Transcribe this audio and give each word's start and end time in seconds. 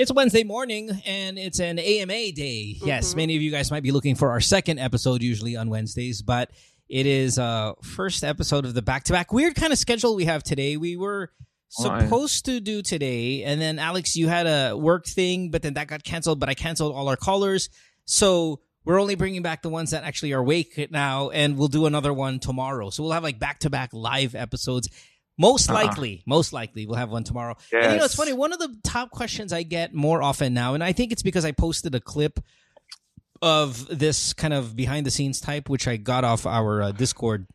It's 0.00 0.10
Wednesday 0.10 0.44
morning 0.44 0.88
and 1.04 1.38
it's 1.38 1.60
an 1.60 1.78
AMA 1.78 2.32
day. 2.32 2.78
Yes, 2.82 3.14
many 3.14 3.36
of 3.36 3.42
you 3.42 3.50
guys 3.50 3.70
might 3.70 3.82
be 3.82 3.92
looking 3.92 4.14
for 4.14 4.30
our 4.30 4.40
second 4.40 4.78
episode 4.78 5.22
usually 5.22 5.56
on 5.56 5.68
Wednesdays, 5.68 6.22
but 6.22 6.52
it 6.88 7.04
is 7.04 7.38
uh 7.38 7.74
first 7.82 8.24
episode 8.24 8.64
of 8.64 8.72
the 8.72 8.80
back-to-back 8.80 9.30
weird 9.30 9.54
kind 9.56 9.74
of 9.74 9.78
schedule 9.78 10.16
we 10.16 10.24
have 10.24 10.42
today. 10.42 10.78
We 10.78 10.96
were 10.96 11.32
Oh, 11.78 12.00
supposed 12.00 12.46
to 12.46 12.60
do 12.60 12.80
today 12.80 13.44
and 13.44 13.60
then 13.60 13.78
Alex 13.78 14.16
you 14.16 14.26
had 14.26 14.46
a 14.46 14.74
work 14.74 15.04
thing 15.04 15.50
but 15.50 15.60
then 15.60 15.74
that 15.74 15.86
got 15.86 16.02
canceled 16.02 16.40
but 16.40 16.48
I 16.48 16.54
canceled 16.54 16.94
all 16.94 17.06
our 17.06 17.16
callers. 17.16 17.68
So 18.06 18.60
we're 18.86 18.98
only 18.98 19.16
bringing 19.16 19.42
back 19.42 19.60
the 19.60 19.68
ones 19.68 19.90
that 19.90 20.04
actually 20.04 20.32
are 20.32 20.40
awake 20.40 20.88
now 20.90 21.28
and 21.28 21.58
we'll 21.58 21.68
do 21.68 21.84
another 21.84 22.14
one 22.14 22.38
tomorrow. 22.38 22.88
So 22.88 23.02
we'll 23.02 23.12
have 23.12 23.22
like 23.22 23.38
back-to-back 23.38 23.90
live 23.92 24.34
episodes. 24.34 24.88
Most 25.40 25.70
Uh-uh. 25.70 25.86
likely, 25.86 26.22
most 26.26 26.52
likely 26.52 26.86
we'll 26.86 26.98
have 26.98 27.10
one 27.10 27.24
tomorrow. 27.24 27.56
And 27.72 27.92
you 27.92 27.98
know, 27.98 28.04
it's 28.04 28.14
funny. 28.14 28.34
One 28.34 28.52
of 28.52 28.58
the 28.58 28.76
top 28.84 29.10
questions 29.10 29.54
I 29.54 29.62
get 29.62 29.94
more 29.94 30.22
often 30.22 30.52
now, 30.52 30.74
and 30.74 30.84
I 30.84 30.92
think 30.92 31.12
it's 31.12 31.22
because 31.22 31.46
I 31.46 31.52
posted 31.52 31.94
a 31.94 32.00
clip 32.00 32.40
of 33.40 33.86
this 33.86 34.34
kind 34.34 34.52
of 34.52 34.76
behind 34.76 35.06
the 35.06 35.10
scenes 35.10 35.40
type, 35.40 35.70
which 35.70 35.88
I 35.88 35.96
got 35.96 36.24
off 36.24 36.44
our 36.44 36.82
uh, 36.82 36.92
Discord. 36.92 37.46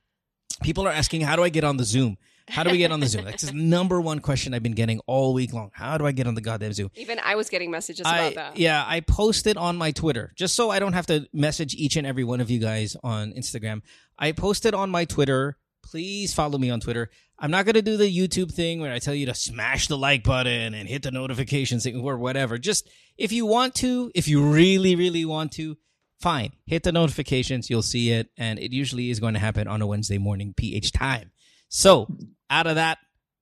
People 0.64 0.88
are 0.88 0.92
asking, 0.92 1.22
"How 1.22 1.36
do 1.36 1.44
I 1.44 1.50
get 1.50 1.64
on 1.64 1.78
the 1.78 1.84
Zoom? 1.84 2.18
How 2.48 2.64
do 2.64 2.72
we 2.72 2.80
get 2.80 2.92
on 2.92 3.02
the 3.02 3.08
Zoom?" 3.08 3.26
That's 3.26 3.44
the 3.44 3.54
number 3.76 4.02
one 4.02 4.18
question 4.18 4.56
I've 4.56 4.64
been 4.64 4.72
getting 4.72 5.00
all 5.06 5.36
week 5.36 5.54
long. 5.54 5.70
How 5.76 6.00
do 6.00 6.08
I 6.08 6.12
get 6.12 6.26
on 6.26 6.34
the 6.34 6.42
goddamn 6.42 6.74
Zoom? 6.74 6.90
Even 6.96 7.20
I 7.24 7.36
was 7.36 7.50
getting 7.50 7.70
messages 7.70 8.08
I, 8.08 8.18
about 8.18 8.36
that. 8.36 8.58
Yeah, 8.58 8.84
I 8.88 9.02
posted 9.02 9.58
on 9.58 9.78
my 9.78 9.92
Twitter 9.92 10.34
just 10.36 10.56
so 10.56 10.72
I 10.72 10.80
don't 10.80 10.94
have 10.94 11.06
to 11.08 11.28
message 11.34 11.76
each 11.76 11.98
and 11.98 12.08
every 12.08 12.24
one 12.24 12.42
of 12.42 12.50
you 12.50 12.58
guys 12.58 12.98
on 13.04 13.32
Instagram. 13.34 13.84
I 14.18 14.32
posted 14.32 14.74
on 14.74 14.90
my 14.90 15.06
Twitter. 15.06 15.58
Please 15.84 16.34
follow 16.34 16.58
me 16.58 16.72
on 16.72 16.80
Twitter. 16.80 17.12
I'm 17.38 17.52
not 17.52 17.66
going 17.66 17.76
to 17.76 17.82
do 17.82 17.98
the 17.98 18.10
YouTube 18.10 18.54
thing 18.54 18.80
where 18.80 18.94
I 18.94 19.00
tell 19.00 19.14
you 19.14 19.26
to 19.26 19.34
smash 19.34 19.88
the 19.88 19.98
like 19.98 20.24
button 20.24 20.74
and 20.74 20.88
hit 20.88 21.04
the 21.04 21.12
notifications 21.12 21.84
thing 21.84 22.00
or 22.00 22.18
whatever. 22.18 22.58
Just 22.58 22.90
if 23.18 23.32
you 23.32 23.46
want 23.46 23.76
to, 23.76 24.12
if 24.16 24.28
you 24.28 24.42
really, 24.42 24.96
really 24.96 25.26
want 25.26 25.52
to, 25.54 25.76
fine. 26.22 26.54
Hit 26.66 26.84
the 26.84 26.94
notifications. 26.94 27.70
You'll 27.70 27.82
see 27.82 28.12
it. 28.12 28.30
And 28.38 28.58
it 28.58 28.72
usually 28.72 29.10
is 29.10 29.20
going 29.20 29.34
to 29.34 29.40
happen 29.40 29.68
on 29.68 29.82
a 29.82 29.88
Wednesday 29.88 30.18
morning 30.18 30.54
PH 30.56 30.94
time. 30.94 31.32
So 31.68 32.08
out 32.50 32.68
of 32.68 32.76
that, 32.76 33.00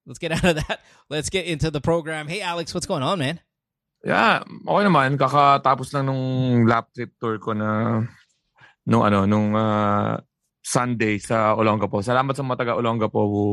let's 0.08 0.20
get 0.20 0.32
out 0.38 0.46
of 0.46 0.56
that. 0.56 0.82
Let's 1.10 1.30
get 1.30 1.46
into 1.46 1.70
the 1.70 1.82
program. 1.82 2.28
Hey, 2.28 2.42
Alex, 2.42 2.74
what's 2.74 2.88
going 2.88 3.04
on, 3.04 3.20
man? 3.20 3.40
Yeah, 4.04 4.44
okay 4.68 4.84
naman. 4.84 5.16
Kakatapos 5.16 5.94
lang 5.94 6.12
nung 6.12 6.66
lap 6.68 6.92
trip 6.92 7.14
tour 7.22 7.38
ko 7.40 7.54
na 7.54 8.02
nung 8.84 9.06
ano, 9.06 9.24
nung 9.24 9.56
ah, 9.56 10.20
Sunday 10.60 11.20
sa 11.20 11.56
Olongapo. 11.56 12.04
Salamat 12.04 12.36
sa 12.36 12.44
mga 12.44 12.58
taga 12.60 12.76
Olongapo 12.76 13.22
who 13.24 13.46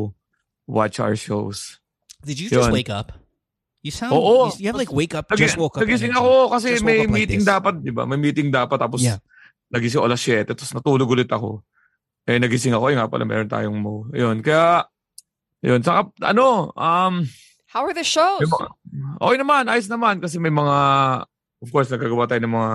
watch 0.71 1.03
our 1.03 1.19
shows. 1.19 1.83
Did 2.23 2.39
you 2.39 2.47
just 2.47 2.71
Yun. 2.71 2.73
wake 2.73 2.89
up? 2.89 3.11
You 3.83 3.91
sound. 3.91 4.13
Oo. 4.15 4.53
You, 4.55 4.63
you 4.63 4.67
have 4.71 4.79
like 4.79 4.93
wake 4.93 5.17
up. 5.17 5.27
Just 5.35 5.59
woke 5.59 5.75
up. 5.75 5.83
Nagising 5.83 6.15
energy. 6.15 6.21
ako 6.23 6.33
kasi 6.55 6.69
Just 6.71 6.85
woke 6.85 6.87
may 6.87 6.99
up 7.01 7.03
like 7.03 7.17
meeting 7.17 7.41
this. 7.43 7.49
dapat, 7.49 7.73
di 7.81 7.91
ba? 7.91 8.03
May 8.07 8.21
meeting 8.21 8.49
dapat 8.53 8.77
tapos 8.79 9.01
Yeah. 9.03 9.19
nagising 9.73 9.99
ako 9.99 10.07
alas 10.07 10.21
7 10.23 10.47
tapos 10.47 10.71
natulog 10.71 11.09
ulit 11.09 11.31
ako. 11.33 11.65
Eh 12.29 12.37
nagising 12.37 12.77
ako, 12.77 12.93
eh 12.93 12.97
nga 13.01 13.09
pala 13.09 13.25
meron 13.25 13.49
tayong 13.49 13.75
mo. 13.75 14.05
Yun, 14.13 14.45
kaya 14.45 14.85
yun, 15.65 15.81
saka 15.83 16.13
ano, 16.23 16.71
um, 16.77 17.25
How 17.71 17.87
are 17.87 17.95
the 17.95 18.03
shows? 18.03 18.43
May 18.43 18.51
mga, 18.51 18.67
okay 19.23 19.39
naman, 19.39 19.63
ayos 19.71 19.87
naman 19.87 20.19
kasi 20.19 20.43
may 20.43 20.51
mga, 20.51 20.77
of 21.63 21.71
course, 21.71 21.87
nagkagawa 21.87 22.27
tayo 22.27 22.43
ng 22.43 22.51
mga 22.51 22.71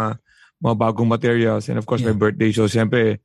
mga 0.56 0.76
bagong 0.80 1.10
materials 1.12 1.68
and 1.68 1.76
of 1.78 1.86
course, 1.86 2.00
Yeah. 2.00 2.16
may 2.16 2.18
birthday 2.18 2.50
show. 2.50 2.66
Siyempre, 2.66 3.20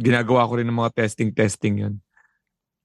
ginagawa 0.00 0.48
ko 0.48 0.56
rin 0.56 0.66
ng 0.66 0.74
mga 0.74 0.96
testing-testing 0.96 1.74
yun. 1.78 1.94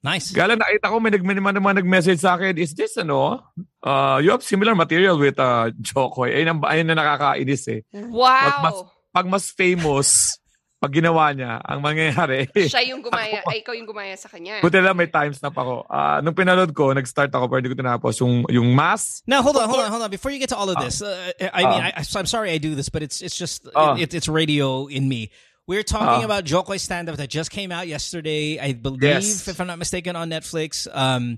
Nice. 0.04 0.36
Lang 0.36 0.60
nakita 0.60 0.92
ko, 0.92 1.00
may, 1.00 1.16
nag, 1.16 1.24
may 1.24 1.34
naman 1.34 1.80
nag-message 1.80 2.20
sa 2.20 2.36
akin, 2.36 2.60
is 2.60 2.76
this 2.76 3.00
ano, 3.00 3.40
uh, 3.88 4.20
you 4.20 4.36
have 4.36 4.44
similar 4.44 4.76
material 4.76 5.16
with 5.16 5.40
uh, 5.40 5.72
Jokoy. 5.80 6.36
Ayun, 6.36 6.50
ang, 6.52 6.60
ayun 6.68 6.92
na 6.92 7.00
nakakainis 7.00 7.64
eh. 7.72 7.80
Wow. 8.12 8.92
Pag 9.16 9.32
mas 9.32 9.48
famous, 9.56 10.36
pag 10.84 10.92
ginawa 10.92 11.32
niya, 11.32 11.64
ang 11.64 11.80
mangyayari, 11.80 12.52
Siya 12.76 12.84
yung 12.92 13.00
gumaya, 13.00 13.40
ay 13.48 13.64
ikaw 13.64 13.72
yung 13.72 13.88
gumaya 13.88 14.20
sa 14.20 14.28
kanya. 14.28 14.60
buti 14.60 14.84
lang 14.84 15.00
may 15.00 15.08
times 15.08 15.40
na 15.40 15.48
pa 15.48 15.64
ako. 15.64 15.88
Ah, 15.88 16.20
nung 16.20 16.36
pinanood 16.36 16.76
ko, 16.76 16.92
nag-start 16.92 17.32
ako, 17.32 17.48
pero 17.48 17.64
hindi 17.64 17.72
ko 17.72 17.80
tinapos, 17.80 18.20
yung, 18.20 18.44
yung 18.52 18.76
mass, 18.76 19.24
Now 19.24 19.40
hold 19.40 19.56
on, 19.56 19.72
hold 19.72 19.80
on, 19.80 19.88
hold 19.88 20.04
on. 20.04 20.12
Before 20.12 20.36
you 20.36 20.44
get 20.44 20.52
to 20.52 20.60
all 20.60 20.68
of 20.68 20.76
this, 20.84 21.00
uh, 21.00 21.32
I 21.40 21.64
mean, 21.64 21.80
Uh. 21.80 21.96
I, 21.96 22.04
I'm 22.04 22.28
sorry 22.28 22.52
I 22.52 22.60
do 22.60 22.76
this, 22.76 22.92
but 22.92 23.00
it's 23.00 23.24
it's 23.24 23.40
just 23.40 23.64
Uh. 23.72 23.96
it, 23.96 24.12
it's 24.12 24.28
radio 24.28 24.92
in 24.92 25.08
me. 25.08 25.32
We're 25.68 25.84
talking 25.84 26.24
Uh. 26.24 26.26
about 26.26 26.44
Jo 26.44 26.64
Koy 26.64 26.78
stand 26.78 27.10
up 27.10 27.18
that 27.18 27.30
just 27.30 27.50
came 27.52 27.72
out 27.72 27.88
yesterday. 27.88 28.60
I 28.60 28.74
believe, 28.74 29.04
Yes. 29.04 29.48
if 29.48 29.60
I'm 29.62 29.68
not 29.68 29.80
mistaken, 29.80 30.16
on 30.16 30.30
Netflix. 30.30 30.88
Um, 30.94 31.38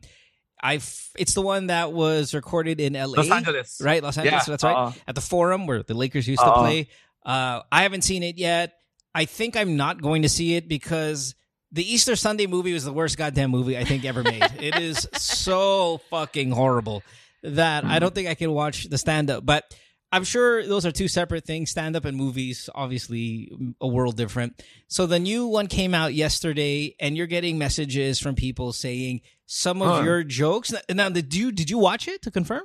I 0.64 0.76
it's 1.18 1.34
the 1.34 1.42
one 1.42 1.68
that 1.68 1.92
was 1.94 2.34
recorded 2.34 2.80
in 2.80 2.96
L.A. 2.96 3.18
Los 3.18 3.30
Angeles. 3.30 3.80
right? 3.84 4.02
Los 4.02 4.18
Angeles. 4.18 4.48
Yeah, 4.48 4.52
That's 4.52 4.64
right. 4.64 4.76
uh. 4.88 4.92
At 5.08 5.16
the 5.16 5.22
Forum 5.22 5.68
where 5.68 5.84
the 5.84 5.94
Lakers 5.94 6.28
used 6.28 6.42
to 6.42 6.48
Uh. 6.48 6.58
play. 6.60 6.88
Uh, 7.26 7.62
I 7.72 7.84
haven't 7.84 8.04
seen 8.04 8.24
it 8.24 8.38
yet. 8.38 8.74
I 9.14 9.26
think 9.26 9.56
I'm 9.56 9.78
not 9.78 10.02
going 10.02 10.24
to 10.24 10.30
see 10.30 10.56
it 10.56 10.68
because 10.68 11.36
the 11.72 11.84
Easter 11.90 12.16
Sunday 12.16 12.48
movie 12.48 12.74
was 12.74 12.84
the 12.86 12.94
worst 12.94 13.18
goddamn 13.18 13.52
movie 13.52 13.78
I 13.78 13.84
think 13.84 14.06
ever 14.06 14.24
made. 14.24 14.44
it 14.60 14.76
is 14.80 15.08
so 15.14 16.00
fucking 16.10 16.52
horrible 16.52 17.04
that 17.44 17.86
I 17.86 18.00
don't 18.00 18.14
think 18.16 18.28
I 18.28 18.36
can 18.36 18.52
watch 18.52 18.86
the 18.86 18.98
stand 18.98 19.30
up. 19.30 19.46
But 19.46 19.66
I'm 20.12 20.24
sure 20.24 20.66
those 20.66 20.86
are 20.86 20.92
two 20.92 21.08
separate 21.10 21.44
things. 21.46 21.72
Stand 21.72 21.96
up 21.96 22.06
and 22.06 22.16
movies, 22.16 22.70
obviously 22.74 23.52
a 23.82 23.88
world 23.88 24.16
different. 24.16 24.62
So 24.88 25.06
the 25.06 25.20
new 25.20 25.48
one 25.48 25.68
came 25.68 25.94
out 25.94 26.14
yesterday, 26.14 26.96
and 27.00 27.18
you're 27.18 27.28
getting 27.28 27.58
messages 27.58 28.20
from 28.20 28.36
people 28.36 28.72
saying 28.72 29.22
some 29.46 29.82
of 29.82 30.00
Huh. 30.00 30.04
your 30.04 30.24
jokes. 30.24 30.72
Now, 30.90 31.10
did 31.10 31.34
you 31.36 31.52
did 31.52 31.70
you 31.70 31.78
watch 31.78 32.08
it 32.08 32.22
to 32.24 32.32
confirm? 32.32 32.64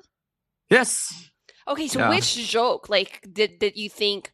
Yes. 0.70 1.10
Okay, 1.66 1.88
so 1.88 1.98
Yeah. 1.98 2.10
which 2.10 2.34
joke, 2.48 2.88
like, 2.88 3.20
did 3.26 3.58
did 3.58 3.74
you 3.76 3.88
think? 3.90 4.30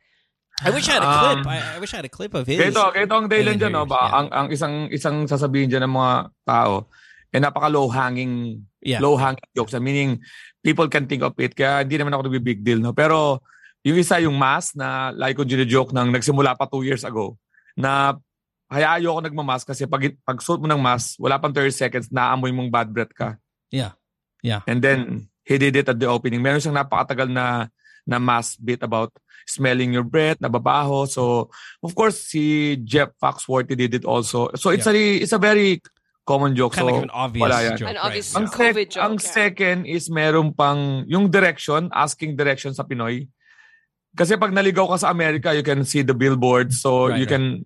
I 0.64 0.70
wish 0.72 0.88
I 0.88 0.96
had 0.96 1.04
a 1.04 1.08
Um, 1.08 1.20
clip. 1.44 1.46
I, 1.52 1.76
I 1.76 1.78
wish 1.80 1.92
I 1.92 1.96
had 2.00 2.08
a 2.08 2.12
clip 2.12 2.32
of 2.32 2.46
his. 2.48 2.56
Kaya 2.56 2.72
ito, 2.72 2.80
kaya 2.92 3.04
ito 3.04 3.12
ang 3.16 3.28
dahilan 3.28 3.52
And 3.56 3.60
dyan, 3.60 3.72
no? 3.76 3.84
yours, 3.84 3.92
Ba, 3.92 4.00
yeah. 4.08 4.16
ang, 4.16 4.26
ang 4.32 4.46
isang, 4.48 4.74
isang 4.88 5.16
sasabihin 5.28 5.68
dyan 5.68 5.84
ng 5.84 5.92
mga 5.92 6.14
tao, 6.48 6.88
eh 7.28 7.36
napaka 7.36 7.68
low-hanging, 7.68 8.64
Yeah. 8.80 9.04
low-hanging 9.04 9.44
jokes. 9.52 9.76
Meaning, 9.76 10.24
people 10.66 10.91
can 10.91 11.06
think 11.06 11.22
of 11.22 11.38
it. 11.38 11.54
Kaya 11.54 11.87
hindi 11.87 11.94
naman 11.94 12.10
ako 12.10 12.27
nagbi-big 12.27 12.66
deal, 12.66 12.82
no? 12.82 12.91
Pero, 12.91 13.38
yung 13.87 14.03
isa, 14.03 14.19
yung 14.19 14.34
mask 14.34 14.75
na 14.75 15.15
like 15.15 15.38
ko 15.38 15.47
joke 15.47 15.94
ng 15.94 16.10
nagsimula 16.10 16.59
pa 16.59 16.66
two 16.66 16.82
years 16.82 17.06
ago, 17.06 17.38
na 17.78 18.19
kaya 18.66 18.99
ayoko 18.99 19.22
nagmamas 19.22 19.62
kasi 19.62 19.87
pag, 19.87 20.10
pag 20.27 20.43
suot 20.43 20.59
mo 20.59 20.66
ng 20.66 20.82
mask, 20.82 21.22
wala 21.22 21.38
pang 21.38 21.54
30 21.54 21.71
seconds, 21.71 22.06
naamoy 22.10 22.50
mong 22.50 22.66
bad 22.66 22.91
breath 22.91 23.15
ka. 23.15 23.38
Yeah. 23.71 23.94
Yeah. 24.43 24.66
And 24.66 24.82
then, 24.82 25.31
he 25.47 25.54
did 25.62 25.78
it 25.78 25.87
at 25.87 26.03
the 26.03 26.10
opening. 26.10 26.43
Meron 26.43 26.59
siyang 26.59 26.75
napakatagal 26.75 27.31
na 27.31 27.71
na 28.06 28.19
mass 28.19 28.54
bit 28.59 28.83
about 28.83 29.10
smelling 29.47 29.94
your 29.94 30.06
breath, 30.06 30.38
nababaho. 30.38 31.06
So, 31.06 31.50
of 31.83 31.94
course, 31.94 32.19
si 32.19 32.75
Jeff 32.83 33.15
Foxworthy 33.19 33.78
did 33.78 33.94
it 33.94 34.06
also. 34.06 34.50
So, 34.59 34.71
it's 34.71 34.87
a 34.87 34.94
it's 34.94 35.34
a 35.34 35.43
very 35.43 35.83
common 36.26 36.53
joke. 36.59 36.75
Kind 36.75 36.91
so, 36.91 36.92
like 36.92 37.06
an 37.06 37.14
obvious 37.14 37.42
wala 37.47 37.59
yan. 37.62 37.76
joke. 37.78 37.88
An 37.88 37.94
right? 37.94 38.06
obvious 38.10 38.28
ang, 38.34 38.47
sec- 38.50 38.91
joke, 38.91 39.04
ang 39.06 39.14
yeah. 39.16 39.31
second 39.31 39.78
is 39.87 40.10
meron 40.10 40.50
pang 40.50 41.06
yung 41.06 41.31
direction, 41.31 41.88
asking 41.94 42.34
direction 42.34 42.75
sa 42.75 42.82
Pinoy. 42.82 43.31
Kasi 44.12 44.34
pag 44.34 44.50
naligaw 44.50 44.91
ka 44.91 45.06
sa 45.06 45.15
Amerika, 45.15 45.54
you 45.54 45.62
can 45.62 45.86
see 45.86 46.03
the 46.03 46.16
billboard. 46.16 46.75
So, 46.75 47.09
Right, 47.09 47.22
you 47.22 47.26
can, 47.31 47.62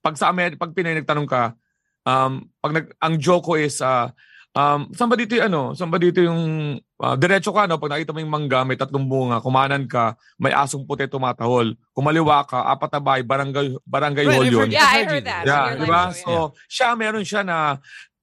pag 0.00 0.14
sa 0.14 0.30
Amerika, 0.30 0.62
pag 0.62 0.72
Pinoy 0.72 0.94
nagtanong 1.02 1.26
ka, 1.26 1.58
um, 2.06 2.46
pag 2.62 2.72
nag, 2.72 2.86
ang 3.02 3.18
joke 3.18 3.44
ko 3.50 3.54
is, 3.58 3.82
uh, 3.82 4.08
um, 4.54 4.80
saan 4.94 5.10
ba 5.10 5.16
dito 5.18 5.36
yung 5.38 5.46
ano, 5.46 5.62
saan 5.74 5.90
ba 5.90 5.98
dito 5.98 6.18
yung, 6.18 6.40
uh, 6.78 7.14
diretso 7.16 7.54
ka, 7.54 7.66
no? 7.70 7.78
Pag 7.78 7.98
nakita 7.98 8.14
mo 8.14 8.18
yung 8.22 8.32
mangga, 8.32 8.66
may 8.66 8.78
tatlong 8.78 9.06
bunga, 9.06 9.38
kumanan 9.42 9.86
ka, 9.86 10.14
may 10.38 10.50
asong 10.50 10.86
puti 10.86 11.06
tumatahol. 11.06 11.74
Kumaliwa 11.94 12.42
ka, 12.46 12.66
apat 12.70 12.90
na 12.96 13.00
bahay, 13.00 13.22
barangay, 13.22 13.66
barangay 13.86 14.24
Right, 14.26 14.36
hall 14.36 14.46
yun. 14.46 14.68
Yeah, 14.70 14.88
I 14.90 15.02
heard 15.06 15.26
that. 15.26 15.44
Yeah, 15.46 15.64
Your 15.74 15.78
di 15.78 15.86
line 15.86 15.90
ba? 15.90 16.02
show, 16.10 16.24
So, 16.24 16.34
siya, 16.66 16.88
meron 16.98 17.24
siya 17.26 17.42
na 17.46 17.78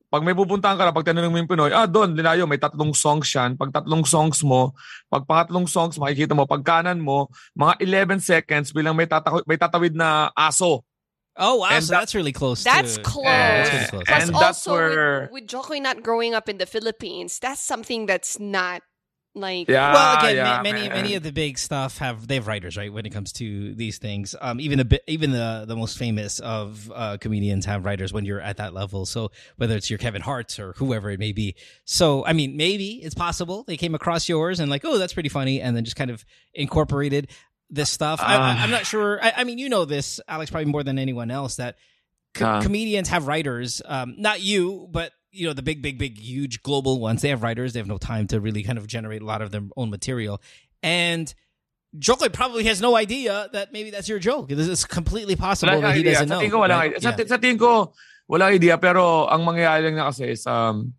pag 0.08 0.24
may 0.24 0.32
pupuntahan 0.32 0.80
ka 0.80 0.88
na, 0.88 0.96
pag 0.96 1.04
tinanong 1.04 1.32
mo 1.36 1.40
yung 1.44 1.52
Pinoy, 1.52 1.72
ah, 1.76 1.84
doon, 1.84 2.16
linayo, 2.16 2.48
may 2.48 2.56
tatlong 2.56 2.96
songs 2.96 3.28
yan. 3.28 3.60
Pag 3.60 3.76
tatlong 3.76 4.08
songs 4.08 4.40
mo, 4.40 4.72
pag 5.12 5.28
pangatlong 5.28 5.68
songs, 5.68 6.00
makikita 6.00 6.32
mo, 6.32 6.48
pag 6.48 6.64
kanan 6.64 6.96
mo, 6.96 7.28
mga 7.52 7.84
11 7.84 8.24
seconds 8.24 8.72
bilang 8.72 8.96
may, 8.96 9.04
tataw- 9.04 9.44
may 9.44 9.60
tatawid 9.60 9.92
na 9.92 10.32
aso. 10.32 10.87
Oh 11.38 11.58
wow, 11.58 11.68
And 11.72 11.84
so 11.84 11.92
that- 11.94 12.00
that's 12.02 12.16
really 12.16 12.32
close. 12.34 12.64
That's 12.64 12.96
to, 12.98 13.04
close. 13.04 13.26
Yeah, 13.26 13.64
that's 13.64 13.72
really 13.74 13.88
close. 13.90 14.04
Plus, 14.08 14.24
And 14.24 14.34
that's 14.36 14.44
also 14.68 14.74
where- 14.74 15.22
with, 15.24 15.32
with 15.32 15.48
Jo 15.48 15.62
Koy 15.62 15.80
not 15.80 16.02
growing 16.04 16.34
up 16.34 16.50
in 16.50 16.58
the 16.58 16.66
Philippines, 16.66 17.40
that's 17.40 17.62
something 17.62 18.06
that's 18.08 18.40
not 18.40 18.82
like. 19.36 19.68
Yeah, 19.70 19.94
well, 19.94 20.18
again, 20.18 20.36
yeah, 20.38 20.58
ma- 20.58 20.64
many 20.64 20.90
man. 20.90 20.98
many 20.98 21.14
of 21.14 21.22
the 21.22 21.32
big 21.32 21.60
stuff 21.60 22.00
have 22.00 22.28
they 22.28 22.36
have 22.36 22.48
writers, 22.48 22.76
right? 22.76 22.92
When 22.92 23.06
it 23.06 23.12
comes 23.12 23.32
to 23.34 23.76
these 23.76 24.00
things, 24.00 24.34
um, 24.42 24.60
even 24.60 24.80
the 24.80 24.86
bi- 24.86 25.00
even 25.06 25.30
the 25.30 25.66
the 25.68 25.76
most 25.76 25.96
famous 26.00 26.40
of 26.40 26.92
uh, 26.96 27.18
comedians 27.22 27.66
have 27.66 27.86
writers 27.86 28.12
when 28.12 28.26
you're 28.26 28.42
at 28.42 28.58
that 28.58 28.74
level. 28.74 29.06
So 29.06 29.30
whether 29.58 29.76
it's 29.76 29.92
your 29.92 30.00
Kevin 30.00 30.24
Hart's 30.24 30.58
or 30.58 30.74
whoever 30.78 31.12
it 31.12 31.20
may 31.20 31.34
be, 31.34 31.56
so 31.86 32.26
I 32.26 32.34
mean, 32.34 32.58
maybe 32.58 32.94
it's 33.04 33.14
possible 33.14 33.64
they 33.68 33.78
came 33.78 33.94
across 33.94 34.28
yours 34.28 34.60
and 34.60 34.72
like, 34.72 34.84
oh, 34.84 34.98
that's 34.98 35.14
pretty 35.14 35.30
funny, 35.30 35.62
and 35.62 35.76
then 35.78 35.84
just 35.86 35.98
kind 35.98 36.10
of 36.10 36.26
incorporated 36.56 37.30
this 37.70 37.90
stuff. 37.90 38.20
I, 38.22 38.36
I, 38.36 38.52
Uh. 38.52 38.56
I'm 38.64 38.72
not 38.72 38.86
sure. 38.86 39.20
I, 39.22 39.34
I 39.38 39.44
mean, 39.44 39.58
you 39.58 39.70
know 39.70 39.86
this, 39.86 40.20
Alex, 40.28 40.52
probably 40.52 40.72
more 40.72 40.84
than 40.84 40.98
anyone 41.00 41.32
else 41.32 41.56
that 41.58 41.76
co- 42.34 42.46
Uh. 42.46 42.62
comedians 42.62 43.10
have 43.10 43.28
writers. 43.28 43.82
Um, 43.86 44.16
not 44.18 44.42
you, 44.42 44.88
but 44.92 45.12
you 45.32 45.46
know 45.48 45.54
the 45.54 45.62
big, 45.62 45.82
big, 45.82 45.98
big, 46.00 46.18
huge 46.18 46.64
global 46.64 47.00
ones. 47.00 47.22
They 47.22 47.30
have 47.30 47.44
writers. 47.44 47.74
They 47.74 47.80
have 47.80 47.88
no 47.88 47.98
time 48.00 48.28
to 48.28 48.40
really 48.40 48.64
kind 48.64 48.78
of 48.78 48.88
generate 48.88 49.22
a 49.22 49.26
lot 49.26 49.42
of 49.42 49.52
their 49.52 49.62
own 49.76 49.90
material. 49.90 50.42
and 50.84 51.34
Jo 51.98 52.16
Koy 52.16 52.28
probably 52.30 52.66
has 52.66 52.82
no 52.82 52.96
idea 52.96 53.48
that 53.54 53.72
maybe 53.72 53.90
that's 53.90 54.08
your 54.12 54.20
joke. 54.20 54.50
This 54.50 54.68
is 54.68 54.84
completely 54.86 55.36
possible 55.36 55.72
Wala 55.74 55.82
that 55.88 55.96
he 55.96 56.02
idea. 56.04 56.14
doesn't 56.14 56.28
Sa 56.30 56.36
know. 56.36 56.42
tingin 56.44 56.52
ko, 56.52 56.60
walang 56.60 56.78
right? 56.84 56.96
idea. 57.00 57.16
Sa, 57.16 57.26
sa 57.26 57.38
tingin 57.40 57.58
ko, 57.58 57.94
walang 58.30 58.54
idea. 58.54 58.78
Pero 58.78 59.26
ang 59.26 59.42
mangyayari 59.48 59.88
lang 59.88 59.96
na 59.96 60.12
kasi 60.12 60.36
is, 60.36 60.46
um, 60.46 60.94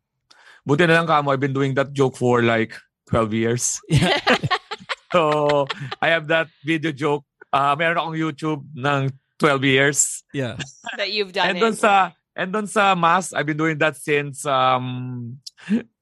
buti 0.66 0.88
na 0.88 0.96
lang 0.98 1.06
kamo, 1.06 1.30
I've 1.30 1.38
been 1.44 1.52
doing 1.52 1.74
that 1.76 1.92
joke 1.92 2.16
for 2.16 2.42
like 2.42 2.72
12 3.12 3.32
years. 3.36 3.78
Yeah. 3.88 4.16
So, 5.12 5.66
I 6.02 6.08
have 6.12 6.28
that 6.28 6.48
video 6.64 6.92
joke. 6.92 7.24
Uh, 7.48 7.72
meron 7.78 7.96
akong 7.96 8.16
YouTube 8.16 8.62
ng 8.76 9.08
12 9.40 9.64
years. 9.64 10.22
yeah. 10.36 10.60
that 11.00 11.08
you've 11.08 11.32
done 11.32 11.48
And 11.48 11.56
it. 11.62 11.80
sa, 11.80 12.12
and 12.36 12.52
doon 12.52 12.68
sa 12.68 12.92
mass, 12.92 13.32
I've 13.32 13.46
been 13.48 13.56
doing 13.56 13.78
that 13.80 13.96
since 13.96 14.44
um, 14.44 15.38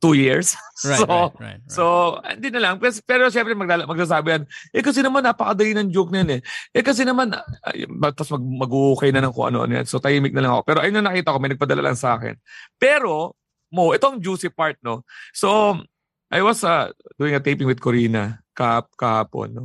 two 0.03 0.15
years. 0.19 0.57
Right, 0.85 1.01
so, 1.01 1.07
right, 1.09 1.17
right, 1.17 1.41
right. 1.41 1.63
So, 1.73 1.83
hindi 2.21 2.53
na 2.53 2.61
lang. 2.61 2.75
Pero, 2.77 2.93
pero 3.09 3.23
syempre, 3.33 3.57
maglala, 3.57 3.89
magsasabi 3.89 4.29
yan, 4.29 4.43
eh 4.77 4.85
kasi 4.85 5.01
naman 5.01 5.25
napakadali 5.25 5.73
ng 5.73 5.89
joke 5.89 6.13
na 6.13 6.21
yun 6.21 6.31
eh. 6.37 6.41
Eh 6.77 6.85
kasi 6.85 7.01
naman, 7.01 7.33
ay, 7.65 7.89
tapos 8.13 8.37
mag, 8.37 8.69
mag-okay 8.69 9.09
na 9.09 9.25
ng 9.25 9.33
kung 9.33 9.49
ano-ano 9.49 9.73
yan. 9.81 9.87
So, 9.89 9.97
tahimik 9.97 10.37
na 10.37 10.45
lang 10.45 10.53
ako. 10.53 10.63
Pero 10.69 10.79
ayun 10.85 11.01
na 11.01 11.09
nakita 11.09 11.33
ko, 11.33 11.39
may 11.41 11.57
nagpadala 11.57 11.81
lang 11.81 11.97
sa 11.97 12.21
akin. 12.21 12.37
Pero, 12.77 13.33
mo, 13.73 13.97
ito 13.97 14.05
ang 14.05 14.21
juicy 14.21 14.53
part, 14.53 14.77
no? 14.85 15.01
So, 15.33 15.81
I 16.29 16.45
was 16.45 16.61
uh, 16.61 16.93
doing 17.17 17.33
a 17.33 17.41
taping 17.41 17.71
with 17.71 17.81
Corina 17.81 18.45
kahap, 18.57 18.89
kahapon, 18.97 19.53
no? 19.53 19.65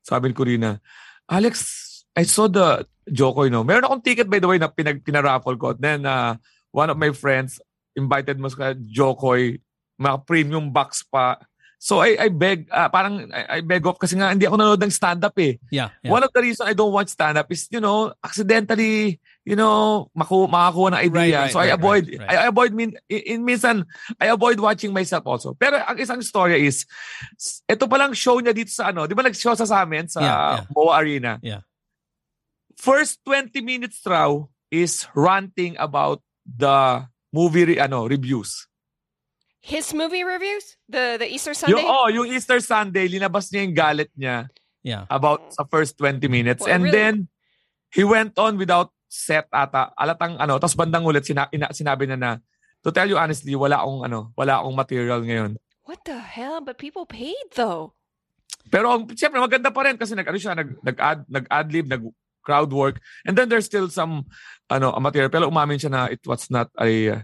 Sabi 0.00 0.32
ni 0.32 0.34
Corina, 0.34 0.80
Alex, 1.28 1.60
I 2.16 2.24
saw 2.24 2.48
the 2.48 2.88
Jokoy, 3.04 3.52
no? 3.52 3.62
Meron 3.62 3.84
akong 3.84 4.02
ticket, 4.02 4.26
by 4.26 4.40
the 4.40 4.48
way, 4.48 4.56
na 4.56 4.72
pinag, 4.72 5.04
pinaraffle 5.04 5.60
ko. 5.60 5.76
Then, 5.76 6.08
uh, 6.08 6.40
one 6.72 6.88
of 6.88 6.96
my 6.96 7.12
friends 7.12 7.60
invited 7.94 8.38
mo 8.40 8.48
sa 8.48 8.72
Jokoy 8.74 9.60
mga 10.00 10.16
premium 10.24 10.72
box 10.72 11.04
pa. 11.04 11.36
So 11.80 12.00
I 12.00 12.16
I 12.16 12.28
beg 12.32 12.68
ah, 12.72 12.88
parang 12.88 13.28
I, 13.32 13.60
I 13.60 13.64
beg 13.64 13.84
off 13.84 14.00
kasi 14.00 14.16
nga 14.16 14.32
hindi 14.32 14.48
ako 14.48 14.56
nanonood 14.56 14.84
ng 14.84 14.92
stand 14.92 15.20
up 15.24 15.36
eh. 15.40 15.60
yeah, 15.72 15.92
yeah. 16.00 16.12
One 16.12 16.24
of 16.24 16.32
the 16.32 16.40
reason 16.40 16.68
I 16.68 16.76
don't 16.76 16.92
watch 16.92 17.12
stand 17.12 17.36
up 17.36 17.48
is 17.52 17.68
you 17.72 17.80
know 17.80 18.12
accidentally 18.20 19.20
you 19.44 19.56
know 19.56 20.08
maku 20.12 20.46
makakuha 20.48 20.96
ng 20.96 21.00
idea. 21.00 21.16
Right, 21.16 21.34
right, 21.34 21.52
so 21.52 21.60
I 21.60 21.72
right, 21.72 21.78
avoid 21.78 22.04
right, 22.08 22.20
right. 22.20 22.38
I 22.38 22.48
avoid 22.48 22.70
min 22.76 22.90
in, 23.08 23.20
in 23.24 23.38
minsan 23.44 23.84
I 24.20 24.32
avoid 24.32 24.60
watching 24.60 24.92
myself 24.92 25.24
also. 25.26 25.56
Pero 25.56 25.80
ang 25.80 25.96
isang 25.96 26.20
storya 26.20 26.60
is 26.60 26.84
ito 27.64 27.84
palang 27.88 28.12
show 28.12 28.36
niya 28.38 28.52
dito 28.52 28.70
sa 28.70 28.92
ano, 28.92 29.08
'di 29.08 29.16
ba 29.16 29.24
nag-show 29.24 29.56
sa 29.56 29.64
sa 29.64 29.84
amin 29.84 30.08
sa 30.08 30.20
Yeah, 30.20 30.36
yeah. 30.36 30.62
MOA 30.72 30.92
Arena. 31.00 31.32
Yeah. 31.40 31.62
First 32.80 33.20
20 33.28 33.60
minutes 33.60 34.00
raw 34.08 34.40
is 34.72 35.04
ranting 35.12 35.76
about 35.76 36.24
the 36.44 37.04
movie 37.32 37.76
re- 37.76 37.80
ano 37.80 38.08
reviews. 38.08 38.68
His 39.60 39.92
movie 39.92 40.24
reviews? 40.24 40.76
The 40.88 41.20
the 41.20 41.28
Easter 41.28 41.52
Sunday? 41.52 41.84
Yung, 41.84 41.84
oh, 41.84 42.08
yung 42.08 42.28
Easter 42.32 42.64
Sunday, 42.64 43.12
linabas 43.12 43.52
niya 43.52 43.60
yung 43.68 43.76
galit 43.76 44.10
niya 44.16 44.48
yeah. 44.80 45.04
about 45.12 45.52
sa 45.52 45.68
first 45.68 46.00
20 46.00 46.24
minutes. 46.32 46.64
Well, 46.64 46.72
and 46.72 46.88
really? 46.88 46.96
then, 46.96 47.14
he 47.92 48.04
went 48.04 48.40
on 48.40 48.56
without 48.56 48.88
set 49.10 49.50
ata. 49.50 49.90
Alatang 49.98 50.38
ano, 50.38 50.62
tapos 50.62 50.78
bandang 50.78 51.02
ulit 51.02 51.26
sina, 51.26 51.50
ina, 51.50 51.74
sinabi 51.74 52.06
niya 52.06 52.14
na, 52.14 52.30
to 52.86 52.94
tell 52.94 53.10
you 53.10 53.18
honestly, 53.18 53.58
wala 53.58 53.82
akong 53.82 54.06
ano, 54.06 54.30
wala 54.38 54.62
akong 54.62 54.78
material 54.78 55.20
ngayon. 55.26 55.58
What 55.82 56.06
the 56.06 56.22
hell? 56.22 56.62
But 56.62 56.78
people 56.78 57.04
paid 57.04 57.50
though. 57.58 57.98
Pero 58.70 58.94
ang- 58.94 59.10
siyempre 59.10 59.42
maganda 59.42 59.74
pa 59.74 59.82
rin 59.82 59.98
kasi 59.98 60.14
nag 60.14 60.30
ano 60.30 60.38
siya, 60.38 60.54
nag 60.54 60.78
nag 60.86 60.96
ad 61.50 61.66
nag 61.66 62.02
crowd 62.46 62.70
work. 62.70 63.02
And 63.26 63.34
then 63.34 63.50
there's 63.50 63.66
still 63.66 63.90
some 63.90 64.30
ano, 64.70 64.94
material 65.02 65.34
pero 65.34 65.50
umamin 65.50 65.82
siya 65.82 65.90
na 65.90 66.02
it 66.06 66.22
was 66.22 66.46
not 66.46 66.70
a 66.78 66.88
uh, 67.18 67.20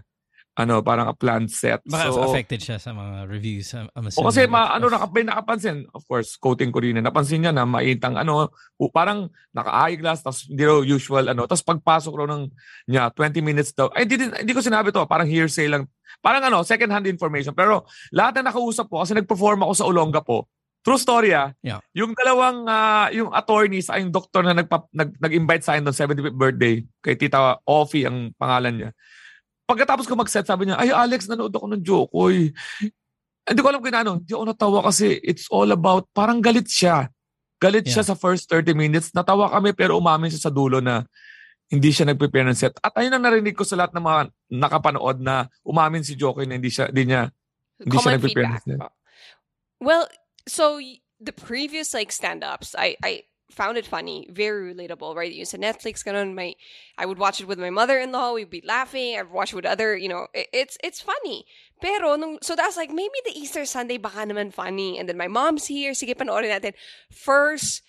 ano, 0.57 0.81
parang 0.81 1.05
a 1.05 1.13
planned 1.13 1.53
set. 1.53 1.85
Baka 1.85 2.09
so, 2.09 2.25
affected 2.25 2.57
siya 2.57 2.81
sa 2.81 2.89
mga 2.89 3.29
reviews. 3.29 3.69
I'm, 3.77 3.85
I'm 3.93 4.09
O 4.09 4.25
kasi 4.25 4.49
assuming. 4.49 4.57
ma, 4.57 4.73
ano 4.73 4.89
naka, 4.89 5.05
may 5.13 5.21
nakapansin, 5.21 5.85
of 5.93 6.01
course, 6.09 6.33
quoting 6.41 6.73
ko 6.73 6.81
rin, 6.81 6.97
na 6.97 7.05
napansin 7.05 7.45
niya 7.45 7.53
na 7.53 7.69
maitang 7.69 8.17
ano, 8.17 8.49
parang 8.89 9.29
naka-eyeglass, 9.53 10.25
tapos 10.25 10.49
hindi 10.49 10.65
raw 10.65 10.81
usual 10.81 11.29
ano, 11.29 11.45
tapos 11.45 11.61
pagpasok 11.61 12.13
raw 12.17 12.27
ng 12.33 12.49
niya, 12.89 13.13
20 13.13 13.37
minutes 13.45 13.71
daw. 13.77 13.93
Ay, 13.93 14.09
hindi, 14.09 14.33
hindi 14.33 14.53
ko 14.57 14.65
sinabi 14.65 14.89
to, 14.89 15.05
parang 15.05 15.29
hearsay 15.29 15.69
lang. 15.69 15.85
Parang 16.25 16.41
ano, 16.41 16.65
second 16.65 16.89
hand 16.89 17.05
information. 17.05 17.53
Pero 17.53 17.85
lahat 18.09 18.41
na 18.41 18.49
nakausap 18.49 18.89
po, 18.89 19.05
kasi 19.05 19.13
nag-perform 19.13 19.61
ako 19.61 19.73
sa 19.77 19.85
Olonga 19.85 20.25
po, 20.25 20.49
True 20.87 20.95
story 20.95 21.35
ah. 21.35 21.51
Yeah. 21.59 21.83
Yung 21.91 22.15
dalawang, 22.15 22.63
ah, 22.63 23.11
yung 23.11 23.35
attorneys, 23.35 23.91
ay 23.91 24.07
yung 24.07 24.13
doktor 24.15 24.39
na 24.39 24.55
nagpa, 24.55 24.87
nag, 24.95 25.19
nag-invite 25.19 25.59
sa 25.59 25.75
akin 25.75 25.83
doon 25.83 25.91
75th 25.91 26.39
birthday, 26.39 26.79
kay 27.03 27.19
Tita 27.19 27.59
Offie 27.67 28.07
ang 28.07 28.31
pangalan 28.39 28.71
niya. 28.71 28.89
Pagkatapos 29.67 30.07
ko 30.07 30.15
mag-set, 30.15 30.47
sabi 30.47 30.71
niya, 30.71 30.79
ay 30.79 30.95
Alex, 30.95 31.27
nanood 31.27 31.51
ako 31.51 31.67
ng 31.75 31.83
Jokoy. 31.83 32.55
Hindi 33.43 33.59
ko 33.59 33.67
alam 33.67 33.83
kung 33.83 33.91
ano. 33.91 34.11
Hindi 34.23 34.31
ako 34.31 34.45
natawa 34.47 34.79
kasi 34.87 35.19
it's 35.19 35.51
all 35.51 35.67
about, 35.75 36.07
parang 36.15 36.39
galit 36.39 36.71
siya. 36.71 37.11
Galit 37.59 37.83
siya 37.83 38.07
sa 38.07 38.15
first 38.15 38.47
30 38.47 38.71
minutes. 38.71 39.11
Natawa 39.11 39.51
kami 39.51 39.75
pero 39.75 39.99
umamin 39.99 40.31
siya 40.31 40.47
sa 40.47 40.53
dulo 40.55 40.79
na 40.79 41.03
hindi 41.67 41.91
siya 41.91 42.07
nag-prepare 42.07 42.47
ng 42.47 42.55
set. 42.55 42.79
At 42.79 42.95
ayun 42.95 43.11
ang 43.11 43.27
narinig 43.27 43.59
ko 43.59 43.67
sa 43.67 43.75
lahat 43.75 43.91
ng 43.91 44.03
mga 44.07 44.21
nakapanood 44.55 45.19
na 45.19 45.51
umamin 45.67 45.99
si 45.99 46.15
Jokoy 46.15 46.47
na 46.47 46.55
hindi 46.55 46.71
siya, 46.71 46.87
hindi 46.87 47.11
niya, 47.11 47.27
hindi 47.75 47.95
siya 47.99 48.07
Common 48.07 48.15
nag-prepare 48.15 48.47
ng 48.47 48.61
set. 48.63 48.79
Well, 49.83 50.07
so 50.47 50.79
the 51.19 51.35
previous 51.35 51.91
like 51.91 52.15
stand-ups, 52.15 52.71
I 52.71 52.95
I 53.03 53.27
found 53.49 53.77
it 53.77 53.85
funny, 53.85 54.27
very 54.29 54.73
relatable, 54.73 55.15
right? 55.15 55.31
You 55.31 55.45
said 55.45 55.61
Netflix, 55.61 56.03
ganun, 56.03 56.35
my 56.35 56.55
I 56.97 57.05
would 57.05 57.17
watch 57.17 57.39
it 57.39 57.47
with 57.47 57.59
my 57.59 57.69
mother-in-law. 57.69 58.33
We'd 58.33 58.49
be 58.49 58.63
laughing. 58.65 59.17
I'd 59.17 59.31
watch 59.31 59.53
it 59.53 59.55
with 59.55 59.65
other, 59.65 59.95
you 59.95 60.09
know, 60.09 60.27
it, 60.33 60.47
it's 60.53 60.77
it's 60.83 61.01
funny. 61.01 61.45
Pero 61.81 62.15
nung, 62.15 62.39
so 62.41 62.55
that's 62.55 62.77
like 62.77 62.89
maybe 62.89 63.15
the 63.25 63.37
Easter 63.37 63.65
Sunday 63.65 63.97
baka 63.97 64.25
naman 64.25 64.53
funny, 64.53 64.99
and 64.99 65.07
then 65.07 65.17
my 65.17 65.27
mom's 65.27 65.67
here. 65.67 65.91
Sige 65.91 66.15
panoorin 66.15 66.51
natin. 66.51 66.73
First, 67.11 67.83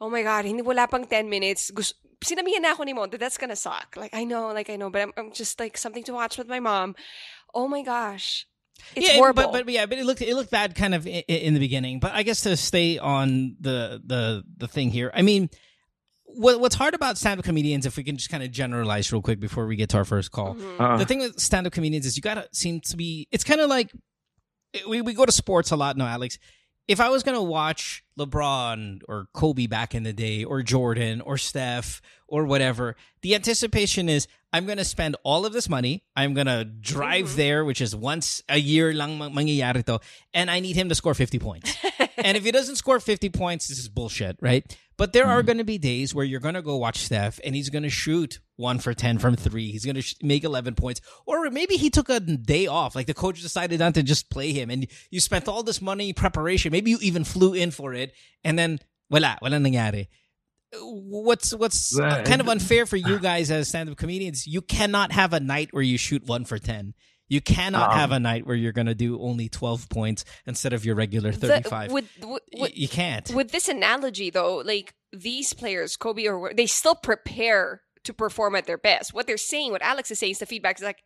oh 0.00 0.08
my 0.08 0.22
god, 0.22 0.44
hindi 0.44 0.62
wala 0.62 0.88
pang 0.88 1.04
10 1.04 1.28
minutes. 1.28 1.70
Gusto, 1.70 1.98
sinabihan 2.24 2.62
na 2.62 2.72
ako 2.72 2.84
ni 2.84 2.92
Mo 2.92 3.06
that 3.06 3.20
that's 3.20 3.36
gonna 3.38 3.56
suck. 3.56 3.94
Like 3.96 4.14
I 4.14 4.24
know, 4.24 4.48
like 4.52 4.70
I 4.70 4.76
know, 4.76 4.90
but 4.90 5.02
I'm, 5.02 5.12
I'm 5.16 5.30
just 5.32 5.60
like 5.60 5.76
something 5.76 6.04
to 6.04 6.14
watch 6.14 6.38
with 6.38 6.48
my 6.48 6.60
mom. 6.60 6.94
Oh 7.52 7.68
my 7.68 7.82
gosh. 7.82 8.46
It's 8.94 9.08
yeah, 9.08 9.14
horrible. 9.14 9.50
But, 9.52 9.66
but 9.66 9.72
yeah, 9.72 9.86
but 9.86 9.98
it 9.98 10.04
looked 10.06 10.22
it 10.22 10.34
looked 10.34 10.50
bad 10.50 10.74
kind 10.74 10.94
of 10.94 11.06
in, 11.06 11.22
in 11.28 11.54
the 11.54 11.60
beginning. 11.60 12.00
But 12.00 12.12
I 12.14 12.22
guess 12.22 12.42
to 12.42 12.56
stay 12.56 12.98
on 12.98 13.56
the 13.60 14.00
the 14.04 14.44
the 14.56 14.68
thing 14.68 14.90
here, 14.90 15.10
I 15.14 15.22
mean, 15.22 15.50
what 16.24 16.60
what's 16.60 16.74
hard 16.74 16.94
about 16.94 17.18
stand 17.18 17.38
up 17.38 17.44
comedians, 17.44 17.86
if 17.86 17.96
we 17.96 18.04
can 18.04 18.16
just 18.16 18.30
kind 18.30 18.42
of 18.42 18.50
generalize 18.50 19.12
real 19.12 19.22
quick 19.22 19.40
before 19.40 19.66
we 19.66 19.76
get 19.76 19.88
to 19.90 19.98
our 19.98 20.04
first 20.04 20.30
call, 20.30 20.54
Mhm. 20.54 20.76
Ah. 20.78 20.96
the 20.96 21.04
thing 21.04 21.18
with 21.20 21.38
stand 21.40 21.66
up 21.66 21.72
comedians 21.72 22.06
is 22.06 22.16
you 22.16 22.22
gotta 22.22 22.48
seem 22.52 22.80
to 22.80 22.96
be. 22.96 23.26
It's 23.30 23.44
kind 23.44 23.60
of 23.60 23.68
like 23.68 23.90
we 24.88 25.00
we 25.00 25.14
go 25.14 25.24
to 25.24 25.32
sports 25.32 25.70
a 25.70 25.76
lot 25.76 25.96
now, 25.96 26.06
Alex. 26.06 26.38
If 26.88 27.00
I 27.00 27.08
was 27.08 27.22
gonna 27.24 27.42
watch 27.42 28.04
LeBron 28.18 29.00
or 29.08 29.26
Kobe 29.32 29.66
back 29.66 29.94
in 29.94 30.04
the 30.04 30.12
day, 30.12 30.44
or 30.44 30.62
Jordan 30.62 31.20
or 31.20 31.36
Steph 31.36 32.00
or 32.28 32.44
whatever, 32.44 32.96
the 33.22 33.34
anticipation 33.34 34.08
is 34.08 34.28
I'm 34.56 34.64
gonna 34.66 34.84
spend 34.84 35.16
all 35.22 35.44
of 35.44 35.52
this 35.52 35.68
money. 35.68 36.04
I'm 36.16 36.32
gonna 36.32 36.64
drive 36.64 37.26
Mhm. 37.30 37.36
there, 37.36 37.64
which 37.68 37.80
is 37.80 37.94
once 37.94 38.42
a 38.48 38.58
year 38.58 38.92
lang 38.94 39.18
mang- 39.18 39.34
mangyayari 39.34 39.84
to, 39.84 40.00
and 40.32 40.50
I 40.50 40.60
need 40.60 40.76
him 40.76 40.88
to 40.88 40.94
score 40.94 41.14
50 41.14 41.38
points. 41.38 41.76
and 42.16 42.36
if 42.38 42.44
he 42.44 42.50
doesn't 42.52 42.76
score 42.76 42.98
50 43.00 43.28
points, 43.28 43.68
this 43.68 43.78
is 43.78 43.88
bullshit, 43.88 44.36
right? 44.40 44.64
But 44.96 45.12
there 45.12 45.26
are 45.26 45.42
going 45.42 45.58
to 45.58 45.64
be 45.64 45.76
days 45.76 46.14
where 46.14 46.24
you're 46.24 46.40
going 46.40 46.54
to 46.54 46.62
go 46.62 46.76
watch 46.78 46.98
Steph 47.04 47.38
and 47.44 47.54
he's 47.54 47.68
going 47.68 47.82
to 47.82 47.90
shoot 47.90 48.40
one 48.56 48.78
for 48.78 48.94
10 48.94 49.18
from 49.18 49.36
three. 49.36 49.70
He's 49.70 49.84
going 49.84 49.96
to 49.96 50.00
sh- 50.00 50.14
make 50.22 50.42
11 50.42 50.74
points. 50.74 51.02
Or 51.26 51.50
maybe 51.50 51.76
he 51.76 51.90
took 51.90 52.08
a 52.08 52.18
day 52.18 52.66
off. 52.66 52.94
Like 52.96 53.06
the 53.06 53.12
coach 53.12 53.42
decided 53.42 53.78
not 53.80 53.92
to 53.94 54.02
just 54.02 54.30
play 54.30 54.52
him 54.54 54.70
and 54.70 54.86
you 55.10 55.20
spent 55.20 55.48
all 55.48 55.62
this 55.62 55.82
money 55.82 56.14
preparation. 56.14 56.72
Maybe 56.72 56.90
you 56.92 56.98
even 57.02 57.24
flew 57.24 57.52
in 57.52 57.70
for 57.72 57.92
it 57.92 58.14
and 58.42 58.58
then 58.58 58.78
wala, 59.10 59.36
wala 59.42 59.58
nangyari. 59.58 60.08
What's 60.72 61.54
what's 61.54 61.96
Right. 61.98 62.24
kind 62.24 62.40
of 62.40 62.48
unfair 62.48 62.86
for 62.86 62.96
you 62.96 63.18
guys 63.20 63.50
as 63.50 63.68
stand-up 63.68 63.96
comedians? 63.96 64.46
You 64.46 64.60
cannot 64.62 65.12
have 65.12 65.32
a 65.32 65.40
night 65.40 65.68
where 65.72 65.82
you 65.82 65.96
shoot 65.98 66.24
one 66.26 66.44
for 66.44 66.58
ten. 66.58 66.94
You 67.28 67.40
cannot 67.40 67.90
Um, 67.92 67.96
have 67.98 68.12
a 68.12 68.20
night 68.20 68.46
where 68.46 68.54
you're 68.56 68.72
gonna 68.72 68.94
do 68.94 69.20
only 69.20 69.48
twelve 69.48 69.88
points 69.88 70.24
instead 70.46 70.72
of 70.72 70.84
your 70.84 70.94
regular 70.94 71.32
The- 71.32 71.48
thirty-five. 71.48 71.90
with, 71.92 72.08
with, 72.22 72.42
Y- 72.52 72.72
you 72.74 72.88
can't. 72.88 73.28
with 73.30 73.50
this 73.50 73.68
analogy 73.68 74.30
though 74.30 74.56
like 74.58 74.94
these 75.12 75.52
players 75.52 75.96
kobe 75.96 76.26
or 76.26 76.52
they 76.54 76.66
still 76.66 76.94
prepare 76.94 77.82
to 78.04 78.12
perform 78.12 78.54
at 78.54 78.66
their 78.66 78.76
best 78.78 79.14
what 79.14 79.26
they're 79.26 79.36
saying 79.38 79.70
what 79.72 79.82
alex 79.82 80.10
is 80.10 80.18
saying 80.18 80.32
is 80.32 80.38
the 80.40 80.46
feedback 80.46 80.76
is 80.78 80.82
like 80.84 80.98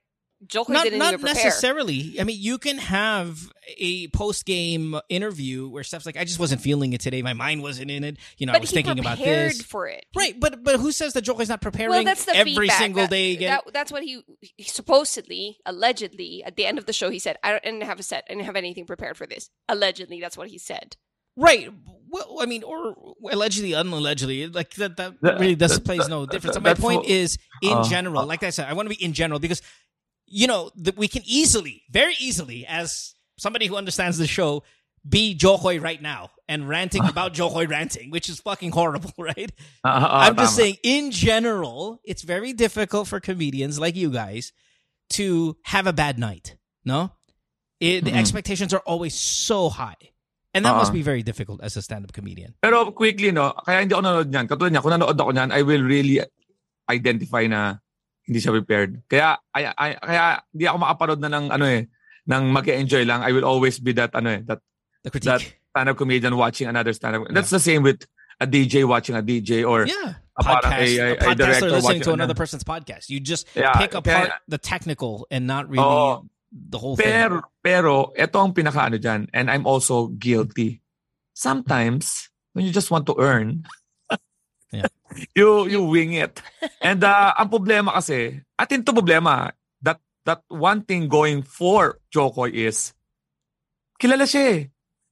Joker 0.46 0.72
not 0.72 0.84
didn't 0.84 0.98
not 1.00 1.12
even 1.12 1.20
prepare 1.26 1.44
necessarily. 1.44 2.16
I 2.18 2.24
mean, 2.24 2.36
you 2.40 2.56
can 2.56 2.78
have 2.78 3.38
a 3.76 4.08
post 4.08 4.46
game 4.46 4.98
interview 5.10 5.68
where 5.68 5.84
Steph's 5.84 6.06
like, 6.06 6.16
"I 6.16 6.24
just 6.24 6.38
wasn't 6.38 6.62
feeling 6.62 6.94
it 6.94 7.00
today. 7.02 7.20
My 7.20 7.34
mind 7.34 7.62
wasn't 7.62 7.90
in 7.90 8.04
it. 8.04 8.16
You 8.38 8.46
know, 8.46 8.54
I 8.54 8.58
was 8.58 8.70
thinking 8.70 8.98
about 8.98 9.18
prepared 9.18 9.50
this." 9.52 9.62
for 9.62 9.86
it 9.86 10.06
Right, 10.16 10.38
but 10.40 10.64
but 10.64 10.80
who 10.80 10.92
says 10.92 11.12
that 11.12 11.22
Joker's 11.22 11.50
not 11.50 11.60
preparing 11.60 11.90
well 11.90 12.04
that's 12.04 12.24
the 12.24 12.34
every 12.34 12.54
feedback. 12.54 12.78
single 12.78 13.02
That- 13.02 13.10
day? 13.10 13.32
Again? 13.34 13.50
that, 13.66 13.72
that's 13.74 13.92
what 13.92 14.02
he, 14.02 14.22
he 14.56 14.64
supposedly 14.64 15.58
allegedly 15.66 16.42
at 16.44 16.56
the 16.56 16.66
end 16.66 16.78
of 16.78 16.86
the 16.86 16.92
show 16.92 17.10
he 17.10 17.18
said 17.18 17.36
i, 17.44 17.58
didn't 17.62 17.82
have 17.82 18.00
a 18.00 18.02
set 18.02 18.24
i 18.28 18.32
didn't 18.32 18.46
have 18.46 18.56
anything 18.56 18.86
prepared 18.86 19.16
for 19.16 19.26
this 19.26 19.50
allegedly 19.68 20.20
that's 20.20 20.36
what 20.36 20.48
he 20.48 20.58
said 20.58 20.96
Right. 21.36 21.70
Well, 22.08 22.38
I 22.40 22.46
mean, 22.46 22.64
or 22.64 23.14
allegedly, 23.30 23.72
unallegedly, 23.72 24.48
like 24.48 24.74
that. 24.74 24.96
That 24.96 25.14
That- 25.22 25.38
really 25.40 25.54
does 25.54 25.74
that- 25.74 25.84
plays 25.84 26.08
no 26.08 26.26
difference. 26.26 26.54
that- 26.56 26.62
My 26.62 26.74
point 26.74 27.02
what- 27.02 27.08
is, 27.08 27.38
in 27.62 27.72
uh, 27.78 27.84
general, 27.88 28.18
uh, 28.22 28.26
like 28.26 28.42
I 28.42 28.50
said, 28.50 28.66
I 28.68 28.72
want 28.74 28.90
to 28.90 28.94
be 28.96 29.02
in 29.02 29.12
general 29.12 29.38
because, 29.38 29.62
you 30.30 30.46
know, 30.46 30.70
that 30.76 30.96
we 30.96 31.08
can 31.08 31.22
easily, 31.26 31.82
very 31.90 32.14
easily, 32.20 32.64
as 32.66 33.14
somebody 33.36 33.66
who 33.66 33.74
understands 33.76 34.16
the 34.16 34.26
show, 34.30 34.62
be 35.02 35.34
Jo 35.34 35.58
Koy 35.58 35.80
right 35.80 36.00
now 36.00 36.30
and 36.48 36.68
ranting 36.68 37.02
about 37.08 37.34
Jo 37.34 37.50
Koy 37.50 37.66
ranting, 37.66 38.10
which 38.10 38.28
is 38.30 38.38
fucking 38.40 38.70
horrible, 38.70 39.12
right? 39.18 39.50
Ah, 39.82 40.06
ah, 40.06 40.20
I'm 40.28 40.36
just 40.36 40.54
saying, 40.54 40.78
in 40.82 41.10
general, 41.10 42.00
it's 42.04 42.22
very 42.22 42.52
difficult 42.54 43.08
for 43.08 43.18
comedians 43.18 43.80
like 43.80 43.96
you 43.96 44.10
guys 44.10 44.52
to 45.18 45.56
have 45.64 45.86
a 45.88 45.92
bad 45.92 46.18
night. 46.18 46.54
No, 46.84 47.10
it, 47.80 48.04
the 48.04 48.12
Mhm. 48.12 48.20
expectations 48.22 48.72
are 48.72 48.84
always 48.86 49.14
so 49.18 49.68
high, 49.68 49.98
and 50.54 50.64
that 50.64 50.76
must 50.76 50.94
Uh-uh. 50.94 51.00
be 51.00 51.02
very 51.02 51.22
difficult 51.24 51.60
as 51.64 51.76
a 51.76 51.82
stand-up 51.82 52.12
comedian. 52.12 52.54
Pero 52.62 52.92
quickly, 52.92 53.32
no, 53.32 53.50
kaya 53.66 53.80
hindi 53.82 53.92
ako 53.96 54.02
nanonood 54.06 54.30
niyan. 54.30 54.46
Katulad 54.46 54.70
niya, 54.70 54.80
kung 54.84 54.92
nanonood 54.94 55.18
ako 55.18 55.32
niyan, 55.34 55.50
I 55.50 55.62
will 55.66 55.82
really 55.82 56.20
identify 56.88 57.46
na 57.50 57.80
hindi 58.30 58.38
siya 58.38 58.54
prepared. 58.54 59.02
Kaya, 59.10 59.42
ay, 59.50 59.74
ay, 59.74 59.90
kaya 59.98 60.22
hindi 60.54 60.64
ako 60.70 60.76
makapanood 60.78 61.20
na 61.20 61.30
ng, 61.34 61.46
ano 61.50 61.66
eh, 61.66 61.90
ng 62.30 62.42
mag-enjoy 62.54 63.02
lang. 63.02 63.26
I 63.26 63.34
will 63.34 63.42
always 63.42 63.82
be 63.82 63.90
that, 63.98 64.14
ano 64.14 64.38
eh, 64.38 64.40
that 64.46 64.62
The 65.02 65.08
critique, 65.10 65.32
That- 65.32 65.72
stand-up 65.72 65.96
comedian 65.96 66.36
watching 66.36 66.68
another 66.68 66.92
stand-up. 66.92 67.24
That's 67.32 67.48
the 67.50 67.58
same 67.58 67.80
with 67.82 68.04
a 68.38 68.46
DJ 68.46 68.84
watching 68.84 69.16
a 69.16 69.24
DJ 69.24 69.64
or 69.64 69.88
yeah, 69.88 70.20
a 70.36 70.42
podcast, 70.44 70.76
a- 70.76 71.00
a- 71.00 71.16
a 71.16 71.30
a 71.32 71.34
director 71.34 71.72
listening 71.72 72.04
to 72.04 72.12
another 72.12 72.36
ano. 72.36 72.42
person's 72.44 72.62
podcast. 72.68 73.08
You 73.08 73.16
just 73.18 73.48
Yeah, 73.56 73.72
pick 73.80 73.96
apart 73.96 74.28
kaya- 74.28 74.44
the 74.46 74.60
technical 74.60 75.24
and 75.32 75.48
not 75.48 75.72
really 75.72 75.80
Oo. 75.82 76.28
the 76.52 76.76
whole 76.76 77.00
thing. 77.00 77.08
Pero, 77.08 77.48
pero, 77.64 78.12
ito 78.12 78.36
ang 78.36 78.52
pinaka-ano 78.52 79.00
dyan, 79.00 79.32
and 79.32 79.48
I'm 79.48 79.64
also 79.64 80.12
guilty. 80.12 80.84
Sometimes, 81.32 82.28
when 82.52 82.68
you 82.68 82.72
just 82.72 82.92
want 82.92 83.08
to 83.08 83.16
earn, 83.16 83.64
Yeah. 84.70 84.90
you 85.38 85.66
you 85.66 85.80
wing 85.82 86.14
it. 86.14 86.38
And 86.78 87.02
uh, 87.02 87.34
ang 87.34 87.50
problema 87.50 87.94
kasi, 87.98 88.38
at 88.54 88.70
ito 88.70 88.94
problema, 88.94 89.50
that 89.82 89.98
that 90.24 90.46
one 90.46 90.86
thing 90.86 91.10
going 91.10 91.42
for 91.42 91.98
Jokoy 92.14 92.54
is, 92.54 92.94
kilala 93.98 94.24
siya 94.24 94.44
eh. 94.54 94.60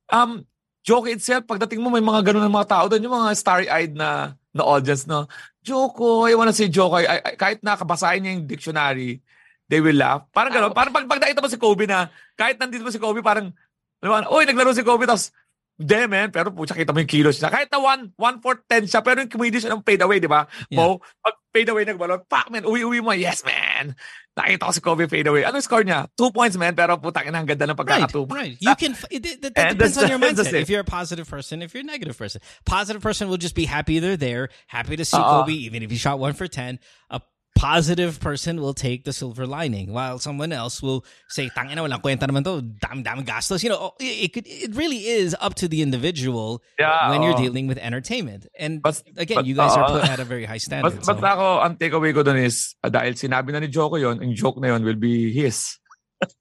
Um, 0.08 0.46
Jokoy 0.86 1.18
itself, 1.18 1.44
pagdating 1.44 1.82
mo 1.82 1.90
may 1.92 2.00
mga 2.00 2.32
ganun 2.32 2.46
ng 2.46 2.54
mga 2.54 2.70
tao 2.70 2.84
doon, 2.88 3.02
yung 3.04 3.16
mga 3.18 3.30
starry-eyed 3.36 3.92
na 3.92 4.38
na 4.54 4.62
audience, 4.64 5.04
no? 5.04 5.28
Jokoy, 5.60 6.32
I 6.32 6.38
wanna 6.38 6.54
say 6.56 6.70
Jokoy. 6.72 7.04
I, 7.04 7.20
I- 7.20 7.36
kahit 7.36 7.60
nakabasahin 7.60 8.24
niya 8.24 8.32
yung 8.38 8.46
dictionary, 8.48 9.20
they 9.68 9.84
will 9.84 9.98
laugh. 9.98 10.24
Parang 10.32 10.54
gano'n. 10.54 10.72
Parang 10.72 10.94
pag, 10.94 11.04
pag 11.04 11.20
nakita 11.20 11.44
mo 11.44 11.50
si 11.52 11.60
Kobe 11.60 11.84
na, 11.84 12.08
kahit 12.38 12.56
nandito 12.56 12.80
mo 12.80 12.88
si 12.88 12.96
Kobe, 12.96 13.20
parang, 13.20 13.52
ano 14.00 14.08
ba, 14.08 14.24
uy, 14.32 14.48
naglaro 14.48 14.72
si 14.72 14.80
Kobe, 14.80 15.04
tapos, 15.04 15.28
Hindi, 15.78 16.00
man. 16.11 16.35
Pero 16.35 16.50
pucha, 16.50 16.75
kita 16.75 16.90
mo 16.90 16.99
yung 16.99 17.06
kilos 17.06 17.38
niya. 17.38 17.54
Kahit 17.54 17.70
na 17.70 17.78
1, 17.78 18.18
1 18.18 18.42
4 18.42 18.82
10 18.82 18.90
siya, 18.90 19.00
pero 19.00 19.23
yung 19.23 19.30
comedy 19.30 19.62
siya 19.62 19.70
ng 19.78 19.87
fade 19.87 20.02
away, 20.02 20.18
di 20.18 20.26
ba? 20.26 20.50
Yeah. 20.66 20.99
Mo, 20.99 20.99
pag 21.23 21.38
fade 21.54 21.70
away 21.70 21.87
nagbalon, 21.87 22.26
pak, 22.26 22.50
man, 22.50 22.66
uwi-uwi 22.66 22.99
mo, 22.99 23.14
yes, 23.14 23.47
man. 23.47 23.94
Nakita 24.35 24.66
ko 24.66 24.73
si 24.75 24.82
Kobe 24.82 25.06
fade 25.06 25.30
away. 25.30 25.47
Anong 25.47 25.62
score 25.62 25.87
niya? 25.87 26.11
2 26.18 26.35
points, 26.35 26.58
man. 26.58 26.75
Pero 26.75 26.99
putang 26.99 27.30
ina, 27.30 27.38
ang 27.38 27.47
ganda 27.47 27.62
ng 27.70 27.78
Right, 27.78 28.11
pagkakatubo. 28.11 28.35
right. 28.35 28.58
You 28.58 28.75
can. 28.75 28.99
It, 29.06 29.23
it, 29.23 29.38
that 29.42 29.54
And 29.54 29.78
depends 29.78 29.94
on 30.02 30.11
your 30.11 30.18
mindset. 30.18 30.50
If 30.50 30.66
you're 30.66 30.82
a 30.82 30.87
positive 30.87 31.30
person, 31.30 31.62
if 31.62 31.70
you're 31.75 31.87
a 31.87 31.87
negative 31.87 32.18
person, 32.18 32.42
positive 32.66 32.99
person 33.02 33.30
will 33.30 33.38
just 33.38 33.54
be 33.54 33.64
happy 33.66 34.02
they're 34.02 34.18
there, 34.18 34.50
happy 34.66 34.99
to 34.99 35.06
see 35.06 35.14
Uh-uh. 35.16 35.47
Kobe, 35.47 35.54
even 35.54 35.87
if 35.87 35.90
he 35.94 35.97
shot 35.97 36.18
one 36.18 36.35
for 36.35 36.50
ten. 36.50 36.82
A 37.11 37.23
positive 37.58 38.22
person 38.22 38.62
will 38.62 38.72
take 38.72 39.02
the 39.02 39.10
silver 39.12 39.42
lining, 39.42 39.90
while 39.90 40.22
someone 40.22 40.54
else 40.54 40.78
will 40.78 41.02
say, 41.26 41.50
"Tangina, 41.50 41.82
walang 41.82 41.98
kwenta 41.98 42.30
naman 42.30 42.46
to. 42.46 42.62
Dam, 42.62 43.02
dam 43.02 43.26
gastos." 43.26 43.66
You 43.66 43.74
know, 43.74 43.98
it, 43.98 44.14
it 44.24 44.30
could. 44.32 44.46
It 44.46 44.78
really 44.78 45.10
is 45.10 45.34
up 45.42 45.58
to 45.58 45.66
the 45.66 45.82
individual 45.82 46.62
Yeah, 46.78 47.10
when 47.10 47.26
you're 47.26 47.34
dealing 47.36 47.66
with 47.66 47.76
entertainment. 47.82 48.46
And 48.54 48.78
Bas- 48.80 49.02
again, 49.18 49.42
but, 49.42 49.46
you 49.50 49.58
guys 49.58 49.74
are 49.74 49.84
uh, 49.90 50.00
put 50.00 50.06
at 50.08 50.22
a 50.22 50.24
very 50.24 50.46
high 50.46 50.62
standard. 50.62 51.02
so- 51.02 51.12
basta 51.12 51.34
ako, 51.34 51.46
ang 51.66 51.74
takeaway 51.76 52.14
ko 52.14 52.22
doon 52.22 52.38
is, 52.38 52.78
ah, 52.86 52.88
dahil 52.88 53.18
sinabi 53.18 53.50
na 53.50 53.58
ni 53.58 53.68
Joko 53.68 53.98
yon, 53.98 54.22
ang 54.22 54.30
joke 54.38 54.62
na 54.62 54.70
yon 54.78 54.86
will 54.86 54.96
be 54.98 55.34
his. 55.34 55.76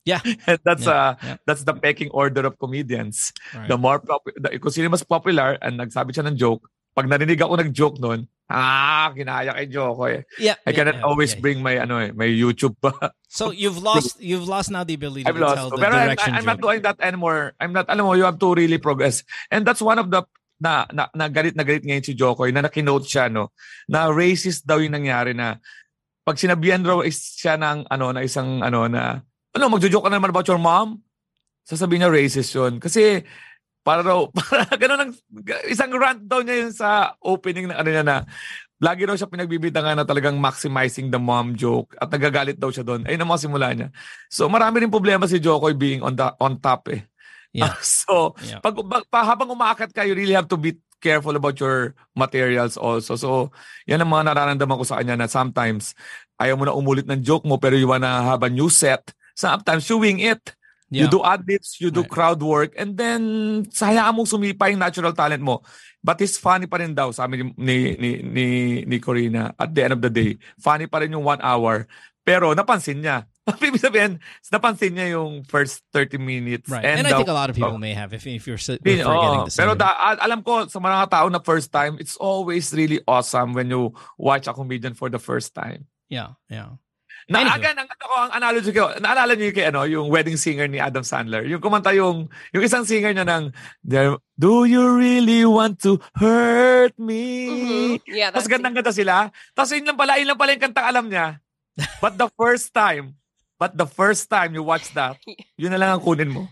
Yeah. 0.06 0.22
That's 0.66 0.86
Yeah, 0.90 0.94
uh 0.94 1.12
yeah. 1.22 1.38
that's 1.46 1.62
the 1.62 1.74
pecking 1.78 2.10
order 2.10 2.42
of 2.50 2.58
comedians. 2.58 3.30
Right. 3.54 3.70
The 3.70 3.78
more 3.78 4.02
pop- 4.02 4.26
the, 4.26 4.58
kung 4.58 4.74
sino 4.74 4.90
mas 4.90 5.06
popular 5.06 5.54
and 5.62 5.78
nagsabi 5.78 6.18
siya 6.18 6.26
ng 6.26 6.38
joke, 6.38 6.66
pag 6.98 7.06
narinig 7.06 7.38
ako 7.38 7.62
nag-joke 7.62 8.02
noon, 8.02 8.26
ah, 8.48 9.12
kinaya 9.12 9.52
kay 9.56 9.68
Joko 9.68 10.08
eh. 10.08 10.24
yeah, 10.40 10.56
I 10.64 10.72
yeah, 10.72 10.76
cannot 10.76 10.98
yeah, 11.00 11.08
always 11.08 11.36
yeah. 11.36 11.44
bring 11.44 11.60
my 11.60 11.80
ano 11.84 12.00
eh, 12.00 12.12
my 12.16 12.28
YouTube 12.28 12.76
pa. 12.80 12.96
So 13.28 13.52
you've 13.52 13.84
lost. 13.84 14.24
You've 14.24 14.48
lost 14.48 14.72
now 14.72 14.88
the 14.88 14.96
ability 14.96 15.28
I've 15.28 15.36
to 15.36 15.44
lost. 15.44 15.56
tell 15.60 15.70
the 15.70 15.84
Pero 15.84 15.94
I'm, 15.94 16.08
direction. 16.08 16.32
I'm 16.34 16.48
not 16.48 16.58
joke. 16.58 16.66
doing 16.66 16.82
that 16.88 16.98
anymore. 17.04 17.54
I'm 17.60 17.76
not, 17.76 17.86
alam 17.92 18.08
mo, 18.08 18.16
you 18.16 18.24
have 18.24 18.40
to 18.40 18.56
really 18.56 18.80
progress. 18.80 19.22
And 19.52 19.68
that's 19.68 19.84
one 19.84 20.00
of 20.00 20.08
the, 20.10 20.24
na, 20.64 20.88
na, 20.96 21.12
na 21.14 21.28
galit 21.28 21.54
na 21.54 21.68
galit 21.68 21.84
ngayon 21.84 22.08
si 22.08 22.16
Jokoy 22.16 22.56
na 22.56 22.64
nakinote 22.64 23.06
siya, 23.06 23.28
no, 23.30 23.52
na 23.92 24.08
racist 24.10 24.66
daw 24.66 24.80
yung 24.80 24.96
nangyari 24.96 25.36
na 25.36 25.60
pag 26.26 26.40
sinabihan 26.40 26.82
raw 26.88 27.04
is 27.04 27.20
siya 27.36 27.60
ng, 27.60 27.88
ano, 27.92 28.16
na 28.16 28.24
isang, 28.24 28.64
ano, 28.64 28.88
na, 28.88 29.22
ano, 29.54 29.64
magjo-joke 29.72 30.08
ka 30.08 30.12
na 30.12 30.18
naman 30.20 30.32
about 30.32 30.48
your 30.48 30.60
mom? 30.60 31.04
Sasabihin 31.68 32.08
niya 32.08 32.12
racist 32.12 32.52
yun. 32.56 32.80
Kasi, 32.80 33.28
para 33.88 34.04
raw, 34.04 34.28
para 34.36 34.68
ganun 34.76 35.00
ang, 35.00 35.12
isang 35.72 35.96
rant 35.96 36.20
daw 36.28 36.44
niya 36.44 36.68
yun 36.68 36.74
sa 36.76 37.16
opening 37.24 37.72
na, 37.72 37.80
ano 37.80 37.88
niya 37.88 38.04
na, 38.04 38.28
lagi 38.84 39.08
daw 39.08 39.16
siya 39.16 39.32
pinagbibitangan 39.32 39.96
na 39.96 40.04
talagang 40.04 40.36
maximizing 40.36 41.08
the 41.08 41.18
mom 41.18 41.56
joke 41.56 41.96
at 41.98 42.12
nagagalit 42.12 42.60
daw 42.60 42.70
siya 42.70 42.84
doon. 42.84 43.08
Ayun 43.08 43.24
ang 43.24 43.32
mga 43.32 43.44
simula 43.48 43.68
niya. 43.72 43.90
So 44.30 44.46
marami 44.52 44.84
rin 44.84 44.92
problema 44.94 45.26
si 45.26 45.40
Jokoy 45.40 45.74
being 45.74 46.04
on 46.04 46.14
the 46.20 46.28
on 46.38 46.60
top 46.60 46.92
eh. 46.92 47.08
Yeah. 47.56 47.74
so 47.82 48.38
Yeah. 48.44 48.62
pag, 48.62 48.78
pag 48.78 49.06
pa, 49.10 49.26
habang 49.26 49.50
umaakat 49.50 49.96
ka, 49.96 50.06
you 50.06 50.14
really 50.14 50.36
have 50.38 50.52
to 50.52 50.60
be 50.60 50.78
careful 51.02 51.34
about 51.34 51.58
your 51.58 51.98
materials 52.14 52.78
also. 52.78 53.18
So 53.18 53.50
yan 53.90 54.04
ang 54.04 54.14
mga 54.14 54.36
nararamdaman 54.36 54.78
ko 54.78 54.86
sa 54.86 55.02
kanya 55.02 55.18
na 55.18 55.30
sometimes 55.32 55.98
ayaw 56.38 56.60
mo 56.60 56.70
na 56.70 56.78
umulit 56.78 57.10
ng 57.10 57.26
joke 57.26 57.50
mo 57.50 57.58
pero 57.58 57.74
you 57.74 57.90
wanna 57.90 58.22
have 58.30 58.46
a 58.46 58.52
new 58.52 58.70
set. 58.70 59.10
Sometimes 59.38 59.86
you 59.90 60.02
wing 60.02 60.22
it. 60.22 60.57
Yeah. 60.88 61.04
You 61.04 61.08
do 61.12 61.20
ad-libs, 61.20 61.84
you 61.84 61.92
do 61.92 62.08
Right. 62.08 62.12
crowd 62.12 62.40
work, 62.40 62.72
and 62.80 62.96
then 62.96 63.22
sayaan 63.68 64.16
mong 64.16 64.32
sumipa 64.32 64.72
yung 64.72 64.80
natural 64.80 65.12
talent 65.12 65.44
mo. 65.44 65.60
But 66.00 66.24
it's 66.24 66.40
funny 66.40 66.64
pa 66.64 66.80
rin 66.80 66.96
daw, 66.96 67.12
sabi 67.12 67.44
ni, 67.44 67.52
ni, 67.60 67.76
ni, 68.00 68.10
ni, 68.24 68.46
ni 68.88 68.98
Corina, 69.04 69.52
at 69.60 69.76
the 69.76 69.84
end 69.84 69.94
of 69.94 70.02
the 70.02 70.08
day, 70.08 70.40
funny 70.56 70.88
pa 70.88 71.04
rin 71.04 71.12
yung 71.12 71.28
one 71.28 71.44
hour. 71.44 71.84
Pero 72.24 72.56
napansin 72.56 73.04
niya. 73.04 73.28
Ibig 73.64 73.80
sabihin, 73.84 74.20
napansin 74.48 74.96
niya 74.96 75.16
yung 75.20 75.44
first 75.44 75.84
30 75.92 76.20
minutes. 76.20 76.68
Right. 76.72 76.84
And, 76.84 77.04
I 77.04 77.12
daw- 77.12 77.20
think 77.24 77.32
a 77.32 77.36
lot 77.36 77.48
of 77.52 77.56
people 77.56 77.80
may 77.80 77.92
have 77.96 78.12
if, 78.16 78.24
if 78.28 78.48
you're, 78.48 78.60
forgetting 78.60 79.04
oo. 79.04 79.48
the 79.48 79.56
Pero 79.60 79.76
same. 79.76 79.80
da, 79.80 79.92
a- 79.92 80.24
alam 80.24 80.40
ko, 80.44 80.68
sa 80.72 80.80
mga 80.80 81.08
tao 81.12 81.28
na 81.28 81.40
first 81.40 81.72
time, 81.72 81.96
it's 82.00 82.16
always 82.16 82.72
really 82.72 83.00
awesome 83.08 83.52
when 83.52 83.68
you 83.72 83.92
watch 84.16 84.48
a 84.48 84.56
comedian 84.56 84.96
for 84.96 85.08
the 85.12 85.20
first 85.20 85.52
time. 85.52 85.84
yeah, 86.08 86.36
yeah. 86.48 86.80
Na, 87.28 87.44
Anywho. 87.44 87.60
again, 87.60 87.76
ang, 87.76 87.90
ako, 87.92 88.14
ang 88.24 88.32
analogy 88.40 88.72
ko, 88.72 88.88
naalala 89.04 89.36
niyo 89.36 89.52
kay 89.52 89.68
ano, 89.68 89.84
yung 89.84 90.08
wedding 90.08 90.40
singer 90.40 90.72
ni 90.72 90.80
Adam 90.80 91.04
Sandler. 91.04 91.44
Yung 91.44 91.60
kumanta 91.60 91.92
yung, 91.92 92.32
yung 92.56 92.64
isang 92.64 92.88
singer 92.88 93.12
niya 93.12 93.28
ng, 93.28 93.52
Do 94.40 94.64
you 94.64 94.96
really 94.96 95.44
want 95.44 95.84
to 95.84 96.00
hurt 96.16 96.96
me? 96.96 97.24
Mhm. 97.52 97.92
Yeah, 98.08 98.32
Tapos 98.32 98.48
that's 98.48 98.54
gandang-ganda 98.56 98.96
sila. 98.96 99.28
Tapos 99.52 99.76
yun 99.76 99.84
lang 99.84 100.00
pala, 100.00 100.16
yun 100.16 100.32
lang 100.32 100.40
pala 100.40 100.56
yung 100.56 100.64
kantang 100.72 100.88
alam 100.88 101.06
niya. 101.12 101.44
But 102.00 102.16
the 102.16 102.32
first 102.32 102.72
time, 102.72 103.20
but 103.60 103.76
the 103.76 103.90
first 103.90 104.32
time 104.32 104.56
you 104.56 104.64
watch 104.64 104.96
that, 104.96 105.20
yun 105.60 105.76
na 105.76 105.80
lang 105.84 106.00
ang 106.00 106.04
kunin 106.08 106.32
mo. 106.32 106.48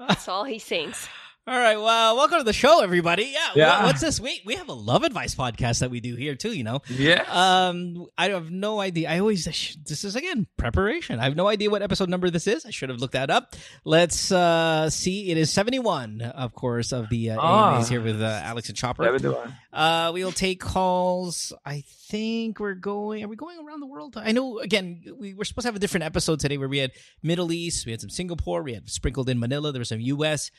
that's 0.00 0.24
all 0.24 0.48
he 0.48 0.56
sings. 0.56 1.04
All 1.48 1.56
right. 1.56 1.76
Well, 1.76 2.16
welcome 2.16 2.38
to 2.38 2.44
the 2.44 2.52
show, 2.52 2.82
everybody. 2.82 3.26
Yeah. 3.32 3.50
Yeah. 3.54 3.84
what's 3.84 4.00
this? 4.00 4.18
Wait, 4.18 4.40
we 4.44 4.56
have 4.56 4.68
a 4.68 4.72
love 4.72 5.04
advice 5.04 5.36
podcast 5.36 5.78
that 5.78 5.92
we 5.92 6.00
do 6.00 6.16
here 6.16 6.34
too. 6.34 6.52
You 6.52 6.64
know. 6.64 6.82
Yeah. 6.88 7.22
Um, 7.28 8.08
I 8.18 8.30
have 8.30 8.50
no 8.50 8.80
idea. 8.80 9.08
I 9.08 9.20
always 9.20 9.44
this 9.44 10.02
is 10.02 10.16
again 10.16 10.48
preparation. 10.56 11.20
I 11.20 11.22
have 11.24 11.36
no 11.36 11.46
idea 11.46 11.70
what 11.70 11.82
episode 11.82 12.08
number 12.08 12.30
this 12.30 12.48
is. 12.48 12.66
I 12.66 12.70
should 12.70 12.88
have 12.88 12.98
looked 12.98 13.12
that 13.12 13.30
up. 13.30 13.54
Let's 13.84 14.32
uh 14.32 14.90
see. 14.90 15.30
It 15.30 15.38
is 15.38 15.52
seventy 15.52 15.78
one, 15.78 16.20
of 16.20 16.52
course, 16.52 16.90
of 16.90 17.08
the 17.10 17.30
uh, 17.30 17.36
Ah. 17.38 17.74
AMAs 17.76 17.88
here 17.90 18.00
with 18.00 18.20
uh, 18.20 18.40
Alex 18.42 18.68
and 18.68 18.76
Chopper. 18.76 19.04
Diba? 19.04 19.52
Uh, 19.72 20.10
we'll 20.12 20.32
take 20.32 20.58
calls. 20.58 21.52
I 21.64 21.84
think 21.86 22.58
we're 22.58 22.74
going. 22.74 23.22
Are 23.22 23.28
we 23.28 23.36
going 23.36 23.64
around 23.64 23.78
the 23.78 23.86
world? 23.86 24.16
I 24.16 24.32
know. 24.32 24.58
Again, 24.58 25.04
we 25.16 25.32
were 25.32 25.44
supposed 25.44 25.62
to 25.62 25.68
have 25.68 25.76
a 25.76 25.78
different 25.78 26.02
episode 26.06 26.40
today 26.40 26.58
where 26.58 26.68
we 26.68 26.78
had 26.78 26.90
Middle 27.22 27.52
East, 27.52 27.86
we 27.86 27.92
had 27.92 28.00
some 28.00 28.10
Singapore, 28.10 28.64
we 28.64 28.74
had 28.74 28.90
sprinkled 28.90 29.28
in 29.28 29.38
Manila. 29.38 29.70
There 29.70 29.78
was 29.78 29.90
some 29.90 30.00
U.S. 30.00 30.50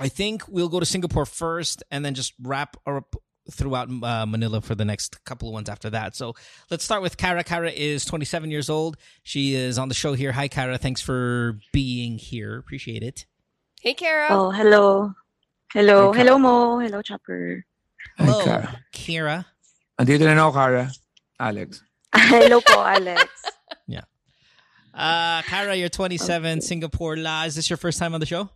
I 0.00 0.08
think 0.08 0.42
we'll 0.48 0.68
go 0.68 0.80
to 0.80 0.86
Singapore 0.86 1.26
first, 1.26 1.82
and 1.90 2.04
then 2.04 2.14
just 2.14 2.34
wrap 2.42 2.76
up 2.86 3.16
throughout 3.50 3.88
uh, 4.02 4.26
Manila 4.26 4.60
for 4.60 4.74
the 4.74 4.84
next 4.84 5.22
couple 5.24 5.48
of 5.48 5.54
ones 5.54 5.68
after 5.68 5.90
that. 5.90 6.16
So 6.16 6.34
let's 6.70 6.84
start 6.84 7.02
with 7.02 7.16
Kara. 7.16 7.44
Kara 7.44 7.70
is 7.70 8.04
27 8.04 8.50
years 8.50 8.70
old. 8.70 8.96
She 9.22 9.54
is 9.54 9.78
on 9.78 9.88
the 9.88 9.94
show 9.94 10.14
here. 10.14 10.32
Hi, 10.32 10.48
Kara. 10.48 10.78
Thanks 10.78 11.00
for 11.00 11.58
being 11.72 12.18
here. 12.18 12.58
Appreciate 12.58 13.02
it. 13.02 13.26
Hey, 13.80 13.94
Kara. 13.94 14.28
Oh, 14.30 14.50
hello. 14.50 15.12
Hello. 15.72 16.12
Hi, 16.12 16.18
Hello, 16.18 16.38
Mo. 16.38 16.78
Hello, 16.78 17.02
Chopper. 17.02 17.64
Hi, 18.18 18.24
Hello, 18.24 18.44
Kara. 18.44 18.80
Kira. 18.94 19.44
Andito 20.00 20.20
na 20.20 20.40
ako, 20.40 20.52
Kara. 20.52 20.90
Alex. 21.38 21.82
hello 22.14 22.60
po, 22.60 22.80
Alex. 22.80 23.26
Yeah. 23.86 24.02
Uh, 24.94 25.42
Kara, 25.42 25.74
you're 25.74 25.88
27, 25.88 26.60
Singapore 26.60 27.16
La. 27.16 27.44
Is 27.44 27.56
this 27.56 27.68
your 27.68 27.76
first 27.76 27.98
time 27.98 28.14
on 28.14 28.20
the 28.20 28.26
show? 28.26 28.48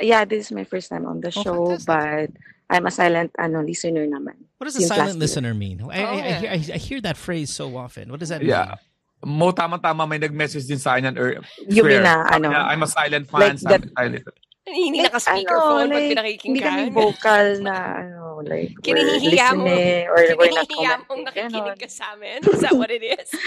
Yeah, 0.00 0.24
this 0.24 0.46
is 0.46 0.52
my 0.52 0.64
first 0.64 0.88
time 0.90 1.06
on 1.06 1.20
the 1.20 1.28
Oh, 1.34 1.42
show, 1.42 1.60
fantastic. 1.78 1.86
but 1.86 2.30
I'm 2.70 2.86
a 2.86 2.90
silent 2.90 3.32
ano, 3.38 3.62
listener 3.62 4.06
naman. 4.06 4.36
What 4.58 4.66
does 4.70 4.76
a 4.76 4.80
Since 4.84 4.90
last 4.90 4.98
silent 4.98 5.16
year. 5.16 5.24
listener 5.24 5.54
mean? 5.54 5.80
I, 5.80 5.84
oh, 5.84 5.88
I, 5.88 5.94
I, 5.94 6.02
Oh, 6.02 6.38
hear, 6.40 6.50
I, 6.50 6.58
I 6.74 6.78
hear 6.78 7.00
that 7.02 7.16
phrase 7.16 7.50
so 7.50 7.76
often. 7.76 8.10
What 8.10 8.20
does 8.20 8.28
that 8.30 8.42
Yeah. 8.42 8.76
mean? 8.78 8.86
mo 9.18 9.50
tama-tama 9.50 10.06
may 10.06 10.18
nag-message 10.22 10.70
din 10.70 10.78
sa 10.78 10.94
akin 10.94 11.10
yan. 11.10 11.14
Or, 11.18 11.42
You 11.66 11.82
mean 11.82 11.98
swear. 11.98 12.06
na, 12.06 12.22
Sabi 12.30 12.34
ano? 12.38 12.48
niya, 12.54 12.62
I'm 12.70 12.82
a 12.82 12.86
silent 12.86 13.24
fan. 13.26 13.40
Like 13.40 13.58
sabi 13.58 13.86
silent. 13.98 14.24
Hindi 14.68 14.98
Like, 15.02 15.06
naka-speakerphone 15.10 15.82
ano, 15.82 15.90
pag 15.90 15.98
like, 15.98 16.10
pinakikinggan. 16.14 16.44
Hindi 16.44 16.60
kami 16.62 16.84
vocal 16.94 17.46
na, 17.66 17.74
ano, 17.98 18.22
like, 18.46 18.78
we're 18.78 18.94
Kinihihiya 18.94 19.48
mo. 19.58 19.64
listening 19.66 20.06
or 20.06 20.18
we're 20.38 20.54
not 20.54 20.68
Kinihihiya 20.70 20.92
mong 20.94 21.06
commenting. 21.08 21.24
nakikinig 21.26 21.66
ganon. 21.66 21.80
ka 21.82 21.88
sa 21.90 22.04
amin? 22.14 22.38
Is 22.54 22.60
that 22.62 22.76
what 22.78 22.90
it 22.94 23.02
is? 23.02 23.26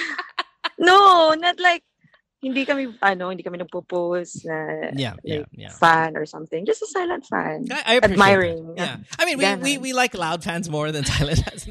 No, 0.81 1.31
not 1.37 1.59
like, 1.61 1.85
hindi 2.41 2.65
kami, 2.65 2.89
ano, 3.05 3.29
hindi 3.29 3.45
kami 3.45 3.61
nagpo-post 3.61 4.49
na 4.49 4.89
Yeah, 4.97 5.13
yeah, 5.21 5.45
like, 5.45 5.47
yeah. 5.53 5.69
fan 5.77 6.17
or 6.17 6.25
something. 6.25 6.65
Just 6.65 6.81
a 6.81 6.89
silent 6.89 7.25
fan. 7.29 7.69
I, 7.69 7.95
I 7.95 7.99
Admiring. 8.01 8.73
that. 8.75 8.77
Yeah. 8.81 8.95
I 9.21 9.25
mean, 9.29 9.37
we, 9.37 9.45
we, 9.61 9.71
we 9.77 9.89
like 9.93 10.17
loud 10.17 10.43
fans 10.43 10.65
more 10.69 10.91
than 10.91 11.05
silent 11.13 11.39
fans. 11.45 11.69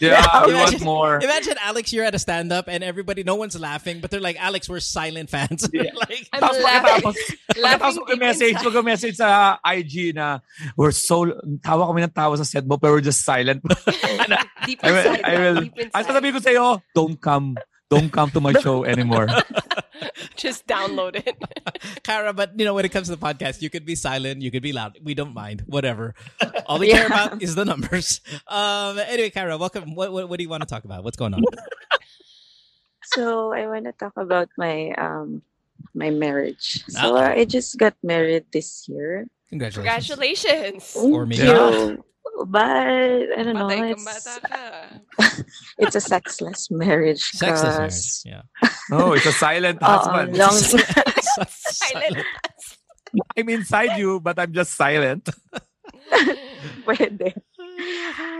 Yeah, 0.00 0.24
we 0.46 0.54
want 0.54 0.80
more. 0.80 1.20
Imagine 1.20 1.60
Alex, 1.60 1.92
you're 1.92 2.04
at 2.08 2.14
a 2.14 2.18
stand 2.18 2.52
up 2.52 2.68
and 2.72 2.82
everybody, 2.82 3.20
no 3.22 3.34
one's 3.36 3.58
laughing, 3.58 4.00
but 4.00 4.10
they're 4.10 4.24
like, 4.24 4.40
Alex, 4.40 4.68
we're 4.68 4.80
silent 4.80 5.28
fans. 5.28 5.68
Yeah. 5.76 5.92
like, 5.94 6.24
I'm 6.32 6.40
Tapos 6.42 6.62
laughing. 6.64 7.02
pagkatapos, 7.04 7.16
pagkatapos 7.54 7.94
mag-message, 8.08 8.56
deep 8.58 8.72
mag-message 8.72 9.16
sa 9.20 9.58
IG 9.62 10.14
na 10.16 10.38
we're 10.74 10.90
so, 10.90 11.26
tawa 11.60 11.84
kami 11.86 12.02
ng 12.08 12.14
tawa 12.16 12.34
sa 12.40 12.42
set 12.48 12.64
mo 12.66 12.78
pero 12.80 12.96
we're 12.96 13.04
just 13.04 13.22
silent. 13.26 13.60
Deep 14.64 14.80
I 14.82 14.90
will, 14.90 15.04
inside. 15.04 15.22
I 15.22 15.34
will, 15.36 15.56
deep 15.60 15.74
ang 15.76 15.84
inside. 15.92 16.06
sasabihin 16.08 16.32
ko 16.32 16.40
sa 16.40 16.50
iyo, 16.50 16.66
don't 16.96 17.18
come, 17.20 17.54
don't 17.90 18.10
come 18.10 18.30
to 18.32 18.40
my 18.40 18.54
show 18.58 18.82
anymore. 18.88 19.28
Just 20.36 20.66
download 20.66 21.16
it. 21.16 21.36
Kara, 22.02 22.32
but 22.32 22.58
you 22.58 22.64
know, 22.64 22.74
when 22.74 22.84
it 22.84 22.90
comes 22.90 23.08
to 23.08 23.16
the 23.16 23.20
podcast, 23.20 23.62
you 23.62 23.70
could 23.70 23.84
be 23.84 23.94
silent, 23.94 24.42
you 24.42 24.50
could 24.50 24.62
be 24.62 24.72
loud. 24.72 24.98
We 25.02 25.14
don't 25.14 25.34
mind, 25.34 25.64
whatever. 25.66 26.14
All 26.66 26.78
we 26.78 26.90
care 26.90 27.06
about 27.06 27.42
is 27.42 27.54
the 27.54 27.64
numbers. 27.64 28.20
Um, 28.46 28.98
anyway, 28.98 29.30
Kara, 29.30 29.56
welcome. 29.56 29.94
What, 29.94 30.12
what, 30.12 30.28
what 30.28 30.38
do 30.38 30.42
you 30.42 30.48
want 30.48 30.62
to 30.62 30.68
talk 30.68 30.84
about? 30.84 31.04
What's 31.04 31.16
going 31.16 31.34
on? 31.34 31.42
So 33.04 33.52
I 33.52 33.66
want 33.66 33.84
to 33.86 33.92
talk 33.92 34.12
about 34.16 34.48
my 34.58 34.92
um 34.92 35.42
my 35.94 36.10
marriage. 36.10 36.84
So 36.88 37.16
Ah. 37.16 37.32
I 37.32 37.44
just 37.44 37.78
got 37.78 37.94
married 38.02 38.44
this 38.52 38.86
year. 38.88 39.26
Congratulations. 39.48 40.08
Congratulations. 40.12 40.96
Or 40.96 41.24
Thank 41.26 41.40
maybe 41.40 41.48
you. 41.48 42.04
But 42.46 43.34
I 43.34 43.42
don't 43.42 43.54
know. 43.58 43.68
It's, 43.70 44.06
it's 45.78 45.96
a 45.96 46.00
sexless 46.00 46.70
marriage. 46.70 47.22
Sexless 47.34 47.74
marriage. 47.76 47.92
'cause, 47.98 48.22
Yeah. 48.24 48.42
Oh, 48.92 49.12
it's 49.12 49.26
a 49.26 49.32
silent 49.32 49.82
oo, 49.82 49.86
husband. 49.86 50.36
long, 50.38 50.54
Silent. 51.48 52.24
I'm 53.36 53.48
inside 53.48 53.98
you, 53.98 54.20
but 54.20 54.38
I'm 54.38 54.52
just 54.52 54.74
silent. 54.76 55.28
pwede. 56.86 57.34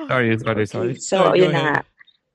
Sorry, 0.09 0.38
sorry, 0.38 0.67
sorry. 0.67 0.95
So, 0.97 1.17
Sorry, 1.28 1.38
go 1.40 1.45
yun 1.45 1.52
na 1.52 1.59
ahead. 1.59 1.73
nga. 1.75 1.85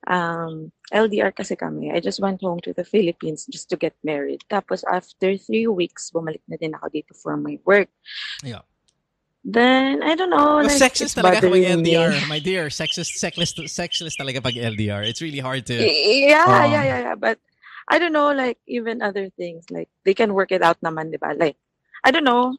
Um, 0.04 0.52
LDR 0.92 1.32
kasi 1.34 1.56
kami. 1.56 1.90
I 1.90 1.98
just 1.98 2.20
went 2.20 2.42
home 2.44 2.60
to 2.68 2.72
the 2.76 2.84
Philippines 2.84 3.46
just 3.48 3.70
to 3.72 3.76
get 3.80 3.96
married. 4.04 4.44
Tapos 4.52 4.84
after 4.84 5.34
three 5.40 5.66
weeks, 5.66 6.10
bumalik 6.12 6.44
na 6.46 6.60
din 6.60 6.76
ako 6.76 6.92
dito 6.92 7.12
for 7.16 7.34
my 7.40 7.56
work. 7.64 7.88
Yeah. 8.44 8.62
Then, 9.44 10.02
I 10.02 10.14
don't 10.16 10.30
know. 10.32 10.64
Well, 10.64 10.64
like, 10.64 10.80
sexist 10.80 11.20
talaga 11.20 11.44
kapag 11.44 11.52
bothering 11.52 11.84
me. 11.84 11.92
LDR. 11.92 12.28
My 12.32 12.40
dear, 12.40 12.72
sexist, 12.72 13.20
sexist, 13.20 13.60
sexist 13.68 14.16
talaga 14.16 14.40
pag 14.40 14.56
LDR. 14.56 15.04
It's 15.04 15.20
really 15.20 15.38
hard 15.38 15.68
to... 15.68 15.74
Yeah, 15.76 16.48
Oh. 16.48 16.64
yeah, 16.64 16.84
yeah, 16.84 16.98
yeah. 17.12 17.14
But 17.14 17.36
I 17.92 17.98
don't 18.00 18.16
know, 18.16 18.32
like 18.32 18.56
even 18.64 19.04
other 19.04 19.28
things, 19.36 19.68
like 19.68 19.92
they 20.08 20.14
can 20.16 20.32
work 20.32 20.48
it 20.48 20.64
out 20.64 20.80
naman, 20.80 21.12
di 21.12 21.20
ba? 21.20 21.36
Like, 21.36 21.60
I 22.00 22.10
don't 22.10 22.24
know. 22.24 22.56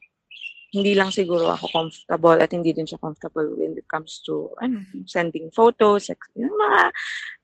Hindi 0.70 0.94
lang 0.94 1.10
siguro 1.10 1.50
ako 1.58 1.74
comfortable 1.74 2.38
at 2.38 2.54
hindi 2.54 2.70
din 2.70 2.86
siya 2.86 3.02
comfortable 3.02 3.48
when 3.58 3.74
it 3.80 3.88
comes 3.90 4.22
to 4.30 4.52
ano, 4.62 4.86
sending 5.10 5.50
photos, 5.50 6.06
sex, 6.12 6.20
yung 6.38 6.54
mga, 6.54 6.92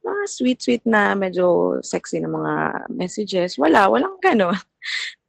mga 0.05 0.21
sweet-sweet 0.29 0.83
na 0.85 1.15
medyo 1.17 1.79
sexy 1.81 2.21
na 2.21 2.29
mga 2.29 2.53
messages. 2.93 3.57
Wala, 3.57 3.89
walang 3.89 4.21
gano'n. 4.21 4.53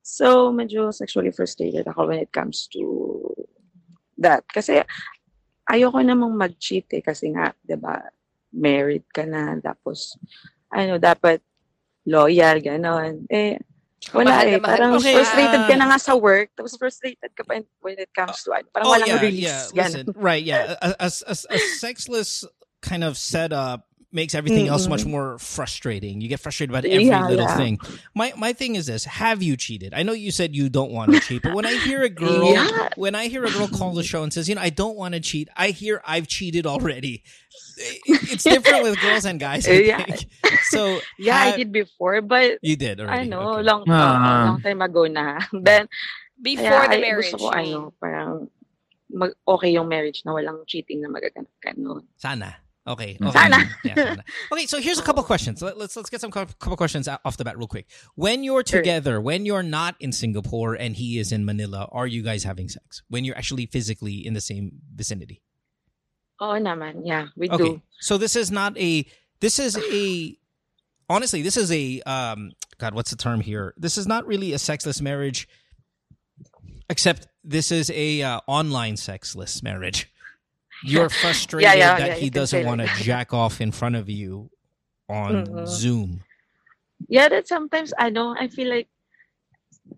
So, 0.04 0.52
medyo 0.52 0.92
sexually 0.92 1.30
frustrated 1.32 1.88
ako 1.88 2.10
when 2.12 2.20
it 2.20 2.34
comes 2.36 2.68
to 2.74 3.22
that. 4.22 4.46
Kasi, 4.46 4.80
ayoko 5.68 5.98
namang 6.00 6.34
mag-cheat 6.34 6.88
eh, 6.96 7.02
kasi 7.02 7.34
nga, 7.34 7.52
di 7.62 7.76
ba, 7.76 7.98
married 8.54 9.06
ka 9.10 9.26
na, 9.26 9.58
tapos, 9.58 10.16
ano, 10.72 10.96
dapat 10.96 11.42
loyal, 12.06 12.58
ganon. 12.62 13.26
Eh, 13.30 13.58
wala 14.10 14.34
Mahal 14.34 14.46
na 14.46 14.58
eh. 14.58 14.62
Parang 14.62 14.92
Okay, 14.98 15.14
frustrated 15.14 15.62
ah, 15.62 15.68
ka 15.70 15.74
na 15.78 15.86
nga 15.94 15.98
sa 16.02 16.14
work, 16.18 16.50
tapos 16.58 16.74
frustrated 16.74 17.30
ka 17.38 17.46
pa 17.46 17.62
when 17.84 17.96
it 17.98 18.10
comes 18.10 18.42
to, 18.42 18.50
ano, 18.50 18.66
parang 18.74 18.86
oh, 18.90 18.94
walang 18.98 19.06
yeah, 19.06 19.22
release. 19.22 19.70
yeah. 19.70 19.86
Listen, 19.86 20.06
right, 20.18 20.42
yeah. 20.42 20.74
A, 20.82 21.06
a, 21.06 21.08
a, 21.10 21.34
a 21.34 21.58
sexless 21.78 22.42
kind 22.82 23.06
of 23.06 23.14
setup 23.14 23.86
makes 24.12 24.34
everything 24.34 24.68
else 24.68 24.86
much 24.88 25.04
more 25.04 25.38
frustrating. 25.38 26.20
You 26.20 26.28
get 26.28 26.40
frustrated 26.40 26.70
about 26.70 26.84
every 26.84 27.04
Yeah, 27.08 27.26
little 27.28 27.46
yeah. 27.46 27.56
thing. 27.56 27.78
My 28.14 28.32
my 28.36 28.52
thing 28.52 28.76
is 28.76 28.86
this: 28.86 29.04
Have 29.04 29.42
you 29.42 29.56
cheated? 29.56 29.94
I 29.94 30.02
know 30.02 30.12
you 30.12 30.30
said 30.30 30.54
you 30.54 30.68
don't 30.68 30.92
want 30.92 31.12
to 31.12 31.20
cheat, 31.20 31.42
but 31.42 31.54
when 31.54 31.64
I 31.66 31.74
hear 31.80 32.02
a 32.02 32.08
girl, 32.12 32.52
Yeah. 32.52 32.88
when 32.96 33.14
I 33.14 33.28
hear 33.28 33.44
a 33.44 33.50
girl 33.50 33.68
call 33.68 33.92
the 33.94 34.02
show 34.04 34.22
and 34.22 34.32
says, 34.32 34.48
"You 34.48 34.54
know, 34.56 34.62
I 34.62 34.70
don't 34.70 34.96
want 34.96 35.14
to 35.14 35.20
cheat," 35.20 35.48
I 35.56 35.70
hear 35.72 36.02
I've 36.04 36.28
cheated 36.28 36.66
already. 36.66 37.22
It's 38.06 38.44
different 38.44 38.82
with 38.84 39.00
girls 39.00 39.24
and 39.24 39.40
guys. 39.40 39.66
I 39.68 39.72
Yeah. 39.82 40.04
think. 40.04 40.28
So 40.70 41.00
Yeah, 41.18 41.36
I 41.38 41.56
did 41.56 41.72
before, 41.72 42.20
but 42.22 42.58
You 42.62 42.76
did 42.76 43.00
already. 43.00 43.20
I 43.20 43.24
know, 43.24 43.58
okay. 43.58 43.62
long, 43.64 43.82
Ah. 43.88 44.44
long 44.52 44.60
time 44.62 44.80
ago 44.82 45.04
na. 45.06 45.40
Then, 45.52 45.88
Before 46.42 46.68
kaya 46.68 46.88
the 46.90 46.98
ay, 46.98 47.00
marriage. 47.00 47.30
gusto 47.32 47.38
ko, 47.38 47.54
ano, 47.54 47.94
parang, 48.02 48.50
mag, 49.14 49.30
okay 49.46 49.70
yung 49.78 49.86
marriage 49.86 50.22
na 50.26 50.34
walang 50.34 50.66
cheating 50.66 50.98
na 51.00 51.06
magaganap 51.08 51.46
ganon. 51.62 52.02
Sana. 52.18 52.58
Okay. 52.86 53.16
Okay. 53.22 53.30
Sana. 53.30 53.58
Yeah, 53.84 53.94
sana. 53.94 54.24
Okay, 54.52 54.66
so 54.66 54.80
here's 54.80 54.98
a 54.98 55.02
couple 55.02 55.22
questions. 55.22 55.62
Let- 55.62 55.78
Let's 55.78 55.94
let's 55.94 56.10
get 56.10 56.20
some 56.20 56.32
couple 56.32 56.76
questions 56.76 57.06
off 57.06 57.36
the 57.36 57.44
bat 57.44 57.56
real 57.56 57.68
quick. 57.68 57.86
When 58.16 58.42
you're 58.42 58.64
Sure. 58.66 58.80
together, 58.82 59.20
when 59.20 59.46
you're 59.46 59.62
not 59.62 59.94
in 60.00 60.10
Singapore 60.10 60.74
and 60.74 60.96
he 60.96 61.18
is 61.18 61.30
in 61.30 61.44
Manila, 61.44 61.86
are 61.92 62.06
you 62.08 62.22
guys 62.22 62.42
having 62.42 62.68
sex? 62.68 63.02
When 63.08 63.24
you're 63.24 63.36
actually 63.38 63.66
physically 63.66 64.26
in 64.26 64.34
the 64.34 64.40
same 64.40 64.82
vicinity? 64.94 65.42
Oo 66.42 66.58
naman, 66.58 67.06
yeah, 67.06 67.28
we 67.36 67.48
Okay. 67.48 67.78
do. 67.78 67.82
So 68.00 68.18
this 68.18 68.34
is 68.34 68.50
not 68.50 68.76
a 68.76 69.06
this 69.38 69.58
is 69.62 69.78
a 69.78 70.36
honestly, 71.08 71.42
this 71.42 71.56
is 71.56 71.70
a 71.70 72.02
um 72.02 72.50
god, 72.78 72.94
what's 72.98 73.10
the 73.14 73.16
term 73.16 73.40
here? 73.40 73.74
This 73.78 73.94
is 73.96 74.08
not 74.10 74.26
really 74.26 74.52
a 74.52 74.58
sexless 74.58 75.00
marriage 75.00 75.46
except 76.90 77.28
this 77.44 77.70
is 77.70 77.90
a 77.94 78.22
uh, 78.22 78.40
online 78.46 78.96
sexless 78.96 79.62
marriage. 79.62 80.11
You're 80.82 81.08
frustrated 81.22 81.78
yeah, 81.78 81.96
that 81.98 82.06
yeah, 82.08 82.14
he 82.18 82.30
doesn't 82.30 82.66
want 82.66 82.80
to 82.80 82.88
jack 83.06 83.32
off 83.32 83.60
in 83.60 83.70
front 83.72 83.96
of 83.96 84.08
you 84.10 84.50
on 85.08 85.46
Mhm. 85.46 85.66
Zoom. 85.66 86.24
Yeah, 87.08 87.28
that 87.28 87.48
sometimes, 87.48 87.92
ano, 87.98 88.34
I 88.38 88.46
feel 88.48 88.68
like, 88.70 88.88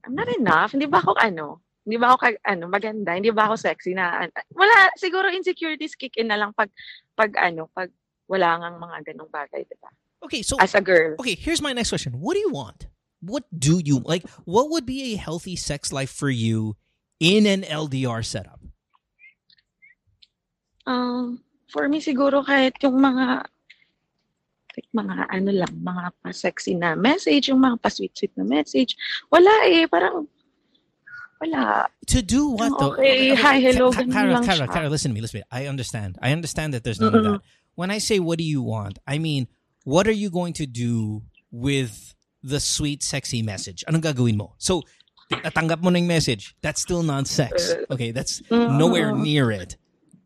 I'm 0.05 0.15
not 0.15 0.29
enough. 0.29 0.73
Hindi 0.73 0.87
ba 0.87 0.99
ako, 1.05 1.15
ano, 1.21 1.61
hindi 1.85 1.97
ba 2.01 2.13
ako, 2.13 2.17
kag- 2.25 2.43
ano, 2.49 2.65
maganda? 2.69 3.13
Hindi 3.15 3.29
ba 3.31 3.45
ako 3.49 3.57
sexy 3.61 3.93
na, 3.93 4.25
wala, 4.57 4.89
siguro 4.97 5.29
insecurities 5.29 5.95
kick 5.95 6.17
in 6.17 6.29
na 6.33 6.37
lang 6.41 6.53
pag, 6.57 6.73
pag, 7.17 7.37
ano, 7.37 7.69
pag 7.77 7.93
wala 8.27 8.57
ngang 8.57 8.81
mga 8.81 8.97
ganong 9.13 9.29
bagay, 9.29 9.69
di 9.69 9.77
ba? 9.81 9.93
Okay, 10.25 10.41
so 10.41 10.57
As 10.57 10.73
a 10.75 10.81
girl. 10.81 11.13
okay, 11.21 11.37
here's 11.37 11.61
my 11.61 11.73
next 11.77 11.93
question. 11.93 12.17
What 12.17 12.33
do 12.35 12.41
you 12.41 12.49
want? 12.51 12.89
What 13.21 13.45
do 13.53 13.81
you 13.85 14.01
like? 14.01 14.25
What 14.49 14.69
would 14.73 14.85
be 14.89 15.13
a 15.13 15.17
healthy 15.21 15.57
sex 15.57 15.93
life 15.93 16.09
for 16.13 16.29
you 16.33 16.77
in 17.21 17.45
an 17.45 17.61
LDR 17.63 18.25
setup? 18.25 18.61
Um, 20.87 21.41
for 21.69 21.89
me, 21.89 22.01
siguro 22.01 22.45
kahit 22.45 22.77
yung 22.83 23.01
mga, 23.01 23.47
like, 24.77 24.89
mga 24.93 25.15
ano 25.31 25.51
lang, 25.53 25.73
mga 25.81 26.13
pa-sexy 26.23 26.75
na 26.77 26.95
message, 26.95 27.49
yung 27.49 27.61
mga 27.61 27.81
pa-sweet-sweet 27.81 28.37
na 28.37 28.45
message, 28.45 28.97
wala 29.33 29.51
eh, 29.67 29.89
parang, 29.89 30.29
wala. 31.41 31.89
To 32.09 32.23
do 32.23 32.55
what 32.57 32.69
Yung 32.71 32.79
though? 32.79 32.93
okay, 32.95 33.35
hi, 33.35 33.61
hello, 33.61 33.91
Ka- 33.93 34.05
Kara, 34.09 34.33
lang 34.33 34.45
Kara, 34.45 34.65
siya. 34.65 34.73
Kara, 34.73 34.87
listen 34.89 35.11
to 35.11 35.15
me, 35.15 35.21
listen 35.21 35.41
to 35.41 35.47
me. 35.47 35.51
I 35.53 35.67
understand. 35.67 36.17
I 36.23 36.33
understand 36.33 36.73
that 36.75 36.85
there's 36.85 37.01
none 37.01 37.15
of 37.15 37.25
Mm-mm. 37.25 37.33
that. 37.41 37.49
When 37.75 37.91
I 37.91 37.99
say 37.99 38.21
what 38.21 38.39
do 38.39 38.45
you 38.45 38.63
want, 38.63 38.99
I 39.07 39.19
mean 39.19 39.49
what 39.85 40.07
are 40.09 40.15
you 40.17 40.31
going 40.31 40.53
to 40.55 40.67
do 40.67 41.23
with 41.53 42.15
the 42.43 42.61
sweet, 42.61 43.03
sexy 43.03 43.43
message? 43.43 43.85
Anong 43.89 44.03
gagawin 44.03 44.37
mo? 44.37 44.55
So, 44.59 44.83
natanggap 45.31 45.83
mo 45.83 45.91
na 45.91 45.99
yung 45.99 46.09
message. 46.09 46.57
That's 46.63 46.81
still 46.81 47.03
not 47.03 47.27
sex. 47.27 47.73
Uh, 47.73 47.85
Okay, 47.93 48.11
that's 48.11 48.41
nowhere 48.51 49.13
near 49.13 49.51
it. 49.51 49.77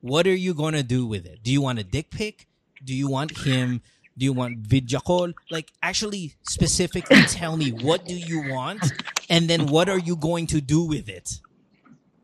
What 0.09 0.27
are 0.27 0.35
you 0.35 0.55
going 0.57 0.73
to 0.73 0.83
do 0.83 1.05
with 1.07 1.27
it? 1.29 1.44
Do 1.44 1.53
you 1.53 1.61
want 1.61 1.79
a 1.79 1.85
dick 1.85 2.09
pic? 2.11 2.49
Do 2.83 2.94
you 2.97 3.09
want 3.12 3.37
him? 3.44 3.83
Do 4.16 4.25
you 4.25 4.33
want 4.33 4.59
video 4.64 4.99
call? 4.99 5.31
Like, 5.53 5.71
actually, 5.83 6.35
specifically 6.42 7.23
tell 7.29 7.57
me 7.61 7.71
what 7.71 8.05
do 8.09 8.16
you 8.16 8.51
want, 8.51 8.83
and 9.29 9.47
then 9.49 9.68
what 9.68 9.88
are 9.88 9.99
you 10.01 10.16
going 10.16 10.47
to 10.49 10.61
do 10.64 10.83
with 10.83 11.09
it? 11.09 11.38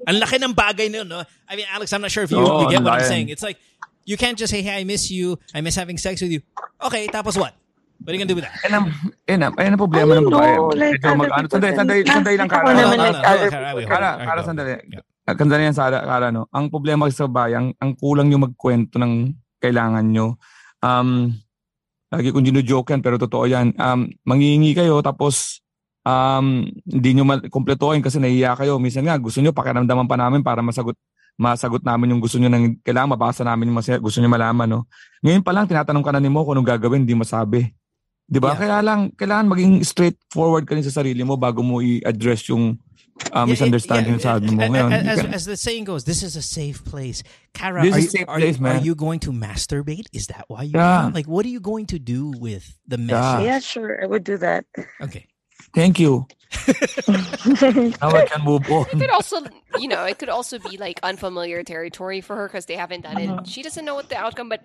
Ang 0.09 0.18
laki 0.20 0.40
ng 0.42 0.53
bagay 0.57 0.90
nun, 0.90 1.07
no? 1.09 1.23
I 1.49 1.55
mean, 1.57 1.66
Alex, 1.70 1.92
I'm 1.92 2.01
not 2.03 2.11
sure 2.11 2.25
if 2.25 2.31
you, 2.33 2.40
Oo, 2.40 2.66
you 2.66 2.68
get 2.73 2.81
ang 2.83 2.85
what 2.85 2.99
I'm 3.01 3.07
saying. 3.07 3.29
It's 3.31 3.42
like, 3.47 3.57
you 4.05 4.16
can't 4.16 4.37
just 4.37 4.51
say, 4.51 4.61
hey, 4.61 4.81
I 4.81 4.85
miss 4.85 5.09
you. 5.11 5.38
I 5.55 5.61
miss 5.62 5.77
having 5.77 5.97
sex 5.97 6.20
with 6.20 6.33
you. 6.35 6.42
Okay, 6.83 7.07
tapos 7.09 7.38
what? 7.38 7.55
What 8.03 8.11
are 8.11 8.12
you 8.12 8.20
gonna 8.20 8.29
do 8.29 8.37
with 8.37 8.44
that? 8.44 8.59
Yan 8.68 8.75
ang, 8.75 8.87
yan 9.25 9.40
ang, 9.49 9.53
yan 9.57 9.73
ang 9.73 9.81
problema 9.81 10.12
I 10.12 10.18
ng 10.18 10.25
don't 10.29 10.35
babae. 10.35 10.55
know, 10.57 10.66
like, 10.77 10.99
Medyo 10.99 11.09
other 11.09 11.16
mag, 11.16 11.31
ano, 11.31 11.47
people 11.49 11.57
sandali, 11.57 11.70
can- 11.73 11.79
sandali, 11.79 12.03
sandali 12.05 12.37
lang, 12.37 12.49
Ako 12.51 12.59
Kara. 12.59 12.75
naman, 12.75 12.97
Kara, 12.99 13.12
like, 13.14 13.25
other 13.25 13.51
Kara, 13.55 13.64
people 13.70 13.88
Kara. 13.88 14.11
Kara, 14.18 14.40
sandali. 14.44 14.73
Ah, 15.24 15.32
Sandali 15.32 15.64
yan, 15.64 15.72
Sara, 15.72 16.04
Kara, 16.04 16.28
no? 16.28 16.52
Ang 16.52 16.68
problema 16.68 17.08
sa 17.08 17.24
bayan, 17.24 17.72
ang 17.80 17.96
kulang 17.96 18.28
yung 18.28 18.44
magkwento 18.44 19.00
ng 19.00 19.32
kailangan 19.56 20.04
nyo. 20.04 20.37
Um, 20.84 21.32
lagi 22.12 22.28
kong 22.28 22.44
gino-joke 22.44 22.92
yan, 22.92 23.00
pero 23.00 23.16
totoo 23.16 23.48
yan. 23.48 23.72
Um, 23.80 24.12
mangingi 24.28 24.76
kayo, 24.76 25.00
tapos 25.00 25.64
um, 26.04 26.68
hindi 26.84 27.10
nyo 27.16 27.24
ma- 27.24 27.40
kasi 28.04 28.20
nahiya 28.20 28.52
kayo. 28.52 28.76
Minsan 28.76 29.08
nga, 29.08 29.16
gusto 29.16 29.40
nyo, 29.40 29.56
pakiramdaman 29.56 30.04
pa 30.04 30.20
namin 30.20 30.44
para 30.44 30.60
masagot 30.60 30.96
masagot 31.34 31.82
namin 31.82 32.14
yung 32.14 32.22
gusto 32.22 32.38
nyo 32.38 32.46
nang 32.46 32.78
kailangan 32.87 33.18
mabasa 33.18 33.42
namin 33.42 33.72
yung 33.72 33.80
mas- 33.80 33.98
gusto 34.04 34.20
nyo 34.20 34.30
malaman. 34.30 34.68
No? 34.70 34.80
Ngayon 35.24 35.42
pa 35.42 35.50
lang, 35.56 35.64
tinatanong 35.64 36.04
ka 36.04 36.12
na 36.14 36.20
ni 36.20 36.30
mo 36.30 36.44
kung 36.44 36.60
anong 36.60 36.68
gagawin, 36.76 37.02
hindi 37.02 37.16
masabi. 37.16 37.72
Di 38.28 38.38
ba? 38.38 38.54
Yeah. 38.54 38.60
Kaya 38.60 38.78
lang, 38.84 39.00
kailangan 39.16 39.50
maging 39.50 39.72
straightforward 39.82 40.68
ka 40.68 40.76
rin 40.76 40.84
sa 40.84 41.00
sarili 41.00 41.24
mo 41.24 41.34
bago 41.40 41.64
mo 41.64 41.80
i-address 41.80 42.52
yung 42.52 42.76
uh, 43.33 43.40
Yeah, 43.40 43.44
misunderstanding 43.46 44.14
yeah, 44.14 44.18
sa 44.18 44.38
mo. 44.38 44.46
a- 44.62 44.66
a- 44.66 44.68
Ngayon, 44.70 44.92
As, 45.07 45.24
as 45.24 45.44
the 45.46 45.57
saying 45.57 45.85
goes, 45.85 46.05
this 46.05 46.22
is 46.22 46.37
a 46.37 46.42
safe 46.42 46.85
place. 46.85 47.22
Kara, 47.53 47.83
This 47.83 47.94
are, 47.94 47.98
is 47.98 48.05
you, 48.05 48.09
a 48.09 48.11
safe 48.11 48.29
are, 48.29 48.38
place, 48.38 48.57
you, 48.57 48.62
man. 48.62 48.77
are 48.77 48.85
you 48.85 48.94
going 48.94 49.20
to 49.20 49.31
masturbate? 49.33 50.07
Is 50.12 50.27
that 50.29 50.44
why 50.48 50.62
you 50.64 50.72
Yeah. 50.74 51.11
like? 51.14 51.27
What 51.27 51.46
are 51.46 51.53
you 51.53 51.61
going 51.61 51.87
to 51.94 51.98
do 51.98 52.33
with 52.38 52.77
the 52.87 52.98
Yeah. 52.98 53.07
message? 53.07 53.46
Yeah, 53.46 53.59
sure. 53.61 54.03
I 54.03 54.07
would 54.07 54.24
do 54.24 54.37
that. 54.38 54.64
Okay. 55.00 55.27
Thank 55.74 55.98
you. 55.98 56.26
Now 58.00 58.10
I 58.10 58.26
can 58.26 58.44
move 58.44 58.70
on. 58.70 58.87
It 58.92 58.98
could 58.98 59.10
also, 59.10 59.42
you 59.78 59.88
know, 59.88 60.04
it 60.04 60.18
could 60.18 60.28
also 60.28 60.58
be 60.58 60.76
like 60.76 61.00
unfamiliar 61.02 61.62
territory 61.62 62.20
for 62.20 62.37
her 62.37 62.48
because 62.48 62.66
they 62.66 62.76
haven't 62.76 63.02
done 63.02 63.18
it. 63.18 63.28
Uh-huh. 63.28 63.42
She 63.44 63.62
doesn't 63.62 63.84
know 63.84 63.94
what 63.94 64.08
the 64.08 64.16
outcome, 64.16 64.48
but 64.48 64.62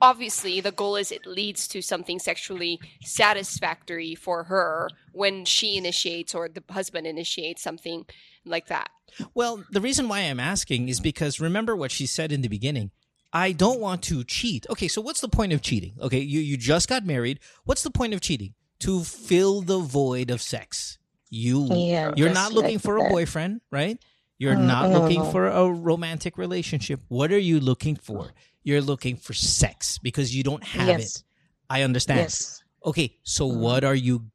obviously 0.00 0.60
the 0.60 0.72
goal 0.72 0.96
is 0.96 1.10
it 1.10 1.26
leads 1.26 1.66
to 1.68 1.82
something 1.82 2.18
sexually 2.18 2.80
satisfactory 3.02 4.14
for 4.14 4.44
her 4.44 4.88
when 5.12 5.44
she 5.44 5.76
initiates 5.76 6.34
or 6.34 6.48
the 6.48 6.62
husband 6.70 7.06
initiates 7.06 7.62
something 7.62 8.06
like 8.44 8.66
that. 8.68 8.88
Well, 9.34 9.64
the 9.70 9.80
reason 9.80 10.08
why 10.08 10.20
I'm 10.20 10.40
asking 10.40 10.88
is 10.88 11.00
because 11.00 11.40
remember 11.40 11.74
what 11.74 11.90
she 11.90 12.06
said 12.06 12.32
in 12.32 12.42
the 12.42 12.48
beginning. 12.48 12.90
I 13.32 13.52
don't 13.52 13.80
want 13.80 14.02
to 14.04 14.24
cheat. 14.24 14.66
Okay, 14.70 14.88
so 14.88 15.00
what's 15.02 15.20
the 15.20 15.28
point 15.28 15.52
of 15.52 15.60
cheating? 15.60 15.94
Okay, 16.00 16.20
you 16.20 16.40
you 16.40 16.56
just 16.56 16.88
got 16.88 17.04
married. 17.04 17.40
What's 17.64 17.82
the 17.82 17.90
point 17.90 18.14
of 18.14 18.20
cheating? 18.20 18.54
To 18.80 19.02
fill 19.04 19.62
the 19.62 19.78
void 19.78 20.30
of 20.30 20.42
sex. 20.42 20.98
You 21.30 21.66
Yeah, 21.72 22.12
you're 22.16 22.32
not 22.32 22.52
looking 22.52 22.74
like 22.74 22.82
for 22.82 22.96
a 22.98 23.08
boyfriend, 23.08 23.60
right? 23.70 23.98
You're 24.38 24.54
Mm, 24.54 24.66
not 24.66 24.90
no, 24.90 25.00
looking 25.00 25.22
no. 25.22 25.30
for 25.32 25.46
a 25.48 25.68
romantic 25.70 26.36
relationship. 26.38 27.00
What 27.08 27.32
are 27.32 27.38
you 27.38 27.58
looking 27.58 27.96
for? 27.96 28.32
You're 28.62 28.82
looking 28.82 29.16
for 29.16 29.32
sex 29.32 29.98
because 29.98 30.36
you 30.36 30.42
don't 30.42 30.62
have 30.64 30.88
Yes. 31.00 31.16
it. 31.16 31.24
I 31.70 31.82
understand. 31.82 32.20
Yes. 32.20 32.62
Okay, 32.84 33.16
so 33.22 33.48
Mm. 33.48 33.56
what 33.58 33.82
are 33.84 33.94
you? 33.94 34.30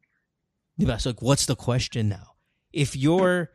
So 0.98 1.14
what's 1.20 1.46
the 1.46 1.56
question 1.56 2.10
now? 2.10 2.34
If 2.74 2.96
you're 2.96 3.52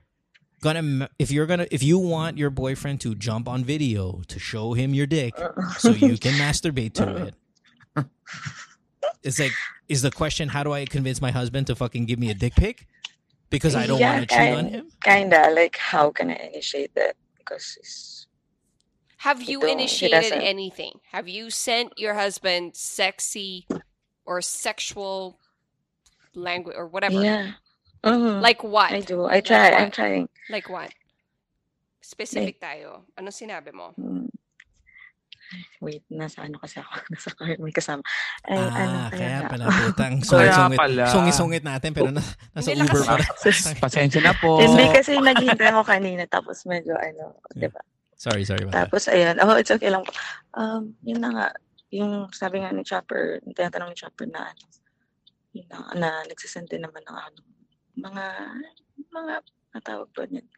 gonna, 0.62 1.10
if 1.18 1.30
you're 1.32 1.46
gonna, 1.46 1.66
if 1.70 1.82
you 1.82 1.98
want 1.98 2.38
your 2.38 2.50
boyfriend 2.50 3.00
to 3.02 3.14
jump 3.16 3.48
on 3.48 3.64
video 3.64 4.22
to 4.28 4.38
show 4.38 4.72
him 4.74 4.94
your 4.94 5.06
dick, 5.06 5.34
so 5.78 5.90
you 5.90 6.16
can 6.16 6.32
masturbate 6.44 6.94
to 6.94 7.16
it, 7.16 7.34
it's 9.26 9.38
like, 9.38 9.52
is 9.88 10.02
the 10.02 10.10
question 10.10 10.48
how 10.48 10.62
do 10.62 10.72
I 10.72 10.84
convince 10.86 11.20
my 11.20 11.30
husband 11.30 11.66
to 11.66 11.74
fucking 11.74 12.06
give 12.06 12.18
me 12.18 12.30
a 12.30 12.34
dick 12.34 12.54
pic 12.54 12.86
because 13.50 13.74
I 13.74 13.86
don't 13.86 13.98
Yeah, 13.98 14.14
want 14.16 14.28
to 14.28 14.34
cheat 14.34 14.48
on 14.54 14.54
kind- 14.54 14.70
him? 14.70 14.84
Kinda 15.02 15.50
like 15.50 15.76
how 15.76 16.10
can 16.10 16.30
I 16.30 16.38
initiate 16.54 16.94
that? 16.94 17.16
Because 17.38 17.76
it's 17.80 18.26
Have 19.26 19.42
you 19.42 19.62
initiated 19.66 20.32
anything? 20.38 21.00
Have 21.10 21.26
you 21.26 21.50
sent 21.50 21.98
your 21.98 22.14
husband 22.14 22.76
sexy 22.76 23.66
or 24.24 24.38
sexual 24.40 25.38
language 26.34 26.76
or 26.78 26.86
whatever? 26.86 27.18
yeah. 27.22 27.58
Mhm. 28.04 28.38
Like 28.40 28.62
what? 28.62 28.92
I 28.92 29.00
do. 29.02 29.26
I 29.26 29.40
try. 29.42 29.70
I'm 29.74 29.90
trying. 29.90 30.28
Like 30.48 30.68
what? 30.70 30.92
Specific 32.00 32.60
tayo. 32.62 33.02
Ano 33.18 33.34
sinabi 33.34 33.74
mo? 33.74 33.90
Hmm. 33.98 34.25
Wait, 35.78 36.02
nasa 36.08 36.42
ano 36.42 36.58
kasi 36.58 36.78
ako? 36.78 36.90
Nasa 37.12 37.30
car, 37.32 37.54
may 37.56 37.70
kasama. 37.70 38.02
Ay, 38.42 38.58
Ah, 38.58 38.72
ano, 38.76 38.96
kaya 39.08 39.28
na- 39.38 39.48
pala 39.48 39.64
putang 39.68 40.14
Kaya 40.20 40.26
sungit-sungit, 40.26 40.78
pala. 40.78 41.04
sungit-sungit 41.06 41.62
natin 41.62 41.90
pero 41.90 42.10
na, 42.10 42.22
nasa 42.52 42.68
Hindi 42.68 42.82
Uber 42.84 43.00
lakas- 43.00 43.78
pa. 43.78 43.80
Pasensya 43.80 44.20
na 44.20 44.34
po. 44.34 44.58
Hindi 44.58 44.84
kasi 44.90 45.14
naghintay 45.16 45.68
ako 45.68 45.82
kanina 45.82 46.24
tapos 46.24 46.64
medyo 46.64 46.94
ano, 46.94 47.38
Yeah. 47.52 47.54
'di 47.62 47.68
ba? 47.70 47.80
Sorry, 48.16 48.42
sorry 48.42 48.64
about 48.64 48.72
that. 48.74 48.88
Tapos 48.88 49.02
ayun, 49.06 49.36
oh, 49.38 49.54
it's 49.54 49.68
okay 49.68 49.86
lang 49.86 50.00
po. 50.00 50.10
Um, 50.52 50.96
yun 51.02 51.20
na 51.20 51.30
nga, 51.30 51.46
yung 51.90 52.26
sabi 52.30 52.58
nga 52.58 52.70
ni 52.70 52.80
Chopper, 52.80 53.38
yung 53.40 53.52
tinatanong 53.52 53.92
ni 53.92 53.96
Chopper 53.96 54.26
na 54.26 54.48
ano, 54.48 54.64
yun 55.52 55.66
na, 55.66 55.78
na 55.94 56.08
nagsisend 56.24 56.66
din 56.66 56.80
naman 56.80 57.00
ng 57.02 57.12
ano, 57.14 57.40
mga, 57.94 58.24
mga, 59.10 59.34
natawag 59.72 60.08
po 60.10 60.20
niyan. 60.22 60.48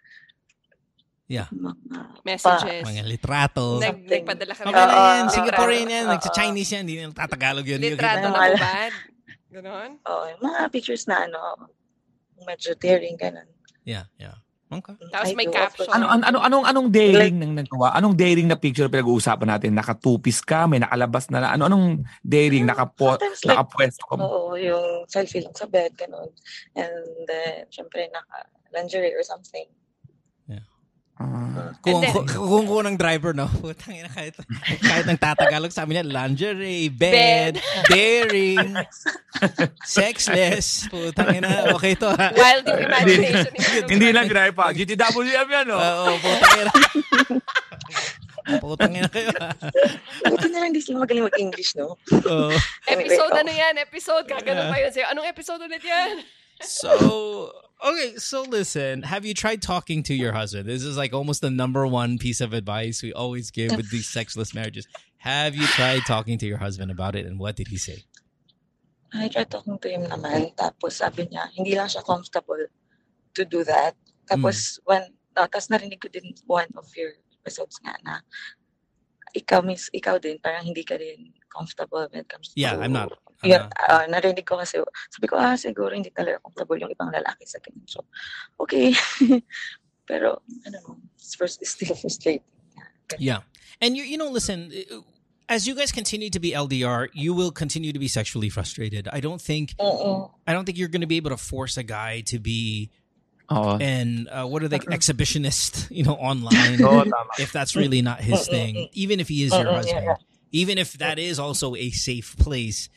Yeah. 1.29 1.53
Mga, 1.53 1.77
Messages. 2.25 2.85
Mga 2.88 3.05
litrato. 3.05 3.77
Nag, 3.77 4.01
nagpadala 4.01 4.53
ka 4.57 4.62
Okay 4.64 4.73
na 4.73 4.97
yan. 4.97 5.25
Oo, 5.29 5.33
Singaporean 5.37 5.88
yan. 5.93 6.05
oo. 6.09 6.12
Nagsa-Chinese 6.17 6.71
yan. 6.73 6.83
Hindi 6.88 6.95
na 7.05 7.12
Tatagalog 7.12 7.69
yun. 7.69 7.79
Litrato 7.85 8.33
na 8.33 8.41
Wala. 8.41 8.57
ubad? 8.57 8.93
Ganon? 9.49 9.91
oh, 10.09 10.25
yung 10.29 10.43
mga 10.45 10.61
pictures 10.73 11.05
na 11.09 11.29
ano, 11.29 11.69
medyo 12.45 12.73
daring, 12.77 13.17
ganun. 13.17 13.49
Yeah, 13.85 14.09
yeah. 14.17 14.41
Okay. 14.69 14.93
Tapos 15.09 15.33
may 15.33 15.49
caption. 15.49 15.88
Ano, 15.88 16.12
ano, 16.12 16.25
ano, 16.29 16.38
anong, 16.45 16.64
anong 16.69 16.88
daring 16.93 17.41
nang 17.41 17.57
nagawa? 17.57 17.97
Anong 17.97 18.12
daring 18.12 18.45
na 18.45 18.61
picture 18.61 18.93
pinag-uusapan 18.93 19.49
natin? 19.49 19.73
Nakatupis 19.73 20.45
ka? 20.45 20.69
May 20.69 20.85
nakalabas 20.85 21.33
na? 21.33 21.57
Ano, 21.57 21.73
anong 21.73 22.05
daring? 22.21 22.69
Nakapo, 22.69 23.17
Sometimes 23.17 23.41
like, 23.49 23.57
nakapwesto 23.57 24.05
ka? 24.05 24.14
Oo, 24.21 24.61
yung 24.61 25.09
selfie 25.09 25.41
lang 25.41 25.57
sa 25.57 25.64
bed, 25.64 25.97
ganun. 25.97 26.29
And 26.77 26.93
then, 27.25 27.64
syempre, 27.73 28.12
naka-lingerie 28.12 29.17
or 29.17 29.25
something. 29.25 29.64
Ah. 31.18 31.74
Kung, 31.83 31.98
then- 31.98 32.14
kung, 32.14 32.26
kung, 32.31 32.64
kung 32.70 32.85
ng 32.87 32.94
driver, 32.94 33.35
no? 33.35 33.50
Putang 33.62 33.90
ina, 33.90 34.07
kahit, 34.07 34.38
kahit 34.78 35.02
ng 35.11 35.18
tatagalog, 35.18 35.74
sabi 35.74 35.98
niya, 35.98 36.07
lingerie, 36.07 36.87
Bed. 36.87 37.11
bed, 37.11 37.54
daring, 37.90 38.70
sexless. 39.83 40.87
Putang 40.87 41.42
ina, 41.42 41.74
okay 41.74 41.98
to 41.98 42.07
ha. 42.07 42.31
Wild 42.38 42.70
imagination. 42.70 43.50
Hindi 43.92 44.14
lang 44.14 44.31
dry 44.31 44.54
pa. 44.54 44.70
GTWM 44.70 45.48
yan, 45.50 45.66
no? 45.66 45.78
Oo, 45.83 46.14
putang 46.22 46.54
ina. 46.54 46.72
putang 48.62 48.92
ina 48.94 49.11
kayo. 49.11 49.35
Buti 50.22 50.46
na 50.54 50.59
lang 50.62 50.70
di 50.70 50.78
sila 50.78 51.02
magaling 51.02 51.26
mag-English, 51.26 51.74
no? 51.74 51.98
Oo. 52.14 52.54
Episode 52.87 53.35
Anyway, 53.35 53.42
ano 53.42 53.52
yan? 53.52 53.74
Episode? 53.83 54.24
Gaganon 54.31 54.70
pa 54.70 54.78
yun 54.78 54.90
sa'yo. 54.94 55.11
Anong 55.11 55.26
episode 55.26 55.66
ulit 55.66 55.83
yan? 55.83 56.22
So, 56.62 56.90
okay, 57.85 58.17
so 58.17 58.43
listen, 58.43 59.03
have 59.03 59.25
you 59.25 59.35
tried 59.35 59.62
talking 59.62 60.03
to 60.05 60.14
your 60.14 60.33
husband? 60.33 60.69
This 60.69 60.83
is 60.83 60.97
like 60.97 61.12
almost 61.12 61.41
the 61.41 61.51
number 61.51 61.87
one 61.87 62.19
piece 62.19 62.41
of 62.41 62.53
advice 62.53 63.03
we 63.03 63.12
always 63.12 63.51
give 63.51 63.77
with 63.77 63.91
these 63.91 64.09
sexless 64.09 64.55
marriages. 64.55 64.87
Have 65.19 65.55
you 65.55 65.67
tried 65.67 66.03
talking 66.07 66.38
to 66.38 66.47
your 66.47 66.59
husband 66.59 66.91
about 66.91 67.14
it 67.14 67.27
and 67.27 67.38
what 67.38 67.57
did 67.57 67.69
he 67.69 67.77
say? 67.77 68.05
I 69.12 69.29
tried 69.29 69.51
talking 69.51 69.79
to 69.79 69.88
him 69.88 70.05
naman. 70.05 70.55
Tapos 70.55 71.01
sabi 71.01 71.27
niya, 71.27 71.49
hindi 71.57 71.75
lang 71.75 71.88
siya 71.88 72.05
comfortable 72.05 72.61
to 73.35 73.43
do 73.45 73.64
that. 73.64 73.97
Tapos 74.29 74.79
when, 74.85 75.03
uh, 75.37 75.49
tapos 75.49 75.73
narinig 75.73 76.01
ko 76.01 76.12
din 76.12 76.35
one 76.47 76.69
of 76.77 76.85
your 76.93 77.17
episodes 77.41 77.81
nga 77.81 77.97
na 78.05 78.21
ikaw, 79.35 79.61
miss, 79.64 79.91
ikaw 79.93 80.19
din, 80.21 80.38
parang 80.38 80.64
hindi 80.64 80.85
ka 80.85 80.97
rin 80.97 81.33
comfortable 81.49 82.07
when 82.11 82.23
it 82.23 82.29
comes 82.29 82.49
to... 82.49 82.55
Yeah, 82.61 82.77
I'm 82.77 82.93
not. 82.93 83.12
I'm 83.43 83.51
Yun, 83.51 83.69
ah, 83.88 84.05
narinig 84.09 84.47
ko 84.47 84.59
kasi, 84.59 84.83
sabi 85.11 85.27
ko, 85.27 85.38
ah, 85.38 85.55
siguro 85.55 85.95
hindi 85.95 86.11
talaga 86.11 86.43
comfortable 86.43 86.79
yung 86.79 86.91
ibang 86.91 87.14
lalaki 87.14 87.47
sa 87.47 87.62
ganyan. 87.62 87.87
So, 87.87 88.05
okay. 88.59 88.95
Pero, 90.09 90.43
I 90.67 90.71
don't 90.71 90.83
know, 90.88 90.99
it's 91.14 91.35
first, 91.35 91.62
it's 91.62 91.77
still 91.77 91.95
frustrating. 91.95 92.43
Yeah. 93.19 93.47
And 93.81 93.97
you 93.97 94.03
you 94.03 94.19
know, 94.19 94.29
listen, 94.29 94.73
uh, 94.91 95.01
as 95.49 95.67
you 95.67 95.75
guys 95.75 95.93
continue 95.93 96.31
to 96.31 96.41
be 96.41 96.53
LDR, 96.53 97.09
you 97.14 97.33
will 97.33 97.51
continue 97.51 97.93
to 97.93 97.99
be 97.99 98.09
sexually 98.09 98.51
frustrated. 98.51 99.09
I 99.11 99.21
don't 99.21 99.41
think 99.41 99.75
Oo. 99.81 100.31
I 100.47 100.53
don't 100.53 100.64
think 100.64 100.77
you're 100.77 100.93
going 100.93 101.01
to 101.01 101.07
be 101.07 101.17
able 101.17 101.31
to 101.31 101.37
force 101.37 101.77
a 101.77 101.83
guy 101.83 102.21
to 102.27 102.38
be 102.38 102.91
Oo. 103.50 103.78
an 103.80 104.28
uh, 104.30 104.46
what 104.46 104.62
are 104.62 104.68
they 104.68 104.78
exhibitionist, 104.78 105.88
you 105.94 106.04
know, 106.04 106.12
online 106.30 106.80
Oo, 106.82 107.04
if 107.38 107.50
that's 107.52 107.74
really 107.74 108.02
not 108.02 108.20
his 108.20 108.46
thing. 108.46 108.88
Even 108.92 109.20
if 109.20 109.28
he 109.28 109.42
is 109.44 109.52
your 109.52 109.64
husband, 109.72 110.16
even 110.52 110.76
if 110.78 110.92
that 110.98 111.18
is 111.18 111.38
also 111.38 111.74
a 111.74 111.90
safe 111.90 112.37
place, 112.37 112.88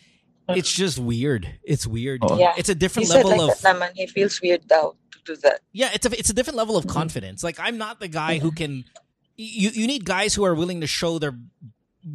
it's 0.49 0.71
just 0.71 0.99
weird. 0.99 1.47
It's 1.63 1.87
weird. 1.87 2.19
Oh. 2.23 2.37
Yeah. 2.37 2.53
It's 2.57 2.67
a 2.69 2.73
He 2.73 2.79
different 2.79 3.07
said 3.07 3.23
level 3.23 3.47
like 3.47 3.55
of 3.55 3.61
that 3.61 3.75
naman, 3.75 3.91
he 3.95 4.07
feels 4.07 4.41
weird 4.41 4.67
daw 4.67 4.91
to 5.11 5.19
do 5.23 5.35
that. 5.37 5.61
yeah, 5.71 5.89
it's 5.93 6.05
a 6.05 6.11
it's 6.19 6.29
a 6.29 6.33
different 6.33 6.57
level 6.57 6.75
of 6.75 6.85
confidence. 6.87 7.43
Like 7.43 7.57
I'm 7.59 7.77
not 7.77 7.99
the 7.99 8.07
guy 8.09 8.39
who 8.39 8.51
can. 8.51 8.83
You 9.37 9.69
you 9.71 9.87
need 9.87 10.03
guys 10.03 10.35
who 10.35 10.43
are 10.43 10.53
willing 10.53 10.81
to 10.81 10.87
show 10.87 11.17
their 11.17 11.33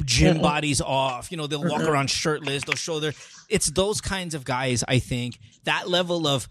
gym 0.05 0.39
bodies 0.41 0.79
off. 0.81 1.31
You 1.31 1.37
know, 1.37 1.47
they'll 1.47 1.63
walk 1.63 1.81
around 1.81 2.09
shirtless. 2.09 2.63
They'll 2.65 2.75
show 2.75 2.99
their. 2.99 3.13
It's 3.49 3.71
those 3.71 3.99
kinds 4.01 4.35
of 4.35 4.45
guys. 4.45 4.83
I 4.87 4.99
think 4.99 5.39
that 5.63 5.89
level 5.89 6.27
of 6.27 6.47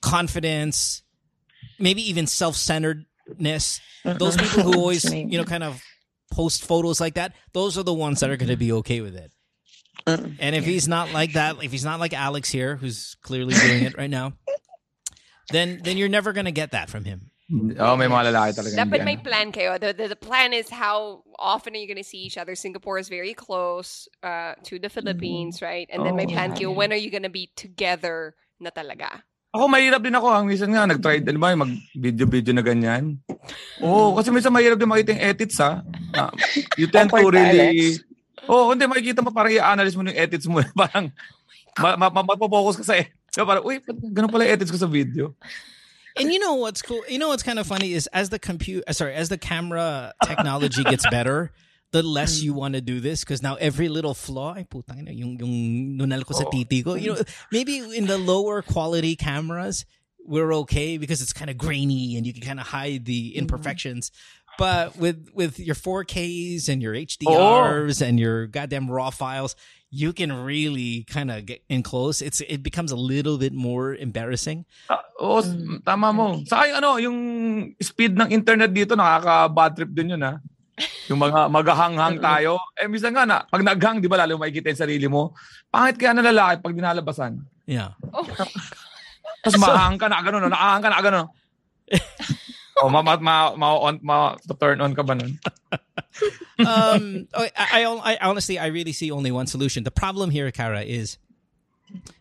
confidence, 0.00 1.02
maybe 1.78 2.02
even 2.08 2.26
self 2.26 2.56
centeredness. 2.56 3.80
Those 4.04 4.36
people 4.36 4.62
who 4.62 4.74
always 4.78 5.04
you 5.12 5.38
know 5.38 5.44
kind 5.44 5.62
of 5.64 5.82
post 6.30 6.64
photos 6.64 7.00
like 7.00 7.14
that. 7.14 7.34
Those 7.52 7.76
are 7.78 7.82
the 7.82 7.94
ones 7.94 8.20
that 8.20 8.30
are 8.30 8.36
going 8.36 8.48
to 8.50 8.56
be 8.56 8.72
okay 8.72 9.00
with 9.00 9.16
it. 9.16 9.32
And 10.06 10.56
if 10.56 10.64
he's 10.64 10.88
not 10.88 11.12
like 11.12 11.34
that, 11.34 11.62
if 11.62 11.70
he's 11.70 11.84
not 11.84 12.00
like 12.00 12.14
Alex 12.14 12.50
here, 12.50 12.76
who's 12.76 13.16
clearly 13.22 13.54
doing 13.54 13.82
it 13.82 13.96
right 13.96 14.10
now, 14.10 14.32
then 15.50 15.80
then 15.82 15.96
you're 15.96 16.08
never 16.08 16.32
gonna 16.32 16.52
get 16.52 16.72
that 16.72 16.88
from 16.90 17.04
him 17.04 17.30
Oh, 17.50 17.96
may 17.98 18.06
mga 18.06 18.30
lalaki 18.30 18.54
talaga. 18.54 18.86
Dapat 18.86 19.04
may 19.04 19.16
plan 19.18 19.50
kayo. 19.50 19.74
The, 19.74 19.90
the, 19.92 20.06
the 20.14 20.16
plan 20.16 20.52
is 20.54 20.70
how 20.70 21.24
often 21.36 21.74
are 21.74 21.78
you 21.78 21.88
going 21.88 21.98
to 21.98 22.06
see 22.06 22.18
each 22.22 22.38
other? 22.38 22.54
Singapore 22.54 22.96
is 23.02 23.08
very 23.08 23.34
close 23.34 24.06
uh, 24.22 24.54
to 24.70 24.78
the 24.78 24.88
Philippines, 24.88 25.58
right? 25.60 25.90
And 25.90 26.06
then 26.06 26.14
may 26.14 26.26
Oh. 26.30 26.30
plan 26.30 26.54
kayo, 26.54 26.70
Yeah. 26.70 26.78
when 26.78 26.92
are 26.92 27.02
you 27.02 27.10
going 27.10 27.26
to 27.26 27.28
be 27.28 27.50
together 27.56 28.36
na 28.62 28.70
talaga? 28.70 29.26
Ako, 29.50 29.66
mahirap 29.66 29.98
din 29.98 30.14
ako. 30.14 30.30
Ang 30.30 30.46
minsan 30.46 30.70
nga, 30.70 30.86
nag-try 30.86 31.18
din 31.18 31.34
ba, 31.34 31.50
mag-video-video 31.58 32.54
na 32.54 32.62
ganyan. 32.62 33.18
Oo, 33.82 34.14
kasi 34.14 34.30
minsan 34.30 34.54
mahirap 34.54 34.78
din 34.78 34.86
makita 34.86 35.10
yung 35.10 35.24
edits, 35.26 35.58
ha? 35.58 35.82
Ah, 36.14 36.30
you 36.78 36.86
tend 36.86 37.10
to 37.10 37.18
really... 37.26 37.98
Oo, 38.46 38.70
hindi, 38.70 38.86
makikita 38.86 39.26
mo, 39.26 39.34
parang 39.34 39.50
i-analyze 39.50 39.98
mo 39.98 40.06
yung 40.06 40.14
edits 40.14 40.46
mo. 40.46 40.62
eh. 40.62 40.68
Parang, 40.78 41.10
ma- 41.78 41.98
ma- 41.98 42.10
ma- 42.14 42.28
mapopokus 42.34 42.78
ka 42.78 42.84
sa 42.86 42.94
edits. 42.98 43.34
Parang, 43.36 43.62
uy, 43.62 43.78
ganun 44.10 44.30
pala 44.30 44.46
yung 44.46 44.54
edits 44.58 44.70
ko 44.70 44.78
sa 44.78 44.90
video. 44.90 45.34
And 46.18 46.30
you 46.34 46.38
know 46.42 46.54
what's 46.58 46.82
cool? 46.82 47.02
You 47.06 47.18
know 47.22 47.30
what's 47.30 47.46
kind 47.46 47.58
of 47.58 47.66
funny 47.66 47.94
is 47.94 48.06
as 48.10 48.30
the 48.30 48.38
compute, 48.38 48.82
uh, 48.86 48.94
sorry, 48.94 49.14
as 49.14 49.30
the 49.30 49.38
camera 49.38 50.10
technology 50.26 50.82
gets 50.82 51.06
better, 51.10 51.50
the 51.92 52.02
less 52.02 52.40
you 52.42 52.54
want 52.54 52.74
to 52.74 52.80
do 52.80 53.00
this 53.00 53.24
because 53.24 53.42
now 53.42 53.56
every 53.56 53.88
little 53.88 54.14
flaw, 54.14 54.54
ay 54.54 54.64
putang 54.64 55.02
ina, 55.02 55.10
yung 55.10 55.38
yung 55.38 55.54
nunal 55.98 56.22
ko 56.24 56.34
sa 56.34 56.44
Oh. 56.46 56.50
titi 56.50 56.82
ko. 56.82 56.94
You 56.94 57.14
know, 57.14 57.22
maybe 57.50 57.78
in 57.82 58.06
the 58.06 58.18
lower 58.18 58.62
quality 58.62 59.16
cameras 59.16 59.84
we're 60.22 60.52
okay 60.52 60.98
because 61.00 61.18
it's 61.24 61.32
kind 61.32 61.48
of 61.50 61.56
grainy 61.58 62.14
and 62.14 62.26
you 62.28 62.32
can 62.36 62.44
kind 62.44 62.60
of 62.60 62.68
hide 62.68 63.06
the 63.08 63.34
imperfections. 63.34 64.12
But 64.60 64.94
with 65.00 65.32
with 65.34 65.58
your 65.58 65.74
4Ks 65.74 66.68
and 66.68 66.82
your 66.84 66.92
HDRs 66.94 68.02
and 68.04 68.20
your 68.20 68.46
goddamn 68.46 68.90
raw 68.90 69.08
files, 69.10 69.56
you 69.88 70.12
can 70.12 70.30
really 70.30 71.02
kind 71.08 71.30
of 71.32 71.46
get 71.46 71.64
in 71.72 71.82
close. 71.82 72.20
It's 72.20 72.44
it 72.44 72.62
becomes 72.62 72.92
a 72.92 73.00
little 73.00 73.38
bit 73.40 73.56
more 73.56 73.94
embarrassing. 73.96 74.66
Ah, 74.92 75.00
Oo, 75.18 75.40
s- 75.40 75.48
Mm. 75.50 75.82
tama 75.82 76.12
mo. 76.12 76.44
Sa 76.46 76.62
ano, 76.68 77.00
yung 77.00 77.18
speed 77.80 78.14
ng 78.14 78.28
internet 78.30 78.70
dito, 78.76 78.94
nakaka-bad 78.94 79.72
trip 79.76 79.90
din 79.96 80.12
yun, 80.14 80.22
ha? 80.22 80.38
Yung 81.10 81.20
mga 81.20 81.50
magahanghang 81.52 82.18
tayo. 82.18 82.60
Eh, 82.76 82.88
minsan 82.88 83.12
nga 83.12 83.24
na, 83.26 83.44
pag 83.44 83.62
naghang, 83.64 84.00
di 84.00 84.08
ba, 84.08 84.20
lalo 84.20 84.40
makikita 84.40 84.72
yung 84.72 84.82
sarili 84.82 85.06
mo. 85.06 85.36
Pangit 85.68 86.00
kaya 86.00 86.16
na 86.16 86.24
lalaki 86.24 86.64
pag 86.64 86.76
dinalabasan. 86.76 87.32
Yeah. 87.68 87.94
Oh 88.10 88.24
my 88.24 88.34
Tapos 89.44 89.56
mahang 89.56 89.96
ka 89.96 90.08
na, 90.08 90.20
gano'n, 90.20 90.52
nakahang 90.52 90.82
ka 90.84 90.88
na, 90.92 90.98
gano'n. 91.00 91.26
o, 92.84 92.88
ma, 92.92 93.00
ma, 93.00 93.16
ma, 93.16 93.34
ma, 93.56 93.68
on, 93.80 93.96
ma, 94.04 94.36
turn 94.60 94.84
on 94.84 94.92
ka 94.92 95.00
ba 95.00 95.16
nun? 95.16 95.40
um, 96.60 97.24
I, 97.32 97.48
I, 97.56 97.80
I 97.84 98.12
honestly, 98.20 98.58
I 98.58 98.68
really 98.68 98.92
see 98.92 99.10
only 99.10 99.32
one 99.32 99.46
solution. 99.46 99.84
The 99.84 99.90
problem 99.90 100.28
here, 100.28 100.50
Kara, 100.52 100.82
is 100.84 101.16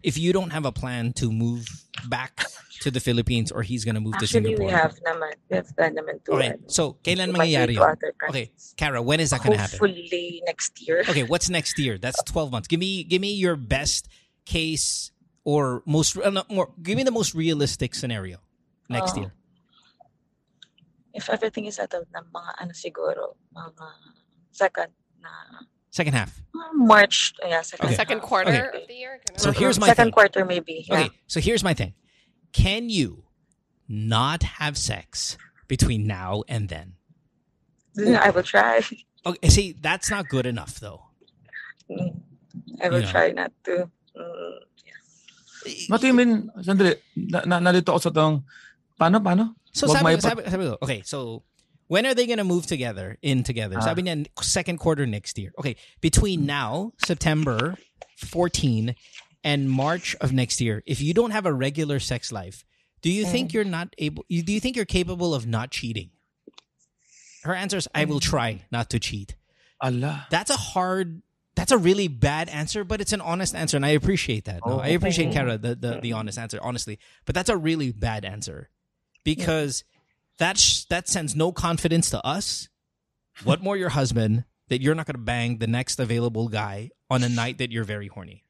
if 0.02 0.18
you 0.18 0.32
don't 0.32 0.52
have 0.52 0.64
a 0.64 0.72
plan 0.72 1.12
to 1.20 1.32
move 1.32 1.68
back 2.08 2.48
to 2.82 2.92
the 2.92 3.00
Philippines 3.00 3.52
or 3.52 3.62
he's 3.64 3.84
gonna 3.84 4.00
move 4.00 4.14
to 4.20 4.26
Actually, 4.26 4.56
Singapore. 4.56 4.66
we 4.68 4.72
have 4.72 4.96
naman. 5.04 5.32
We 5.50 5.56
have 5.58 5.68
plan 5.76 5.96
naman 5.96 6.24
to. 6.26 6.32
Okay, 6.34 6.48
ano, 6.56 6.64
so 6.68 6.98
kailan 7.04 7.34
to 7.34 7.40
mangyayari 7.40 7.76
to 7.76 7.84
yun? 7.84 8.30
Okay. 8.30 8.52
Kara, 8.78 9.02
when 9.02 9.20
is 9.20 9.30
that 9.32 9.44
gonna 9.44 9.58
happen? 9.58 9.80
Hopefully 9.80 10.42
next 10.46 10.80
year. 10.82 11.02
Okay, 11.08 11.24
what's 11.24 11.50
next 11.58 11.78
year? 11.80 11.98
That's 11.98 12.22
twelve 12.24 12.52
months. 12.52 12.68
Give 12.68 12.80
me, 12.80 13.04
give 13.04 13.22
me 13.22 13.34
your 13.34 13.56
best 13.56 14.08
case 14.46 15.12
or 15.44 15.84
most, 15.86 16.18
uh, 16.18 16.30
no, 16.30 16.44
more. 16.50 16.72
Give 16.82 16.96
me 16.96 17.04
the 17.04 17.12
most 17.12 17.36
realistic 17.36 17.96
scenario 17.96 18.38
next 18.90 19.16
Oh. 19.18 19.22
year. 19.28 19.34
If 21.14 21.30
everything 21.30 21.66
is 21.66 21.76
settled 21.76 22.06
na 22.14 22.22
mga 22.22 22.52
ano 22.62 22.72
siguro, 22.72 23.36
mga 23.56 23.88
second 24.52 24.92
na 25.22 25.30
Second 25.92 26.14
half. 26.14 26.38
March, 26.76 27.34
yeah, 27.42 27.64
second, 27.66 27.88
Okay. 27.88 27.96
Second 27.98 28.22
quarter 28.22 28.70
Okay. 28.70 28.82
of 28.84 28.88
the 28.88 28.94
year? 28.94 29.20
So 29.42 29.50
here's 29.52 29.80
my 29.82 29.88
second 29.90 30.06
thing. 30.06 30.12
quarter 30.14 30.46
maybe. 30.46 30.86
Yeah. 30.88 30.94
Okay, 30.96 31.10
so 31.26 31.40
here's 31.42 31.64
my 31.66 31.74
thing. 31.74 31.96
Can 32.52 32.90
you 32.90 33.24
not 33.88 34.44
have 34.62 34.78
sex 34.78 35.38
between 35.68 36.06
now 36.08 36.44
and 36.48 36.70
then? 36.70 36.94
I 37.98 38.30
will 38.30 38.44
try. 38.44 38.82
Okay, 39.26 39.50
see, 39.50 39.76
that's 39.80 40.10
not 40.10 40.30
good 40.30 40.46
enough 40.46 40.80
though. 40.80 41.04
Mm. 41.92 42.22
I 42.82 42.88
will 42.90 43.02
Yeah. 43.02 43.12
try 43.12 43.32
not 43.32 43.52
to. 43.66 43.90
Mm, 44.16 44.58
What 45.92 46.00
do 46.02 46.08
you 46.08 46.14
mean? 46.16 46.50
Sandali, 46.64 46.96
na, 47.20 47.44
na, 47.46 47.60
nalito 47.60 47.92
ako 47.92 48.00
sa 48.00 48.10
tong, 48.16 48.48
paano, 48.96 49.20
paano? 49.20 49.60
So 49.76 49.88
Wag 49.92 49.98
sabi, 50.00 50.06
may 50.08 50.16
pa- 50.16 50.22
sabi, 50.32 50.42
sabi 50.48 50.64
ko, 50.72 50.74
okay, 50.82 51.02
so 51.04 51.44
when 51.92 52.08
are 52.08 52.16
they 52.16 52.26
gonna 52.26 52.48
move 52.48 52.66
together, 52.66 53.20
in 53.22 53.44
together? 53.44 53.76
Ah. 53.78 53.84
Sabi 53.92 54.08
niya, 54.08 54.24
second 54.40 54.80
quarter 54.80 55.04
next 55.06 55.36
year. 55.38 55.52
Okay, 55.60 55.76
between 56.00 56.48
now, 56.48 56.96
September 57.04 57.76
14, 58.24 58.96
and 59.44 59.70
March 59.70 60.16
of 60.22 60.34
next 60.34 60.62
year, 60.62 60.84
if 60.86 61.02
you 61.02 61.14
don't 61.14 61.32
have 61.32 61.46
a 61.46 61.54
regular 61.54 62.00
sex 62.00 62.32
life, 62.32 62.66
do 63.02 63.10
you 63.10 63.26
think 63.26 63.50
mm. 63.50 63.54
you're 63.54 63.64
not 63.64 63.96
able, 63.98 64.26
do 64.30 64.52
you 64.52 64.60
think 64.60 64.76
you're 64.76 64.86
capable 64.86 65.34
of 65.34 65.48
not 65.48 65.72
cheating? 65.72 66.12
Her 67.44 67.56
answer 67.56 67.78
is, 67.78 67.88
I 67.96 68.06
will 68.06 68.20
mm. 68.20 68.24
try 68.24 68.66
not 68.72 68.90
to 68.90 69.00
cheat. 69.00 69.36
Ala. 69.84 70.28
That's 70.30 70.50
a 70.50 70.58
hard, 70.58 71.22
that's 71.56 71.72
a 71.72 71.78
really 71.78 72.08
bad 72.08 72.50
answer, 72.50 72.84
but 72.84 73.00
it's 73.02 73.14
an 73.14 73.22
honest 73.22 73.56
answer, 73.56 73.78
and 73.78 73.86
I 73.86 73.90
appreciate 73.90 74.46
that. 74.46 74.62
No? 74.66 74.74
Oh. 74.74 74.80
I 74.80 74.90
appreciate 74.90 75.32
Kara 75.32 75.58
the, 75.58 75.76
the 75.76 76.00
the 76.02 76.14
honest 76.14 76.38
answer, 76.38 76.60
honestly. 76.62 77.00
But 77.26 77.36
that's 77.36 77.50
a 77.50 77.58
really 77.58 77.92
bad 77.92 78.24
answer 78.24 78.70
because 79.24 79.84
that 80.38 80.58
sh- 80.58 80.86
that 80.86 81.08
sends 81.08 81.36
no 81.36 81.52
confidence 81.52 82.10
to 82.12 82.26
us. 82.26 82.70
What 83.44 83.64
more 83.64 83.78
your 83.78 83.90
husband 83.90 84.44
that 84.70 84.82
you're 84.82 84.96
not 84.96 85.06
going 85.06 85.16
to 85.16 85.22
bang 85.22 85.58
the 85.58 85.68
next 85.68 86.00
available 86.00 86.48
guy 86.48 86.92
on 87.10 87.24
a 87.24 87.30
night 87.30 87.58
that 87.58 87.72
you're 87.72 87.84
very 87.84 88.08
horny. 88.08 88.44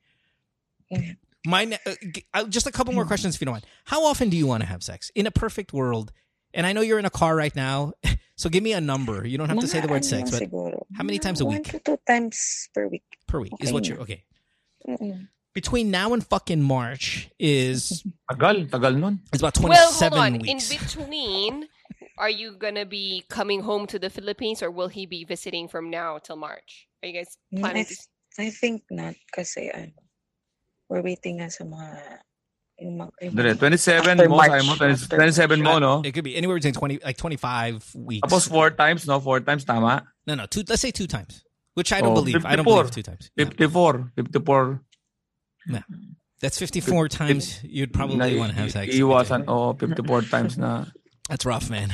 Mhm. 0.92 1.18
My 1.46 1.66
ne- 1.66 1.80
uh, 1.86 1.96
uh, 2.34 2.44
just 2.48 2.68
a 2.68 2.72
couple 2.72 2.94
more 2.94 3.06
questions 3.06 3.36
if 3.36 3.42
you 3.42 3.46
don't 3.46 3.54
mind. 3.54 3.66
How 3.86 4.06
often 4.06 4.30
do 4.30 4.36
you 4.38 4.46
want 4.46 4.62
to 4.62 4.68
have 4.68 4.84
sex 4.84 5.10
in 5.16 5.26
a 5.26 5.32
perfect 5.32 5.72
world? 5.72 6.12
And 6.54 6.66
I 6.66 6.74
know 6.74 6.82
you're 6.82 7.00
in 7.00 7.06
a 7.06 7.10
car 7.12 7.36
right 7.36 7.56
now, 7.56 7.94
so 8.36 8.50
give 8.50 8.64
me 8.64 8.74
a 8.74 8.82
number. 8.82 9.26
You 9.26 9.38
don't 9.38 9.48
have 9.50 9.60
to 9.60 9.68
say 9.68 9.80
the 9.80 9.88
word 9.88 10.04
sex, 10.04 10.32
but 10.32 10.44
how 10.96 11.04
many 11.04 11.20
times 11.20 11.40
a 11.42 11.46
one 11.46 11.56
week? 11.58 11.68
to 11.72 11.80
two 11.80 11.98
times 12.08 12.68
per 12.74 12.88
week. 12.88 13.04
per 13.28 13.40
week 13.40 13.54
is 13.62 13.72
what 13.72 13.88
you're 13.88 14.00
okay. 14.02 14.24
Mm-mm. 14.88 15.28
Between 15.54 15.92
now 15.92 16.14
and 16.14 16.26
fucking 16.26 16.62
March 16.62 17.30
is 17.40 18.04
Tagal, 18.32 18.70
tagal 18.70 18.98
nun. 19.00 19.20
is 19.34 19.42
about 19.42 19.58
Well, 19.60 19.92
hold 19.92 20.14
27 20.14 20.20
on. 20.20 20.40
weeks. 20.40 20.72
In 20.72 20.78
between, 20.78 21.68
are 22.18 22.30
you 22.30 22.58
gonna 22.58 22.86
be 22.86 23.24
coming 23.30 23.62
home 23.62 23.88
to 23.88 23.98
the 24.00 24.10
Philippines, 24.10 24.62
or 24.62 24.70
will 24.72 24.88
he 24.90 25.06
be 25.06 25.24
visiting 25.24 25.68
from 25.68 25.90
now 25.90 26.18
till 26.20 26.36
March? 26.36 26.88
Are 27.04 27.08
you 27.08 27.14
guys 27.14 27.38
Mm, 27.54 27.60
planning 27.62 27.86
I, 27.90 27.94
to? 27.94 28.44
I 28.46 28.50
think 28.52 28.84
not 28.92 29.16
because 29.28 29.56
ano, 29.58 29.92
we're 30.90 31.02
waiting 31.06 31.38
nga 31.38 31.50
sa 31.50 31.64
mga 31.64 32.20
yung 32.80 32.96
mga, 32.98 33.12
yung 33.22 33.34
Dali, 33.36 33.50
mga 33.54 33.60
27 33.60 34.08
After 34.08 34.30
mo, 34.30 34.36
March. 34.40 34.52
Simon. 34.56 34.78
20 34.78 34.94
After 34.96 35.18
27 35.20 35.62
mo, 35.62 35.80
no? 35.80 35.94
It 36.04 36.14
could 36.16 36.24
be 36.24 36.36
anywhere 36.36 36.56
between 36.56 36.74
20 36.74 37.00
like 37.04 37.18
25 37.18 37.84
weeks. 37.96 38.24
Tapos 38.28 38.48
four 38.48 38.72
times, 38.72 39.06
no? 39.08 39.20
Four 39.20 39.42
times, 39.42 39.64
tama? 39.66 40.08
no, 40.26 40.36
no, 40.36 40.46
two 40.48 40.64
let's 40.68 40.82
say 40.82 40.92
two 40.92 41.08
times. 41.08 41.44
Which 41.76 41.92
I 41.94 42.02
don't 42.02 42.12
Oh, 42.12 42.16
believe. 42.16 42.44
I 42.46 42.56
don't 42.56 42.66
believe 42.66 42.92
two 42.92 43.04
times. 43.04 43.32
No. 43.38 43.46
54. 43.46 44.12
54. 44.16 44.82
That's 46.42 46.58
54 46.58 47.10
times 47.10 47.60
you'd 47.64 47.92
probably 47.94 48.16
na, 48.18 48.40
want 48.40 48.52
to 48.52 48.58
have 48.58 48.72
sex. 48.72 48.96
Iiwasan, 48.96 49.48
oo, 49.48 49.74
54 49.76 50.22
times 50.24 50.58
na. 50.58 50.86
That's 51.30 51.46
rough, 51.46 51.70
man. 51.70 51.94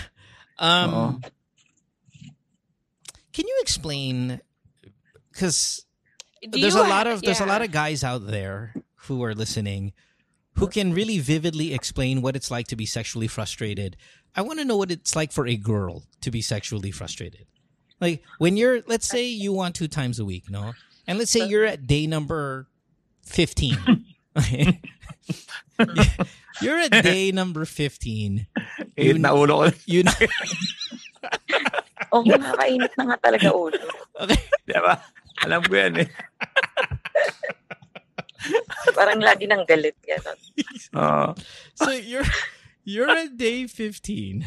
Um 0.58 0.94
Oo. 0.94 1.20
can 3.34 3.44
you 3.46 3.58
explain 3.60 4.40
cuz 5.36 5.84
there's 6.40 6.76
you 6.76 6.80
a 6.80 6.88
lot 6.88 7.06
ha- 7.08 7.14
of 7.14 7.22
there's 7.22 7.42
a 7.42 7.46
lot 7.46 7.60
of 7.62 7.72
guys 7.72 8.04
out 8.04 8.24
there 8.26 8.72
who 9.06 9.24
are 9.24 9.34
listening 9.34 9.94
who 10.56 10.68
can 10.68 10.94
really 10.94 11.20
vividly 11.20 11.74
explain 11.74 12.22
what 12.22 12.36
it's 12.36 12.50
like 12.50 12.68
to 12.68 12.78
be 12.78 12.86
sexually 12.86 13.28
frustrated. 13.28 13.98
I 14.36 14.42
want 14.42 14.60
to 14.60 14.66
know 14.66 14.78
what 14.78 14.90
it's 14.90 15.14
like 15.14 15.34
for 15.34 15.46
a 15.48 15.58
girl 15.58 16.04
to 16.22 16.32
be 16.32 16.42
sexually 16.42 16.92
frustrated. 16.92 17.46
Like 18.00 18.24
when 18.40 18.56
you're 18.56 18.82
let's 18.88 19.08
say 19.08 19.26
you 19.26 19.52
want 19.52 19.76
two 19.76 19.88
times 19.88 20.20
a 20.20 20.26
week, 20.26 20.50
no? 20.50 20.74
And 21.08 21.20
let's 21.20 21.32
say 21.32 21.46
you're 21.46 21.66
at 21.66 21.88
day 21.88 22.08
number 22.08 22.68
15. 23.26 24.06
You're 26.62 26.80
at 26.80 27.04
day 27.04 27.32
number 27.32 27.66
15. 27.66 28.48
Eight 28.98 29.20
na 29.20 29.36
ulo 29.36 29.72
ko. 29.72 29.78
You 29.86 30.04
know, 30.04 30.12
Oh, 32.16 32.24
nakakainit 32.24 32.96
na 32.96 33.12
nga 33.12 33.18
talaga 33.20 33.52
ulo. 33.52 33.76
okay. 34.24 34.40
Diba? 34.64 34.96
Alam 35.44 35.60
ko 35.68 35.74
yan 35.76 36.08
eh. 36.08 36.10
Parang 38.98 39.20
lagi 39.22 39.48
nang 39.48 39.66
galit. 39.66 39.96
Ganon. 40.04 40.38
Oo. 40.96 41.28
So 41.80 41.92
you're 41.92 42.28
you're 42.84 43.10
at 43.10 43.36
day 43.38 43.68
15. 43.68 44.46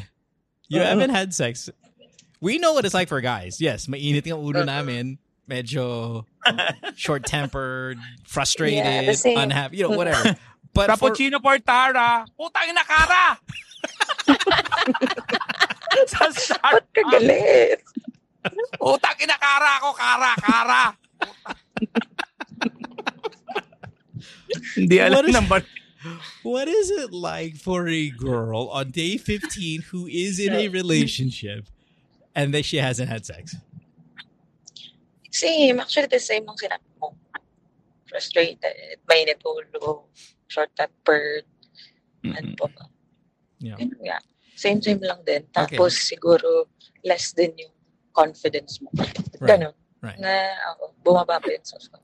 You 0.68 0.81
Uh-huh. 0.81 0.88
haven't 0.88 1.11
had 1.11 1.33
sex. 1.33 1.68
We 2.40 2.59
know 2.61 2.72
what 2.77 2.85
it's 2.85 2.94
like 2.94 3.09
for 3.09 3.20
guys. 3.20 3.59
Yes, 3.61 3.88
mainit 3.88 4.24
yung 4.29 4.44
ulo 4.44 4.62
namin. 4.62 5.18
Medyo 5.48 6.22
short-tempered, 6.94 7.96
frustrated, 8.29 8.85
Yeah, 9.09 9.16
same. 9.16 9.40
unhappy, 9.40 9.81
you 9.81 9.88
know, 9.88 9.96
whatever. 9.96 10.37
But 10.77 10.92
for, 11.01 11.09
Cappuccino 11.09 11.40
for 11.40 11.57
Tara. 11.59 12.29
Putang 12.37 12.68
ina, 12.68 12.85
Kara! 12.85 13.40
Sa 16.07 16.29
start. 16.37 16.85
Ba't 16.85 16.87
ka 16.92 17.03
galit? 17.16 17.81
Putang 18.77 19.18
ina, 19.24 19.37
Kara 19.40 19.70
ako, 19.81 19.88
Kara, 19.96 20.31
Kara. 20.37 20.83
Hindi 24.76 24.96
alam 25.00 25.14
What 25.18 25.28
is- 25.28 25.37
ng 25.37 25.46
what 26.42 26.68
is 26.68 26.90
it 26.90 27.11
like 27.12 27.56
for 27.56 27.88
a 27.88 28.11
girl 28.11 28.70
on 28.70 28.90
day 28.90 29.18
15 29.18 29.90
who 29.90 30.06
is 30.06 30.38
in 30.38 30.54
a 30.54 30.68
relationship 30.68 31.66
and 32.34 32.54
that 32.54 32.64
she 32.64 32.78
hasn't 32.78 33.11
had 33.11 33.26
sex? 33.26 33.56
Same. 35.30 35.80
Actually, 35.80 36.06
the 36.06 36.22
same 36.22 36.46
ang 36.48 36.56
sinabi 36.56 36.87
mo. 37.02 37.14
Frustrated, 38.08 39.02
mainit 39.04 39.42
ulo, 39.44 40.08
short 40.48 40.72
tempered, 40.72 41.44
ano 42.24 42.56
pa 42.56 42.66
ba? 42.72 42.84
Yeah. 43.61 43.76
Yun 43.76 43.92
nga. 44.00 44.18
Same, 44.56 44.80
same 44.82 45.02
lang 45.02 45.22
din. 45.28 45.44
Okay. 45.52 45.76
Tapos 45.76 45.94
siguro, 45.94 46.66
less 47.04 47.34
din 47.37 47.52
yung 47.58 47.74
confidence 48.16 48.80
mo. 48.82 48.90
Right. 48.96 49.14
Ganon. 49.44 49.74
Right. 50.00 50.18
Na, 50.18 50.54
ako, 50.70 50.94
bumaba 51.04 51.42
pa. 51.42 51.50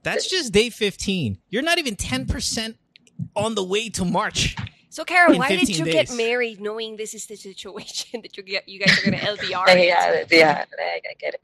That's 0.02 0.28
just 0.28 0.52
day 0.52 0.70
15. 0.70 1.38
You're 1.48 1.62
not 1.62 1.78
even 1.78 1.94
10% 1.94 2.74
on 3.36 3.54
the 3.54 3.62
way 3.62 3.88
to 3.90 4.04
March. 4.04 4.56
So, 4.90 5.04
Kara, 5.04 5.34
why 5.34 5.48
did 5.48 5.66
15 5.66 5.86
you 5.86 5.92
get 5.92 6.10
married 6.14 6.60
knowing 6.60 6.96
this 6.96 7.14
is 7.14 7.26
the 7.26 7.36
situation 7.36 8.20
that 8.22 8.36
you 8.36 8.42
get, 8.42 8.68
you 8.68 8.78
guys 8.78 8.98
are 8.98 9.04
gonna 9.10 9.18
LDR? 9.18 9.66
Nahiya, 9.66 10.26
yeah, 10.30 10.64
I, 10.78 11.00
I 11.02 11.14
get 11.18 11.34
it. 11.34 11.40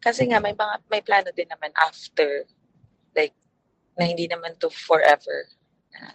Kasi 0.00 0.24
nga, 0.26 0.40
may 0.40 0.52
mga, 0.52 0.80
may 0.90 1.00
plano 1.00 1.28
din 1.36 1.46
naman 1.48 1.72
after, 1.76 2.44
like, 3.16 3.32
na 3.98 4.06
hindi 4.06 4.28
naman 4.28 4.58
to 4.60 4.70
forever. 4.70 5.44
Na 5.92 6.12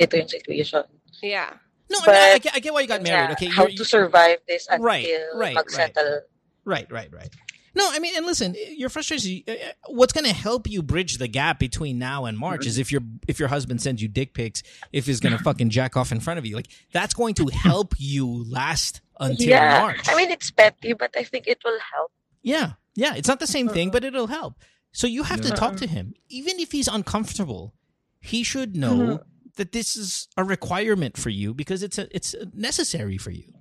ito 0.00 0.16
yung 0.16 0.28
situation. 0.28 0.84
Yeah. 1.22 1.52
No, 1.90 1.98
I, 1.98 2.00
mean, 2.00 2.04
But- 2.06 2.16
I, 2.16 2.38
get, 2.38 2.56
I 2.56 2.60
get 2.60 2.72
why 2.72 2.80
you 2.80 2.88
got 2.88 3.02
married. 3.02 3.28
Yeah, 3.28 3.32
Okay, 3.32 3.48
how 3.48 3.64
you're- 3.64 3.76
to 3.76 3.84
survive 3.84 4.38
this 4.48 4.66
until 4.68 4.84
Right, 4.84 5.08
right, 5.34 5.56
magsettle. 5.56 6.20
Right, 6.64 6.90
right, 6.90 7.12
right. 7.12 7.32
No, 7.78 7.88
I 7.92 8.00
mean, 8.00 8.16
and 8.16 8.26
listen, 8.26 8.56
eh, 8.56 8.74
your 8.76 8.88
frustration. 8.88 9.44
uh, 9.46 9.52
What's 9.86 10.12
going 10.12 10.26
to 10.26 10.34
help 10.34 10.68
you 10.68 10.82
bridge 10.82 11.18
the 11.18 11.28
gap 11.28 11.60
between 11.60 11.96
now 11.98 12.24
and 12.24 12.36
March 12.36 12.66
is 12.66 12.76
if 12.76 12.90
your 12.90 13.02
if 13.28 13.38
your 13.38 13.48
husband 13.48 13.80
sends 13.80 14.02
you 14.02 14.08
dick 14.08 14.34
pics, 14.34 14.64
if 14.92 15.06
he's 15.06 15.20
going 15.20 15.36
to 15.38 15.42
fucking 15.42 15.70
jack 15.70 15.96
off 15.96 16.10
in 16.10 16.18
front 16.18 16.38
of 16.38 16.44
you, 16.44 16.56
like 16.56 16.66
that's 16.92 17.14
going 17.14 17.34
to 17.34 17.46
help 17.46 17.94
you 17.96 18.44
last 18.50 19.00
until 19.20 19.48
yeah. 19.48 19.80
March. 19.80 20.00
I 20.08 20.16
mean, 20.16 20.30
it's 20.30 20.50
petty, 20.50 20.92
but 20.92 21.12
I 21.16 21.22
think 21.22 21.46
it 21.46 21.58
will 21.64 21.78
help. 21.94 22.10
yeah, 22.42 22.72
yeah, 22.96 23.14
it's 23.14 23.28
not 23.28 23.38
the 23.38 23.46
same 23.46 23.68
thing, 23.68 23.88
Uh-uh. 23.88 23.92
but 23.92 24.04
it'll 24.04 24.26
help. 24.26 24.56
So 24.90 25.06
you 25.06 25.22
have 25.22 25.40
to 25.42 25.50
talk 25.50 25.76
to 25.76 25.86
him, 25.86 26.14
even 26.28 26.58
if 26.58 26.72
he's 26.72 26.88
uncomfortable. 26.88 27.74
He 28.20 28.42
should 28.42 28.76
know 28.76 29.02
uh-huh. 29.02 29.18
that 29.56 29.70
this 29.70 29.94
is 29.94 30.26
a 30.36 30.42
requirement 30.42 31.16
for 31.16 31.30
you 31.30 31.54
because 31.54 31.84
it's 31.84 31.96
a, 31.96 32.08
it's 32.14 32.34
necessary 32.52 33.16
for 33.16 33.30
you. 33.30 33.52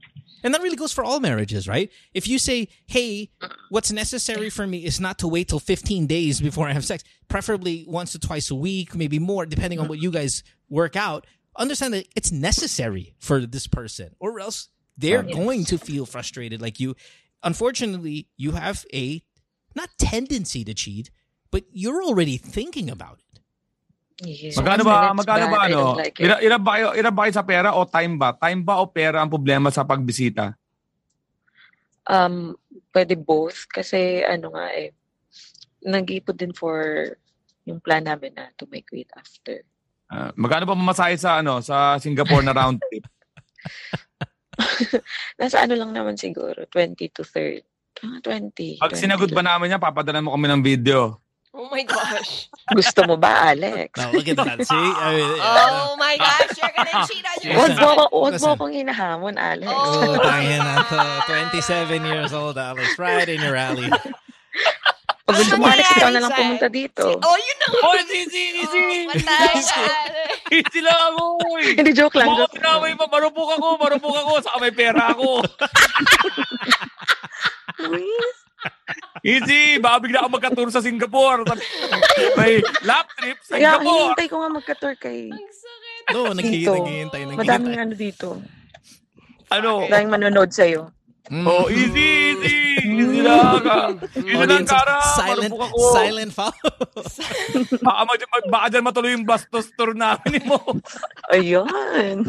And 0.48 0.54
that 0.54 0.62
really 0.62 0.78
goes 0.78 0.94
for 0.94 1.04
all 1.04 1.20
marriages, 1.20 1.68
right? 1.68 1.92
If 2.14 2.26
you 2.26 2.40
say, 2.40 2.70
"Hey, 2.86 3.32
what's 3.68 3.92
necessary 3.92 4.50
for 4.50 4.66
me 4.66 4.86
is 4.86 4.98
not 4.98 5.20
to 5.20 5.28
wait 5.28 5.50
till 5.50 5.60
15 5.60 6.08
days 6.08 6.40
before 6.40 6.70
I 6.70 6.72
have 6.72 6.86
sex, 6.86 7.04
preferably 7.28 7.84
once 7.86 8.16
or 8.16 8.20
twice 8.20 8.50
a 8.50 8.56
week, 8.56 8.96
maybe 8.96 9.20
more 9.20 9.46
depending 9.46 9.78
on 9.78 9.90
what 9.90 10.00
you 10.02 10.10
guys 10.10 10.44
work 10.70 10.96
out." 10.96 11.28
Understand 11.58 11.94
that 11.96 12.08
it's 12.16 12.32
necessary 12.32 13.14
for 13.20 13.46
this 13.46 13.68
person 13.68 14.16
or 14.20 14.40
else 14.40 14.70
they're 14.98 15.26
Yes. 15.26 15.36
going 15.36 15.66
to 15.66 15.78
feel 15.78 16.06
frustrated 16.06 16.62
like 16.62 16.80
you. 16.80 16.96
Unfortunately, 17.44 18.30
you 18.38 18.52
have 18.52 18.86
a 18.94 19.22
not 19.76 19.90
tendency 19.98 20.64
to 20.64 20.74
cheat, 20.74 21.12
but 21.52 21.66
you're 21.74 22.02
already 22.02 22.38
thinking 22.38 22.90
about 22.90 23.20
it. 23.20 23.26
Yes. 24.18 24.58
Magkano 24.58 24.82
ba, 24.82 25.14
magkano 25.14 25.46
ba 25.54 25.60
ano? 25.70 25.82
like. 25.94 26.18
Ira, 26.18 26.42
ira 26.42 26.58
ba 26.58 26.70
kayo, 26.74 26.88
ira 26.98 27.10
ba 27.14 27.22
kayo 27.26 27.34
sa 27.38 27.46
pera 27.46 27.70
o 27.78 27.86
time 27.86 28.18
ba? 28.18 28.34
Time 28.34 28.66
ba 28.66 28.82
o 28.82 28.90
pera 28.90 29.22
ang 29.22 29.30
problema 29.30 29.70
sa 29.70 29.86
pagbisita? 29.86 30.58
Um, 32.10 32.58
pwede 32.96 33.14
both. 33.14 33.70
Kasi 33.70 34.26
ano 34.26 34.58
nga 34.58 34.74
eh, 34.74 34.90
nag-ipon 35.86 36.34
din 36.34 36.54
for 36.56 37.14
yung 37.70 37.78
plan 37.78 38.02
namin 38.02 38.34
na 38.34 38.50
to 38.58 38.66
make 38.74 38.90
weight 38.90 39.12
after. 39.14 39.62
Ah, 40.10 40.34
magkano 40.34 40.66
ba 40.66 40.74
mamasahe 40.74 41.20
sa 41.20 41.44
ano 41.44 41.62
sa 41.62 42.02
Singapore 42.02 42.42
na 42.42 42.56
round 42.56 42.80
trip? 42.80 43.06
Nasa 45.40 45.64
ano 45.64 45.78
lang 45.78 45.92
naman 45.94 46.18
siguro, 46.18 46.66
20 46.70 47.14
to 47.14 47.24
30. 47.24 47.62
Ah, 48.06 48.20
20. 48.22 48.82
Pag 48.82 48.94
20 48.94 49.04
sinagot 49.04 49.30
ba 49.34 49.42
namin 49.46 49.78
yan, 49.78 49.82
papadala 49.82 50.22
mo 50.22 50.34
kami 50.34 50.48
ng 50.50 50.62
video. 50.62 51.18
Oh 51.58 51.66
my 51.74 51.82
gosh. 51.82 52.54
Gusto 52.78 53.02
mo 53.10 53.18
ba, 53.18 53.50
Alex? 53.50 53.98
Now 53.98 54.14
look 54.14 54.30
at 54.30 54.38
that. 54.38 54.62
See, 54.62 54.78
I 54.78 55.10
mean, 55.18 55.42
Oh 55.42 55.98
my 55.98 56.14
gosh, 56.14 56.54
you're 56.54 56.70
gonna 56.70 57.02
cheat 57.10 57.26
on 57.26 57.38
your 57.42 57.54
Huwag 57.58 57.74
mo, 57.82 57.90
huwag 58.14 58.36
mo 58.38 58.50
akong 58.54 58.74
hinahamon, 58.78 59.36
Alex. 59.42 59.66
Oh. 59.66 60.06
Oh, 60.06 60.22
tangin 60.22 60.62
na 60.62 60.86
to. 60.86 61.02
27 61.58 62.06
years 62.06 62.30
old, 62.30 62.62
Alex. 62.62 62.94
Right 63.02 63.26
in 63.26 63.42
your 63.42 63.58
alley. 63.58 63.90
Pag 65.28 65.34
gusto 65.34 65.58
mo, 65.58 65.66
Alex, 65.66 65.90
ikaw 65.98 66.14
na 66.14 66.22
lang 66.22 66.32
pumunta 66.38 66.70
dito. 66.70 67.04
Oh, 67.04 67.38
you 67.42 67.56
know. 67.66 67.74
Oh, 67.90 67.98
easy, 68.06 68.64
easy! 68.64 69.10
Oh, 69.10 69.12
patay 69.12 69.60
ka. 69.60 69.84
Easy 70.54 70.80
lang 70.80 70.96
ako! 71.12 71.24
Hindi, 71.60 71.92
joke 71.92 72.16
lang. 72.16 72.32
Mga 72.32 72.48
Joke 72.48 72.54
pinamay 72.56 72.94
pa, 72.96 73.06
marupok 73.12 73.50
ako, 73.60 73.68
marupok 73.76 74.16
ako, 74.24 74.32
saka 74.40 74.58
may 74.64 74.72
pera 74.72 75.12
ako. 75.12 75.44
Uy, 77.92 78.08
Easy, 79.22 79.78
baka 79.78 79.98
bigla 80.00 80.18
ako 80.22 80.30
magka-tour 80.32 80.70
sa 80.70 80.80
Singapore. 80.80 81.44
May 82.36 82.58
lap 82.82 83.10
trip 83.14 83.38
sa 83.42 83.54
Kaya 83.54 83.76
Singapore. 83.76 83.84
hinihintay 83.84 84.28
ko 84.28 84.36
nga 84.38 84.50
magka-tour 84.52 84.96
kay 84.96 85.20
Ang 85.28 85.42
sakit. 85.42 86.04
No, 86.08 86.22
dito. 86.24 86.34
naghihintay, 86.34 86.80
naghihintay, 86.80 87.22
Madaming 87.34 87.44
naghihintay. 87.68 87.84
ano 87.84 87.94
dito. 87.94 88.30
Ano? 89.50 89.72
Daming 89.86 90.12
manonood 90.12 90.50
sa'yo. 90.50 90.92
Mm. 91.28 91.44
Oh, 91.44 91.68
easy, 91.68 92.08
easy. 92.40 92.56
Easy 92.88 93.20
lang. 93.20 93.60
ah. 93.62 93.92
Easy 94.16 94.32
lang, 94.32 94.48
Audience, 94.48 94.72
Kara. 94.72 94.96
silent, 95.14 95.52
ako. 95.52 95.78
silent 95.92 96.32
follow. 96.32 96.72
Baka, 97.84 98.02
mag- 98.06 98.48
baka 98.48 98.66
dyan 98.70 98.84
matuloy 98.86 99.12
yung 99.12 99.28
bastos 99.28 99.68
tour 99.76 99.92
namin 99.92 100.40
mo. 100.46 100.56
Ayun. 101.28 102.24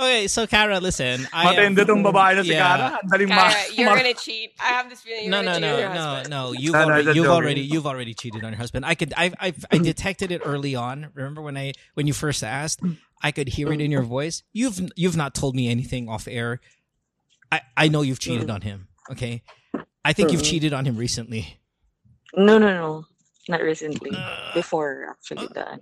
Okay, 0.00 0.26
so 0.28 0.46
Kara, 0.46 0.78
listen. 0.80 1.26
I 1.32 1.52
am- 1.54 1.74
Matindi 1.74 1.86
tong 1.86 2.02
babae 2.04 2.36
na 2.36 2.42
si 2.42 2.50
Yeah. 2.50 2.76
Kara. 2.76 2.98
Ang 3.02 3.08
daling 3.10 3.28
ma- 3.28 3.50
Kara, 3.50 3.72
you're 3.74 3.86
mar- 3.86 3.96
gonna 3.96 4.14
cheat. 4.14 4.50
I 4.60 4.68
have 4.68 4.90
this 4.90 5.00
feeling 5.00 5.24
you're 5.24 5.30
No, 5.30 5.42
no, 5.42 5.52
gonna 5.54 5.60
no, 5.60 5.66
cheat 5.66 5.74
on 5.74 5.80
your 5.80 5.94
no, 5.94 6.00
husband. 6.10 6.30
no. 6.30 6.52
You've 6.52 6.72
No, 6.72 6.78
no, 6.78 6.84
already, 6.86 7.04
that's 7.04 7.16
you've 7.16 7.24
joking. 7.26 7.36
already, 7.36 7.60
you've 7.62 7.86
already 7.86 8.14
cheated 8.14 8.44
on 8.44 8.50
your 8.52 8.58
husband. 8.58 8.84
I 8.86 8.94
could, 8.94 9.12
I've, 9.16 9.34
I've, 9.40 9.64
I 9.70 9.78
detected 9.78 10.30
it 10.32 10.42
early 10.44 10.74
on. 10.74 11.08
Remember 11.14 11.40
when 11.42 11.56
I, 11.56 11.72
when 11.94 12.06
you 12.06 12.12
first 12.12 12.44
asked, 12.44 12.80
I 13.22 13.32
could 13.32 13.48
hear 13.48 13.72
it 13.72 13.80
in 13.80 13.90
your 13.90 14.02
voice. 14.02 14.42
You've, 14.52 14.80
you've 14.96 15.16
not 15.16 15.34
told 15.34 15.54
me 15.56 15.68
anything 15.70 16.08
off 16.08 16.28
air. 16.28 16.60
I, 17.50 17.60
I 17.76 17.88
know 17.88 18.02
you've 18.02 18.18
cheated 18.20 18.50
on 18.50 18.60
him. 18.62 18.88
Okay, 19.10 19.42
I 20.04 20.12
think 20.12 20.32
you've 20.32 20.42
Mm. 20.42 20.50
cheated 20.50 20.72
on 20.74 20.84
him 20.84 20.96
recently. 20.96 21.58
No, 22.34 22.58
no, 22.58 22.68
no. 22.74 23.04
Not 23.48 23.62
recently. 23.62 24.10
Uh, 24.12 24.52
Before, 24.52 25.06
actually, 25.14 25.46
the 25.54 25.78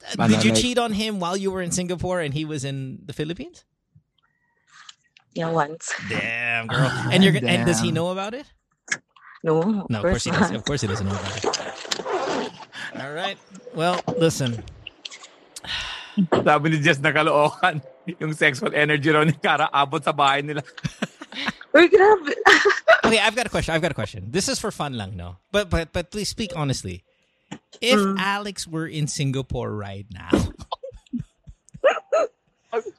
Did 0.00 0.10
you 0.42 0.50
Banana. 0.50 0.54
cheat 0.56 0.78
on 0.78 0.92
him 0.92 1.20
while 1.20 1.36
you 1.36 1.50
were 1.52 1.60
in 1.60 1.70
Singapore 1.70 2.20
and 2.20 2.32
he 2.32 2.44
was 2.44 2.64
in 2.64 3.00
the 3.04 3.12
Philippines? 3.12 3.64
Yeah, 5.34 5.50
once. 5.52 5.92
Damn, 6.08 6.66
girl. 6.66 6.90
And 7.12 7.22
you're, 7.22 7.36
and 7.36 7.66
does 7.66 7.80
he 7.80 7.92
know 7.92 8.10
about 8.10 8.34
it? 8.34 8.46
No, 9.44 9.86
No, 9.88 10.00
of 10.00 10.02
course 10.02 10.24
he 10.24 10.30
doesn't. 10.32 10.56
Of 10.56 10.64
course 10.64 10.80
he 10.82 10.88
doesn't 10.88 11.06
know 11.06 11.14
about 11.14 11.36
it. 11.36 12.52
All 13.00 13.12
right. 13.12 13.38
Well, 13.74 14.00
listen. 14.18 14.64
Sabi 16.44 16.70
ni 16.70 16.78
Jess 16.82 16.98
nakalookan. 16.98 17.80
Yung 18.18 18.34
sexual 18.34 18.74
energy 18.74 19.08
raw 19.14 19.22
ni 19.22 19.32
Kara 19.32 19.70
abot 19.72 20.02
sa 20.02 20.12
bahay 20.12 20.42
nila. 20.42 20.60
Uy, 21.76 21.86
grabe. 21.86 22.34
Okay, 23.06 23.20
I've 23.22 23.36
got 23.38 23.46
a 23.46 23.52
question. 23.52 23.72
I've 23.72 23.80
got 23.80 23.92
a 23.92 23.94
question. 23.94 24.26
This 24.28 24.48
is 24.50 24.58
for 24.58 24.74
fun 24.74 24.98
lang, 24.98 25.14
no? 25.16 25.38
But 25.54 25.70
but 25.70 25.94
but 25.94 26.10
please 26.10 26.28
speak 26.28 26.50
honestly. 26.58 27.06
If 27.80 27.96
Mm. 27.96 28.16
Alex 28.18 28.68
were 28.68 28.86
in 28.86 29.08
Singapore 29.08 29.72
right 29.72 30.06
now, 30.12 30.30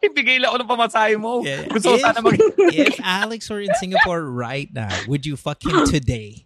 Ibigay 0.03 0.43
lang 0.43 0.51
ako 0.51 0.57
ng 0.67 0.71
pamasahe 0.75 1.15
mo. 1.15 1.39
Yeah, 1.47 1.63
yeah. 1.63 1.71
Gusto 1.71 1.87
ko 1.89 1.95
If- 1.95 2.03
sana 2.03 2.19
mag... 2.19 2.35
if 2.75 2.95
Alex 2.99 3.47
were 3.47 3.63
in 3.63 3.71
Singapore 3.79 4.27
right 4.27 4.67
now, 4.67 4.91
would 5.07 5.23
you 5.23 5.39
fuck 5.39 5.63
him 5.63 5.87
today? 5.87 6.43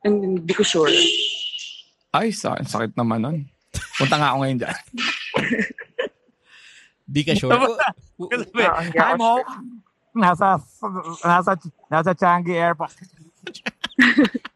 Hindi 0.00 0.54
ko 0.56 0.64
sure. 0.64 0.88
Ay, 2.08 2.32
sa 2.32 2.56
sakit 2.56 2.96
naman 2.96 3.20
nun. 3.20 3.38
Punta 4.00 4.16
nga 4.16 4.32
ako 4.32 4.40
ngayon 4.40 4.58
dyan. 4.64 4.76
Di 7.04 7.20
ka 7.28 7.36
sure? 7.36 7.52
W- 7.52 7.76
w- 8.16 8.30
Kasi, 8.32 8.62
Ah, 8.64 8.80
hindi 8.80 8.96
hi 8.96 9.04
ako 9.04 9.16
mo. 9.20 9.32
Nasa, 10.16 10.46
nasa, 11.20 11.52
nasa 11.92 12.10
Changi 12.16 12.56
Airport. 12.56 12.96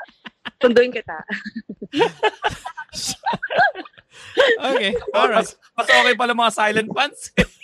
Sunduin 0.63 0.95
kita. 0.95 1.19
okay, 4.71 4.95
all 5.13 5.29
right. 5.29 5.43
Mas, 5.43 5.59
mas 5.75 5.91
okay 5.91 6.15
pala 6.15 6.39
mga 6.39 6.55
silent 6.55 6.87
fans. 6.95 7.35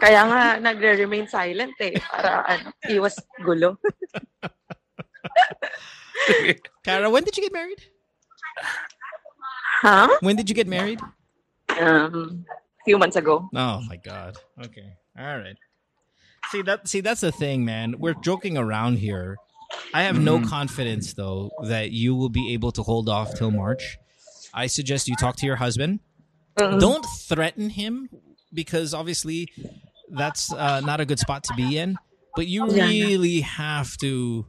Kaya 0.00 0.24
nga, 0.24 0.56
nagre-remain 0.60 1.28
silent 1.28 1.74
eh. 1.80 1.92
Para 2.00 2.44
ano, 2.48 2.72
iwas 2.88 3.20
gulo. 3.44 3.76
Kara, 6.84 7.10
when 7.10 7.24
did 7.24 7.36
you 7.36 7.42
get 7.42 7.52
married? 7.52 7.82
Huh? 9.82 10.08
When 10.20 10.36
did 10.36 10.48
you 10.48 10.54
get 10.54 10.68
married? 10.68 11.00
Um, 11.80 12.44
few 12.84 12.98
months 12.98 13.16
ago. 13.16 13.48
Oh 13.54 13.80
my 13.88 13.96
god. 13.96 14.36
Okay. 14.60 14.92
All 15.18 15.38
right. 15.38 15.56
See 16.50 16.62
that 16.62 16.88
see 16.88 17.00
that's 17.00 17.20
the 17.20 17.32
thing, 17.32 17.64
man. 17.64 17.94
We're 17.98 18.14
joking 18.14 18.58
around 18.58 18.98
here. 18.98 19.36
I 19.94 20.02
have 20.02 20.18
no 20.20 20.40
confidence 20.40 21.14
though 21.14 21.50
that 21.64 21.90
you 21.92 22.14
will 22.14 22.28
be 22.28 22.52
able 22.54 22.72
to 22.72 22.82
hold 22.82 23.08
off 23.08 23.34
till 23.36 23.50
March. 23.50 23.98
I 24.52 24.66
suggest 24.66 25.08
you 25.08 25.16
talk 25.16 25.36
to 25.36 25.46
your 25.46 25.56
husband. 25.56 26.00
Mm. 26.56 26.80
don't 26.80 27.06
threaten 27.28 27.70
him 27.70 28.08
because 28.52 28.92
obviously 28.92 29.48
that's 30.10 30.52
uh, 30.52 30.80
not 30.80 31.00
a 31.00 31.04
good 31.06 31.18
spot 31.20 31.44
to 31.44 31.54
be 31.54 31.78
in. 31.78 31.96
But 32.36 32.46
you 32.48 32.68
Yeah. 32.72 32.86
really 32.86 33.40
have 33.42 33.96
to 33.98 34.46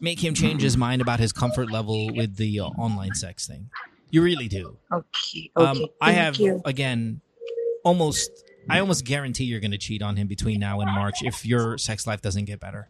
make 0.00 0.22
him 0.22 0.34
change 0.34 0.62
his 0.62 0.76
mind 0.76 1.00
about 1.02 1.18
his 1.20 1.32
comfort 1.32 1.70
level 1.70 2.12
with 2.14 2.36
the 2.36 2.60
uh, 2.60 2.64
online 2.66 3.14
sex 3.14 3.46
thing. 3.46 3.70
You 4.10 4.22
really 4.22 4.48
do. 4.48 4.76
Okay. 4.92 5.50
Okay. 5.56 5.80
Um, 5.82 5.86
I 6.00 6.12
have 6.12 6.36
you. 6.36 6.60
again 6.64 7.20
almost. 7.84 8.30
I 8.70 8.78
almost 8.78 9.04
guarantee 9.04 9.44
you're 9.44 9.60
going 9.60 9.72
to 9.72 9.78
cheat 9.78 10.02
on 10.02 10.16
him 10.16 10.28
between 10.28 10.60
now 10.60 10.80
and 10.80 10.90
March 10.92 11.22
if 11.22 11.44
your 11.44 11.78
sex 11.78 12.06
life 12.06 12.20
doesn't 12.22 12.44
get 12.44 12.60
better. 12.60 12.88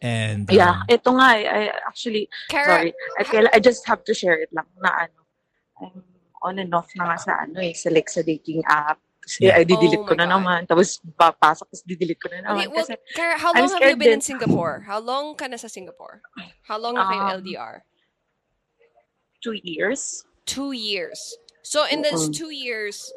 And 0.00 0.48
Yeah, 0.48 0.80
um, 0.80 0.88
ito 0.88 1.10
nga 1.12 1.28
eh, 1.36 1.46
I 1.46 1.60
actually, 1.84 2.28
Kara, 2.48 2.66
sorry, 2.66 2.90
I, 3.18 3.22
kaila- 3.24 3.54
I 3.54 3.60
just 3.60 3.84
have 3.84 4.02
to 4.08 4.14
share 4.14 4.40
it 4.40 4.48
lang 4.54 4.66
na 4.80 4.90
ano, 5.06 5.20
I'm 5.80 6.02
on 6.40 6.56
and 6.58 6.72
off 6.72 6.88
na 6.96 7.12
nga 7.12 7.18
sa 7.20 7.32
ano 7.44 7.60
eh, 7.60 7.76
sa 7.76 7.90
like 7.92 8.08
sa 8.08 8.22
dating 8.24 8.64
app. 8.64 8.96
Kasi 9.20 9.44
Yeah. 9.46 9.60
I 9.60 9.68
didelete 9.68 10.00
Oh 10.00 10.08
ko 10.08 10.16
na 10.16 10.24
God. 10.24 10.32
naman, 10.32 10.60
tapos 10.64 10.96
papasok, 11.04 11.68
tapos 11.68 11.84
didelete 11.84 12.16
ko 12.16 12.32
na 12.32 12.40
okay, 12.40 12.66
naman. 12.66 12.72
well, 12.72 12.86
kasi 12.88 12.96
Kara, 13.12 13.36
how 13.36 13.52
I'm 13.52 13.68
long 13.68 13.76
have 13.76 13.84
you 13.84 13.96
been 14.00 14.16
in. 14.16 14.24
Singapore? 14.24 14.88
How 14.88 14.98
long 14.98 15.36
ka 15.36 15.44
na 15.46 15.60
sa 15.60 15.68
Singapore? 15.68 16.24
How 16.64 16.80
long 16.80 16.96
na 16.96 17.04
kayo 17.04 17.22
Um, 17.28 17.44
LDR? 17.44 17.74
two 19.40 19.56
years, 19.60 20.24
Two 20.44 20.72
years. 20.72 21.36
So 21.62 21.84
in 21.86 22.02
those 22.02 22.28
Mm-mm. 22.28 22.34
two 22.34 22.50
years, 22.50 23.12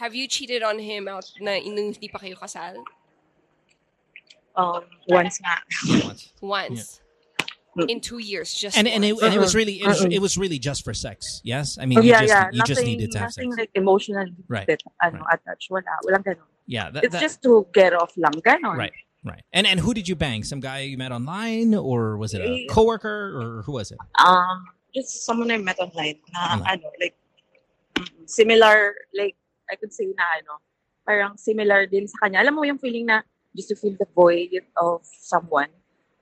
have 0.00 0.16
you 0.16 0.26
cheated 0.26 0.64
on 0.64 0.80
him 0.80 1.06
out 1.06 1.24
na 1.38 1.60
nung 1.62 1.94
hindi 1.94 2.08
pa 2.10 2.18
kayo 2.18 2.34
kasal? 2.34 2.80
Um, 4.56 4.82
once 5.08 5.40
nga. 5.40 5.56
once. 6.06 6.32
Once. 6.40 6.98
Mm. 7.72 7.88
In 7.88 8.00
two 8.04 8.18
years, 8.20 8.52
just 8.52 8.76
and 8.76 8.84
and 8.86 9.00
it, 9.02 9.12
once. 9.16 9.24
and 9.24 9.32
it 9.32 9.40
was 9.40 9.54
really 9.56 9.80
it 9.80 9.86
was, 9.88 10.02
Uh-uh. 10.04 10.12
it 10.12 10.20
was 10.20 10.36
really 10.36 10.58
just 10.60 10.84
for 10.84 10.92
sex. 10.92 11.40
Yes, 11.42 11.78
I 11.80 11.86
mean 11.88 11.98
Oh, 11.98 12.02
you 12.04 12.12
yeah, 12.12 12.20
just 12.20 12.28
yeah, 12.28 12.44
you 12.52 12.58
nothing, 12.60 12.74
just 12.76 12.84
needed 12.84 13.08
to 13.12 13.18
have 13.18 13.32
nothing 13.32 13.52
sex. 13.56 13.60
like 13.64 13.70
emotionally 13.72 14.36
Right, 14.46 14.66
that, 14.68 14.84
ano, 15.00 15.24
attached, 15.32 15.72
wala, 15.72 15.88
walang 16.04 16.20
ganun. 16.20 16.44
Yeah, 16.68 16.92
that, 16.92 17.00
It's 17.04 17.16
that- 17.16 17.24
just 17.24 17.40
to 17.48 17.64
get 17.72 17.96
off 17.96 18.12
lang, 18.20 18.36
ganon. 18.44 18.76
right, 18.76 18.92
right. 19.24 19.40
And 19.56 19.64
and 19.66 19.80
who 19.80 19.96
did 19.96 20.04
you 20.04 20.12
bang? 20.20 20.44
Some 20.44 20.60
guy 20.60 20.84
you 20.84 21.00
met 21.00 21.12
online, 21.16 21.72
or 21.72 22.20
was 22.20 22.36
it 22.36 22.44
a 22.44 22.52
Eh, 22.52 22.66
coworker, 22.68 23.32
or 23.40 23.62
who 23.64 23.72
was 23.80 23.88
it? 23.88 23.96
Um, 24.20 24.68
just 24.92 25.24
someone 25.24 25.48
I 25.48 25.56
met 25.56 25.80
online 25.80 26.20
na 26.36 26.60
Online. 26.60 26.76
ano, 26.76 26.92
like 27.00 27.16
mm, 27.96 28.28
similar, 28.28 28.92
like 29.16 29.32
I 29.72 29.80
could 29.80 29.96
say 29.96 30.12
na 30.12 30.28
ano, 30.44 30.60
parang 31.08 31.40
similar 31.40 31.88
din 31.88 32.04
sa 32.04 32.20
kanya. 32.28 32.44
Alam 32.44 32.60
mo 32.60 32.68
yung 32.68 32.76
feeling 32.76 33.08
na 33.08 33.24
just 33.56 33.68
to 33.68 33.76
fill 33.76 33.96
the 33.98 34.08
void 34.14 34.50
of 34.80 35.04
someone. 35.04 35.68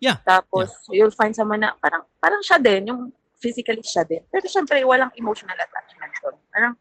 Yeah, 0.00 0.16
Tapos 0.24 0.72
you'll 0.88 1.12
find 1.12 1.36
someone 1.36 1.60
na 1.60 1.76
parang 1.76 2.08
parang 2.22 2.40
siya 2.40 2.56
din, 2.56 2.88
yung 2.88 3.12
physically 3.36 3.84
siya 3.84 4.08
din. 4.08 4.24
Pero 4.32 4.48
syempre 4.48 4.80
walang 4.84 5.12
emotional 5.16 5.56
attachment 5.56 6.12
doon. 6.24 6.36
Parang 6.48 6.72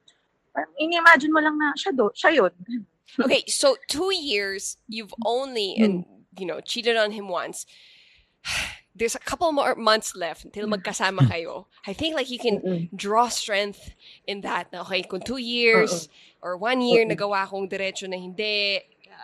parang 0.55 0.71
ini-imagine 0.79 1.31
mo 1.31 1.43
lang 1.43 1.55
na 1.59 1.75
siya 1.75 1.91
do, 1.91 2.11
siya 2.15 2.31
yun. 2.35 2.53
Okay, 3.17 3.41
so 3.49 3.73
two 3.89 4.13
years, 4.13 4.77
you've 4.85 5.13
only 5.25 5.73
and 5.81 6.05
you 6.37 6.45
know 6.45 6.61
cheated 6.61 6.93
on 6.93 7.09
him 7.09 7.27
once. 7.27 7.65
There's 8.95 9.15
a 9.15 9.23
couple 9.23 9.49
more 9.51 9.73
months 9.73 10.13
left 10.13 10.45
until 10.45 10.67
magkasama 10.67 11.25
kayo. 11.31 11.65
I 11.87 11.93
think 11.93 12.13
like 12.13 12.29
you 12.29 12.37
can 12.37 12.61
Mm-mm. 12.61 12.93
draw 12.93 13.29
strength 13.33 13.97
in 14.27 14.41
that. 14.45 14.69
Na, 14.69 14.85
okay, 14.85 15.01
kung 15.01 15.25
two 15.25 15.41
years 15.41 16.05
or 16.45 16.53
one 16.57 16.85
year 16.85 17.01
nagawa 17.01 17.47
kong 17.49 17.65
diretso 17.65 18.05
na 18.05 18.21
hindi. 18.21 18.77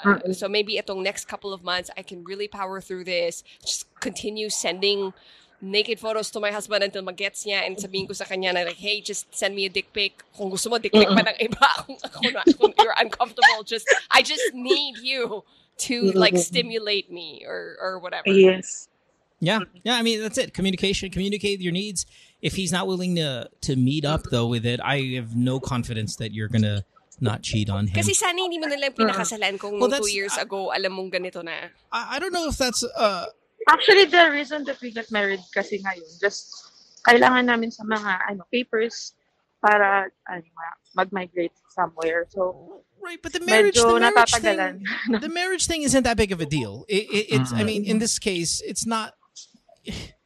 Uh, 0.04 0.34
so 0.34 0.48
maybe 0.48 0.78
itong 0.78 1.04
next 1.04 1.26
couple 1.26 1.54
of 1.54 1.64
months, 1.64 1.90
I 1.98 2.02
can 2.02 2.24
really 2.24 2.48
power 2.48 2.82
through 2.82 3.06
this. 3.06 3.44
Just 3.62 3.88
continue 4.00 4.50
sending 4.50 5.14
naked 5.62 6.00
photos 6.00 6.30
to 6.32 6.40
my 6.40 6.52
husband 6.52 6.84
until 6.84 7.02
magets 7.02 7.46
niya 7.46 7.66
and 7.66 7.78
sabihin 7.78 8.08
ko 8.08 8.14
sa 8.14 8.26
kanya 8.26 8.54
na 8.54 8.64
like, 8.64 8.78
hey, 8.78 9.02
just 9.02 9.34
send 9.34 9.56
me 9.56 9.66
a 9.66 9.70
dick 9.70 9.92
pic. 9.94 10.24
Kung 10.36 10.50
gusto 10.50 10.70
mo, 10.70 10.78
dick 10.78 10.92
pic 10.92 11.08
pa 11.08 11.24
ng 11.24 11.38
iba. 11.40 11.70
Kung 11.86 11.98
ako 12.04 12.20
na, 12.30 12.42
kung 12.60 12.74
you're 12.80 12.96
uncomfortable, 13.00 13.64
just, 13.64 13.88
I 14.12 14.22
just 14.22 14.54
need 14.54 14.98
you 15.00 15.44
to 15.78 16.12
like 16.12 16.38
stimulate 16.38 17.12
me 17.12 17.44
or, 17.48 17.78
or 17.82 18.00
whatever. 18.00 18.30
Yes. 18.30 18.88
Yeah, 19.40 19.60
yeah. 19.84 19.96
I 19.96 20.02
mean, 20.02 20.22
that's 20.22 20.38
it. 20.38 20.54
Communication. 20.54 21.10
Communicate 21.10 21.60
your 21.60 21.74
needs. 21.74 22.06
If 22.42 22.56
he's 22.56 22.72
not 22.72 22.88
willing 22.88 23.16
to 23.16 23.50
to 23.62 23.76
meet 23.76 24.06
up 24.06 24.24
though 24.32 24.48
with 24.48 24.66
it, 24.66 24.80
I 24.82 25.16
have 25.16 25.36
no 25.36 25.60
confidence 25.60 26.16
that 26.18 26.32
you're 26.32 26.48
gonna 26.48 26.86
not 27.22 27.42
cheat 27.42 27.70
on 27.70 27.88
him. 27.88 27.96
Kasi 27.96 28.14
sana 28.14 28.36
hindi 28.36 28.60
mo 28.60 28.68
nalang 28.68 28.92
pinakasalan 28.96 29.56
kung 29.60 29.80
Well, 29.80 29.88
nung 29.88 30.00
two 30.02 30.10
that's- 30.10 30.16
years 30.16 30.36
ago, 30.38 30.72
alam 30.72 30.92
mong 30.94 31.12
ganito 31.12 31.44
na. 31.44 31.72
I, 31.92 32.16
I 32.16 32.20
don't 32.20 32.34
know 32.34 32.48
if 32.48 32.58
that's 32.58 32.84
uh 32.84 33.28
Actually, 33.66 34.06
the 34.06 34.30
reason 34.30 34.62
that 34.70 34.78
we 34.78 34.94
got 34.94 35.10
married 35.10 35.42
kasi 35.50 35.82
ngayon, 35.82 36.06
just 36.22 36.54
kailangan 37.02 37.50
namin 37.50 37.74
sa 37.74 37.82
mga 37.82 38.30
ano 38.30 38.46
papers 38.54 39.18
para 39.58 40.06
ano, 40.30 40.46
nga, 40.46 40.68
mag-migrate 40.94 41.56
somewhere. 41.74 42.30
So, 42.30 42.84
right, 43.02 43.18
but 43.18 43.34
the 43.34 43.42
marriage, 43.42 43.74
medyo 43.74 43.98
the 43.98 44.14
marriage 44.14 44.38
thing, 44.38 44.86
the 45.22 45.30
marriage 45.34 45.66
thing 45.66 45.82
isn't 45.82 46.04
that 46.06 46.18
big 46.18 46.30
of 46.32 46.38
a 46.42 46.46
deal. 46.46 46.86
It, 46.88 47.10
it, 47.10 47.26
it's, 47.42 47.50
I 47.54 47.64
mean, 47.66 47.86
in 47.86 47.98
this 47.98 48.20
case, 48.20 48.62
it's 48.62 48.86
not. 48.86 49.18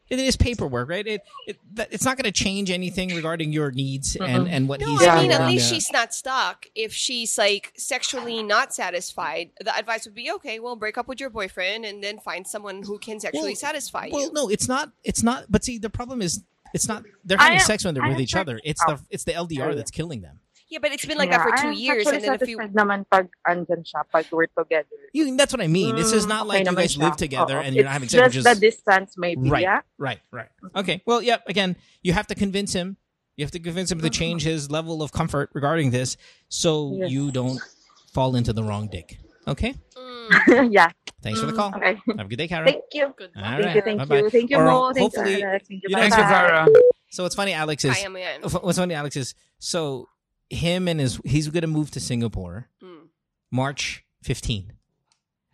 It 0.10 0.20
is 0.20 0.36
paperwork, 0.36 0.90
right? 0.90 1.06
It, 1.06 1.22
it 1.46 1.60
it's 1.92 2.04
not 2.04 2.18
going 2.18 2.26
to 2.26 2.32
change 2.32 2.72
anything 2.72 3.16
regarding 3.16 3.54
your 3.54 3.72
needs 3.72 4.16
and 4.16 4.24
uh-huh. 4.24 4.46
and 4.50 4.68
what 4.68 4.80
No, 4.80 4.88
he's. 4.88 5.08
I 5.08 5.22
mean, 5.22 5.32
at 5.32 5.48
least 5.48 5.70
to- 5.70 5.76
she's 5.76 5.92
not 5.92 6.14
stuck. 6.14 6.66
If 6.74 6.94
she's 6.94 7.38
like 7.38 7.74
sexually 7.78 8.42
not 8.42 8.74
satisfied, 8.74 9.52
the 9.60 9.76
advice 9.76 10.06
would 10.06 10.16
be 10.16 10.32
okay, 10.32 10.60
well, 10.60 10.76
break 10.76 10.98
up 10.98 11.08
with 11.08 11.20
your 11.20 11.30
boyfriend 11.30 11.86
and 11.86 12.04
then 12.04 12.20
find 12.20 12.48
someone 12.48 12.82
who 12.84 12.98
can 12.98 13.20
sexually 13.20 13.50
Well, 13.50 13.56
satisfy 13.56 14.10
Well, 14.12 14.22
you. 14.22 14.32
Well, 14.34 14.46
no, 14.46 14.50
it's 14.50 14.68
not. 14.68 14.92
It's 15.04 15.22
not. 15.22 15.46
But 15.50 15.64
see, 15.64 15.78
the 15.78 15.90
problem 15.92 16.22
is, 16.22 16.42
it's 16.74 16.88
not. 16.88 17.04
They're 17.24 17.38
having 17.38 17.60
am- 17.60 17.66
sex 17.66 17.86
when 17.86 17.94
they're 17.94 18.04
I 18.04 18.10
with 18.10 18.18
am 18.18 18.22
each 18.22 18.36
other. 18.36 18.60
It's 18.64 18.82
oh. 18.88 18.96
the 18.96 19.02
it's 19.10 19.24
the 19.26 19.34
LDR 19.34 19.76
that's 19.76 19.92
killing 19.92 20.22
them. 20.22 20.40
Yeah, 20.70 20.80
but 20.82 20.92
it's 20.92 21.06
been 21.06 21.18
like 21.18 21.32
Yeah, 21.32 21.38
that 21.42 21.50
for 21.50 21.58
two 21.64 21.68
I'm 21.70 21.74
years, 21.74 22.06
and 22.06 22.22
then 22.24 22.34
a 22.34 22.38
few. 22.38 22.58
satisfied 22.58 22.74
naman 22.78 23.06
pag 23.10 23.28
andyan 23.48 23.82
siya, 23.82 24.04
pag 24.12 24.26
we're 24.32 24.46
together. 24.54 24.86
You, 25.14 25.36
that's 25.36 25.52
what 25.52 25.62
I 25.62 25.68
mean. 25.68 25.96
This 25.96 26.14
is 26.14 26.26
Mm, 26.26 26.30
not 26.30 26.42
okay 26.46 26.50
like 26.50 26.66
you 26.66 26.72
naman 26.72 26.78
guys 26.78 26.96
siya. 26.96 27.02
live 27.10 27.18
together 27.18 27.58
Oo. 27.58 27.62
and 27.66 27.74
you're 27.76 27.86
not 27.90 27.94
having 27.94 28.10
sex. 28.10 28.22
just 28.34 28.46
Just, 28.46 28.46
the 28.46 28.68
distance 28.70 29.18
maybe, 29.18 29.50
right, 29.50 29.64
yeah? 29.66 29.82
right, 29.98 30.20
right. 30.32 30.50
Okay. 30.76 31.02
Well, 31.10 31.22
yeah. 31.26 31.38
Again, 31.48 31.76
you 32.06 32.14
have 32.14 32.28
to 32.28 32.36
convince 32.36 32.74
him. 32.74 32.98
You 33.36 33.46
have 33.46 33.52
to 33.58 33.60
convince 33.60 33.90
him 33.92 34.00
to 34.02 34.10
change 34.14 34.44
his 34.44 34.70
level 34.70 35.02
of 35.02 35.12
comfort 35.12 35.50
regarding 35.58 35.90
this, 35.90 36.18
so 36.50 36.94
Yes. 37.02 37.10
you 37.10 37.32
don't 37.32 37.58
fall 38.14 38.36
into 38.36 38.54
the 38.54 38.62
wrong 38.62 38.90
dick. 38.92 39.18
Okay. 39.48 39.74
Mm, 39.98 40.70
yeah. 40.78 40.92
Thanks 41.24 41.40
for 41.40 41.48
the 41.48 41.54
Mm, 41.54 41.56
call. 41.58 41.74
Okay. 41.76 41.98
Have 42.20 42.28
a 42.28 42.30
good 42.30 42.38
day, 42.38 42.48
Karen. 42.48 42.68
Thank 42.70 42.84
you. 42.94 43.10
good. 43.18 43.32
All 43.36 43.42
Thank 43.42 43.66
right. 43.66 43.76
you, 43.76 43.82
thank 43.82 43.98
Bye-bye. 44.06 44.18
you. 44.22 44.30
Thank 44.30 44.50
you, 44.52 44.58
Or 44.62 44.66
Mo. 44.66 44.94
Thank 44.94 44.98
you, 44.98 45.02
hopefully- 45.04 45.42
Alex. 45.44 45.66
Thank 45.68 45.82
you, 45.82 45.90
you 45.90 45.96
know, 45.96 46.02
Thanks, 46.06 46.16
bye-bye. 46.16 46.30
Zara. 46.30 46.68
So 47.10 47.24
what's 47.24 47.34
funny, 47.36 47.54
Alex 47.58 47.82
is 47.84 47.96
Kaya 47.98 48.10
mo 48.14 48.20
yan. 48.22 48.42
what's 48.62 48.78
funny, 48.78 48.94
Alex 48.94 49.16
is 49.18 49.34
so 49.58 50.06
him 50.50 50.88
and 50.88 51.00
his 51.00 51.20
he's 51.26 51.48
going 51.50 51.62
to 51.62 51.68
move 51.68 51.92
to 51.92 52.00
Singapore 52.00 52.68
Mm. 52.84 53.08
March 53.52 54.04
15. 54.24 54.74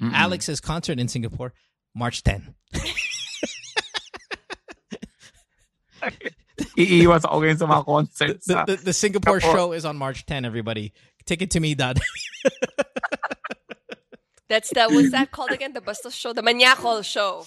Mm-mm. 0.02 0.12
Alex's 0.14 0.60
concert 0.60 1.00
in 1.00 1.08
Singapore 1.08 1.54
March 1.93 2.24
10. 2.24 2.54
Iiwas 6.78 7.24
ako 7.28 7.39
ngayon 7.43 7.58
sa 7.60 7.68
mga 7.68 7.84
concerts. 7.86 8.46
The, 8.48 8.64
the, 8.68 8.76
the 8.91 8.93
Singapore 8.96 9.38
Apo. 9.43 9.52
show 9.52 9.72
is 9.72 9.84
on 9.86 9.98
March 9.98 10.26
10. 10.26 10.46
Everybody, 10.46 10.93
ticket 11.26 11.52
to 11.52 11.60
me. 11.60 11.76
Dad. 11.76 12.00
That's 14.48 14.70
the 14.70 14.88
what's 14.91 15.10
that 15.12 15.32
called 15.32 15.52
again? 15.52 15.74
The 15.74 15.82
Bastos 15.82 16.14
show, 16.14 16.32
the 16.32 16.43
Maniacol 16.43 17.04
show. 17.04 17.46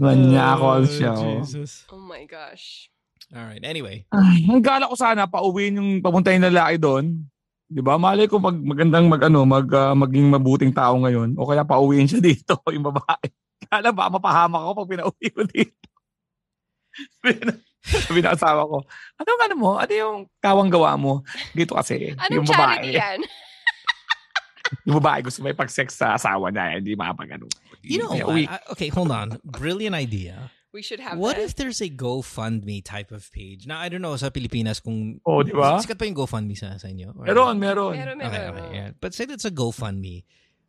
Manyakol 0.00 0.82
siya. 0.90 1.14
oh. 1.16 1.20
Oh, 1.22 1.40
Jesus. 1.40 1.84
Oh 1.92 1.98
my 1.98 2.24
gosh. 2.26 2.90
All 3.30 3.46
right. 3.46 3.62
Anyway, 3.62 4.02
Ay, 4.10 4.42
ang 4.46 4.58
gala 4.58 4.90
ko 4.90 4.96
sana 4.98 5.30
pauwiin 5.30 5.78
yung 5.78 5.90
papunta 6.02 6.34
yung 6.34 6.50
lalaki 6.50 6.76
doon. 6.76 7.22
'Di 7.70 7.78
ba? 7.78 7.94
Malay 7.94 8.26
ko 8.26 8.42
pag 8.42 8.58
magandang 8.58 9.06
mag 9.06 9.22
ano, 9.22 9.46
mag 9.46 9.68
ah, 9.70 9.94
maging 9.94 10.26
mabuting 10.26 10.72
tao 10.74 10.98
ngayon 10.98 11.38
o 11.38 11.46
kaya 11.46 11.62
pauwiin 11.62 12.10
siya 12.10 12.18
dito 12.32 12.58
yung 12.66 12.82
babae. 12.82 13.30
Kala 13.70 13.94
ba 13.94 14.10
mapahamak 14.10 14.62
ako 14.66 14.72
pag 14.82 14.90
pinauwi 14.90 15.26
ko 15.30 15.42
dito. 15.46 15.86
Sabi 17.80 18.20
na 18.20 18.36
asawa 18.36 18.66
ko, 18.66 18.84
ano 19.16 19.30
ano 19.40 19.54
mo? 19.56 19.70
Ano 19.78 19.92
yung 19.94 20.18
kawang 20.36 20.68
gawa 20.68 21.00
mo? 21.00 21.24
Dito 21.54 21.72
kasi, 21.72 22.12
Anong 22.12 22.42
yung 22.42 22.46
charity 22.46 22.92
babae. 22.92 22.98
yan? 22.98 23.20
Yung 24.86 25.02
babae 25.02 25.26
gusto 25.26 25.42
may 25.42 25.50
pag-sex 25.50 25.98
sa 25.98 26.14
asawa 26.14 26.46
niya, 26.54 26.78
hindi 26.78 26.94
makapag 26.94 27.34
ano. 27.34 27.50
you 27.82 27.98
know. 27.98 28.14
I- 28.30 28.46
okay, 28.70 28.86
hold 28.86 29.10
on. 29.10 29.34
Brilliant 29.42 29.98
idea. 29.98 30.46
We 30.72 30.82
should 30.82 31.00
have 31.00 31.18
What 31.18 31.36
that. 31.36 31.42
if 31.42 31.56
there's 31.56 31.80
a 31.80 31.90
GoFundMe 31.90 32.84
type 32.84 33.10
of 33.10 33.26
page? 33.32 33.66
Now, 33.66 33.80
I 33.80 33.88
don't 33.88 34.02
know 34.02 34.14
sa 34.16 34.30
Pilipinas 34.30 34.78
kung 34.82 35.20
Oh, 35.26 35.42
di 35.42 35.50
ba? 35.50 35.82
sikat 35.82 35.98
pa 35.98 36.06
yung 36.06 36.14
GoFundMe 36.14 36.54
sa, 36.56 36.78
sa 36.78 36.86
inyo? 36.86 37.10
Or- 37.18 37.26
Meron, 37.26 37.58
meron. 37.58 37.96
Meron, 37.98 38.18
meron. 38.18 38.54
okay, 38.54 38.74
yeah. 38.76 38.90
But 39.00 39.12
say 39.14 39.26
it's 39.26 39.44
a 39.44 39.50
GoFundMe 39.50 40.22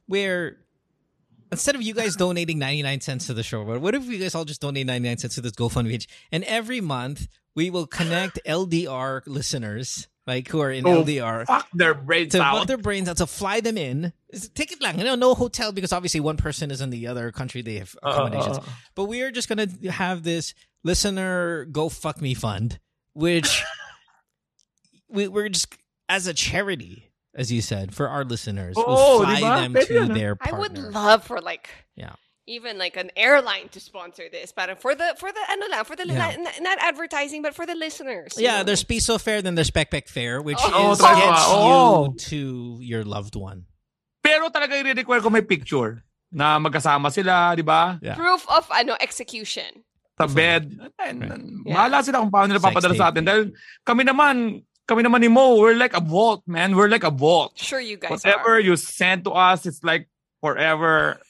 where 0.09 0.57
instead 1.51 1.75
of 1.75 1.81
you 1.83 1.93
guys 1.93 2.15
donating 2.15 2.57
99 2.57 3.01
cents 3.01 3.27
to 3.27 3.33
the 3.35 3.43
show, 3.43 3.63
but 3.63 3.79
what 3.79 3.93
if 3.93 4.05
you 4.09 4.17
guys 4.17 4.33
all 4.33 4.45
just 4.45 4.61
donate 4.61 4.87
99 4.87 5.17
cents 5.19 5.35
to 5.35 5.41
this 5.41 5.51
GoFundMe 5.53 5.91
page? 5.91 6.09
And 6.31 6.43
every 6.45 6.81
month 6.81 7.27
we 7.53 7.69
will 7.69 7.85
connect 7.85 8.39
LDR 8.47 9.21
listeners, 9.27 10.07
like 10.27 10.47
who 10.49 10.59
are 10.61 10.71
in 10.71 10.85
Oh, 10.85 11.03
LDR, 11.03 11.45
Fuck 11.47 11.67
their 11.73 11.93
brains 11.93 12.33
to 12.33 12.41
out. 12.41 12.59
put 12.59 12.67
their 12.67 12.77
brains 12.77 13.09
out 13.09 13.17
to 13.17 13.25
fly 13.27 13.59
them 13.59 13.77
in. 13.77 14.13
Take 14.53 14.71
it 14.71 14.81
lang, 14.81 14.97
you 14.97 15.03
know, 15.03 15.15
no 15.15 15.33
hotel 15.33 15.71
because 15.71 15.91
obviously 15.91 16.19
one 16.19 16.37
person 16.37 16.71
is 16.71 16.79
in 16.81 16.89
the 16.89 17.07
other 17.07 17.31
country. 17.31 17.61
They 17.61 17.75
have 17.79 17.95
uh, 18.03 18.07
uh, 18.07 18.11
accommodations. 18.11 18.57
Uh, 18.57 18.61
uh, 18.61 18.65
But 18.95 19.05
we 19.05 19.21
are 19.23 19.31
just 19.31 19.49
gonna 19.49 19.67
have 19.91 20.23
this 20.23 20.53
listener 20.83 21.65
go 21.65 21.89
fuck 21.89 22.21
me 22.21 22.33
fund, 22.33 22.79
which 23.13 23.63
we, 25.09 25.27
we're 25.27 25.49
just 25.49 25.75
as 26.09 26.27
a 26.27 26.33
charity. 26.33 27.11
as 27.33 27.51
you 27.51 27.61
said, 27.61 27.93
for 27.95 28.07
our 28.09 28.23
listeners. 28.23 28.77
Oo, 28.77 28.83
we'll 28.87 28.97
oh, 28.97 29.23
fly 29.23 29.39
them 29.61 29.73
to 29.73 29.93
yun, 29.93 30.13
their 30.13 30.37
I 30.41 30.51
would 30.51 30.77
love 30.77 31.23
for 31.23 31.39
like 31.41 31.69
Yeah. 31.95 32.13
Even 32.49 32.77
like 32.81 32.97
an 32.97 33.11
airline 33.15 33.69
to 33.69 33.79
sponsor 33.79 34.25
this, 34.31 34.51
but 34.51 34.81
for 34.81 34.95
the 34.97 35.13
for 35.21 35.29
the 35.31 35.39
ano 35.47 35.65
lang, 35.69 35.85
for 35.85 35.95
the 35.95 36.09
Yeah. 36.09 36.35
not, 36.41 36.57
not 36.59 36.77
advertising, 36.81 37.41
but 37.45 37.53
for 37.53 37.65
the 37.69 37.75
listeners. 37.77 38.33
Yeah, 38.35 38.57
know? 38.59 38.63
there's 38.73 38.83
Piso 38.83 39.17
Fare, 39.21 39.41
then 39.45 39.53
there's 39.53 39.69
Peck 39.69 39.91
Peck 39.93 40.09
Fair, 40.09 40.41
which 40.41 40.57
Oh, 40.59 40.91
is 40.91 40.97
tama. 40.97 41.21
gets 41.21 41.43
Oo. 41.47 41.61
you 41.61 41.85
to 42.33 42.41
your 42.81 43.03
loved 43.05 43.37
one. 43.37 43.69
Pero 44.25 44.49
talaga 44.49 44.73
i-require 44.73 45.21
ko 45.21 45.29
may 45.29 45.45
picture 45.45 46.01
na 46.33 46.57
magkasama 46.57 47.13
sila, 47.13 47.53
di 47.55 47.61
ba? 47.61 48.01
Yeah. 48.01 48.17
proof 48.17 48.41
of 48.49 48.65
ano 48.73 48.97
execution. 48.99 49.85
Sa 50.17 50.25
bed. 50.25 50.81
Ay, 50.97 51.13
Bahala 51.65 52.01
sila 52.01 52.25
kung 52.25 52.33
paano 52.33 52.53
nila 52.53 52.61
Sex 52.61 52.67
papadala 52.73 52.93
tape. 52.97 53.01
sa 53.01 53.09
atin. 53.13 53.23
Dahil 53.25 53.43
kami 53.85 54.01
naman, 54.05 54.35
kami 54.89 55.01
naman 55.05 55.21
ni 55.21 55.29
Mo, 55.29 55.61
we're 55.61 55.77
like 55.77 55.93
a 55.93 56.01
vault, 56.03 56.41
man. 56.49 56.73
We're 56.75 56.89
like 56.89 57.05
a 57.05 57.13
vault. 57.13 57.53
Sure, 57.57 57.79
you 57.81 57.97
guys 58.01 58.09
Whatever 58.11 58.57
are. 58.57 58.63
you 58.65 58.73
send 58.77 59.25
to 59.29 59.31
us, 59.31 59.65
it's 59.65 59.81
like 59.85 60.09
forever 60.41 61.21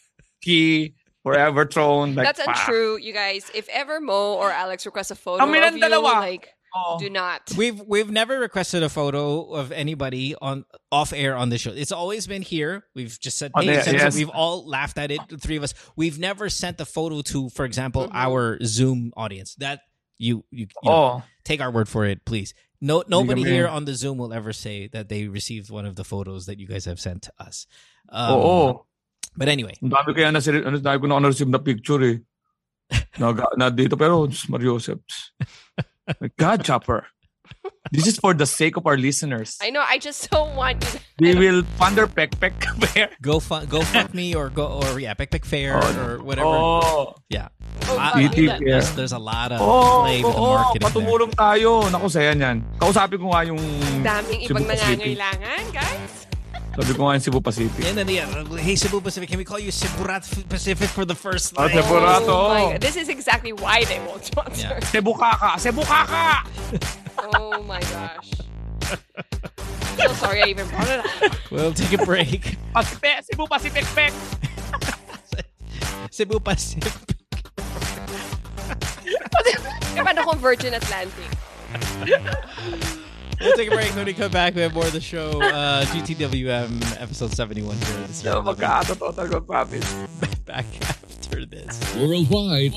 key, 0.42 0.96
forever 1.24 1.66
thrown. 1.66 2.16
Like, 2.16 2.26
That's 2.28 2.44
pa. 2.44 2.52
untrue, 2.52 2.98
you 2.98 3.14
guys. 3.14 3.50
If 3.54 3.68
ever 3.70 4.00
Mo 4.00 4.34
or 4.36 4.50
Alex 4.52 4.86
request 4.86 5.12
a 5.12 5.16
photo 5.16 5.40
Kami 5.46 5.60
of 5.60 5.76
you, 5.76 5.84
dalawa. 5.84 6.16
like 6.20 6.50
Oh. 6.74 6.98
do 6.98 7.10
not. 7.10 7.52
We've 7.58 7.82
we've 7.82 8.10
never 8.10 8.40
requested 8.40 8.82
a 8.82 8.88
photo 8.88 9.52
of 9.54 9.74
anybody 9.74 10.36
on 10.42 10.64
off 10.90 11.12
air 11.12 11.36
on 11.36 11.50
the 11.50 11.58
show. 11.58 11.72
It's 11.72 11.92
always 11.92 12.28
been 12.28 12.42
here. 12.42 12.86
We've 12.96 13.20
just 13.20 13.38
said, 13.38 13.52
On 13.56 13.64
hey, 13.66 13.76
air, 13.76 13.84
send 13.84 13.98
us- 13.98 14.04
yes. 14.04 14.16
we've 14.16 14.30
all 14.30 14.66
laughed 14.66 14.98
at 14.98 15.12
it, 15.12 15.20
the 15.28 15.38
three 15.38 15.58
of 15.58 15.64
us. 15.64 15.74
We've 15.98 16.18
never 16.18 16.48
sent 16.50 16.80
a 16.80 16.86
photo 16.86 17.22
to, 17.24 17.50
for 17.50 17.66
example, 17.66 18.08
Mhm. 18.08 18.12
our 18.14 18.58
Zoom 18.64 19.12
audience. 19.18 19.54
That 19.56 19.82
you 20.18 20.46
you, 20.50 20.68
you 20.82 20.90
know, 20.90 20.92
Oh. 20.94 21.24
take 21.44 21.60
our 21.60 21.72
word 21.72 21.90
for 21.90 22.06
it, 22.06 22.24
please. 22.26 22.54
No, 22.80 23.04
nobody 23.06 23.44
here 23.44 23.68
on 23.68 23.84
the 23.84 23.94
Zoom 23.94 24.18
will 24.18 24.32
ever 24.34 24.54
say 24.54 24.88
that 24.94 25.10
they 25.10 25.28
received 25.28 25.70
one 25.70 25.86
of 25.86 25.98
the 25.98 26.04
photos 26.06 26.46
that 26.46 26.58
you 26.58 26.68
guys 26.68 26.86
have 26.86 27.00
sent 27.02 27.24
to 27.24 27.34
us. 27.38 27.68
Um, 28.10 28.40
Oo. 28.40 28.86
But 29.36 29.48
anyway, 29.48 29.76
Ang 29.82 29.92
dami 29.96 30.12
kaya 30.12 30.32
na, 30.32 30.40
ano, 30.44 30.78
dami 30.78 30.98
ko 31.00 31.06
na 31.08 31.28
receive 31.28 31.48
na 31.50 31.60
picture 31.64 32.04
eh. 32.04 32.18
Na, 33.20 33.32
na 33.56 33.72
dito, 33.72 33.96
pero 33.96 34.28
Diyos 34.28 34.50
Mario 34.52 34.76
Joseph. 34.76 35.00
My 36.20 36.28
God, 36.36 36.60
Chopper. 36.68 37.08
This 37.92 38.08
is 38.08 38.16
for 38.20 38.32
the 38.34 38.48
sake 38.48 38.76
of 38.80 38.88
our 38.88 38.96
listeners. 38.96 39.56
I 39.60 39.72
know. 39.72 39.84
I 39.84 40.00
just 40.00 40.28
don't 40.32 40.56
want 40.56 40.80
you. 40.84 41.00
We 41.20 41.36
will 41.36 41.62
thunder 41.80 42.08
peck 42.08 42.36
peck 42.40 42.56
bear. 42.80 43.12
go 43.22 43.40
fu- 43.40 43.64
go 43.68 43.84
fuck 43.84 44.12
me 44.16 44.34
or 44.36 44.48
go 44.50 44.80
or 44.80 45.00
yeah, 45.00 45.14
Peck 45.14 45.32
Peck 45.32 45.44
Fair 45.44 45.76
Oh, 45.76 45.88
or 46.00 46.12
whatever. 46.24 46.48
Oh. 46.48 47.16
Yeah, 47.30 47.48
Oh, 47.92 47.98
Fair. 48.16 48.58
there's, 48.60 48.92
there's 48.96 49.12
a 49.12 49.20
lot 49.20 49.52
of 49.52 49.60
Oh, 49.60 50.04
play 50.08 50.24
with 50.24 50.32
the 50.32 50.40
oo, 50.40 50.48
marketing 50.48 50.80
there. 50.80 50.88
patumulong 50.92 51.32
tayo. 51.36 51.72
Naku, 51.92 52.08
saya 52.08 52.32
niyan. 52.36 52.64
Kausapin 52.80 53.20
ko 53.20 53.28
nga 53.36 53.44
yung 53.48 53.60
Daming 54.02 54.40
ibang 54.48 54.66
nangangailangan, 54.68 55.64
guys. 55.76 56.21
Sabi 56.72 56.96
ko 56.96 57.04
nga 57.04 57.20
yung 57.20 57.26
Cebu 57.28 57.42
Pacific. 57.44 57.84
And 57.84 57.98
then 58.00 58.08
yeah, 58.08 58.32
hey 58.64 58.80
Cebu 58.80 59.04
Pacific, 59.04 59.28
can 59.28 59.38
we 59.38 59.44
call 59.44 59.60
you 59.60 59.76
Ceburat 59.76 60.24
Pacific 60.48 60.88
for 60.88 61.04
the 61.04 61.16
first 61.16 61.52
Oh, 61.60 61.68
line? 61.68 61.76
Oh 61.76 61.92
my 61.92 62.20
God. 62.24 62.80
This 62.80 62.96
is 62.96 63.10
exactly 63.12 63.52
why 63.52 63.84
they 63.84 64.00
won't 64.08 64.24
sponsor. 64.24 64.80
Cebu 64.88 65.12
Kaka! 65.14 65.60
Cebu 65.60 65.84
Kaka! 65.84 66.48
Oh 67.36 67.60
my 67.68 67.82
gosh. 67.92 68.32
so 70.00 70.08
sorry 70.16 70.42
I 70.42 70.48
even 70.48 70.64
brought 70.72 70.88
it 70.88 71.04
up. 71.04 71.36
We'll 71.52 71.76
take 71.76 71.92
a 72.00 72.06
break. 72.08 72.56
Pacific! 72.74 73.20
Cebu 73.28 73.46
Pacific 73.52 73.84
Pek! 73.92 74.14
Cebu 76.08 76.40
Pacific. 76.40 76.94
Paano 80.02 80.24
kung 80.24 80.40
Virgin 80.40 80.74
Atlantic? 80.74 81.30
We'll 83.42 83.58
take 83.58 83.72
a 83.72 83.76
break 83.76 83.96
when 83.96 84.06
we 84.06 84.14
come 84.14 84.32
back. 84.32 84.56
We 84.56 84.62
have 84.62 84.74
more 84.74 84.86
of 84.86 84.94
the 84.94 85.02
show. 85.02 85.42
Uh, 85.42 85.84
GTWM 85.86 87.02
episode 87.02 87.32
71 87.32 87.76
here. 87.76 87.86
This 88.08 88.24
year. 88.24 88.34
So, 88.34 88.42
magkakatotoo 88.44 89.14
talaga, 89.16 89.46
promise. 89.46 89.94
back 90.46 90.66
after 90.82 91.46
this. 91.46 91.80
Worldwide, 91.96 92.74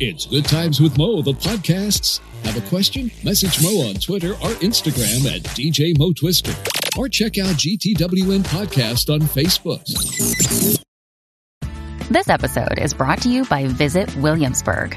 it's 0.00 0.26
Good 0.26 0.44
Times 0.44 0.80
with 0.80 0.98
Mo, 0.98 1.22
the 1.22 1.32
podcasts. 1.32 2.20
Have 2.44 2.56
a 2.56 2.68
question? 2.68 3.10
Message 3.22 3.62
Mo 3.62 3.88
on 3.88 3.94
Twitter 3.94 4.32
or 4.44 4.52
Instagram 4.60 5.24
at 5.34 5.42
DJ 5.56 5.96
Mo 5.98 6.12
Twister. 6.12 6.52
Or 6.98 7.08
check 7.08 7.38
out 7.38 7.56
GTWM 7.56 8.42
Podcast 8.44 9.12
on 9.12 9.20
Facebook. 9.20 9.82
This 12.10 12.28
episode 12.28 12.78
is 12.78 12.92
brought 12.92 13.22
to 13.22 13.30
you 13.30 13.44
by 13.46 13.66
Visit 13.66 14.14
Williamsburg. 14.16 14.96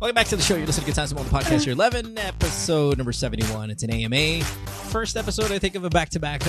Welcome 0.00 0.14
back 0.14 0.28
to 0.28 0.36
the 0.36 0.42
show. 0.42 0.54
You're 0.54 0.64
listening 0.66 0.84
to 0.84 0.90
Good 0.92 0.94
Times 0.96 1.12
on 1.12 1.24
the 1.24 1.28
podcast. 1.30 1.66
Your 1.66 1.72
11 1.74 2.18
episode 2.18 2.98
number 2.98 3.10
71. 3.12 3.68
It's 3.70 3.82
an 3.82 3.90
AMA. 3.90 4.44
First 4.44 5.16
episode, 5.16 5.50
I 5.50 5.58
think, 5.58 5.74
of 5.74 5.82
a 5.84 5.90
back 5.90 6.10
to 6.10 6.20
back 6.20 6.44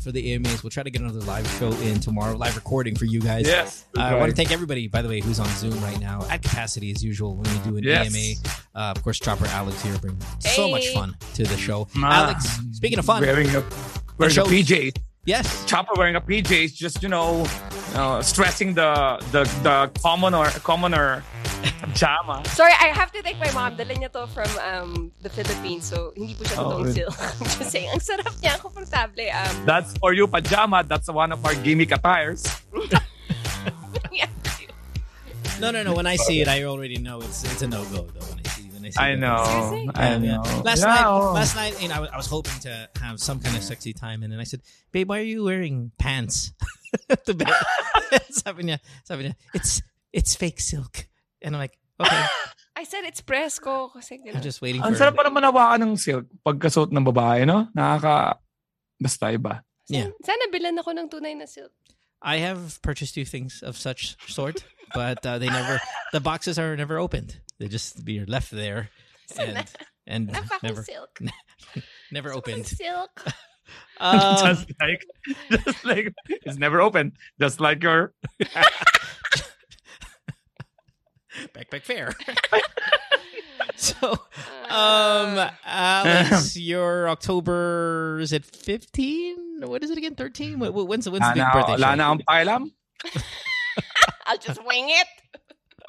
for 0.00 0.12
the 0.12 0.34
AMAs. 0.34 0.62
We'll 0.62 0.70
try 0.70 0.84
to 0.84 0.90
get 0.90 1.02
another 1.02 1.18
live 1.20 1.44
show 1.58 1.72
in 1.80 1.98
tomorrow, 1.98 2.36
live 2.36 2.54
recording 2.54 2.94
for 2.94 3.04
you 3.04 3.20
guys. 3.20 3.46
Yes. 3.48 3.86
Uh, 3.98 4.02
I 4.02 4.14
want 4.14 4.30
to 4.30 4.36
thank 4.36 4.52
everybody, 4.52 4.86
by 4.86 5.02
the 5.02 5.08
way, 5.08 5.20
who's 5.20 5.40
on 5.40 5.48
Zoom 5.56 5.78
right 5.82 5.98
now 5.98 6.24
at 6.30 6.42
capacity 6.44 6.92
as 6.92 7.02
usual 7.02 7.34
when 7.34 7.52
we 7.52 7.58
do 7.70 7.76
an 7.76 7.82
Yes. 7.82 8.14
AMA. 8.14 8.58
Uh, 8.86 8.90
of 8.92 9.02
course, 9.02 9.18
Chopper 9.18 9.46
Alex 9.46 9.82
here 9.82 9.98
bring 9.98 10.16
so 10.38 10.70
much 10.70 10.86
fun 10.94 11.16
to 11.34 11.42
the 11.42 11.56
show. 11.56 11.88
Ma. 11.94 12.08
Alex, 12.08 12.44
speaking 12.70 13.00
of 13.00 13.04
fun, 13.04 13.20
Wearing 13.22 13.48
a, 13.48 13.64
wearing 14.16 14.30
a 14.30 14.30
show- 14.30 14.44
PJ. 14.46 14.96
Yes, 15.24 15.64
Chopper 15.66 15.92
wearing 15.96 16.16
a 16.16 16.20
PJ 16.20 16.64
is 16.64 16.72
just, 16.72 17.02
you 17.02 17.08
know, 17.08 17.46
you 17.90 17.94
know, 17.94 18.20
stressing 18.22 18.74
the 18.74 19.18
the 19.30 19.44
the 19.62 19.90
commoner 20.00 20.50
commoner 20.64 21.22
pajama. 21.80 22.42
Sorry, 22.48 22.72
I 22.72 22.88
have 22.88 23.12
to 23.12 23.22
thank 23.22 23.38
my 23.38 23.50
mom. 23.52 23.76
Dala 23.76 23.94
niya 23.94 24.10
to 24.12 24.26
from 24.32 24.50
um, 24.58 25.12
the 25.22 25.28
Philippines. 25.30 25.84
So, 25.86 26.12
hindi 26.16 26.34
po 26.34 26.44
siya 26.44 26.56
Oh, 26.58 26.64
totoong 26.64 26.84
really? 26.84 26.94
silk. 27.06 27.14
I'm 27.40 27.46
just 27.46 27.70
saying, 27.70 27.88
ang 27.92 28.00
sarap 28.02 28.34
niya. 28.42 28.58
Komportable. 28.58 29.26
Um, 29.30 29.54
That's 29.66 29.94
for 29.98 30.12
you, 30.12 30.26
pajama. 30.26 30.82
That's 30.86 31.08
one 31.10 31.30
of 31.32 31.44
our 31.46 31.54
gimmick 31.62 31.92
attires. 31.92 32.42
no, 35.60 35.70
no, 35.70 35.82
no. 35.82 35.94
When 35.94 36.06
I 36.06 36.16
see 36.16 36.40
it, 36.42 36.48
I 36.48 36.64
already 36.64 36.98
know 36.98 37.20
it's 37.22 37.44
it's 37.44 37.62
a 37.62 37.68
no 37.68 37.84
go 37.94 38.06
though. 38.10 38.26
When 38.26 38.40
I 38.42 38.48
see 38.50 38.61
when 38.82 38.90
I 38.90 38.90
see 38.90 38.98
I 39.00 39.14
know. 39.14 39.38
Seriously? 39.46 39.90
I 39.94 40.02
Yeah, 40.02 40.18
yeah. 40.18 40.36
know. 40.42 40.62
Last 40.66 40.82
Yeah, 40.82 40.90
night, 40.90 41.06
oh. 41.06 41.32
last 41.32 41.54
night, 41.54 41.74
you 41.78 41.88
know, 41.88 42.02
I 42.02 42.16
was, 42.18 42.26
hoping 42.26 42.58
to 42.66 42.88
have 42.98 43.20
some 43.22 43.38
kind 43.38 43.54
of 43.54 43.62
sexy 43.62 43.92
time, 43.94 44.22
and 44.26 44.32
then 44.32 44.40
I 44.42 44.44
said, 44.44 44.60
"Babe, 44.90 45.06
why 45.08 45.22
are 45.22 45.30
you 45.30 45.44
wearing 45.46 45.92
pants?" 46.02 46.50
to 47.26 47.32
bed. 47.34 47.48
sabi 48.34 48.66
niya, 48.66 48.78
sabi 49.06 49.30
niya, 49.30 49.34
it's 49.54 49.80
it's 50.12 50.34
fake 50.34 50.58
silk, 50.60 51.06
and 51.40 51.54
I'm 51.54 51.60
like, 51.62 51.78
okay, 52.02 52.24
I 52.76 52.84
said 52.84 53.04
it's 53.04 53.22
fresco. 53.22 53.88
Kasi 53.94 54.18
I'm 54.26 54.42
just 54.42 54.60
waiting 54.60 54.82
Ang 54.82 54.98
for. 54.98 55.06
sarap 55.06 55.14
pa 55.16 55.22
naman 55.22 55.46
hawakan 55.46 55.78
ng 55.86 55.94
silk 55.96 56.26
pagkasuot 56.42 56.90
ng 56.90 57.04
babae, 57.06 57.46
no? 57.46 57.68
Nakaka... 57.76 58.40
Basta 59.02 59.34
iba. 59.34 59.62
Yeah. 59.90 60.14
Sana 60.22 60.46
bilan 60.48 60.78
ako 60.78 60.94
ng 60.94 61.06
tunay 61.10 61.34
na 61.36 61.44
silk. 61.46 61.72
I 62.22 62.38
have 62.38 62.78
purchased 62.86 63.18
two 63.18 63.26
things 63.26 63.66
of 63.66 63.74
such 63.74 64.14
sort, 64.30 64.62
but 64.94 65.26
uh, 65.26 65.42
they 65.42 65.50
never, 65.50 65.82
the 66.14 66.22
boxes 66.22 66.54
are 66.54 66.78
never 66.78 67.02
opened. 67.02 67.41
They 67.58 67.68
just 67.68 68.04
be 68.04 68.24
left 68.24 68.50
there, 68.50 68.90
and 69.38 69.66
and 70.06 70.28
Napaka 70.28 70.62
never 70.62 70.82
silk. 70.82 71.20
never 72.12 72.32
opened. 72.32 72.66
Silk. 72.66 73.24
Um, 74.00 74.36
just 74.44 74.72
like, 74.80 75.06
just 75.50 75.84
like, 75.84 76.12
it's 76.28 76.58
never 76.58 76.80
open. 76.80 77.12
Just 77.40 77.60
like 77.60 77.82
your... 77.82 78.12
backpack 81.54 81.82
fair. 81.82 82.12
so, 83.76 84.10
um, 84.68 85.48
Alex, 85.64 86.56
your 86.60 87.08
October 87.08 88.18
is 88.20 88.32
it 88.32 88.44
fifteen? 88.44 89.36
What 89.60 89.84
is 89.84 89.90
it 89.90 89.98
again? 89.98 90.16
Thirteen? 90.16 90.58
When's 90.58 90.74
when's 90.74 91.04
the 91.04 91.10
big 91.12 91.20
Wala 91.22 91.36
na, 91.36 91.52
birthday? 91.52 92.26
wala 92.26 92.58
show? 92.58 92.70
na. 93.14 93.22
I'll 94.26 94.38
just 94.38 94.64
wing 94.66 94.86
it. 94.88 95.06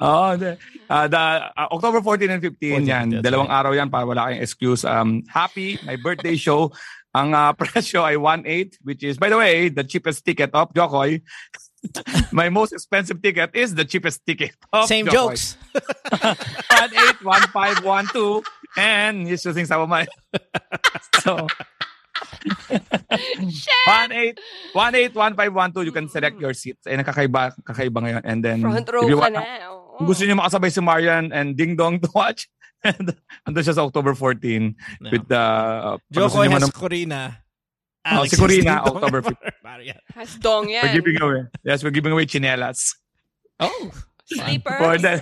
Oh, 0.00 0.36
the, 0.36 0.58
uh, 0.90 1.06
the 1.08 1.18
uh, 1.18 1.68
October 1.70 2.02
14 2.02 2.30
and 2.30 2.42
15 2.42 2.70
14, 2.70 2.86
yan. 2.86 3.10
Dalawang 3.22 3.48
right. 3.48 3.58
araw 3.62 3.72
yan 3.74 3.88
para 3.90 4.06
wala 4.06 4.26
kayong 4.30 4.42
excuse. 4.42 4.84
Um, 4.84 5.22
happy, 5.30 5.78
my 5.86 5.96
birthday 5.96 6.36
show. 6.36 6.72
Ang 7.14 7.30
uh, 7.34 7.52
presyo 7.60 8.02
ay 8.02 8.18
1.8 8.18 8.82
which 8.82 9.06
is, 9.06 9.18
by 9.18 9.30
the 9.30 9.38
way, 9.38 9.68
the 9.70 9.84
cheapest 9.84 10.26
ticket 10.26 10.50
of 10.50 10.74
Jokoy. 10.74 11.22
my 12.32 12.48
most 12.48 12.72
expensive 12.72 13.20
ticket 13.22 13.54
is 13.54 13.74
the 13.74 13.84
cheapest 13.84 14.26
ticket. 14.26 14.56
of 14.72 14.88
Same 14.88 15.06
Jokoy. 15.06 15.38
jokes. 15.38 15.56
181512 17.22 18.42
and 18.76 19.28
he's 19.28 19.44
using 19.44 19.66
some 19.66 19.80
of 19.80 19.88
my 19.88 20.06
so 21.22 21.46
18 23.86 24.34
181512 24.74 25.86
you 25.86 25.92
can 25.92 26.08
select 26.08 26.40
your 26.40 26.54
seats 26.54 26.86
eh 26.86 26.96
nakakaiba 26.98 27.54
kakaiba 27.62 27.98
ngayon 28.02 28.22
and 28.26 28.44
then 28.44 28.60
Front 28.60 28.88
row 28.90 29.06
you 29.06 29.18
ka 29.18 29.30
na. 29.30 29.42
Oh. 29.70 29.83
Kung 29.94 30.06
gusto 30.06 30.22
niyo 30.22 30.34
makasabay 30.34 30.70
si 30.70 30.80
Marian 30.80 31.30
and 31.30 31.54
Ding 31.54 31.74
Dong 31.74 32.02
to 32.02 32.10
watch 32.10 32.50
and 32.84 33.14
andun 33.46 33.62
siya 33.62 33.74
sa 33.74 33.86
October 33.86 34.12
14 34.12 34.74
No. 35.00 35.08
with 35.10 35.24
the 35.26 35.38
uh, 35.38 35.96
niyo 36.10 36.26
has 36.28 36.34
man- 36.50 36.74
Corina. 36.74 37.22
Oh, 38.04 38.20
Alex 38.20 38.34
si 38.34 38.36
Corina. 38.36 38.84
October 38.84 39.24
Marian. 39.66 39.96
Has 40.12 40.36
dong 40.36 40.68
yan. 40.68 40.84
we're 40.84 41.00
giving 41.00 41.16
away 41.18 41.40
yes 41.64 41.80
we're 41.80 41.94
giving 41.94 42.12
away 42.12 42.26
chinelas 42.26 42.98
Oh. 43.56 43.88
Sleepers. 44.26 44.80
for 44.80 44.94
the 44.98 45.14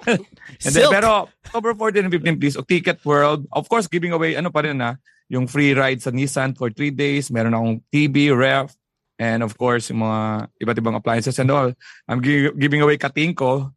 And 0.64 0.72
then, 0.72 0.88
Silk. 0.88 0.92
pero 0.96 1.28
October 1.44 1.76
14 1.76 2.08
and 2.08 2.12
15, 2.12 2.40
please, 2.40 2.56
o 2.56 2.64
Ticket 2.64 3.04
World. 3.04 3.44
Of 3.52 3.68
course, 3.68 3.84
giving 3.84 4.16
away, 4.16 4.32
ano 4.32 4.48
pa 4.48 4.64
rin 4.64 4.80
na, 4.80 4.96
yung 5.28 5.44
free 5.44 5.76
ride 5.76 6.00
sa 6.00 6.08
Nissan 6.08 6.56
for 6.56 6.72
three 6.72 6.88
days. 6.88 7.28
Meron 7.28 7.52
akong 7.52 7.84
TV, 7.92 8.32
ref, 8.32 8.72
and 9.20 9.44
of 9.44 9.52
course, 9.60 9.92
yung 9.92 10.00
mga 10.00 10.48
iba't 10.56 10.78
ibang 10.80 10.96
appliances 10.96 11.36
and 11.36 11.52
all. 11.52 11.68
I'm 12.08 12.24
gi- 12.24 12.48
giving 12.56 12.80
away 12.80 12.96
Katinko. 12.96 13.76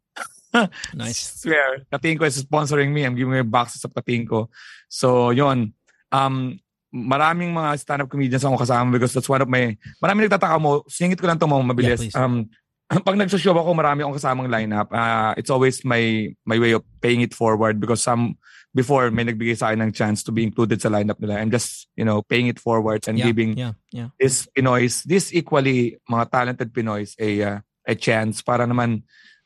Nice. 0.94 1.42
Swear, 1.42 1.82
Katinko 1.90 2.24
is 2.26 2.42
sponsoring 2.42 2.92
me. 2.94 3.04
I'm 3.04 3.14
giving 3.18 3.34
away 3.34 3.42
boxes 3.42 3.84
of 3.84 3.92
Katinko. 3.92 4.48
So, 4.88 5.30
yon 5.30 5.74
Um, 6.14 6.62
maraming 6.94 7.50
mga 7.50 7.74
stand-up 7.82 8.06
comedians 8.06 8.46
akong 8.46 8.62
kasama 8.62 8.94
because 8.94 9.10
that's 9.10 9.26
one 9.26 9.42
of 9.42 9.50
my, 9.50 9.74
maraming 9.98 10.30
nagtataka 10.30 10.62
mo, 10.62 10.86
singit 10.86 11.18
ko 11.18 11.26
lang 11.26 11.42
ito 11.42 11.50
mo 11.50 11.58
mabilis. 11.58 11.98
Yeah, 11.98 12.06
please. 12.06 12.14
um, 12.14 12.46
pag 13.02 13.18
nagsushow 13.18 13.50
ako, 13.56 13.74
marami 13.74 14.06
akong 14.06 14.14
kasamang 14.14 14.46
lineup. 14.46 14.86
Uh, 14.94 15.34
it's 15.34 15.50
always 15.50 15.82
my 15.82 16.30
my 16.44 16.54
way 16.60 16.76
of 16.76 16.86
paying 17.02 17.24
it 17.24 17.34
forward 17.34 17.80
because 17.82 17.98
some 17.98 18.38
before 18.76 19.10
may 19.10 19.24
nagbigay 19.26 19.56
sa 19.58 19.74
akin 19.74 19.88
ng 19.88 19.92
chance 19.94 20.22
to 20.22 20.30
be 20.30 20.46
included 20.46 20.78
sa 20.78 20.92
lineup 20.92 21.18
nila. 21.18 21.40
I'm 21.40 21.50
just, 21.50 21.88
you 21.98 22.04
know, 22.04 22.22
paying 22.22 22.46
it 22.46 22.60
forward 22.60 23.02
and 23.08 23.18
Yeah, 23.18 23.26
giving 23.30 23.58
yeah, 23.58 23.74
yeah. 23.90 24.14
this 24.20 24.46
Pinoys, 24.54 25.02
this 25.02 25.32
equally 25.34 25.96
mga 26.06 26.30
talented 26.30 26.70
Pinoys 26.70 27.16
a 27.18 27.30
uh, 27.42 27.58
a 27.88 27.94
chance 27.98 28.38
para 28.44 28.68
naman 28.68 29.02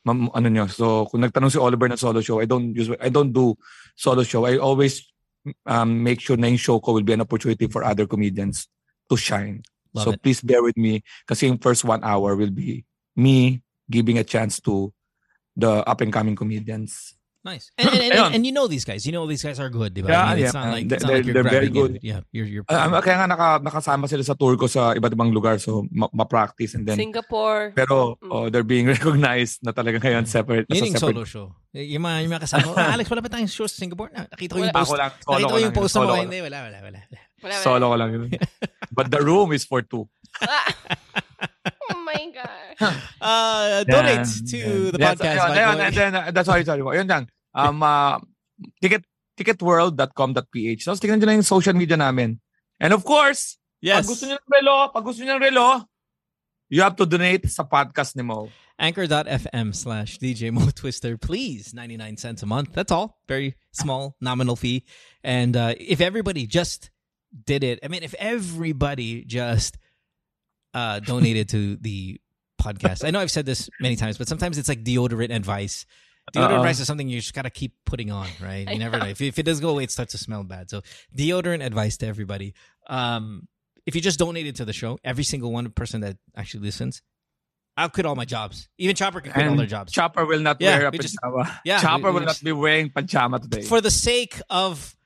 mam, 0.08 0.32
ano 0.32 0.48
nyo. 0.48 0.64
So 0.72 1.04
kung 1.12 1.20
nagtanong 1.20 1.52
si 1.52 1.60
Oliver 1.60 1.88
na 1.92 2.00
solo 2.00 2.24
show, 2.24 2.40
I 2.40 2.48
don't 2.48 2.72
use 2.72 2.88
I 2.96 3.12
don't 3.12 3.32
do 3.32 3.52
solo 3.92 4.24
show. 4.24 4.48
I 4.48 4.56
always 4.56 5.04
um, 5.68 6.00
make 6.00 6.24
sure 6.24 6.40
na 6.40 6.48
yung 6.48 6.60
show 6.60 6.80
ko 6.80 6.96
will 6.96 7.04
be 7.04 7.12
an 7.12 7.20
opportunity 7.20 7.68
for 7.68 7.84
other 7.84 8.08
comedians 8.08 8.68
to 9.12 9.16
shine. 9.20 9.60
Love 9.92 10.04
so 10.04 10.10
it. 10.16 10.22
please 10.24 10.40
bear 10.40 10.64
with 10.64 10.76
me 10.76 11.04
kasi 11.28 11.48
yung 11.48 11.60
first 11.60 11.84
one 11.84 12.00
hour 12.04 12.36
will 12.36 12.52
be 12.52 12.84
me 13.16 13.60
giving 13.88 14.16
a 14.16 14.24
chance 14.24 14.60
to 14.60 14.92
the 15.56 15.84
up 15.84 16.00
and 16.00 16.12
coming 16.12 16.36
comedians. 16.36 17.17
Nice. 17.48 17.72
And, 17.80 17.88
and, 17.88 18.12
and, 18.12 18.34
and 18.36 18.42
you 18.44 18.52
know 18.52 18.68
these 18.68 18.84
guys. 18.84 19.08
You 19.08 19.12
know 19.16 19.24
these 19.24 19.40
guys 19.40 19.56
are 19.56 19.72
good, 19.72 19.96
di 19.96 20.04
ba? 20.04 20.12
Yeah, 20.12 20.20
I 20.20 20.34
mean, 20.36 20.44
it's 20.44 20.52
yeah. 20.52 20.60
not 20.60 20.68
like, 20.76 20.84
They're- 20.84 21.00
it's 21.00 21.06
not 21.08 21.12
like 21.16 21.24
you're 21.24 21.36
they're 21.40 21.48
very 21.48 21.70
good. 21.72 21.92
it. 21.96 22.04
Yeah, 22.04 22.20
you're, 22.28 22.44
you're 22.44 22.64
Um, 22.68 22.92
kaya 23.00 23.16
nga 23.16 23.26
naka, 23.26 23.48
nakasama 23.64 24.04
sila 24.04 24.20
sa 24.20 24.36
tour 24.36 24.60
ko 24.60 24.68
sa 24.68 24.92
iba't 24.92 25.16
ibang 25.16 25.32
lugar 25.32 25.56
so 25.56 25.88
ma- 25.88 26.12
ma-practice 26.12 26.76
and 26.76 26.84
then 26.84 27.00
Singapore. 27.00 27.72
pero 27.72 28.20
Mm. 28.20 28.28
oh, 28.28 28.44
they're 28.52 28.66
being 28.68 28.84
recognized 28.94 29.64
na 29.64 29.72
talaga 29.72 29.96
ngayon 29.96 30.28
separate. 30.28 30.68
Yun 30.68 30.92
yung 30.92 31.00
separate 31.00 31.16
solo 31.16 31.24
show. 31.24 31.46
Yung 31.72 32.04
mga, 32.04 32.16
yung 32.28 32.32
mga 32.36 32.42
kasama. 32.44 32.68
ko, 32.68 32.76
"Ah, 32.76 32.92
Alex, 33.00 33.06
wala 33.08 33.22
ba 33.24 33.30
tayong 33.32 33.48
show 33.48 33.64
sa 33.64 33.80
Singapore? 33.80 34.12
Na, 34.12 34.28
nakita 34.28 34.52
ko 34.52 34.58
yung 34.60 34.68
Wala. 34.68 34.78
post. 34.84 34.90
Ako 34.92 35.00
lang, 35.00 35.12
solo 35.16 35.32
Nakita 35.32 35.48
ko 35.48 35.56
yung 35.56 35.64
yun, 35.64 35.76
post 35.80 35.92
solo 35.96 36.12
mo. 36.12 36.20
Hindi, 36.20 36.38
wala, 36.44 36.58
wala, 36.68 36.78
wala. 36.84 37.00
Wala, 37.08 37.54
wala. 37.54 37.64
Solo 37.64 37.84
ko 37.88 37.94
lang 37.96 38.10
yun. 38.12 38.22
But 38.96 39.06
the 39.08 39.20
room 39.24 39.56
is 39.56 39.64
for 39.64 39.80
two. 39.80 40.04
Oh 41.88 42.00
my 42.04 42.20
God. 42.34 42.94
Uh, 43.20 43.84
donate 43.84 44.26
Yeah. 44.28 44.48
to 44.52 44.56
Yeah. 44.58 44.90
the 44.92 44.98
podcast. 44.98 45.40
and 45.56 45.94
then, 45.94 46.12
uh, 46.14 46.30
that's 46.32 46.48
sorry, 46.48 46.64
sorry 46.64 46.82
po. 46.82 46.92
Yun 46.92 47.08
lang. 47.08 47.24
Um, 47.54 47.82
uh, 47.82 48.18
ticket, 48.82 49.04
ticketworld.com.ph. 49.38 50.82
Tapos 50.84 51.00
tingnan 51.00 51.22
nyo 51.22 51.26
lang 51.30 51.38
yung 51.40 51.48
social 51.48 51.74
media 51.74 51.96
namin. 51.96 52.40
And 52.80 52.92
of 52.92 53.04
course, 53.04 53.58
yes. 53.80 54.02
pag 54.02 54.10
gusto 54.10 54.24
nyo 54.26 54.36
ng 54.38 54.50
relo, 54.50 54.76
pag 54.92 55.04
gusto 55.04 55.20
nyo 55.22 55.38
ng 55.38 55.42
relo, 55.42 55.68
you 56.68 56.82
have 56.82 56.96
to 56.96 57.06
donate 57.06 57.48
sa 57.48 57.64
podcast 57.64 58.16
ni 58.16 58.22
Mo. 58.22 58.50
Anchor.fm 58.78 59.74
slash 59.74 60.18
DJ 60.18 60.52
Mo 60.52 60.70
Twister. 60.70 61.18
Please, 61.18 61.74
99 61.74 62.16
cents 62.16 62.42
a 62.42 62.46
month. 62.46 62.72
That's 62.72 62.92
all. 62.92 63.18
Very 63.26 63.56
small 63.72 64.14
nominal 64.20 64.54
fee. 64.54 64.84
And 65.24 65.56
uh, 65.56 65.74
if 65.78 66.00
everybody 66.00 66.46
just 66.46 66.90
did 67.32 67.64
it, 67.64 67.80
I 67.82 67.88
mean, 67.88 68.02
if 68.02 68.14
everybody 68.18 69.24
just 69.24 69.78
uh, 70.74 71.00
donated 71.00 71.48
to 71.50 71.76
the 71.76 72.20
podcast, 72.60 73.04
I 73.04 73.10
know 73.10 73.20
I've 73.20 73.32
said 73.32 73.46
this 73.46 73.68
many 73.80 73.96
times, 73.96 74.18
but 74.18 74.28
sometimes 74.28 74.58
it's 74.58 74.68
like 74.68 74.84
deodorant 74.84 75.34
advice. 75.34 75.86
Deodorant 76.34 76.50
Uh-oh. 76.50 76.56
advice 76.58 76.80
is 76.80 76.86
something 76.86 77.08
you 77.08 77.20
just 77.20 77.34
gotta 77.34 77.50
keep 77.50 77.72
putting 77.86 78.10
on, 78.10 78.28
right? 78.42 78.68
You 78.72 78.78
never 78.78 78.98
know. 78.98 79.06
If, 79.06 79.20
if 79.20 79.38
it 79.38 79.44
does 79.44 79.60
go 79.60 79.70
away, 79.70 79.84
it 79.84 79.90
starts 79.90 80.12
to 80.12 80.18
smell 80.18 80.42
bad. 80.44 80.70
So 80.70 80.82
deodorant 81.16 81.64
advice 81.64 81.96
to 81.98 82.06
everybody. 82.06 82.54
Um, 82.88 83.48
if 83.86 83.94
you 83.94 84.00
just 84.00 84.18
donated 84.18 84.56
to 84.56 84.64
the 84.64 84.72
show, 84.72 84.98
every 85.02 85.24
single 85.24 85.50
one 85.52 85.70
person 85.70 86.02
that 86.02 86.16
actually 86.36 86.64
listens, 86.64 87.00
I'll 87.76 87.88
quit 87.88 88.04
all 88.06 88.16
my 88.16 88.24
jobs. 88.24 88.68
Even 88.76 88.96
Chopper 88.96 89.20
can 89.20 89.32
quit 89.32 89.46
all 89.46 89.56
their 89.56 89.64
jobs. 89.66 89.92
Chopper 89.92 90.26
will 90.26 90.40
not 90.40 90.60
Yeah, 90.60 90.78
wear 90.78 90.88
a 90.88 90.90
we 90.90 90.98
just- 90.98 91.16
pajama. 91.22 91.60
yeah, 91.64 91.80
Chopper 91.80 92.08
we- 92.08 92.14
we 92.14 92.18
will 92.20 92.26
not 92.26 92.42
be 92.42 92.52
wearing 92.52 92.90
pajama 92.90 93.38
today. 93.38 93.62
For 93.62 93.80
the 93.80 93.90
sake 93.90 94.40
of 94.50 94.96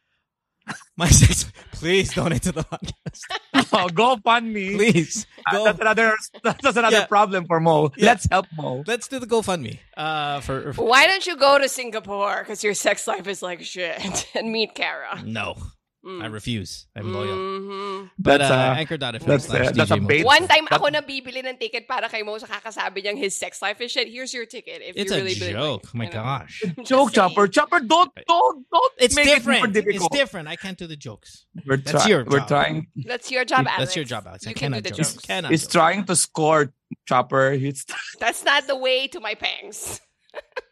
my 0.96 1.08
sex, 1.08 1.50
please 1.72 2.12
donate 2.14 2.42
to 2.42 2.52
the 2.52 2.62
podcast. 2.64 3.68
oh, 3.72 3.88
go 3.88 4.16
fund 4.24 4.52
me. 4.52 4.74
Please. 4.76 5.26
Go. 5.50 5.64
That's 5.64 5.80
another 5.80 6.14
that's 6.44 6.76
another 6.76 6.96
Yeah. 6.98 7.06
problem 7.06 7.46
for 7.46 7.60
Mo. 7.60 7.90
Yeah. 7.96 8.06
Let's 8.06 8.26
help 8.30 8.46
Mo. 8.56 8.84
Let's 8.86 9.08
do 9.08 9.18
the 9.18 9.26
GoFundMe. 9.26 9.78
Uh, 9.96 10.40
for, 10.40 10.72
for 10.72 10.84
Why 10.86 11.06
don't 11.06 11.26
you 11.26 11.36
go 11.36 11.58
to 11.58 11.68
Singapore? 11.68 12.40
Because 12.40 12.62
your 12.62 12.74
sex 12.74 13.06
life 13.06 13.26
is 13.26 13.42
like 13.42 13.62
shit. 13.62 14.26
and 14.34 14.50
meet 14.52 14.74
Kara. 14.74 15.22
no, 15.24 15.56
Mm. 16.04 16.18
I 16.20 16.26
refuse. 16.26 16.86
I'm 16.96 17.14
loyal. 17.14 17.36
Mhm. 17.38 18.10
But 18.18 18.38
That's, 18.38 18.50
uh, 18.50 18.54
uh, 18.54 18.74
anchor.fm 18.74 19.22
that's, 19.24 19.44
slash 19.46 19.68
uh, 19.68 19.70
that's 19.70 19.90
a 19.92 19.94
DJ 19.94 20.00
Mo. 20.02 20.08
bait. 20.08 20.24
One 20.26 20.48
time 20.50 20.66
That- 20.66 20.82
ako 20.82 20.90
nabibili 20.90 21.46
ng 21.46 21.56
ticket 21.62 21.86
para 21.86 22.08
kay 22.10 22.22
Mo 22.26 22.34
sa 22.42 22.46
kakasabi 22.50 23.06
niyang 23.06 23.16
his 23.16 23.38
sex 23.38 23.62
life 23.62 23.78
is 23.80 23.92
shit. 23.94 24.08
Here's 24.10 24.34
your 24.34 24.44
ticket. 24.44 24.82
If 24.82 24.96
It's 24.98 25.12
you 25.12 25.16
a 25.16 25.20
really 25.22 25.38
believe 25.38 25.54
joke. 25.54 25.84
Like, 25.86 25.94
my 25.94 26.04
you 26.06 26.10
know. 26.10 26.22
gosh. 26.26 26.54
I'm 26.66 26.74
just 26.82 26.88
Joke, 26.90 27.14
saying. 27.14 27.28
Chopper. 27.30 27.46
Chopper, 27.46 27.80
don't 27.86 28.10
don't 28.26 28.66
don't 28.66 28.92
It's 28.98 29.14
make 29.14 29.30
it 29.30 29.46
more 29.46 29.62
different. 29.62 29.76
It's 29.76 29.84
difficult. 29.86 30.10
different. 30.12 30.48
I 30.50 30.56
can't 30.58 30.76
do 30.76 30.88
the 30.90 30.96
jokes. 30.98 31.46
We're, 31.64 31.76
That's 31.78 32.02
try- 32.02 32.10
your 32.10 32.24
we're 32.26 32.42
job. 32.42 32.48
trying. 32.50 32.86
That's 33.06 33.30
your 33.30 33.44
job, 33.46 33.70
Alex. 33.70 33.78
That's 33.78 33.94
your 33.94 34.04
job, 34.04 34.26
Alex. 34.26 34.42
I 34.46 34.50
You 34.50 34.54
can 34.58 34.72
do 34.74 34.82
cannot 34.82 34.82
the 34.82 34.90
joke. 34.90 35.06
jokes. 35.06 35.22
Cannot 35.22 35.50
He's 35.54 35.62
joke. 35.70 35.78
trying 35.78 36.02
to 36.10 36.16
score, 36.18 36.74
Chopper. 37.06 37.52
He's 37.54 37.86
That's 38.18 38.42
not 38.42 38.66
the 38.66 38.74
way 38.74 39.06
to 39.06 39.20
my 39.22 39.38
pangs. 39.38 40.00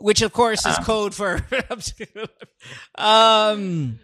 which 0.00 0.22
of 0.22 0.32
course 0.32 0.64
Ah. 0.66 0.70
is 0.72 0.78
code 0.84 1.14
for 1.14 1.40
um 2.98 3.98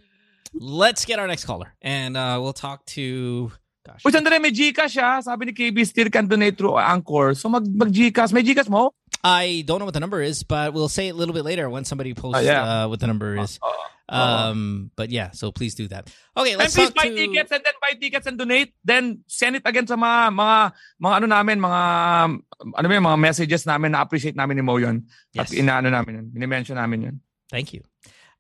let's 0.55 1.05
get 1.05 1.19
our 1.19 1.27
next 1.27 1.45
caller 1.45 1.75
and 1.83 2.17
uh 2.17 2.39
we'll 2.41 2.53
talk 2.53 2.85
to 2.87 3.51
gosh 3.85 4.03
Uy, 4.05 4.11
sandali, 4.13 4.41
may 4.41 4.51
Gcash 4.51 4.97
ah. 5.03 5.21
Sabi 5.21 5.47
ni 5.47 5.53
KB 5.53 5.87
still 5.87 6.11
can 6.11 6.27
donate 6.27 6.57
through 6.59 6.77
Anchor. 6.79 7.35
So 7.35 7.49
mag, 7.49 7.63
mag 7.67 7.93
Gcash. 7.93 8.33
May 8.33 8.43
Gcash 8.43 8.69
mo? 8.69 8.93
i 9.25 9.65
don't 9.67 9.79
know 9.81 9.85
what 9.87 9.95
the 9.95 10.01
number 10.01 10.21
is 10.23 10.43
but 10.45 10.73
we'll 10.75 10.89
say 10.93 11.09
it 11.09 11.13
a 11.13 11.19
little 11.19 11.35
bit 11.35 11.43
later 11.45 11.69
when 11.71 11.85
somebody 11.85 12.13
posts 12.15 12.39
Oh, 12.39 12.45
yeah. 12.45 12.85
uh, 12.85 12.89
what 12.89 13.01
the 13.01 13.07
number 13.09 13.35
is 13.39 13.59
um 14.09 14.91
but 14.95 15.11
yeah 15.11 15.31
so 15.35 15.51
please 15.51 15.75
do 15.75 15.89
that 15.91 16.07
okay 16.39 16.55
And 16.55 16.63
let's 16.63 16.75
please 16.79 16.95
talk 16.95 17.03
buy 17.03 17.11
to 17.11 17.17
tickets 17.17 17.51
and 17.51 17.63
then 17.65 17.75
buy 17.83 17.93
tickets 17.99 18.27
and 18.27 18.39
donate. 18.39 18.71
Then 18.87 19.27
send 19.27 19.57
it 19.59 19.67
again 19.67 19.87
sa 19.87 19.97
mga, 19.99 20.31
mga, 20.31 20.57
mga 21.03 21.15
ano 21.19 21.27
namin, 21.27 21.57
mga, 21.59 21.83
ano 22.79 22.87
ba 22.87 22.95
mga 23.03 23.19
messages 23.19 23.67
namin 23.67 23.93
na 23.93 24.07
appreciate 24.07 24.37
namin 24.39 24.57
ni 24.59 24.63
Mo 24.63 24.79
yun. 24.79 25.03
At 25.35 25.51
Yes. 25.51 25.59
inaano 25.59 25.91
namin 25.91 26.13
yun. 26.23 26.27
Minimension 26.31 26.79
namin 26.79 27.03
yun. 27.03 27.17
thank 27.51 27.71
you 27.75 27.83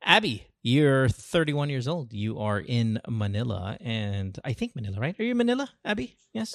abby 0.02 0.46
you're 0.66 1.06
31 1.08 1.70
years 1.70 1.86
old 1.86 2.10
you 2.12 2.38
are 2.42 2.58
in 2.58 2.98
manila 3.06 3.78
and 3.80 4.38
i 4.42 4.50
think 4.52 4.74
manila 4.74 4.98
right 4.98 5.14
are 5.18 5.22
you 5.22 5.30
in 5.30 5.38
manila 5.38 5.66
abby 5.86 6.18
yes 6.34 6.54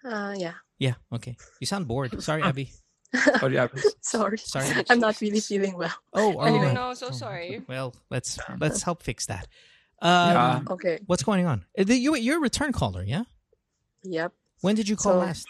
Uh, 0.00 0.32
yeah. 0.32 0.56
yeah 0.80 0.96
okay 1.12 1.36
you 1.60 1.68
sound 1.68 1.84
bored 1.84 2.08
sorry 2.24 2.40
abby 2.48 2.72
Sorry, 3.14 3.58
Abby. 3.58 3.80
Sorry. 4.00 4.38
Sorry. 4.38 4.84
I'm 4.88 5.00
not 5.00 5.20
really 5.20 5.40
feeling 5.40 5.76
well. 5.76 5.94
oh 6.14 6.34
Oh, 6.38 6.40
anyway. 6.42 6.72
no, 6.74 6.94
so 6.94 7.10
sorry. 7.10 7.62
Well, 7.68 7.94
let's 8.10 8.38
let's 8.58 8.82
help 8.82 9.02
fix 9.02 9.26
that. 9.26 9.48
Um, 10.02 10.30
Yeah. 10.32 10.60
Okay. 10.70 10.98
What's 11.06 11.22
going 11.24 11.46
on? 11.46 11.64
Uh, 11.78 11.84
You 11.88 12.14
you're 12.16 12.38
a 12.38 12.40
return 12.40 12.72
caller, 12.72 13.02
yeah? 13.02 13.24
Yep. 14.04 14.32
When 14.60 14.74
did 14.76 14.88
you 14.88 14.96
call 14.96 15.14
So- 15.14 15.18
last? 15.18 15.46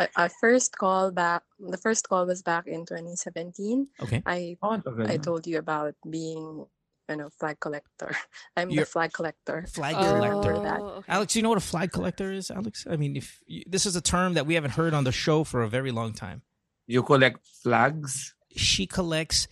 I, 0.00 0.08
I 0.16 0.28
first 0.40 0.76
call 0.76 1.12
back. 1.12 1.42
The 1.60 1.76
first 1.78 2.08
call 2.08 2.26
was 2.26 2.42
back 2.42 2.66
in 2.66 2.84
2017. 2.86 3.86
Okay. 4.02 4.22
I 4.26 4.56
Oh, 4.60 4.82
I 5.06 5.18
told 5.18 5.46
you 5.46 5.58
about 5.58 5.94
being, 6.10 6.66
you 7.08 7.16
know, 7.16 7.28
flag 7.38 7.60
collector. 7.60 8.10
I'm 8.56 8.70
You're- 8.70 8.82
the 8.82 8.90
flag 8.90 9.12
collector. 9.12 9.66
Flag 9.70 9.94
Oh, 9.96 10.02
collector. 10.18 10.58
that. 10.64 10.80
okay. 10.80 11.12
Alex, 11.12 11.36
you 11.36 11.42
know 11.42 11.50
what 11.50 11.58
a 11.58 11.68
flag 11.72 11.92
collector 11.92 12.32
is, 12.32 12.50
Alex? 12.50 12.86
I 12.90 12.96
mean, 12.96 13.14
if 13.14 13.38
you, 13.46 13.62
this 13.68 13.86
is 13.86 13.94
a 13.94 14.00
term 14.02 14.34
that 14.34 14.46
we 14.46 14.54
haven't 14.54 14.72
heard 14.72 14.94
on 14.94 15.04
the 15.04 15.12
show 15.12 15.44
for 15.44 15.62
a 15.62 15.68
very 15.68 15.92
long 15.92 16.12
time. 16.12 16.42
You 16.86 17.02
collect 17.02 17.40
flags? 17.62 18.34
She 18.56 18.86
collects. 18.86 19.48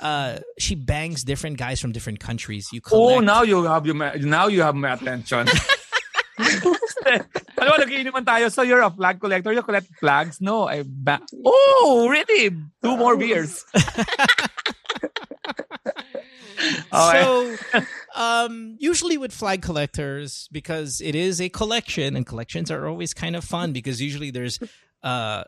Uh, 0.00 0.38
she 0.58 0.74
bangs 0.74 1.22
different 1.24 1.58
guys 1.58 1.80
from 1.80 1.92
different 1.92 2.18
countries. 2.20 2.68
You 2.72 2.80
Oh, 2.90 3.20
now 3.20 3.42
you 3.42 3.62
have 3.64 3.86
your 3.86 3.94
now 4.18 4.48
you 4.48 4.62
have 4.62 4.74
my 4.74 4.92
attention. 4.94 5.46
Alam 7.56 7.70
mo, 7.70 7.76
nagiinuman 7.80 8.24
tayo. 8.26 8.50
So 8.52 8.62
you're 8.62 8.82
a 8.82 8.90
flag 8.90 9.20
collector? 9.20 9.52
You 9.52 9.62
collect 9.62 9.86
flags? 10.00 10.40
No, 10.40 10.66
I 10.68 10.82
ba- 10.84 11.22
Oh, 11.44 12.08
really? 12.10 12.50
Two 12.82 12.96
more 12.96 13.16
beers. 13.16 13.64
Okay. 16.58 17.22
So, 17.22 17.84
um, 18.16 18.76
usually 18.80 19.18
with 19.18 19.30
flag 19.32 19.60
collectors, 19.60 20.48
because 20.50 21.02
it 21.02 21.14
is 21.14 21.38
a 21.40 21.48
collection, 21.50 22.16
and 22.16 22.24
collections 22.26 22.70
are 22.70 22.88
always 22.88 23.12
kind 23.12 23.36
of 23.36 23.44
fun 23.44 23.72
because 23.72 24.00
usually 24.00 24.30
there's, 24.30 24.58
uh, 25.02 25.44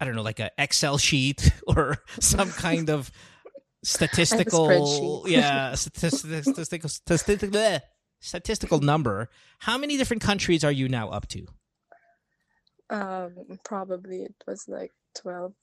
I 0.00 0.04
don't 0.04 0.14
know, 0.14 0.22
like 0.22 0.40
an 0.40 0.50
Excel 0.58 0.98
sheet 0.98 1.52
or 1.66 1.98
some 2.20 2.50
kind 2.50 2.90
of 2.90 3.10
statistical, 3.84 5.24
yeah, 5.28 5.74
statistical, 5.74 6.42
statistical, 6.42 6.88
statistical, 6.88 7.48
bleh, 7.48 7.80
statistical 8.20 8.80
number. 8.80 9.30
How 9.60 9.78
many 9.78 9.96
different 9.96 10.22
countries 10.22 10.64
are 10.64 10.72
you 10.72 10.88
now 10.88 11.10
up 11.10 11.28
to? 11.28 11.46
Um, 12.90 13.58
probably 13.64 14.22
it 14.22 14.36
was 14.46 14.68
like 14.68 14.92
twelve. 15.14 15.54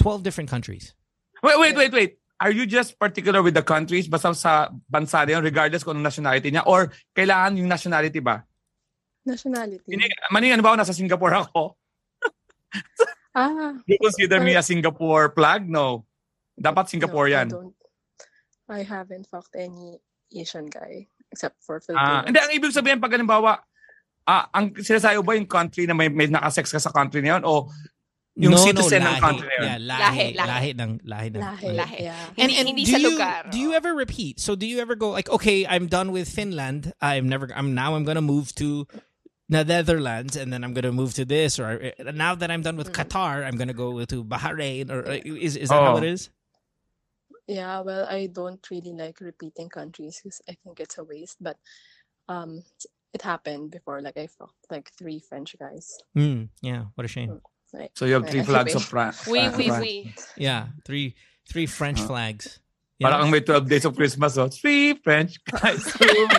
Twelve 0.00 0.22
different 0.22 0.50
countries. 0.50 0.94
Wait, 1.42 1.58
wait, 1.58 1.76
wait, 1.76 1.92
wait. 1.92 2.18
Are 2.40 2.50
you 2.50 2.66
just 2.66 2.98
particular 2.98 3.40
with 3.40 3.54
the 3.54 3.64
countries 3.64 4.08
basta 4.08 4.34
sa 4.36 4.68
bansa 4.92 5.24
na 5.24 5.40
regardless 5.40 5.84
kung 5.84 5.96
anong 5.96 6.12
nationality 6.12 6.52
niya? 6.52 6.68
Or 6.68 6.92
kailangan 7.16 7.56
yung 7.56 7.68
nationality 7.68 8.20
ba? 8.20 8.44
Nationality. 9.24 9.88
Hindi, 9.88 10.12
maning 10.28 10.52
ano 10.52 10.62
ba 10.62 10.76
ako, 10.76 10.76
nasa 10.84 10.92
Singapore 10.92 11.32
ako? 11.32 11.80
Ah, 13.36 13.76
You 13.84 14.00
consider 14.00 14.40
me 14.40 14.56
a 14.56 14.64
Singapore 14.64 15.28
flag? 15.30 15.68
No. 15.68 16.08
Dapat 16.56 16.88
Singapore 16.88 17.28
no, 17.28 17.30
I 17.30 17.36
yan. 17.36 17.48
don't. 17.52 17.76
I 18.66 18.80
haven't 18.80 19.28
fucked 19.28 19.54
any 19.54 20.00
Asian 20.32 20.66
guy 20.66 21.06
except 21.30 21.60
for 21.60 21.76
Ah, 21.76 21.84
Filipinos. 21.84 22.24
hindi, 22.32 22.38
ang 22.40 22.52
ibig 22.56 22.72
sabihin 22.72 22.98
pag 22.98 23.12
halimbawa, 23.12 23.60
ah, 24.24 24.48
ang 24.50 24.72
sinasayo 24.72 25.20
ba 25.20 25.36
yung 25.36 25.44
country 25.46 25.84
na 25.84 25.92
may, 25.92 26.08
may 26.08 26.26
nakasex 26.26 26.72
ka 26.72 26.80
sa 26.80 26.88
country 26.90 27.20
na 27.20 27.36
yun? 27.36 27.44
O 27.44 27.68
yung 28.36 28.52
no, 28.52 28.60
citizen 28.60 29.04
no, 29.04 29.12
ng 29.12 29.20
country 29.20 29.46
na 29.48 29.54
yun? 29.54 29.64
Yeah, 29.68 29.78
lahi, 29.84 30.00
Lahi, 30.00 30.26
lahi, 30.32 30.48
lahi. 30.48 30.70
ng, 30.72 30.92
lahi 31.04 31.26
ng. 31.30 31.40
Lahi, 31.44 31.68
Lahi. 31.76 31.98
yeah. 32.08 32.24
And, 32.34 32.48
Hindi- 32.50 32.56
and 32.56 32.66
hindi 32.72 32.84
do 32.84 32.92
sa 32.92 32.98
you, 32.98 33.10
lugar, 33.12 33.36
Do 33.52 33.58
you 33.60 33.70
oh. 33.72 33.78
ever 33.78 33.92
repeat? 33.92 34.40
So 34.40 34.56
do 34.56 34.64
you 34.64 34.80
ever 34.80 34.96
go 34.96 35.12
like, 35.12 35.28
okay, 35.28 35.64
I'm 35.68 35.86
done 35.86 36.08
with 36.10 36.26
Finland. 36.26 36.92
I'm 37.04 37.28
never. 37.28 37.52
I'm 37.52 37.76
now. 37.76 37.94
I'm 37.94 38.04
gonna 38.08 38.24
move 38.24 38.50
to 38.56 38.88
Netherlands, 39.48 40.36
and 40.36 40.52
then 40.52 40.64
I'm 40.64 40.74
gonna 40.74 40.92
move 40.92 41.14
to 41.14 41.24
this. 41.24 41.58
Or 41.58 41.92
uh, 41.98 42.10
now 42.12 42.34
that 42.34 42.50
I'm 42.50 42.62
done 42.62 42.76
with 42.76 42.92
Qatar, 42.92 43.44
I'm 43.46 43.56
gonna 43.56 43.74
go 43.74 44.04
to 44.04 44.24
Bahrain. 44.24 44.90
Or 44.90 45.06
uh, 45.06 45.20
is 45.24 45.56
is 45.56 45.68
that 45.68 45.82
how 45.82 45.94
Oh. 45.94 45.98
it 45.98 46.04
is? 46.04 46.30
Yeah, 47.46 47.80
well, 47.82 48.06
I 48.10 48.26
don't 48.26 48.58
really 48.70 48.92
like 48.92 49.20
repeating 49.20 49.68
countries 49.68 50.20
because 50.22 50.42
I 50.48 50.56
think 50.64 50.80
it's 50.80 50.98
a 50.98 51.04
waste. 51.04 51.36
But 51.40 51.56
um, 52.28 52.64
it 53.14 53.22
happened 53.22 53.70
before. 53.70 54.02
Like 54.02 54.16
I 54.18 54.26
fucked 54.26 54.66
like 54.70 54.90
three 54.98 55.20
French 55.20 55.54
guys. 55.58 55.96
Mm, 56.16 56.48
yeah. 56.60 56.86
What 56.96 57.04
a 57.04 57.08
shame. 57.08 57.40
Like, 57.72 57.92
So 57.94 58.04
you 58.04 58.14
have 58.14 58.28
three 58.28 58.42
flags 58.50 58.74
of 58.74 58.82
France. 58.82 59.26
We, 59.28 59.48
we, 59.50 59.70
we. 59.78 60.14
Yeah. 60.36 60.66
Three 60.84 61.14
three 61.48 61.66
French 61.66 62.00
flags. 62.00 62.58
Parang 62.96 63.28
ang 63.28 63.30
may 63.30 63.44
12 63.44 63.68
days 63.68 63.84
of 63.84 63.92
Christmas, 63.94 64.38
oh. 64.40 64.48
Three 64.48 64.96
French 65.04 65.36
guys. 65.44 65.84
French 66.00 66.32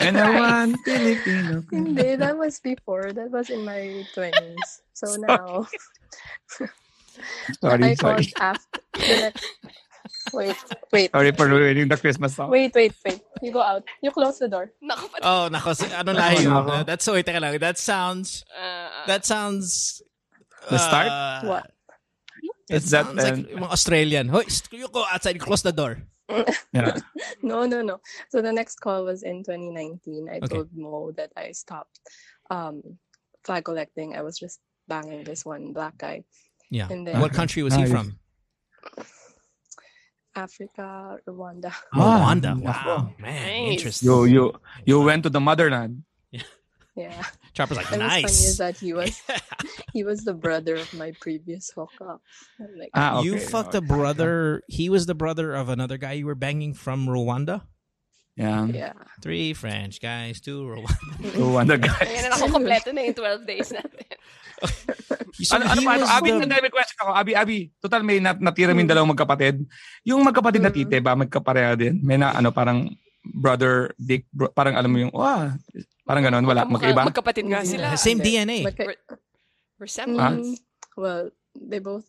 and 0.00 0.16
fries. 0.16 0.40
one 0.40 0.70
Filipino. 0.88 1.60
Hindi, 1.68 2.16
that 2.16 2.32
was 2.38 2.56
before. 2.64 3.12
That 3.12 3.28
was 3.30 3.50
in 3.52 3.64
my 3.68 4.00
twenties. 4.16 4.68
So 4.96 5.20
now 5.20 5.68
Sorry, 7.60 7.84
I 7.84 7.94
sorry. 7.94 8.24
called 8.32 8.56
after 8.56 8.80
the 8.96 9.16
next. 9.28 9.44
Wait, 10.32 10.56
wait, 10.92 11.10
Sorry 11.12 11.32
for 11.32 11.46
ruining 11.48 11.88
the 11.88 11.96
Christmas 11.96 12.34
song. 12.34 12.50
wait, 12.50 12.72
wait, 12.74 12.94
wait. 13.04 13.20
You 13.42 13.52
go 13.52 13.60
out. 13.60 13.84
You 14.02 14.10
close 14.10 14.38
the 14.38 14.48
door. 14.48 14.72
Naku, 14.80 15.08
pat- 15.08 15.20
Oh, 15.24 15.48
nako. 15.52 15.76
si- 15.76 15.92
Ano 15.92 16.12
lahi 16.16 16.44
yun? 16.44 16.52
Nako. 16.56 16.70
Uh, 16.70 16.82
That's 16.84 17.04
so. 17.04 17.12
Wait, 17.12 17.26
teka 17.26 17.40
lang. 17.40 17.58
That 17.58 17.76
sounds. 17.78 18.44
uh, 18.56 19.04
That 19.06 19.24
sounds. 19.26 20.00
The 20.70 20.78
start? 20.78 21.08
uh, 21.08 21.40
What? 21.44 21.64
It 22.70 22.86
Is 22.86 22.90
that 22.94 23.06
sounds 23.10 23.18
like 23.18 23.34
then? 23.34 23.58
mga 23.58 23.72
Australian. 23.74 24.26
Hoy, 24.30 24.46
you 24.70 24.86
go 24.86 25.02
outside, 25.10 25.34
close 25.42 25.62
the 25.66 25.74
door. 25.74 26.06
Yeah. 26.70 26.94
No, 27.42 27.66
no, 27.66 27.82
no. 27.82 27.98
So 28.30 28.38
the 28.38 28.54
next 28.54 28.78
call 28.78 29.02
was 29.02 29.26
in 29.26 29.42
2019. 29.42 30.30
I 30.30 30.38
Okay. 30.38 30.46
told 30.46 30.70
Mo 30.70 31.10
that 31.18 31.34
I 31.34 31.50
stopped 31.50 31.98
um, 32.54 32.78
flag 33.42 33.66
collecting. 33.66 34.14
I 34.14 34.22
was 34.22 34.38
just 34.38 34.62
banging 34.86 35.26
this 35.26 35.42
one 35.42 35.74
black 35.74 35.98
guy. 35.98 36.22
Yeah. 36.70 36.86
And 36.86 37.02
then 37.02 37.18
What 37.18 37.34
country 37.34 37.66
was 37.66 37.74
he 37.74 37.82
from? 37.90 38.14
Africa, 40.36 41.18
Rwanda. 41.26 41.74
Ah, 41.92 42.22
Rwanda. 42.22 42.54
nako. 42.54 42.86
Wow, 42.86 43.14
man, 43.18 43.34
Nice. 43.34 43.70
interesting. 43.74 44.06
You, 44.06 44.24
you, 44.30 44.44
you 44.86 44.96
went 45.02 45.26
to 45.26 45.30
the 45.30 45.40
motherland. 45.42 46.04
Yeah. 46.30 46.46
Chopper's 47.56 47.78
like, 47.78 47.90
And 47.92 48.02
what's 48.02 48.14
funny 48.20 48.44
is 48.52 48.58
that 48.58 48.76
he 48.76 48.92
was 48.92 49.22
he 49.96 50.04
was 50.04 50.24
the 50.24 50.34
brother 50.34 50.76
of 50.76 50.92
my 50.94 51.12
previous 51.20 51.70
hookup. 51.72 52.20
Like, 52.60 52.90
Ah, 52.94 53.18
okay. 53.18 53.26
You 53.26 53.38
fucked 53.40 53.74
a 53.74 53.80
brother. 53.80 54.62
He 54.68 54.88
was 54.88 55.06
the 55.06 55.16
brother 55.16 55.54
of 55.54 55.68
another 55.68 55.96
guy 55.96 56.20
you 56.20 56.26
were 56.26 56.38
banging 56.38 56.74
from 56.74 57.08
Rwanda. 57.08 57.64
Yeah. 58.36 58.64
yeah. 58.72 58.96
Three 59.20 59.52
French 59.52 60.00
guys, 60.00 60.40
two 60.40 60.64
Rwanda. 60.64 60.96
So, 61.34 61.58
ano 61.60 61.76
guys? 61.76 62.08
Ayan 62.08 62.22
na 62.24 62.36
ako, 62.40 62.46
kompleto 62.56 62.88
na 62.94 63.00
yung 63.04 63.16
12 63.16 63.44
days 63.44 63.68
natin. 63.68 64.06
So 65.40 65.56
ano, 65.56 65.72
ano 65.72 65.80
he 65.80 65.86
pa? 65.88 66.20
Abi, 66.20 66.30
the- 66.36 66.44
the... 66.44 66.60
may 66.60 66.72
question 66.72 66.96
ako. 67.00 67.10
Abi, 67.16 67.32
Abi, 67.32 67.58
total 67.80 68.02
may 68.04 68.20
nat 68.20 68.38
natira 68.40 68.76
min 68.76 68.88
dalawang 68.88 69.12
magkapatid. 69.16 69.64
Yung 70.04 70.20
magkapatid 70.24 70.60
na 70.60 70.72
Mm. 70.72 70.76
tite 70.76 70.98
ba, 71.00 71.16
magkapareha 71.16 71.72
din? 71.76 72.00
May 72.04 72.20
na, 72.20 72.36
ano, 72.36 72.52
parang 72.52 72.92
brother, 73.24 73.92
dick, 73.96 74.24
bro, 74.32 74.48
parang 74.52 74.76
alam 74.76 74.90
mo 74.92 74.98
yung, 75.00 75.12
wah, 75.12 75.52
parang 76.10 76.26
ganon, 76.26 76.42
wala, 76.42 76.66
Magka- 76.66 76.74
magkaiba? 76.74 77.02
Magkapatid 77.06 77.46
nga 77.46 77.62
sila. 77.62 77.94
Same. 77.94 78.18
DNA. 78.18 78.66
Magka- 78.66 78.98
Resemble. 79.78 80.18
Ah. 80.18 80.34
Mm, 80.34 80.58
well, 80.98 81.30
they 81.54 81.78
both 81.78 82.04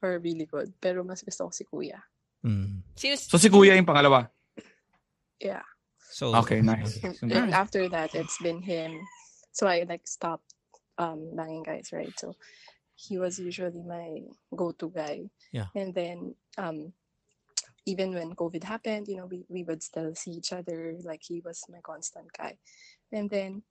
are 0.00 0.16
really 0.18 0.48
good. 0.48 0.72
Pero 0.80 1.04
mas 1.04 1.20
gusto 1.20 1.46
ko 1.46 1.50
si 1.52 1.68
Kuya. 1.68 2.00
Mm. 2.42 2.82
Sino, 2.96 3.14
So 3.14 3.38
si 3.38 3.46
kuya 3.46 3.76
yung 3.78 3.86
pangalawa. 3.86 4.26
Yeah. 5.38 5.62
So 6.10 6.34
Okay, 6.42 6.58
nice. 6.60 6.98
And 7.22 7.54
after 7.54 7.86
that, 7.88 8.14
it's 8.18 8.34
been 8.42 8.58
him. 8.60 8.98
So 9.54 9.70
I 9.70 9.86
like 9.86 10.02
stopped 10.10 10.50
um 10.98 11.32
banging 11.38 11.62
guys, 11.62 11.94
right? 11.94 12.12
So 12.18 12.34
he 12.98 13.16
was 13.18 13.38
usually 13.38 13.82
my 13.86 14.26
go-to 14.50 14.90
guy. 14.90 15.30
Yeah. 15.54 15.70
And 15.78 15.94
then 15.94 16.34
um 16.58 16.92
even 17.86 18.14
when 18.14 18.34
COVID 18.34 18.62
happened, 18.62 19.06
you 19.08 19.18
know, 19.18 19.26
we, 19.26 19.42
we 19.48 19.62
would 19.66 19.82
still 19.82 20.14
see 20.14 20.38
each 20.38 20.52
other. 20.52 20.94
Like 21.02 21.22
he 21.22 21.42
was 21.42 21.62
my 21.70 21.78
constant 21.82 22.30
guy. 22.34 22.58
And 23.12 23.30
then 23.30 23.62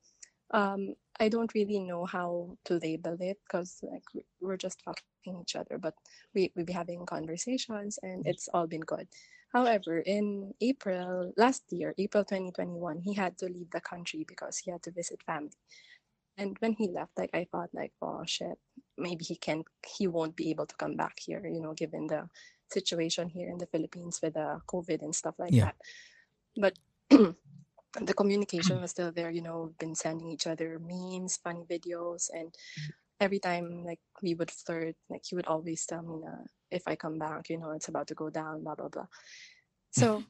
um 0.51 0.95
I 1.19 1.29
don't 1.29 1.53
really 1.53 1.79
know 1.79 2.05
how 2.05 2.57
to 2.65 2.75
label 2.79 3.17
it 3.19 3.39
because 3.45 3.79
like 3.83 4.03
we- 4.15 4.25
we're 4.41 4.57
just 4.57 4.81
fucking 4.83 5.41
each 5.41 5.55
other, 5.55 5.77
but 5.77 5.95
we 6.33 6.51
we 6.55 6.63
be 6.63 6.73
having 6.73 7.05
conversations 7.05 7.99
and 8.03 8.25
it's 8.27 8.47
all 8.53 8.67
been 8.67 8.81
good. 8.81 9.07
However, 9.53 9.99
in 9.99 10.53
April 10.61 11.33
last 11.37 11.63
year, 11.71 11.93
April 11.97 12.23
2021, 12.25 13.01
he 13.01 13.13
had 13.13 13.37
to 13.39 13.47
leave 13.47 13.69
the 13.71 13.81
country 13.81 14.23
because 14.27 14.57
he 14.59 14.71
had 14.71 14.83
to 14.83 14.91
visit 14.91 15.21
family. 15.23 15.51
And 16.37 16.57
when 16.59 16.73
he 16.73 16.87
left, 16.89 17.17
like 17.17 17.31
I 17.33 17.45
thought, 17.51 17.69
like, 17.73 17.93
oh 18.01 18.23
shit, 18.25 18.57
maybe 18.97 19.23
he 19.25 19.35
can't, 19.35 19.65
he 19.85 20.07
won't 20.07 20.35
be 20.35 20.49
able 20.49 20.65
to 20.65 20.75
come 20.75 20.95
back 20.95 21.19
here, 21.19 21.45
you 21.45 21.61
know, 21.61 21.73
given 21.73 22.07
the 22.07 22.29
situation 22.71 23.29
here 23.29 23.49
in 23.49 23.57
the 23.57 23.67
Philippines 23.67 24.19
with 24.23 24.33
the 24.35 24.61
COVID 24.67 25.01
and 25.03 25.15
stuff 25.15 25.35
like 25.37 25.53
Yeah. 25.53 25.65
that. 25.65 25.75
But 26.57 26.77
the 27.99 28.13
communication 28.13 28.81
was 28.81 28.91
still 28.91 29.11
there, 29.11 29.29
you 29.29 29.41
know, 29.41 29.63
we've 29.67 29.77
been 29.77 29.95
sending 29.95 30.29
each 30.29 30.47
other 30.47 30.79
memes, 30.79 31.37
funny 31.37 31.63
videos, 31.69 32.29
and 32.31 32.53
every 33.19 33.39
time 33.39 33.83
like 33.85 33.99
we 34.21 34.33
would 34.35 34.51
flirt, 34.51 34.95
like 35.09 35.23
he 35.27 35.35
would 35.35 35.47
always 35.47 35.85
tell 35.85 36.01
me 36.01 36.21
if 36.71 36.83
I 36.87 36.95
come 36.95 37.19
back, 37.19 37.49
you 37.49 37.57
know, 37.57 37.71
it's 37.71 37.89
about 37.89 38.07
to 38.07 38.15
go 38.15 38.29
down, 38.29 38.63
blah 38.63 38.75
blah 38.75 38.89
blah. 38.89 39.07
So 39.91 40.23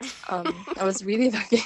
um 0.28 0.66
I 0.78 0.84
was 0.84 1.04
really 1.04 1.30
looking 1.36 1.62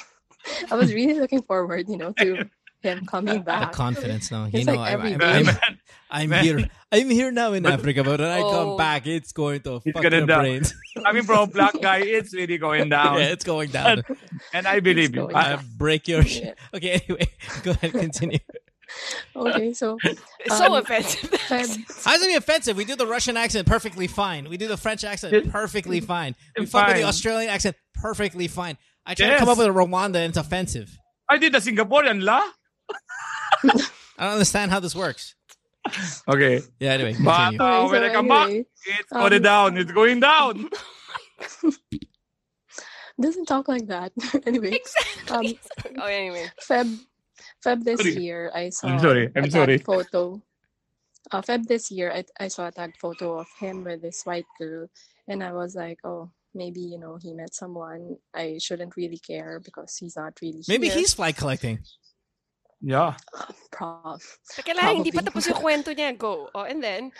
I 0.71 0.75
was 0.75 0.93
really 0.93 1.19
looking 1.19 1.43
forward, 1.43 1.87
you 1.89 1.97
know, 1.97 2.13
to 2.19 2.49
him 2.83 3.05
coming 3.05 3.41
back. 3.41 3.71
the 3.71 3.77
confidence 3.77 4.29
now. 4.31 4.45
You 4.53 4.65
know, 4.65 4.75
like 4.75 4.93
I'm, 4.93 4.99
every 5.13 5.25
I'm. 5.25 5.47
I'm, 6.11 6.29
I'm 6.31 6.43
here. 6.43 6.69
I'm 6.91 7.09
here 7.09 7.31
now 7.31 7.53
in 7.53 7.65
Africa, 7.65 8.03
but 8.03 8.19
when 8.19 8.29
I 8.29 8.41
come 8.41 8.69
Oh. 8.69 8.77
back, 8.77 9.07
it's 9.07 9.31
going 9.31 9.61
to 9.61 9.81
It's 9.83 9.93
fuck 9.93 10.03
your 10.03 10.25
down. 10.25 10.41
brains. 10.41 10.73
I 11.05 11.11
mean, 11.11 11.25
bro, 11.25 11.47
black 11.47 11.73
guy, 11.81 11.99
it's 12.01 12.33
really 12.35 12.57
going 12.59 12.89
down. 12.97 13.17
yeah, 13.17 13.25
it's 13.29 13.43
going 13.43 13.69
down. 13.71 14.03
And 14.53 14.67
I 14.67 14.79
believe 14.79 15.15
you. 15.15 15.29
I 15.31 15.53
I, 15.53 15.59
break 15.77 16.07
your 16.07 16.23
shit. 16.23 16.43
Yeah. 16.43 16.77
Okay, 16.77 17.01
anyway, 17.07 17.27
go 17.63 17.71
ahead, 17.71 17.93
continue. 17.93 18.37
Okay, 19.35 19.73
so 19.73 19.97
It's 20.03 20.57
so 20.57 20.65
Um, 20.65 20.73
offensive. 20.73 21.31
Feb, 21.31 22.03
How's 22.05 22.21
it 22.21 22.27
be 22.27 22.35
offensive? 22.35 22.77
We 22.77 22.85
do 22.85 22.95
the 22.95 23.07
Russian 23.07 23.35
accent 23.37 23.67
perfectly 23.67 24.05
fine. 24.05 24.47
We 24.49 24.57
do 24.57 24.67
the 24.67 24.77
French 24.77 25.03
accent 25.03 25.49
perfectly 25.51 25.99
fine. 25.99 26.35
We 26.57 26.65
fuck 26.67 26.87
with 26.89 26.97
the 26.97 27.03
Australian 27.05 27.49
accent 27.49 27.75
perfectly 27.95 28.47
fine. 28.47 28.77
I 29.05 29.15
try 29.15 29.29
to 29.31 29.37
come 29.37 29.49
up 29.49 29.57
with 29.57 29.67
a 29.67 29.71
Rwanda 29.71 30.17
and 30.17 30.29
it's 30.29 30.37
offensive. 30.37 30.95
I 31.27 31.37
did 31.37 31.53
the 31.53 31.57
Singaporean 31.59 32.21
la. 32.23 32.43
I 33.63 34.25
don't 34.25 34.33
understand 34.33 34.71
how 34.71 34.79
this 34.79 34.95
works. 34.95 35.35
Okay. 36.27 36.61
Yeah, 36.79 36.91
anyway, 36.91 37.15
But 37.23 37.49
continue. 37.49 37.61
Okay, 37.61 37.91
when 37.91 38.03
I 38.03 38.13
come 38.13 38.27
back, 38.27 38.47
anyway, 38.49 38.65
it's 38.85 39.11
um, 39.11 39.21
going 39.21 39.41
down. 39.41 39.77
It's 39.77 39.91
going 39.91 40.19
down. 40.19 40.69
doesn't 43.21 43.45
talk 43.45 43.67
like 43.67 43.87
that. 43.87 44.11
anyway, 44.45 44.79
exactly. 44.79 45.59
Um, 45.85 45.97
oh, 46.01 46.05
anyway. 46.05 46.47
Feb 46.61 46.99
Feb 47.65 47.83
this 47.83 47.99
Sorry. 47.99 48.15
year, 48.15 48.51
I 48.53 48.69
saw 48.69 48.87
I'm 48.87 48.99
sorry. 48.99 49.31
I'm 49.35 49.45
a 49.45 49.51
sorry. 49.51 49.77
photo. 49.77 50.41
Uh, 51.31 51.41
Feb 51.41 51.65
this 51.65 51.89
year, 51.89 52.11
I, 52.11 52.25
I 52.39 52.47
saw 52.49 52.67
a 52.67 52.71
tagged 52.71 52.97
photo 52.97 53.39
of 53.39 53.47
him 53.59 53.83
with 53.83 54.01
this 54.01 54.23
white 54.23 54.45
girl, 54.59 54.89
and 55.27 55.43
I 55.43 55.53
was 55.53 55.75
like, 55.75 55.99
oh, 56.03 56.29
maybe 56.53 56.81
you 56.81 56.99
know 56.99 57.17
he 57.21 57.33
met 57.33 57.53
someone. 57.53 58.17
I 58.33 58.57
shouldn't 58.59 58.95
really 58.97 59.17
care 59.17 59.59
because 59.63 59.97
he's 59.97 60.15
not 60.15 60.37
really. 60.41 60.63
Maybe 60.67 60.87
here. 60.87 60.97
he's 60.97 61.13
flight 61.13 61.37
collecting. 61.37 61.79
Yeah. 62.83 63.15
Prom. 63.71 64.19
Teka 64.51 64.75
lang, 64.75 64.99
hindi 64.99 65.09
pa 65.15 65.23
Probably. 65.23 65.27
tapos 65.31 65.47
yung 65.47 65.61
kwento 65.63 65.89
niya. 65.95 66.11
Go. 66.19 66.51
Oh, 66.51 66.67
and 66.67 66.83
then? 66.83 67.15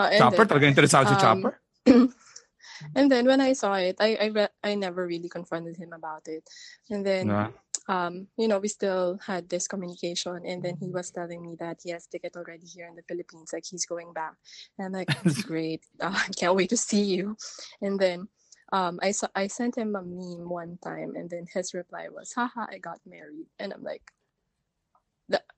Uh, 0.00 0.08
and 0.08 0.18
Chopper? 0.24 0.48
then- 0.48 0.48
Talaga 0.48 0.66
interesado 0.72 1.06
si 1.12 1.14
um, 1.14 1.20
Chopper? 1.20 1.52
and 2.96 3.12
then 3.12 3.26
when 3.28 3.40
I 3.44 3.52
saw 3.52 3.74
it, 3.76 4.00
I 4.00 4.16
I, 4.16 4.26
re- 4.32 4.56
I 4.64 4.74
never 4.74 5.04
really 5.06 5.28
confronted 5.28 5.76
him 5.76 5.92
about 5.92 6.24
it, 6.26 6.48
and 6.88 7.04
then 7.04 7.28
Na. 7.28 7.50
um 7.90 8.26
you 8.38 8.48
know 8.48 8.58
we 8.58 8.68
still 8.72 9.18
had 9.20 9.50
this 9.52 9.68
communication, 9.68 10.40
and 10.48 10.62
then 10.64 10.80
he 10.80 10.88
was 10.88 11.10
telling 11.12 11.42
me 11.44 11.60
that 11.60 11.84
he 11.84 11.90
has 11.92 12.06
ticket 12.08 12.32
already 12.38 12.64
here 12.66 12.88
in 12.88 12.96
the 12.96 13.04
Philippines, 13.04 13.52
like 13.52 13.68
he's 13.68 13.84
going 13.84 14.14
back, 14.16 14.34
and 14.78 14.86
I'm 14.88 14.92
like 14.96 15.10
that's 15.22 15.42
great, 15.44 15.84
uh, 16.00 16.14
I 16.26 16.32
can't 16.32 16.56
wait 16.56 16.70
to 16.70 16.80
see 16.80 17.04
you, 17.04 17.36
and 17.84 18.00
then. 18.00 18.28
Um, 18.72 19.04
I 19.04 19.12
saw 19.12 19.28
I 19.36 19.52
sent 19.52 19.76
him 19.76 19.92
a 19.92 20.00
meme 20.00 20.48
one 20.48 20.80
time, 20.80 21.12
and 21.12 21.28
then 21.28 21.44
his 21.52 21.76
reply 21.76 22.08
was, 22.08 22.32
"Haha, 22.32 22.72
I 22.72 22.80
got 22.80 23.04
married," 23.04 23.44
and 23.60 23.68
I'm 23.68 23.84
like, 23.84 24.00
the, 24.00 24.21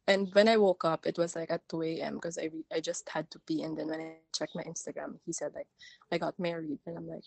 and 0.07 0.28
when 0.34 0.48
I 0.48 0.57
woke 0.57 0.84
up, 0.84 1.07
it 1.07 1.18
was 1.18 1.34
like 1.34 1.50
at 1.50 1.68
2 1.68 1.82
a.m. 1.82 2.14
because 2.14 2.38
I 2.38 2.44
re- 2.52 2.66
I 2.72 2.80
just 2.80 3.09
had 3.09 3.30
to 3.30 3.38
pee, 3.40 3.62
and 3.62 3.76
then 3.76 3.88
when 3.88 4.00
I 4.00 4.16
checked 4.34 4.55
my 4.55 4.62
Instagram, 4.64 5.16
he 5.24 5.32
said 5.32 5.52
like 5.55 5.68
I 6.12 6.18
got 6.18 6.38
married, 6.38 6.78
and 6.86 6.96
I'm 6.98 7.09
like, 7.09 7.24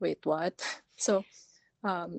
wait, 0.00 0.24
what? 0.24 0.54
So, 1.00 1.22
um, 1.84 2.18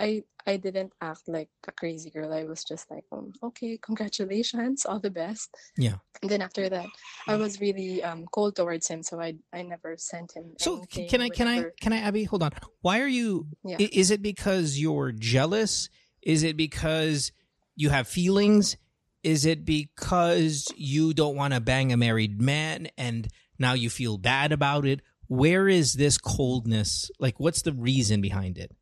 I 0.00 0.24
I 0.44 0.56
didn't 0.56 0.92
act 1.00 1.28
like 1.28 1.50
a 1.68 1.72
crazy 1.72 2.10
girl. 2.10 2.32
I 2.32 2.44
was 2.44 2.64
just 2.64 2.90
like, 2.90 3.04
um, 3.12 3.32
okay, 3.42 3.78
congratulations, 3.80 4.86
all 4.86 4.98
the 4.98 5.10
best. 5.10 5.54
Yeah. 5.76 6.02
And 6.22 6.30
then 6.30 6.42
after 6.42 6.68
that, 6.68 6.86
I 7.28 7.36
was 7.36 7.60
really 7.60 8.02
um 8.02 8.26
cold 8.32 8.56
towards 8.56 8.88
him, 8.88 9.02
so 9.02 9.20
I 9.20 9.34
I 9.52 9.62
never 9.62 9.96
sent 9.96 10.32
him. 10.34 10.54
So 10.58 10.82
can 10.90 11.20
I 11.20 11.28
can 11.28 11.46
I 11.46 11.64
can 11.80 11.92
I 11.92 11.98
Abby 11.98 12.24
hold 12.24 12.42
on? 12.42 12.50
Why 12.80 13.00
are 13.00 13.06
you 13.08 13.46
Yeah. 13.64 13.76
is 13.78 14.10
it 14.10 14.22
because 14.22 14.80
you're 14.80 15.12
jealous? 15.12 15.88
Is 16.22 16.42
it 16.42 16.56
because 16.56 17.30
you 17.76 17.90
have 17.90 18.08
feelings? 18.08 18.76
Is 19.22 19.44
it 19.44 19.64
because 19.64 20.66
you 20.76 21.12
don't 21.12 21.36
want 21.36 21.54
to 21.54 21.60
bang 21.60 21.92
a 21.92 21.96
married 21.96 22.40
man 22.40 22.88
and 22.96 23.28
now 23.58 23.72
you 23.72 23.90
feel 23.90 24.18
bad 24.18 24.52
about 24.52 24.86
it? 24.86 25.00
Where 25.26 25.68
is 25.68 25.94
this 25.94 26.18
coldness? 26.18 27.10
Like 27.18 27.38
what's 27.38 27.62
the 27.62 27.72
reason 27.72 28.20
behind 28.20 28.58
it? 28.58 28.72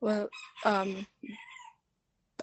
Well, 0.00 0.28
um, 0.64 1.06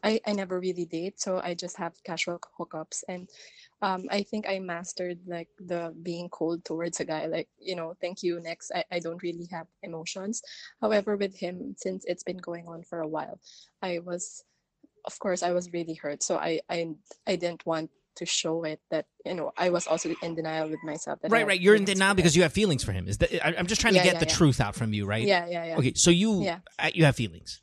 I 0.03 0.19
I 0.25 0.33
never 0.33 0.59
really 0.59 0.85
date, 0.85 1.19
so 1.19 1.39
I 1.39 1.53
just 1.53 1.77
have 1.77 1.93
casual 2.03 2.39
hookups, 2.59 3.03
and 3.07 3.29
um, 3.81 4.05
I 4.09 4.23
think 4.23 4.47
I 4.47 4.59
mastered 4.59 5.19
like 5.27 5.49
the 5.59 5.93
being 6.03 6.29
cold 6.29 6.65
towards 6.65 6.99
a 6.99 7.05
guy. 7.05 7.25
Like 7.25 7.49
you 7.59 7.75
know, 7.75 7.95
thank 7.99 8.23
you. 8.23 8.39
Next, 8.39 8.71
I 8.73 8.83
I 8.91 8.99
don't 8.99 9.21
really 9.23 9.47
have 9.51 9.67
emotions. 9.83 10.41
However, 10.81 11.17
with 11.17 11.35
him, 11.35 11.75
since 11.77 12.05
it's 12.05 12.23
been 12.23 12.37
going 12.37 12.67
on 12.67 12.83
for 12.83 13.01
a 13.01 13.07
while, 13.07 13.39
I 13.81 13.99
was, 13.99 14.43
of 15.07 15.17
course, 15.19 15.41
I 15.41 15.51
was 15.53 15.73
really 15.73 15.95
hurt. 15.95 16.21
So 16.21 16.37
I 16.37 16.59
I 16.69 16.89
I 17.25 17.35
didn't 17.37 17.65
want 17.65 17.89
to 18.17 18.25
show 18.25 18.63
it 18.63 18.79
that 18.91 19.05
you 19.25 19.33
know 19.33 19.51
I 19.57 19.69
was 19.69 19.87
also 19.87 20.13
in 20.21 20.35
denial 20.35 20.69
with 20.69 20.83
myself. 20.83 21.19
That 21.21 21.31
Right, 21.31 21.47
right. 21.47 21.59
You're 21.59 21.75
in 21.75 21.85
denial 21.85 22.13
because 22.15 22.35
you 22.35 22.43
have 22.43 22.53
feelings 22.53 22.83
for 22.83 22.91
him. 22.91 23.07
Is 23.07 23.17
that 23.19 23.33
I, 23.45 23.55
I'm 23.57 23.67
just 23.67 23.81
trying 23.81 23.93
to 23.93 24.03
get 24.03 24.13
yeah, 24.13 24.19
the 24.19 24.27
yeah. 24.27 24.33
truth 24.33 24.59
out 24.59 24.75
from 24.75 24.93
you, 24.93 25.05
right? 25.05 25.25
Yeah, 25.25 25.47
yeah, 25.47 25.65
yeah. 25.65 25.77
Okay, 25.77 25.93
so 25.95 26.11
you 26.11 26.43
Yeah. 26.43 26.59
uh, 26.77 26.91
you 26.93 27.05
have 27.05 27.15
feelings. 27.15 27.61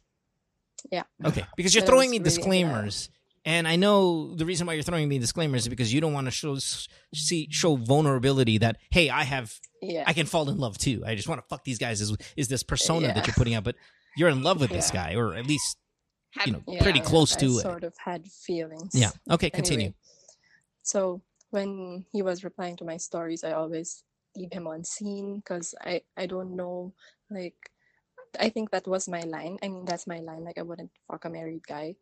Yeah. 0.91 1.05
Okay, 1.25 1.45
because 1.57 1.75
you're 1.75 1.85
throwing 1.85 2.11
me 2.11 2.19
really 2.19 2.25
disclaimers, 2.31 3.11
and 3.45 3.69
I 3.69 3.77
know 3.77 4.35
the 4.35 4.47
reason 4.47 4.67
why 4.67 4.73
you're 4.73 4.83
throwing 4.83 5.09
me 5.09 5.19
disclaimers 5.19 5.63
is 5.63 5.69
because 5.69 5.93
you 5.93 6.01
don't 6.01 6.13
want 6.13 6.27
to 6.27 6.31
show 6.31 6.57
see 7.15 7.49
show 7.51 7.77
vulnerability 7.77 8.59
that 8.59 8.79
hey, 8.91 9.11
I 9.11 9.25
have 9.25 9.53
Yeah. 9.83 10.05
I 10.07 10.13
can 10.13 10.27
fall 10.27 10.49
in 10.49 10.59
love 10.59 10.79
too. 10.79 11.03
I 11.07 11.15
just 11.15 11.29
want 11.29 11.41
to 11.43 11.47
fuck 11.49 11.65
these 11.65 11.79
guys. 11.79 12.01
Is 12.01 12.17
is 12.37 12.49
this 12.49 12.63
persona 12.63 13.09
that 13.09 13.27
you're 13.27 13.35
putting 13.35 13.55
out? 13.55 13.65
But 13.65 13.77
you're 14.17 14.29
in 14.29 14.43
love 14.43 14.61
with 14.61 14.71
this 14.71 14.91
guy, 15.01 15.15
or 15.15 15.35
at 15.35 15.47
least 15.47 15.77
you 16.47 16.53
know 16.53 16.63
Yeah, 16.67 16.83
pretty 16.83 17.01
close 17.01 17.37
I 17.37 17.41
to 17.41 17.47
it. 17.47 17.63
sort 17.63 17.85
of 17.85 17.95
had 18.03 18.27
feelings. 18.27 18.91
Yeah. 18.95 19.11
Okay, 19.31 19.51
continue. 19.51 19.87
Anyway, 19.87 19.95
so 20.83 21.23
when 21.51 22.05
he 22.13 22.23
was 22.23 22.45
replying 22.45 22.77
to 22.79 22.85
my 22.85 22.97
stories, 22.97 23.45
I 23.45 23.53
always 23.53 24.03
leave 24.37 24.53
him 24.53 24.67
on 24.67 24.85
scene 24.85 25.37
because 25.39 25.75
I 25.81 26.03
I 26.17 26.27
don't 26.27 26.57
know 26.57 26.93
like 27.31 27.71
I 28.41 28.49
think 28.51 28.71
that 28.71 28.87
was 28.87 29.09
my 29.09 29.21
line. 29.21 29.59
I 29.63 29.69
mean 29.69 29.85
that's 29.85 30.07
my 30.07 30.19
line. 30.19 30.45
Like 30.45 30.59
I 30.59 30.63
wouldn't 30.63 30.91
fuck 31.09 31.25
a 31.25 31.31
married 31.31 31.67
guy. 31.67 31.95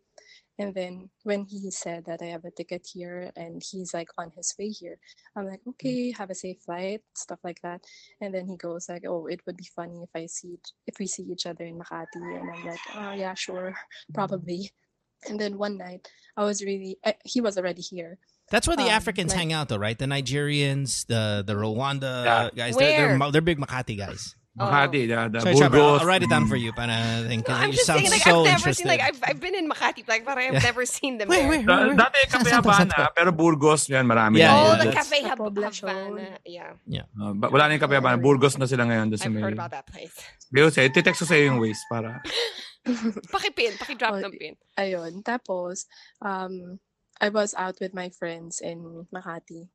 And 0.58 0.74
then 0.74 1.08
when 1.24 1.44
he 1.46 1.70
said 1.70 2.04
that 2.06 2.20
I 2.22 2.26
have 2.26 2.44
a 2.44 2.50
ticket 2.50 2.86
here 2.92 3.32
and 3.36 3.62
he's 3.64 3.94
like 3.94 4.08
on 4.18 4.30
his 4.36 4.54
way 4.58 4.68
here, 4.68 4.98
I'm 5.34 5.46
like, 5.48 5.60
okay, 5.66 6.12
have 6.12 6.30
a 6.30 6.34
safe 6.34 6.58
flight, 6.64 7.00
stuff 7.14 7.38
like 7.42 7.60
that. 7.62 7.80
And 8.20 8.34
then 8.34 8.46
he 8.46 8.56
goes 8.56 8.88
like, 8.88 9.04
oh, 9.06 9.26
it 9.26 9.40
would 9.46 9.56
be 9.56 9.68
funny 9.74 10.02
if 10.02 10.10
I 10.14 10.26
see 10.26 10.58
if 10.86 10.98
we 10.98 11.06
see 11.06 11.22
each 11.24 11.46
other 11.46 11.64
in 11.64 11.78
Makati. 11.78 12.06
And 12.16 12.50
I'm 12.52 12.66
like, 12.66 12.80
oh 12.94 13.12
yeah, 13.12 13.34
sure, 13.34 13.74
probably. 14.14 14.70
And 15.28 15.38
then 15.40 15.56
one 15.56 15.78
night, 15.78 16.08
I 16.36 16.44
was 16.44 16.62
really 16.62 16.98
I, 17.04 17.14
he 17.24 17.40
was 17.40 17.56
already 17.56 17.80
here. 17.82 18.18
That's 18.50 18.66
where 18.68 18.76
the 18.76 18.82
Um, 18.84 18.90
Africans 18.90 19.30
like- 19.30 19.38
hang 19.38 19.52
out, 19.54 19.68
though, 19.70 19.78
right? 19.78 19.98
The 19.98 20.04
Nigerians, 20.06 21.06
the 21.06 21.42
the 21.46 21.54
Rwanda 21.54 22.24
Yeah. 22.24 22.50
guys. 22.54 22.76
They're, 22.76 23.08
they're 23.08 23.18
Where? 23.18 23.30
They're 23.32 23.40
big 23.40 23.58
Makati 23.58 23.96
guys. 23.96 24.36
Makati, 24.52 25.08
the, 25.08 25.16
the 25.32 25.40
Sorry, 25.40 25.54
Chopper, 25.56 25.80
I'll, 25.80 25.96
Burgos. 25.96 26.00
I'll 26.02 26.06
write 26.12 26.22
it 26.22 26.28
down 26.28 26.44
for 26.46 26.56
you. 26.60 26.76
Para, 26.76 27.24
think, 27.24 27.48
No, 27.48 27.54
I'm 27.56 27.72
you 27.72 27.80
just 27.80 27.86
sound 27.88 28.04
saying, 28.04 28.12
like, 28.12 28.20
so 28.20 28.44
I've 28.44 28.44
never 28.44 28.68
interested. 28.68 28.84
seen, 28.84 28.88
like, 28.92 29.00
I've, 29.00 29.20
I've 29.24 29.40
been 29.40 29.54
in 29.56 29.64
Makati, 29.64 30.04
like, 30.04 30.28
but 30.28 30.36
I've 30.36 30.52
Yeah. 30.52 30.60
never 30.60 30.84
seen 30.84 31.16
them 31.16 31.28
Wait, 31.32 31.40
there. 31.40 31.48
wait, 31.48 31.64
Da- 31.64 31.88
wait. 31.88 31.96
Dati 31.96 32.18
Cafe 32.28 32.50
Habana, 32.52 33.08
pero 33.16 33.32
Burgos 33.32 33.88
yan, 33.88 34.04
marami 34.04 34.44
Yeah, 34.44 34.52
na. 34.52 34.60
Oh, 34.60 34.66
yeah, 34.76 34.84
the 34.84 34.92
Cafe 34.92 35.22
Hab- 35.24 35.38
Poblacion. 35.40 35.88
Havana. 35.88 36.36
Yeah, 36.44 37.08
Uh, 37.16 37.32
ba- 37.32 37.48
wala 37.48 37.64
na 37.64 37.80
yung 37.80 37.80
Cafe 37.80 37.96
Habana. 37.96 38.20
Burgos 38.20 38.58
na 38.60 38.68
sila 38.68 38.84
ngayon. 38.84 39.08
I've 39.08 39.32
may- 39.32 39.40
heard 39.40 39.56
about 39.56 39.72
that 39.72 39.86
place. 39.88 40.12
Bill 40.52 40.68
say, 40.70 40.92
titext 40.92 41.24
ko 41.24 41.24
sa'yo 41.24 41.48
yung 41.48 41.58
ways 41.58 41.80
para. 41.88 42.20
Pakipin, 43.32 43.78
pakidrop 43.78 44.18
Oh, 44.18 44.20
ng 44.20 44.34
pin. 44.36 44.54
Ayun. 44.76 45.22
Tapos, 45.24 45.86
um, 46.20 46.76
I 47.22 47.30
was 47.30 47.54
out 47.54 47.78
with 47.80 47.94
my 47.94 48.10
friends 48.10 48.60
in 48.60 49.06
Makati. 49.14 49.70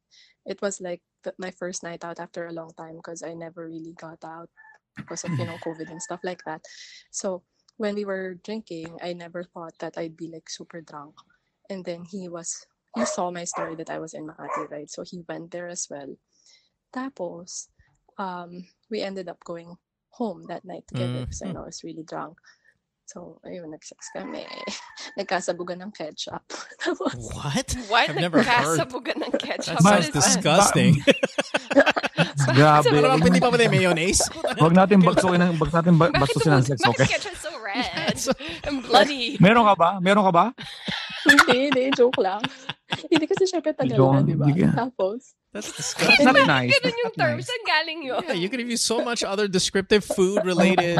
It 0.45 0.61
was 0.61 0.79
like 0.83 1.01
the, 1.23 1.33
my 1.39 1.51
first 1.51 1.83
night 1.83 2.03
out 2.03 2.19
after 2.19 2.45
a 2.45 2.51
long 2.53 2.71
time 2.77 2.97
because 2.99 3.23
I 3.23 3.33
never 3.33 3.65
really 3.67 3.95
got 3.95 4.19
out 4.23 4.49
because 4.97 5.23
of, 5.23 5.37
you 5.37 5.45
know, 5.45 5.57
COVID 5.57 5.89
and 5.89 6.01
stuff 6.01 6.21
like 6.23 6.43
that. 6.45 6.65
So 7.11 7.43
when 7.77 7.95
we 7.95 8.05
were 8.05 8.35
drinking, 8.35 8.97
I 9.01 9.13
never 9.13 9.43
thought 9.43 9.77
that 9.79 9.97
I'd 9.97 10.17
be 10.17 10.27
like 10.27 10.49
super 10.49 10.81
drunk. 10.81 11.15
And 11.69 11.85
then 11.85 12.05
he 12.05 12.27
was, 12.29 12.65
he 12.95 13.05
saw 13.05 13.31
my 13.31 13.43
story 13.45 13.75
that 13.75 13.89
I 13.89 13.99
was 13.99 14.13
in 14.13 14.27
Makati, 14.27 14.69
right? 14.69 14.89
So 14.89 15.03
he 15.03 15.23
went 15.27 15.51
there 15.51 15.67
as 15.67 15.87
well. 15.89 16.15
Tapos, 16.93 17.69
um, 18.17 18.67
we 18.89 19.01
ended 19.01 19.29
up 19.29 19.43
going 19.43 19.77
home 20.09 20.45
that 20.47 20.65
night 20.65 20.87
together 20.87 21.21
because 21.21 21.41
I 21.41 21.47
Mhm. 21.47 21.53
know 21.53 21.61
I 21.63 21.65
was 21.67 21.83
really 21.83 22.03
drunk. 22.03 22.39
So, 23.07 23.39
ayun, 23.47 23.71
nag-sex 23.71 24.11
kami. 24.11 24.43
Nagkasabugan 25.19 25.79
ng 25.79 25.95
ketchup. 25.95 26.43
Tapos, 26.83 27.15
What? 27.31 27.67
What? 27.87 28.11
I've 28.11 28.19
never 28.19 28.43
heard. 28.43 28.75
Nagkasabugan 28.75 29.17
ng 29.23 29.33
ketchup. 29.39 29.79
That 29.79 30.03
sounds 30.03 30.11
disgusting. 30.11 30.99
Grabe. 32.57 32.91
Naman 32.91 33.23
hindi 33.23 33.39
pa 33.39 33.47
ba 33.47 33.55
mayonnaise? 33.63 34.27
Huwag 34.59 34.75
natin 34.75 34.99
bagsukin 34.99 35.39
ng, 35.39 35.51
wag 35.55 35.71
natin 35.71 35.95
ba- 35.95 36.11
Bakit 36.11 36.19
bastusin 36.19 36.51
ng 36.51 36.59
yung- 36.59 36.67
sex, 36.67 36.77
bakit 36.83 36.99
okay? 36.99 37.07
ketchup 37.15 37.35
so 37.39 37.51
red? 37.63 38.15
and 38.67 38.83
bloody. 38.83 39.39
Meron 39.39 39.63
ka 39.63 39.75
ba? 39.79 39.89
Meron 40.03 40.27
ka 40.27 40.31
ba? 40.35 40.45
hindi, 41.23 41.71
hindi, 41.71 41.83
joke 41.95 42.19
lang. 42.19 42.43
hindi 43.11 43.25
kasi 43.27 43.43
syempre 43.43 43.75
tagal 43.75 43.99
na, 43.99 44.23
di 44.23 44.35
ba? 44.35 44.47
ka- 44.47 44.87
Tapos, 44.87 45.35
That's 45.55 45.71
That's 45.73 45.95
disgusting. 45.95 46.27
not 46.27 46.43
nice. 46.45 46.69
Ganun 46.69 46.91
yung 46.91 46.91
That's 46.93 47.01
not 47.01 47.15
term. 47.17 47.35
nice. 47.39 47.47
Saan 47.47 47.63
galing 47.65 47.99
yun? 48.03 48.21
Yeah, 48.29 48.37
you 48.37 48.47
could 48.51 48.59
have 48.59 48.69
used 48.69 48.83
so 48.83 48.99
much 49.01 49.23
other 49.23 49.47
descriptive 49.47 50.03
food 50.03 50.43
related. 50.43 50.99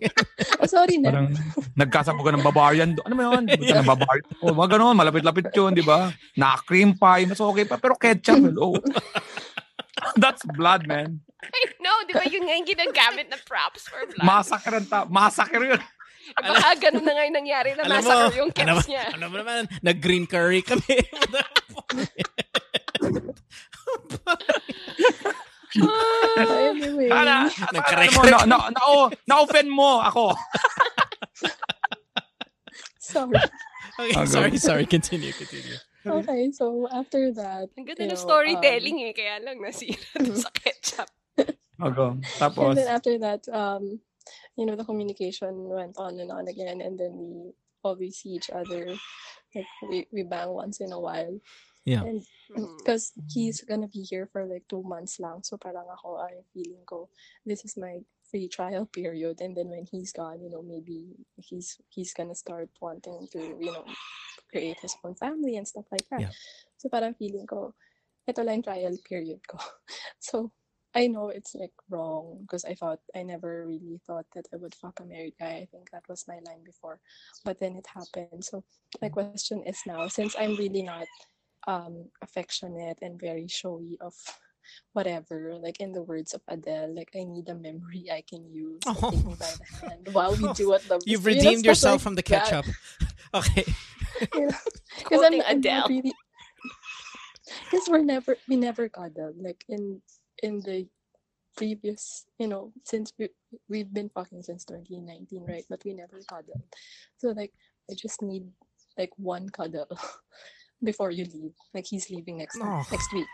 oh, 0.60 0.66
sorry 0.66 0.96
na. 0.96 1.12
Parang 1.12 1.28
nagkasabugan 1.76 2.40
ng 2.40 2.44
Bavarian. 2.44 2.96
Ano 3.04 3.12
mo 3.14 3.22
yun? 3.30 3.46
Buta 3.46 3.78
ng 3.78 3.86
Bavarian. 3.86 4.26
O, 4.42 4.56
mga 4.56 4.68
ganun, 4.74 4.96
malapit-lapit 4.96 5.54
yun, 5.54 5.76
di 5.76 5.84
ba? 5.84 6.08
Na 6.34 6.56
cream 6.58 6.96
pie, 6.96 7.28
mas 7.28 7.38
okay 7.38 7.68
pa. 7.68 7.76
Pero 7.78 7.94
ketchup, 7.94 8.42
oh. 8.58 8.74
That's 10.18 10.42
blood, 10.56 10.88
man. 10.88 11.20
I 11.42 11.60
know, 11.78 11.96
di 12.08 12.16
ba 12.16 12.24
yun 12.26 12.42
nga 12.48 12.54
yung 12.58 12.66
ginagamit 12.66 13.28
na 13.28 13.38
props 13.44 13.86
for 13.86 14.02
blood? 14.08 14.24
Massacre 14.24 14.72
ang 14.72 14.88
ta- 14.88 15.06
massacre 15.06 15.62
yun. 15.62 15.82
Baka 16.34 16.68
ganun 16.88 17.04
na 17.04 17.12
nga 17.12 17.22
yung 17.24 17.36
nangyari 17.36 17.70
na 17.74 17.82
Alam 17.82 17.90
mo, 17.90 17.96
massacre 18.02 18.36
yung 18.38 18.50
ano, 18.52 18.74
cats 18.74 18.86
niya. 18.88 19.04
ano 19.12 19.26
ba 19.28 19.36
naman, 19.40 19.62
nag-green 19.80 20.24
curry 20.26 20.60
kami. 20.62 20.96
Anyway. 26.36 27.08
Ana, 27.10 27.48
Nagkarek- 27.48 28.12
ano 28.12 28.18
mo, 28.18 28.22
na, 28.28 28.38
na, 28.44 28.56
na, 28.70 28.80
oh, 28.86 29.06
na-offend 29.26 29.70
mo 29.70 30.00
ako. 30.00 30.36
Sorry. 33.00 33.36
okay, 33.36 34.12
Okay. 34.12 34.26
sorry, 34.26 34.56
sorry. 34.58 34.84
Continue, 34.86 35.32
continue. 35.32 35.76
Okay, 36.02 36.50
so 36.50 36.88
after 36.90 37.30
that, 37.36 37.70
Ang 37.78 37.84
ganda 37.86 38.10
ng 38.10 38.18
storytelling 38.18 39.06
eh, 39.06 39.12
kaya 39.14 39.38
lang 39.38 39.60
nasira 39.62 40.02
sa 40.42 40.50
ketchup. 40.50 41.08
Okay. 41.38 42.08
Um, 42.08 42.20
Tapos, 42.38 42.74
and 42.74 42.78
then 42.78 42.90
after 42.90 43.14
that, 43.18 43.42
um, 43.48 44.00
you 44.56 44.66
know, 44.66 44.76
the 44.76 44.84
communication 44.84 45.68
went 45.68 45.96
on 45.96 46.20
and 46.20 46.30
on 46.30 46.48
again, 46.48 46.80
and 46.80 46.98
then 46.98 47.12
we 47.14 47.52
always 47.82 48.18
see 48.18 48.30
each 48.30 48.50
other 48.50 48.94
Like 49.54 49.66
we, 49.88 50.06
we 50.12 50.22
bang 50.22 50.48
once 50.48 50.80
in 50.80 50.92
a 50.92 51.00
while. 51.00 51.38
Yeah. 51.84 52.02
Because 52.48 53.12
mm-hmm. 53.12 53.26
he's 53.32 53.60
gonna 53.62 53.88
be 53.88 54.02
here 54.02 54.28
for 54.32 54.46
like 54.46 54.64
two 54.68 54.82
months 54.82 55.20
lang. 55.20 55.42
So 55.42 55.56
parang 55.56 55.86
ako 55.90 56.22
ay 56.22 56.40
feeling 56.54 56.84
ko, 56.86 57.08
this 57.44 57.64
is 57.64 57.76
my 57.76 58.00
free 58.30 58.48
trial 58.48 58.86
period. 58.86 59.40
And 59.40 59.56
then 59.56 59.68
when 59.68 59.84
he's 59.90 60.12
gone, 60.12 60.40
you 60.40 60.50
know, 60.50 60.62
maybe 60.62 61.18
he's 61.36 61.78
he's 61.88 62.14
gonna 62.14 62.38
start 62.38 62.70
wanting 62.80 63.28
to, 63.32 63.40
you 63.58 63.72
know, 63.72 63.84
create 64.50 64.78
his 64.80 64.94
own 65.04 65.14
family 65.16 65.56
and 65.56 65.66
stuff 65.66 65.86
like 65.90 66.06
that. 66.10 66.20
Yeah. 66.20 66.34
So 66.78 66.88
parang 66.88 67.18
feeling 67.18 67.46
ko, 67.46 67.74
ito 68.30 68.42
lang 68.42 68.62
trial 68.62 68.94
period 69.02 69.42
ko. 69.44 69.58
So 70.22 70.54
I 70.94 71.06
know 71.08 71.28
it's 71.28 71.54
like 71.54 71.72
wrong 71.88 72.38
because 72.42 72.64
I 72.64 72.74
thought 72.74 73.00
I 73.14 73.22
never 73.22 73.66
really 73.66 74.00
thought 74.06 74.26
that 74.34 74.46
I 74.52 74.56
would 74.56 74.74
fuck 74.74 75.00
a 75.00 75.04
married 75.04 75.34
guy. 75.38 75.64
I 75.64 75.68
think 75.70 75.90
that 75.90 76.04
was 76.08 76.24
my 76.28 76.38
line 76.44 76.64
before. 76.64 77.00
But 77.44 77.60
then 77.60 77.76
it 77.76 77.86
happened. 77.86 78.44
So 78.44 78.64
my 79.00 79.08
question 79.08 79.62
is 79.66 79.82
now, 79.86 80.06
since 80.08 80.34
I'm 80.38 80.56
really 80.56 80.82
not 80.82 81.08
um 81.66 82.10
affectionate 82.22 82.98
and 83.02 83.18
very 83.20 83.46
showy 83.48 83.96
of 84.00 84.14
whatever, 84.92 85.54
like 85.60 85.80
in 85.80 85.92
the 85.92 86.02
words 86.02 86.34
of 86.34 86.42
Adele, 86.48 86.94
like 86.94 87.10
I 87.14 87.24
need 87.24 87.48
a 87.48 87.54
memory 87.54 88.08
I 88.12 88.22
can 88.28 88.46
use. 88.52 88.80
Like, 88.86 89.06
take 89.08 89.24
me 89.24 89.34
by 89.38 89.52
the 89.58 89.66
hand 89.86 90.08
while 90.12 90.34
we 90.36 90.48
do 90.52 90.68
what 90.70 90.88
love. 90.88 91.02
You've 91.06 91.26
You 91.26 91.42
know, 91.42 91.52
redeemed 91.52 91.64
yourself 91.64 91.94
like 91.94 92.00
from 92.02 92.14
the 92.16 92.22
ketchup. 92.22 92.66
okay. 93.34 93.64
Because 94.98 95.22
I'm, 95.24 95.40
I'm 95.42 95.58
Adele. 95.58 95.80
not 95.80 95.88
really 95.88 96.12
because 97.70 97.88
we're 97.88 98.02
never 98.04 98.36
we 98.48 98.56
never 98.56 98.88
cuddled 98.88 99.36
like 99.40 99.64
in 99.68 100.00
in 100.42 100.60
the 100.66 100.86
previous 101.56 102.24
you 102.38 102.48
know 102.48 102.72
since 102.84 103.12
we 103.18 103.28
we've 103.68 103.92
been 103.92 104.08
fucking 104.08 104.40
since 104.42 104.64
2019 104.64 105.44
right 105.44 105.64
but 105.68 105.82
we 105.84 105.92
never 105.92 106.18
cuddled 106.24 106.64
so 107.20 107.28
like 107.36 107.52
I 107.90 107.94
just 107.94 108.22
need 108.22 108.48
like 108.96 109.12
one 109.20 109.48
cuddle 109.52 109.88
before 110.82 111.10
you 111.12 111.24
leave 111.28 111.52
like 111.74 111.84
he's 111.86 112.08
leaving 112.08 112.38
next 112.40 112.56
Oh. 112.60 112.82
next 112.90 113.12
week 113.12 113.28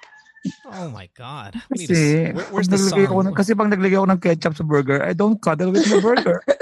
Oh 0.70 0.86
my 0.94 1.10
god. 1.18 1.58
We 1.68 1.82
need 1.82 1.90
Kasi, 1.90 1.98
to, 1.98 2.32
where- 2.38 2.46
where's 2.54 2.70
pag 2.70 2.78
the 2.78 2.78
naglagay 2.78 3.04
ako 3.10 3.16
song? 3.18 3.26
ng- 3.26 3.34
kasi 3.42 3.50
pag 3.58 3.68
naglagay 3.74 3.98
ako 3.98 4.06
ng 4.06 4.20
ketchup 4.22 4.54
sa 4.54 4.62
burger, 4.62 4.98
I 5.02 5.10
don't 5.10 5.34
cuddle 5.42 5.74
with 5.74 5.82
the 5.90 5.98
burger. 5.98 6.38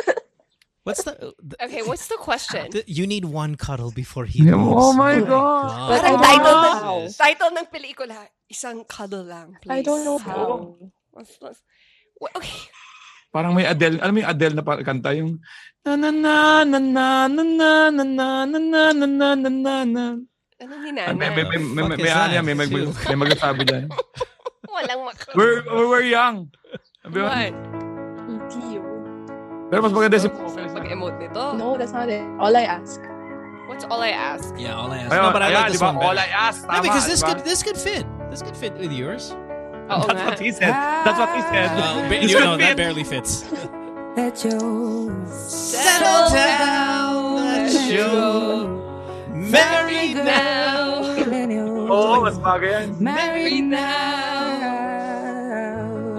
What's 0.87 1.03
the, 1.03 1.34
the 1.43 1.59
Okay, 1.66 1.82
what's 1.82 2.07
the 2.07 2.14
question? 2.14 2.70
the- 2.70 2.87
you 2.87 3.11
need 3.11 3.26
one 3.26 3.59
cuddle 3.59 3.91
before 3.91 4.22
he 4.22 4.47
Yeah, 4.47 4.55
leaves. 4.55 4.70
oh 4.78 4.95
my 4.95 5.18
God. 5.18 5.91
But 5.91 6.07
I 6.07 6.14
Parang 6.14 6.22
don't 6.22 6.22
title, 6.22 6.57
ng, 6.62 7.11
title 7.11 7.51
ng 7.59 7.66
pelikula, 7.74 8.18
isang 8.47 8.87
cuddle 8.87 9.26
lang, 9.26 9.59
please. 9.59 9.74
I 9.74 9.82
don't 9.82 10.07
know 10.07 10.22
how 10.22 10.78
Let's- 11.11 11.43
let's- 11.43 11.64
okay. 12.39 12.70
Parang 13.34 13.53
may 13.53 13.66
Adele, 13.66 13.99
alam 13.99 14.14
mo 14.14 14.22
yung 14.22 14.30
Adele 14.30 14.55
na 14.55 14.62
pa- 14.62 14.80
kanta 14.80 15.11
yung 15.12 15.43
na 15.82 15.99
na 15.99 16.09
na 16.14 16.34
na 16.62 16.78
na 16.78 17.05
na 17.26 17.43
na 17.43 17.68
na 17.91 18.07
na 18.07 18.26
na 18.47 18.47
na 18.47 18.93
na 18.95 19.07
na 19.11 19.28
na 19.34 19.51
na 19.51 19.74
na 19.84 20.05
Ano 20.57 20.72
ni 20.80 20.89
Ah, 20.97 21.12
may 21.12 21.28
may 21.34 21.45
nanay? 21.45 21.53
may 21.53 21.61
may 21.68 21.84
Fuck 21.84 22.01
may 22.01 22.09
is 22.09 22.14
ano 22.14 22.16
that? 22.16 22.32
yan, 22.32 22.45
may 22.47 22.55
may 22.57 22.68
may, 22.70 22.82
may 22.89 23.18
magsasabi 23.20 23.61
diyan. 23.66 23.84
Walang 24.72 25.01
mak... 25.05 25.18
We're 25.37 25.61
we're 25.68 26.09
young. 26.09 26.49
Sabi 27.05 27.16
mo? 27.20 27.28
What? 27.28 27.53
ETO 28.55 28.80
Pero 29.66 29.80
mas 29.82 29.93
maganda 29.93 30.16
si 30.16 30.28
Pag-emote 30.87 31.18
nito? 31.18 31.53
no 31.59 31.74
that's 31.74 31.93
not 31.93 32.07
it 32.09 32.22
all 32.39 32.55
I 32.55 32.62
ask 32.62 33.03
What's 33.66 33.82
all 33.91 33.99
I 34.01 34.11
ask? 34.14 34.55
Yeah, 34.57 34.78
all 34.78 34.93
I 34.95 34.99
ask. 34.99 35.11
No, 35.11 35.32
but 35.34 35.43
I 35.43 35.51
ayan, 35.51 35.55
like 35.66 35.72
this 35.74 35.82
di 35.82 35.87
ba? 35.87 35.91
one 35.91 35.99
All. 36.07 36.14
I 36.14 36.30
ask. 36.30 36.62
no, 36.70 36.78
because 36.87 37.03
this 37.11 37.18
di 37.18 37.26
ba? 37.26 37.34
could 37.34 37.43
this 37.43 37.66
could 37.66 37.74
fit. 37.74 38.07
This 38.30 38.39
could 38.39 38.55
fit 38.55 38.78
with 38.78 38.95
yours. 38.95 39.34
Oo 39.91 40.07
That's 40.07 40.14
nga. 40.14 40.22
what 40.30 40.39
he 40.39 40.51
said. 40.55 40.70
That's 41.03 41.18
what 41.18 41.30
he 41.34 41.43
said. 41.51 41.74
Ah, 41.74 41.99
well, 41.99 42.07
ba- 42.07 42.22
you 42.22 42.39
know, 42.39 42.55
that 42.55 42.78
barely 42.78 43.03
fits. 43.03 43.43
Let 44.14 44.39
your 44.47 45.11
Settle 45.26 46.30
down, 46.30 47.43
let's 47.43 47.74
go. 47.91 48.70
Married 49.34 50.14
now. 50.22 51.03
Oo, 51.87 51.91
oh, 51.91 52.16
mas 52.22 52.39
bagay 52.39 52.70
yan. 52.70 52.87
married 53.03 53.66
now. 53.66 53.82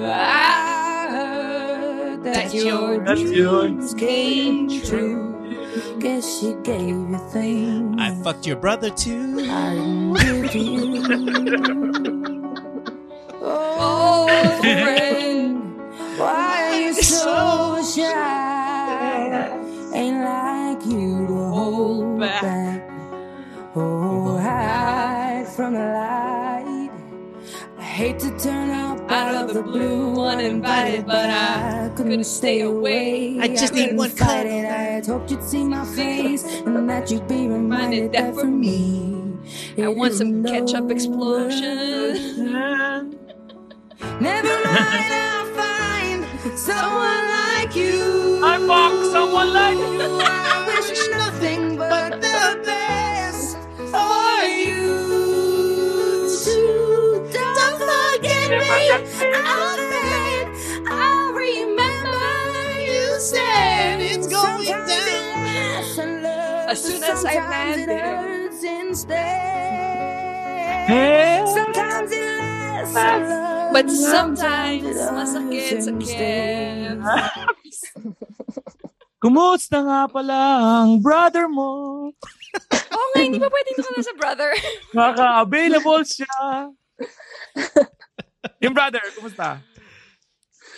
I 0.03 0.66
that 2.33 2.53
your 2.53 2.99
dreams 3.03 3.93
came 3.93 4.69
true. 4.83 5.33
Guess 5.99 6.39
she 6.39 6.53
gave 6.63 6.87
you 6.89 7.17
things 7.31 7.95
I 7.99 8.13
fucked 8.23 8.45
your 8.47 8.55
brother 8.57 8.89
too. 8.89 9.37
I 9.49 9.75
didn't 9.75 10.51
give 10.51 10.55
you. 10.55 12.23
Oh, 13.49 14.27
friend, 14.61 15.79
why 16.17 16.63
are 16.71 16.81
you 16.81 16.93
so 17.01 17.81
shy? 17.95 19.59
Ain't 19.93 20.21
like 20.23 20.85
you 20.85 21.27
to 21.27 21.33
hold 21.33 22.19
back. 22.19 22.41
back. 22.41 22.89
Oh, 23.75 24.37
hide 24.37 25.47
from 25.55 25.73
the 25.75 25.79
light. 25.79 26.56
I 27.97 27.99
hate 28.01 28.19
to 28.19 28.29
turn 28.37 28.69
up 28.69 29.09
out 29.09 29.33
of 29.33 29.55
the 29.55 29.63
blue 29.63 30.23
uninvited, 30.23 31.07
but 31.07 31.31
I 31.31 31.91
couldn't 31.95 32.25
stay 32.25 32.61
away. 32.61 33.39
I 33.39 33.47
just 33.47 33.73
need 33.73 33.97
one 33.97 34.11
cut. 34.11 34.27
cuddle. 34.27 34.51
it. 34.51 34.65
I 34.65 34.83
had 34.93 35.07
hoped 35.07 35.31
you'd 35.31 35.41
see 35.41 35.63
my 35.63 35.83
face 35.83 36.43
and 36.45 36.87
that 36.87 37.09
you'd 37.09 37.27
be 37.27 37.47
reminded 37.47 38.11
that 38.11 38.35
for 38.35 38.45
me. 38.45 39.33
I 39.79 39.87
want 39.87 40.13
some 40.13 40.43
no 40.43 40.51
ketchup 40.51 40.91
explosion. 40.91 42.45
Never 44.21 44.55
mind, 44.63 45.13
I'll 45.17 45.47
find 45.57 46.23
someone 46.55 47.25
like 47.41 47.75
you. 47.75 48.41
I 48.45 48.59
fuck 48.59 49.11
someone 49.11 49.53
like 49.53 49.75
you. 49.75 50.19
I 50.21 50.65
wish 50.67 51.09
nothing 51.09 51.77
but 51.77 52.21
the 52.21 52.61
best 52.63 53.06
As 66.67 66.83
soon 66.83 67.03
as 67.03 67.25
I 67.25 67.35
landed. 67.41 68.03
Eh? 70.87 71.43
Sometimes 71.45 72.11
it 72.11 72.93
lasts. 72.93 73.33
But 73.73 73.89
sometimes, 73.89 74.83
it 74.85 74.95
masakit 75.11 75.67
hurts 75.67 75.85
sa 75.85 75.91
instead. 75.91 77.01
Kumusta 79.23 79.83
nga 79.83 80.07
pala 80.07 80.39
ang 80.85 81.01
brother 81.03 81.49
mo? 81.51 82.07
Oo 82.13 83.05
nga, 83.11 83.19
hindi 83.19 83.39
pa 83.41 83.49
pwede 83.51 83.69
ito 83.75 84.01
sa 84.05 84.13
brother. 84.15 84.53
Naka-available 84.95 86.05
siya. 86.05 86.69
yung 88.63 88.73
brother, 88.73 89.01
kumusta? 89.15 89.61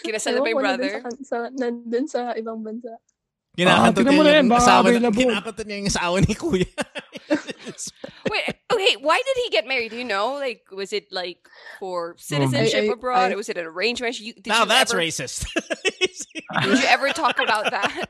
Kinasal 0.05 0.37
na 0.37 0.41
ba 0.41 0.49
yung 0.49 0.63
brother? 0.63 0.93
nandun 1.03 1.23
sa, 1.25 1.27
sa, 1.27 1.37
nandun 1.51 2.05
sa 2.07 2.21
ibang 2.39 2.63
bansa 2.63 2.95
Kinakantot 3.59 4.07
tingnan 4.07 4.15
mo 4.15 4.23
niya 4.23 4.31
na 4.31 4.37
yan, 4.39 4.45
yung 4.45 4.53
baka 4.55 4.63
asawa 4.63 4.79
na, 4.79 4.89
available. 4.89 5.19
kinakantot 5.19 5.65
niya 5.67 5.77
yung 5.83 5.89
asawa 5.91 6.15
ni 6.23 6.33
Kuya. 6.37 6.69
Wait, 8.31 8.43
oh, 8.47 8.75
okay, 8.75 8.93
why 9.01 9.17
did 9.19 9.37
he 9.43 9.47
get 9.51 9.67
married? 9.67 9.91
Do 9.91 9.97
you 9.97 10.07
know? 10.07 10.39
Like, 10.39 10.63
was 10.71 10.93
it 10.93 11.11
like 11.11 11.43
for 11.79 12.15
oh, 12.15 12.21
citizenship 12.21 12.87
I- 12.87 12.87
I- 12.87 12.95
abroad? 12.95 13.31
I- 13.31 13.35
was 13.35 13.49
it 13.49 13.57
an 13.57 13.65
arranged 13.65 13.99
marriage? 13.99 14.21
You, 14.21 14.33
did 14.33 14.47
now 14.47 14.63
you 14.63 14.71
that's 14.71 14.93
ever, 14.93 15.01
racist. 15.01 15.43
Did 16.63 16.79
you 16.79 16.87
ever 16.87 17.09
talk 17.09 17.37
about 17.37 17.69
that? 17.69 18.09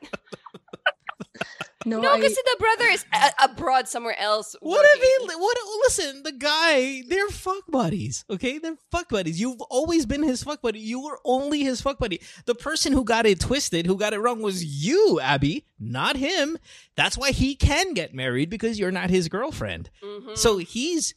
No, 1.85 2.01
no, 2.01 2.15
because 2.17 2.35
the 2.35 2.55
brother 2.59 2.85
is 2.87 3.05
a- 3.13 3.43
abroad 3.45 3.87
somewhere 3.87 4.17
else. 4.19 4.55
What 4.59 4.85
if 4.85 4.99
working. 4.99 5.35
he? 5.37 5.41
What? 5.41 5.57
Listen, 5.83 6.23
the 6.23 6.31
guy. 6.33 7.03
They're 7.07 7.29
fuck 7.29 7.63
buddies. 7.69 8.25
Okay, 8.29 8.57
they're 8.57 8.75
fuck 8.91 9.07
buddies. 9.09 9.39
You've 9.39 9.61
always 9.69 10.05
been 10.05 10.21
his 10.23 10.43
fuck 10.43 10.61
buddy. 10.61 10.79
You 10.79 11.01
were 11.01 11.19
only 11.23 11.61
his 11.63 11.79
fuck 11.81 11.97
buddy. 11.97 12.19
The 12.45 12.55
person 12.55 12.91
who 12.91 13.03
got 13.05 13.25
it 13.25 13.39
twisted, 13.39 13.85
who 13.85 13.95
got 13.97 14.13
it 14.13 14.19
wrong, 14.19 14.41
was 14.41 14.63
you, 14.65 15.19
Abby, 15.21 15.65
not 15.79 16.17
him. 16.17 16.57
That's 16.95 17.17
why 17.17 17.31
he 17.31 17.55
can 17.55 17.93
get 17.93 18.13
married 18.13 18.49
because 18.49 18.77
you're 18.77 18.91
not 18.91 19.09
his 19.09 19.29
girlfriend. 19.29 19.89
Mhm. 20.03 20.37
So 20.37 20.57
he's. 20.57 21.15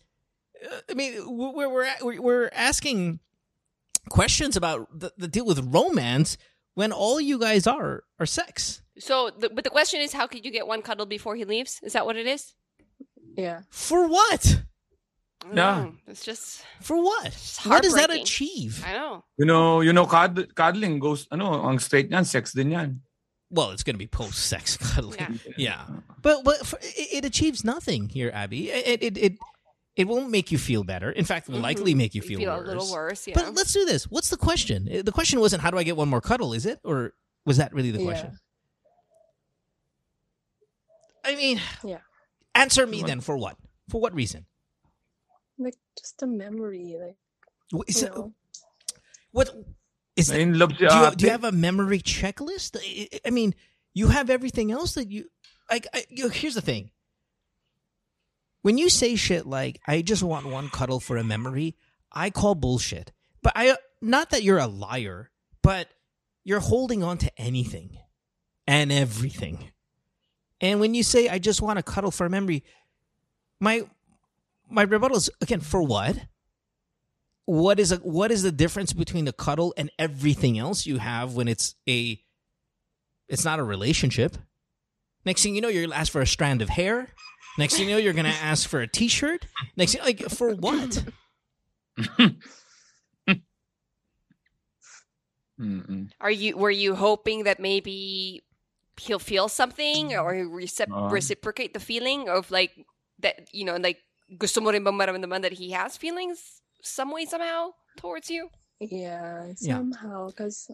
uh, 0.65 0.77
I 0.91 0.95
mean, 0.95 1.15
we're 1.27 1.69
we're 1.69 1.89
we're, 2.03 2.21
we're 2.23 2.51
asking 2.53 3.19
questions 4.09 4.57
about 4.57 4.87
the, 4.99 5.13
the 5.17 5.29
deal 5.29 5.45
with 5.47 5.59
romance 5.75 6.37
when 6.75 6.93
all 6.93 7.21
you 7.21 7.39
guys 7.39 7.67
are 7.67 8.05
are 8.19 8.27
sex. 8.27 8.82
So, 8.99 9.31
the, 9.31 9.49
but 9.49 9.65
the 9.65 9.71
question 9.71 10.01
is, 10.01 10.13
how 10.13 10.27
could 10.27 10.45
you 10.45 10.51
get 10.51 10.67
one 10.67 10.83
cuddle 10.83 11.07
before 11.07 11.35
he 11.37 11.45
leaves? 11.45 11.81
Is 11.83 11.93
that 11.95 12.05
what 12.07 12.17
it 12.17 12.27
is? 12.27 12.55
yeah. 13.37 13.63
For 13.71 14.07
what? 14.07 14.63
No, 15.51 15.55
Yeah. 15.55 15.91
It's 16.07 16.25
just, 16.25 16.63
For 16.81 17.03
what? 17.03 17.27
It's 17.27 17.65
What 17.67 17.83
does 17.83 17.95
that 17.95 18.11
achieve? 18.11 18.85
I 18.87 18.93
know. 18.93 19.25
You 19.39 19.47
know, 19.47 19.81
you 19.81 19.93
know, 19.93 20.07
cud- 20.07 20.55
cuddling 20.55 20.99
goes, 21.01 21.27
ano, 21.33 21.67
ang 21.67 21.79
straight 21.79 22.11
niyan, 22.11 22.27
sex 22.27 22.53
din 22.53 22.71
yan. 22.71 23.01
Well, 23.51 23.71
it's 23.71 23.83
going 23.83 23.95
to 23.95 23.99
be 23.99 24.07
post 24.07 24.39
sex 24.47 24.77
cuddling. 24.95 25.19
Yeah. 25.19 25.57
Yeah. 25.57 25.85
But 26.23 26.45
but 26.45 26.65
for, 26.67 26.79
it, 26.83 27.25
it 27.25 27.25
achieves 27.25 27.65
nothing 27.65 28.09
here, 28.09 28.31
Abby. 28.33 28.71
It 28.71 29.03
it 29.03 29.19
it 29.19 29.33
it 29.97 30.09
won't 30.09 30.31
make 30.31 30.51
you 30.53 30.59
feel 30.59 30.85
better. 30.85 31.11
In 31.11 31.25
fact, 31.27 31.49
it 31.49 31.53
will 31.53 31.57
mm-hmm. 31.57 31.65
likely 31.65 31.95
make 31.95 32.15
you 32.15 32.23
You 32.23 32.29
feel, 32.29 32.39
feel 32.39 32.57
worse. 32.57 32.65
a 32.65 32.69
little 32.69 32.93
worse, 32.93 33.27
yeah. 33.27 33.35
But 33.35 33.55
let's 33.55 33.73
do 33.75 33.85
this. 33.85 34.05
What's 34.05 34.31
the 34.31 34.39
question? 34.39 34.89
The 35.05 35.13
question 35.13 35.41
wasn't 35.41 35.61
how 35.61 35.71
do 35.71 35.77
I 35.77 35.83
get 35.83 35.97
one 35.97 36.09
more 36.09 36.23
cuddle, 36.23 36.55
is 36.55 36.65
it? 36.65 36.79
Or 36.85 37.13
was 37.45 37.59
that 37.59 37.75
really 37.75 37.91
the 37.91 37.99
Yeah. 37.99 38.05
question? 38.07 38.39
I 41.25 41.35
mean, 41.37 41.61
Yeah. 41.85 42.01
Answer 42.55 42.87
me 42.87 43.03
then. 43.03 43.21
For 43.21 43.37
what? 43.37 43.57
For 43.89 44.01
what 44.01 44.15
reason? 44.15 44.47
Like 45.59 45.77
just 45.99 46.23
a 46.23 46.27
memory, 46.27 46.97
like 47.01 47.17
Wh- 47.73 47.89
Is 47.89 48.03
you 48.03 48.09
it, 48.09 48.15
know. 48.15 48.35
what 49.31 49.49
is 50.17 50.27
that? 50.29 50.35
Na-in 50.37 50.59
love 50.59 50.77
do 50.77 50.85
you, 50.85 51.11
do 51.17 51.25
you 51.27 51.31
have 51.31 51.45
a 51.45 51.53
memory 51.53 52.01
checklist? 52.01 52.77
I- 52.79 53.09
I 53.13 53.21
I 53.29 53.31
mean, 53.31 53.55
you 53.95 54.09
have 54.09 54.29
everything 54.29 54.71
else 54.73 54.95
that 54.95 55.11
you 55.11 55.31
like. 55.71 55.87
I, 55.95 56.05
you 56.11 56.25
know, 56.25 56.31
here's 56.31 56.55
the 56.55 56.61
thing: 56.61 56.91
when 58.63 58.77
you 58.79 58.89
say 58.91 59.17
shit 59.17 59.47
like 59.47 59.81
"I 59.87 60.03
just 60.03 60.23
want 60.23 60.47
one 60.47 60.69
cuddle 60.69 61.01
for 61.01 61.17
a 61.17 61.25
memory," 61.25 61.77
I 62.13 62.31
call 62.31 62.55
bullshit. 62.55 63.13
But 63.43 63.53
I 63.57 63.77
not 64.01 64.31
that 64.31 64.43
you're 64.43 64.59
a 64.59 64.67
liar, 64.67 65.31
but 65.63 65.89
you're 66.45 66.61
holding 66.61 67.03
on 67.03 67.19
to 67.19 67.31
anything 67.41 67.99
and 68.67 68.93
everything. 68.93 69.71
And 70.63 70.81
when 70.81 70.95
you 70.95 71.03
say 71.03 71.29
"I 71.29 71.39
just 71.39 71.61
want 71.61 71.79
a 71.79 71.83
cuddle 71.83 72.11
for 72.11 72.25
a 72.25 72.31
memory," 72.31 72.65
my 73.61 73.83
my 74.71 74.83
rebuttal 74.83 75.19
is 75.19 75.29
again 75.43 75.61
for 75.61 75.83
what? 75.83 76.17
what 77.45 77.81
is 77.81 77.93
a 77.93 77.97
what 77.97 78.31
is 78.31 78.43
the 78.43 78.53
difference 78.53 78.93
between 78.93 79.25
the 79.25 79.33
cuddle 79.33 79.75
and 79.77 79.91
everything 79.99 80.59
else 80.59 80.87
you 80.87 80.99
have 80.99 81.35
when 81.35 81.49
it's 81.49 81.75
a 81.89 82.21
it's 83.29 83.45
not 83.45 83.59
a 83.59 83.65
relationship? 83.65 84.37
Next 85.25 85.43
thing 85.43 85.55
you 85.55 85.61
know 85.61 85.69
you're 85.69 85.85
gonna 85.87 85.97
ask 85.97 86.13
for 86.13 86.21
a 86.21 86.27
strand 86.27 86.63
of 86.63 86.69
hair. 86.69 87.09
Next 87.59 87.77
thing 87.77 87.89
you 87.89 87.95
know 87.95 88.01
you're 88.01 88.13
gonna 88.13 88.29
ask 88.43 88.69
for 88.69 88.81
a 88.81 88.87
t-shirt. 88.87 89.47
Next 89.77 89.93
thing 89.93 90.03
like 90.03 90.21
for 90.31 90.55
what? 90.55 91.05
Are 96.21 96.31
you 96.31 96.57
were 96.57 96.71
you 96.71 96.95
hoping 96.95 97.45
that 97.45 97.61
maybe 97.61 98.43
he'll 99.03 99.19
feel 99.23 99.51
something 99.51 100.15
or 100.15 100.31
he'll 100.35 100.51
recep- 100.53 100.91
Ah. 100.95 101.11
reciprocate 101.11 101.75
the 101.75 101.83
feeling 101.83 102.29
of 102.31 102.51
like 102.55 102.71
that 103.19 103.51
you 103.51 103.67
know 103.67 103.75
like 103.77 103.99
gusto 104.39 104.63
mo 104.63 104.71
rin 104.71 104.83
bang 104.87 104.95
maramdaman 104.97 105.43
that 105.43 105.59
he 105.59 105.75
has 105.75 105.99
feelings 105.99 106.63
some 106.83 107.11
way 107.11 107.27
somehow 107.27 107.71
towards 107.99 108.31
you? 108.31 108.49
Yeah, 108.83 109.55
Yeah. 109.63 109.79
somehow, 109.79 110.31
because 110.35 110.67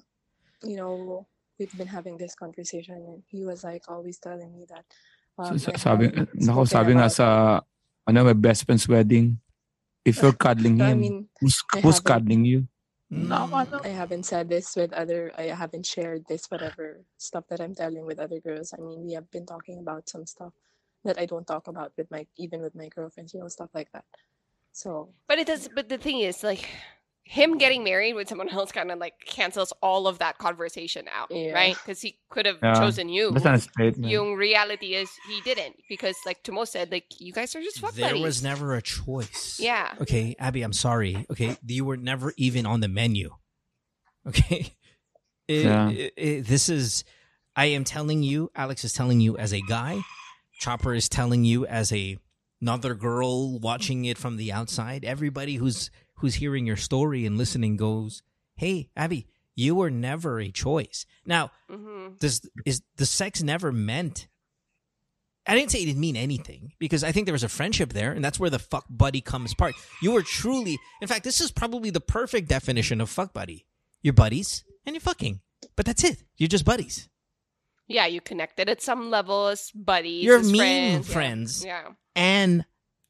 you 0.64 0.76
know 0.80 1.26
we've 1.60 1.72
been 1.76 1.90
having 1.92 2.16
this 2.16 2.32
conversation, 2.32 2.96
and 2.96 3.20
he 3.28 3.44
was 3.44 3.60
like 3.66 3.84
always 3.90 4.16
telling 4.16 4.48
me 4.56 4.64
that. 4.72 4.86
Um, 5.36 5.58
Sa- 5.60 5.74
I 5.74 5.76
sabi, 5.76 6.04
haven't 6.08 6.32
nako, 6.40 6.64
spoken 6.64 6.72
sabi 6.72 6.90
nga 6.96 7.08
sa, 7.12 7.26
ano, 8.08 8.24
my 8.24 8.32
best 8.32 8.64
friend's 8.64 8.88
wedding, 8.88 9.36
if 10.08 10.22
you're 10.24 10.32
cuddling 10.32 10.80
I 10.86 10.96
him, 10.96 10.98
mean, 11.04 11.16
who's, 11.36 11.60
who's 11.84 12.00
cuddling 12.00 12.48
you? 12.48 12.64
Mm. 13.12 13.84
I 13.84 13.88
haven't 13.88 14.24
said 14.24 14.48
this 14.48 14.76
with 14.76 14.92
other. 14.92 15.32
I 15.36 15.44
haven't 15.44 15.86
shared 15.86 16.26
this 16.28 16.50
whatever 16.50 17.00
stuff 17.16 17.44
that 17.48 17.60
I'm 17.60 17.74
telling 17.74 18.04
with 18.04 18.18
other 18.18 18.38
girls. 18.38 18.74
I 18.76 18.80
mean, 18.82 19.04
we 19.04 19.12
have 19.14 19.30
been 19.30 19.46
talking 19.46 19.78
about 19.78 20.08
some 20.08 20.26
stuff 20.26 20.52
that 21.04 21.18
I 21.18 21.24
don't 21.24 21.46
talk 21.46 21.68
about 21.68 21.92
with 21.96 22.10
my 22.10 22.26
even 22.36 22.60
with 22.60 22.74
my 22.74 22.88
girlfriends, 22.88 23.32
you 23.32 23.40
know, 23.40 23.48
stuff 23.48 23.70
like 23.72 23.90
that. 23.92 24.04
So 24.72 25.08
But 25.26 25.38
it 25.38 25.46
does. 25.46 25.68
But 25.72 25.88
the 25.88 25.96
thing 25.96 26.20
is, 26.20 26.44
like, 26.44 26.68
him 27.30 27.58
getting 27.58 27.84
married 27.84 28.14
with 28.14 28.26
someone 28.26 28.48
else 28.48 28.72
kind 28.72 28.90
of 28.90 28.98
like 28.98 29.12
cancels 29.26 29.70
all 29.82 30.06
of 30.08 30.18
that 30.18 30.38
conversation 30.38 31.04
out, 31.14 31.30
Yeah. 31.30 31.52
right? 31.52 31.74
Because 31.76 32.00
he 32.00 32.16
could 32.30 32.46
have 32.46 32.56
Yeah. 32.62 32.72
chosen 32.80 33.10
you. 33.10 33.32
Basta 33.32 33.50
na 33.52 33.56
statement. 33.58 34.10
Yung 34.10 34.32
reality 34.34 34.94
is 34.94 35.10
he 35.28 35.42
didn't 35.42 35.76
because, 35.90 36.16
like 36.24 36.42
Tomo 36.42 36.64
said, 36.64 36.90
like 36.90 37.04
you 37.20 37.34
guys 37.34 37.54
are 37.54 37.60
just 37.60 37.80
fuck 37.80 37.92
there 37.92 38.08
buddies. 38.08 38.22
was 38.22 38.42
never 38.42 38.74
a 38.74 38.80
choice 38.80 39.60
Yeah. 39.60 39.94
okay 40.00 40.36
abby 40.38 40.62
i'm 40.62 40.72
sorry 40.72 41.26
okay 41.30 41.56
you 41.66 41.84
were 41.84 41.98
never 41.98 42.32
even 42.38 42.64
on 42.64 42.80
the 42.80 42.88
menu 42.88 43.30
okay 44.26 44.72
It- 45.48 45.64
Yeah. 45.64 45.90
it- 45.90 46.14
it- 46.16 46.46
this 46.46 46.68
is 46.68 47.04
i 47.56 47.66
am 47.66 47.84
telling 47.84 48.22
you 48.22 48.50
alex 48.54 48.84
is 48.84 48.92
telling 48.92 49.20
you 49.20 49.36
as 49.38 49.52
a 49.52 49.60
guy 49.68 50.00
chopper 50.60 50.94
is 50.94 51.08
telling 51.08 51.44
you 51.44 51.66
as 51.66 51.92
a 51.92 52.18
another 52.60 52.94
girl 52.94 53.58
watching 53.58 54.04
it 54.04 54.18
from 54.18 54.36
the 54.36 54.52
outside 54.52 55.04
everybody 55.04 55.54
who's 55.56 55.90
who's 56.18 56.36
hearing 56.36 56.66
your 56.66 56.76
story 56.76 57.26
and 57.26 57.38
listening 57.38 57.76
goes 57.76 58.22
hey 58.56 58.90
abby 58.96 59.26
you 59.54 59.74
were 59.74 59.90
never 59.90 60.40
a 60.40 60.50
choice 60.50 61.06
now 61.26 61.50
hmm 61.70 62.08
does 62.20 62.48
is 62.64 62.82
the 62.96 63.06
sex 63.06 63.42
never 63.42 63.72
meant 63.72 64.28
I 65.46 65.54
didn't 65.54 65.70
say 65.70 65.80
it 65.80 65.86
didn't 65.86 66.00
mean 66.00 66.16
anything 66.16 66.72
because 66.78 67.02
I 67.02 67.10
think 67.10 67.24
there 67.26 67.32
was 67.32 67.42
a 67.42 67.48
friendship 67.48 67.94
there, 67.94 68.12
and 68.12 68.22
that's 68.22 68.38
where 68.38 68.50
the 68.50 68.58
fuck 68.58 68.84
buddy 68.90 69.22
comes 69.22 69.54
part. 69.54 69.74
You 70.02 70.12
were 70.12 70.20
truly, 70.20 70.78
in 71.00 71.08
fact, 71.08 71.24
this 71.24 71.40
is 71.40 71.50
probably 71.50 71.88
the 71.88 72.02
perfect 72.02 72.50
definition 72.50 73.00
of 73.00 73.08
fuck 73.08 73.32
buddy. 73.32 73.66
You're 74.02 74.12
buddies 74.12 74.62
and 74.84 74.94
you're 74.94 75.00
fucking, 75.00 75.40
but 75.74 75.86
that's 75.86 76.04
it. 76.04 76.22
You're 76.36 76.48
just 76.48 76.66
buddies. 76.66 77.08
Yeah, 77.86 78.04
you 78.04 78.20
connected 78.20 78.68
at 78.68 78.82
some 78.82 79.08
level 79.08 79.46
as 79.46 79.70
buddies. 79.74 80.22
You're 80.22 80.40
as 80.40 80.52
meme 80.52 81.02
friends. 81.02 81.08
yeah. 81.08 81.14
friends. 81.14 81.64
Yeah. 81.64 81.88
and 82.14 82.64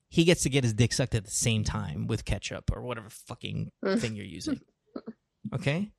he 0.08 0.24
gets 0.24 0.42
to 0.42 0.48
get 0.50 0.64
his 0.64 0.72
dick 0.72 0.92
sucked 0.92 1.14
at 1.14 1.24
the 1.24 1.30
same 1.30 1.64
time 1.64 2.06
with 2.06 2.24
ketchup 2.24 2.70
or 2.74 2.82
whatever 2.82 3.08
fucking 3.10 3.70
thing 3.96 4.14
you're 4.14 4.24
using. 4.24 4.60
Okay? 5.54 5.90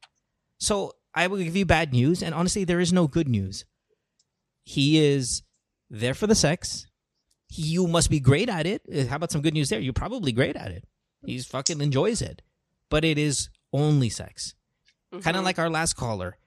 So 0.60 0.94
I 1.16 1.26
will 1.28 1.38
give 1.38 1.56
you 1.56 1.66
bad 1.66 1.92
news, 1.92 2.22
and 2.22 2.36
honestly, 2.36 2.66
there 2.66 2.80
is 2.80 2.94
no 2.94 3.08
good 3.08 3.28
news. 3.28 3.66
He 4.64 5.00
is 5.04 5.42
there 5.90 6.14
for 6.14 6.28
the 6.28 6.36
sex. 6.36 6.86
You 7.50 7.88
must 7.88 8.12
be 8.12 8.20
great 8.20 8.48
at 8.48 8.68
it. 8.68 8.84
Uh, 8.94 9.06
How 9.06 9.16
about 9.16 9.32
some 9.32 9.42
good 9.42 9.56
news 9.56 9.70
there? 9.70 9.80
You're 9.80 9.94
probably 9.94 10.32
great 10.32 10.56
at 10.56 10.70
it. 10.72 10.86
He's 11.26 11.48
fucking 11.48 11.82
enjoys 11.82 12.22
it. 12.22 12.44
But 12.90 13.04
it 13.04 13.18
is 13.18 13.50
only 13.74 14.10
sex. 14.10 14.54
Kind 15.22 15.36
of 15.38 15.44
like 15.44 15.58
our 15.58 15.70
last 15.70 15.94
caller. 15.96 16.38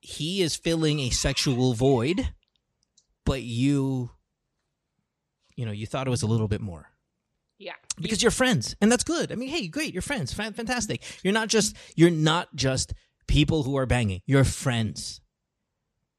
He 0.00 0.40
is 0.40 0.56
filling 0.56 1.00
a 1.00 1.10
sexual 1.10 1.74
void, 1.74 2.32
but 3.26 3.42
you 3.42 4.10
you 5.56 5.66
know, 5.66 5.72
you 5.72 5.86
thought 5.86 6.06
it 6.06 6.10
was 6.10 6.22
a 6.22 6.26
little 6.26 6.48
bit 6.48 6.60
more. 6.60 6.90
Because 8.00 8.22
you're 8.22 8.30
friends 8.30 8.76
and 8.80 8.90
that's 8.90 9.04
good. 9.04 9.32
I 9.32 9.34
mean 9.34 9.48
hey 9.48 9.68
great 9.68 9.92
you're 9.92 10.02
friends 10.02 10.32
fantastic. 10.32 11.02
You're 11.22 11.34
not 11.34 11.48
just 11.48 11.76
you're 11.94 12.10
not 12.10 12.54
just 12.54 12.94
people 13.26 13.62
who 13.62 13.76
are 13.76 13.86
banging. 13.86 14.20
You're 14.26 14.44
friends. 14.44 15.20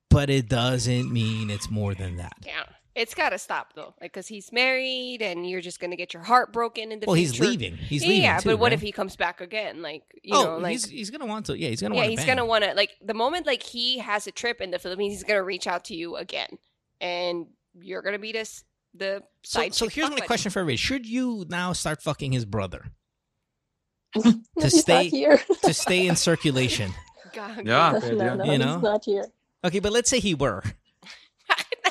But 0.10 0.30
it 0.30 0.48
doesn't 0.48 1.12
mean 1.12 1.50
it's 1.50 1.70
more 1.70 1.94
than 1.94 2.18
that. 2.18 2.38
Yeah. 2.46 2.64
It's 2.98 3.14
got 3.14 3.30
to 3.30 3.38
stop 3.38 3.74
though, 3.76 3.94
like 4.02 4.12
because 4.12 4.28
he's 4.28 4.52
married, 4.52 5.22
and 5.22 5.48
you're 5.48 5.62
just 5.62 5.80
gonna 5.80 5.96
get 5.96 6.16
your 6.16 6.24
heart 6.24 6.52
broken 6.52 6.92
in 6.92 7.00
the 7.00 7.06
well 7.06 7.14
he's 7.14 7.40
leaving. 7.40 7.78
He's 7.78 8.02
leaving 8.02 8.24
yeah, 8.24 8.40
too, 8.40 8.50
but 8.50 8.58
what 8.58 8.72
right? 8.72 8.74
if 8.74 8.82
he 8.82 8.92
comes 8.92 9.16
back 9.16 9.40
again? 9.40 9.84
Like 9.84 10.02
you 10.24 10.36
oh 10.36 10.44
know, 10.44 10.58
like 10.58 10.72
he's, 10.72 10.86
he's 10.86 11.10
gonna 11.12 11.28
want 11.28 11.46
to 11.46 11.60
yeah 11.60 11.70
he's 11.70 11.84
gonna 11.84 11.94
yeah, 11.94 12.02
want 12.02 12.10
he's 12.10 12.22
to 12.22 12.26
gonna 12.26 12.46
want 12.46 12.64
to 12.64 12.74
like 12.74 12.96
the 13.06 13.14
moment 13.14 13.46
like 13.46 13.62
he 13.62 14.00
has 14.00 14.26
a 14.26 14.32
trip 14.32 14.62
in 14.62 14.72
the 14.72 14.80
Philippines, 14.80 15.14
he's 15.14 15.24
gonna 15.24 15.44
reach 15.44 15.68
out 15.68 15.86
to 15.86 15.96
you 15.96 16.16
again, 16.16 16.58
and 17.00 17.46
you're 17.80 18.02
gonna 18.02 18.18
be 18.18 18.32
this 18.32 18.64
the 18.94 19.24
so, 19.44 19.60
side. 19.60 19.74
so 19.74 19.86
chick 19.86 19.96
here's 19.96 20.10
my 20.10 20.20
question 20.26 20.52
for 20.52 20.60
everybody 20.60 20.78
should 20.78 21.06
you 21.06 21.46
now 21.50 21.74
start 21.74 22.02
fucking 22.02 22.32
his 22.32 22.46
brother 22.46 22.86
to 24.60 24.70
stay- 24.70 25.10
here. 25.10 25.38
to 25.64 25.74
stay 25.74 26.08
in 26.08 26.16
circulation 26.16 26.92
God, 27.34 27.66
Yeah, 27.68 27.92
no, 27.92 28.00
pwede 28.00 28.18
no, 28.18 28.36
no, 28.36 28.52
You 28.52 28.58
know? 28.58 28.74
he's 28.76 28.84
not 28.84 29.06
here. 29.06 29.26
okay 29.64 29.80
but 29.80 29.92
let's 29.92 30.10
say 30.10 30.20
he 30.20 30.34
were 30.34 30.64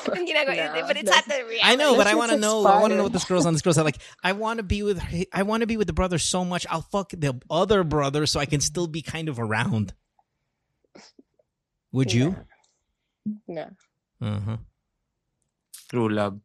Ang 0.07 0.25
ginagawa 0.25 0.55
Nah, 0.55 0.87
but 0.87 0.95
it's 0.95 1.09
not 1.09 1.25
the 1.25 1.33
reality. 1.43 1.59
I 1.63 1.75
know, 1.75 1.97
but 1.97 2.07
I 2.07 2.15
want 2.15 2.31
to 2.31 2.37
know. 2.37 2.65
I 2.65 2.79
want 2.79 2.91
to 2.91 2.97
know 2.97 3.03
what 3.03 3.11
this 3.11 3.25
girl's 3.25 3.45
on. 3.45 3.51
This 3.51 3.61
girl's 3.61 3.77
like, 3.77 3.97
I 4.23 4.31
want 4.31 4.55
to 4.57 4.63
be 4.63 4.81
with. 4.81 4.99
her- 4.99 5.25
I 5.33 5.43
want 5.43 5.61
to 5.61 5.67
be 5.67 5.75
with 5.75 5.87
the 5.87 5.91
brother 5.93 6.17
so 6.17 6.45
much. 6.45 6.65
I'll 6.69 6.81
fuck 6.81 7.09
the 7.11 7.35
other 7.49 7.83
brother 7.83 8.25
so 8.25 8.39
I 8.39 8.45
can 8.45 8.61
still 8.61 8.87
be 8.87 9.01
kind 9.01 9.27
of 9.27 9.37
around. 9.37 9.93
Would 11.91 12.13
you? 12.13 12.37
No. 13.49 13.69
Uh-huh. 14.21 14.57
True 15.89 16.07
love. 16.07 16.39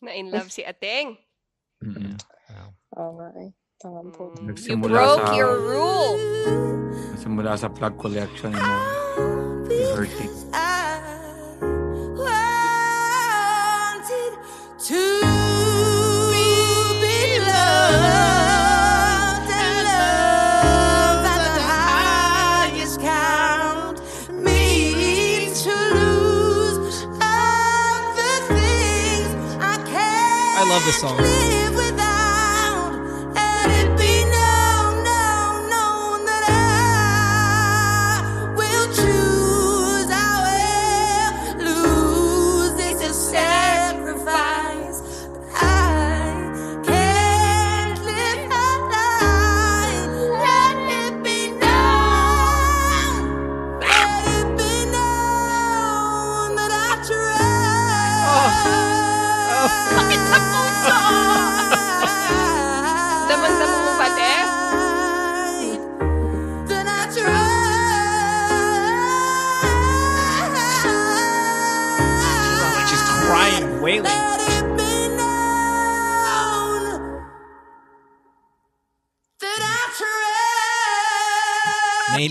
Na 0.00 0.12
in 0.12 0.30
love 0.30 0.48
si 0.48 0.62
Ateng. 0.62 1.16
Mm-mm. 1.80 2.16
Oo 2.96 3.10
nga 3.16 3.28
eh. 3.38 3.50
Tama 3.76 4.00
po. 4.10 4.28
Mm, 4.30 4.36
You 4.36 4.46
Nagsimula 4.52 4.92
broke 4.92 5.24
sa- 5.24 5.36
your 5.36 5.56
rule. 5.62 6.16
Simula 7.16 7.56
sa 7.56 7.68
plug 7.68 7.96
collection 7.96 8.52
mo. 8.52 8.74
You're 9.68 9.96
hurting. 9.96 10.32
wanted 13.00 14.32
to 14.78 15.29
love 30.70 30.84
this 30.84 31.00
song. 31.00 31.49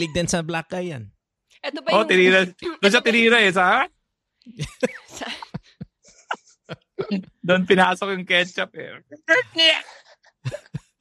Mahilig 0.10 0.18
din 0.18 0.28
sa 0.28 0.42
black 0.42 0.70
guy 0.70 0.90
yan. 0.90 1.12
Ito 1.62 1.82
ba 1.86 1.90
Oh, 1.94 2.02
yung... 2.02 2.10
tinira. 2.10 2.50
Doon 2.82 2.92
siya 2.92 3.06
tinira 3.06 3.38
eh, 3.46 3.54
sa? 3.54 3.86
Doon 7.46 7.70
pinasok 7.70 8.10
yung 8.18 8.26
ketchup 8.26 8.74
eh. 8.74 9.06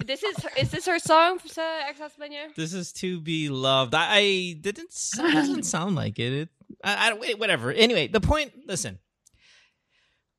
This 0.08 0.24
is 0.24 0.36
is 0.56 0.70
this 0.72 0.88
her 0.88 0.96
song 0.96 1.36
sa 1.44 1.84
ex-husband 1.84 2.32
niya? 2.32 2.48
This 2.56 2.72
is 2.72 2.96
to 3.04 3.20
be 3.20 3.52
loved. 3.52 3.92
I, 3.92 4.04
I 4.08 4.24
didn't. 4.56 4.88
It 4.88 5.34
doesn't 5.36 5.68
sound 5.68 6.00
like 6.00 6.16
it. 6.16 6.32
it 6.32 6.48
I, 6.80 6.96
I 6.96 7.04
don't. 7.12 7.20
wait, 7.20 7.36
Whatever. 7.36 7.76
Anyway, 7.76 8.08
the 8.08 8.22
point. 8.22 8.56
Listen. 8.64 8.96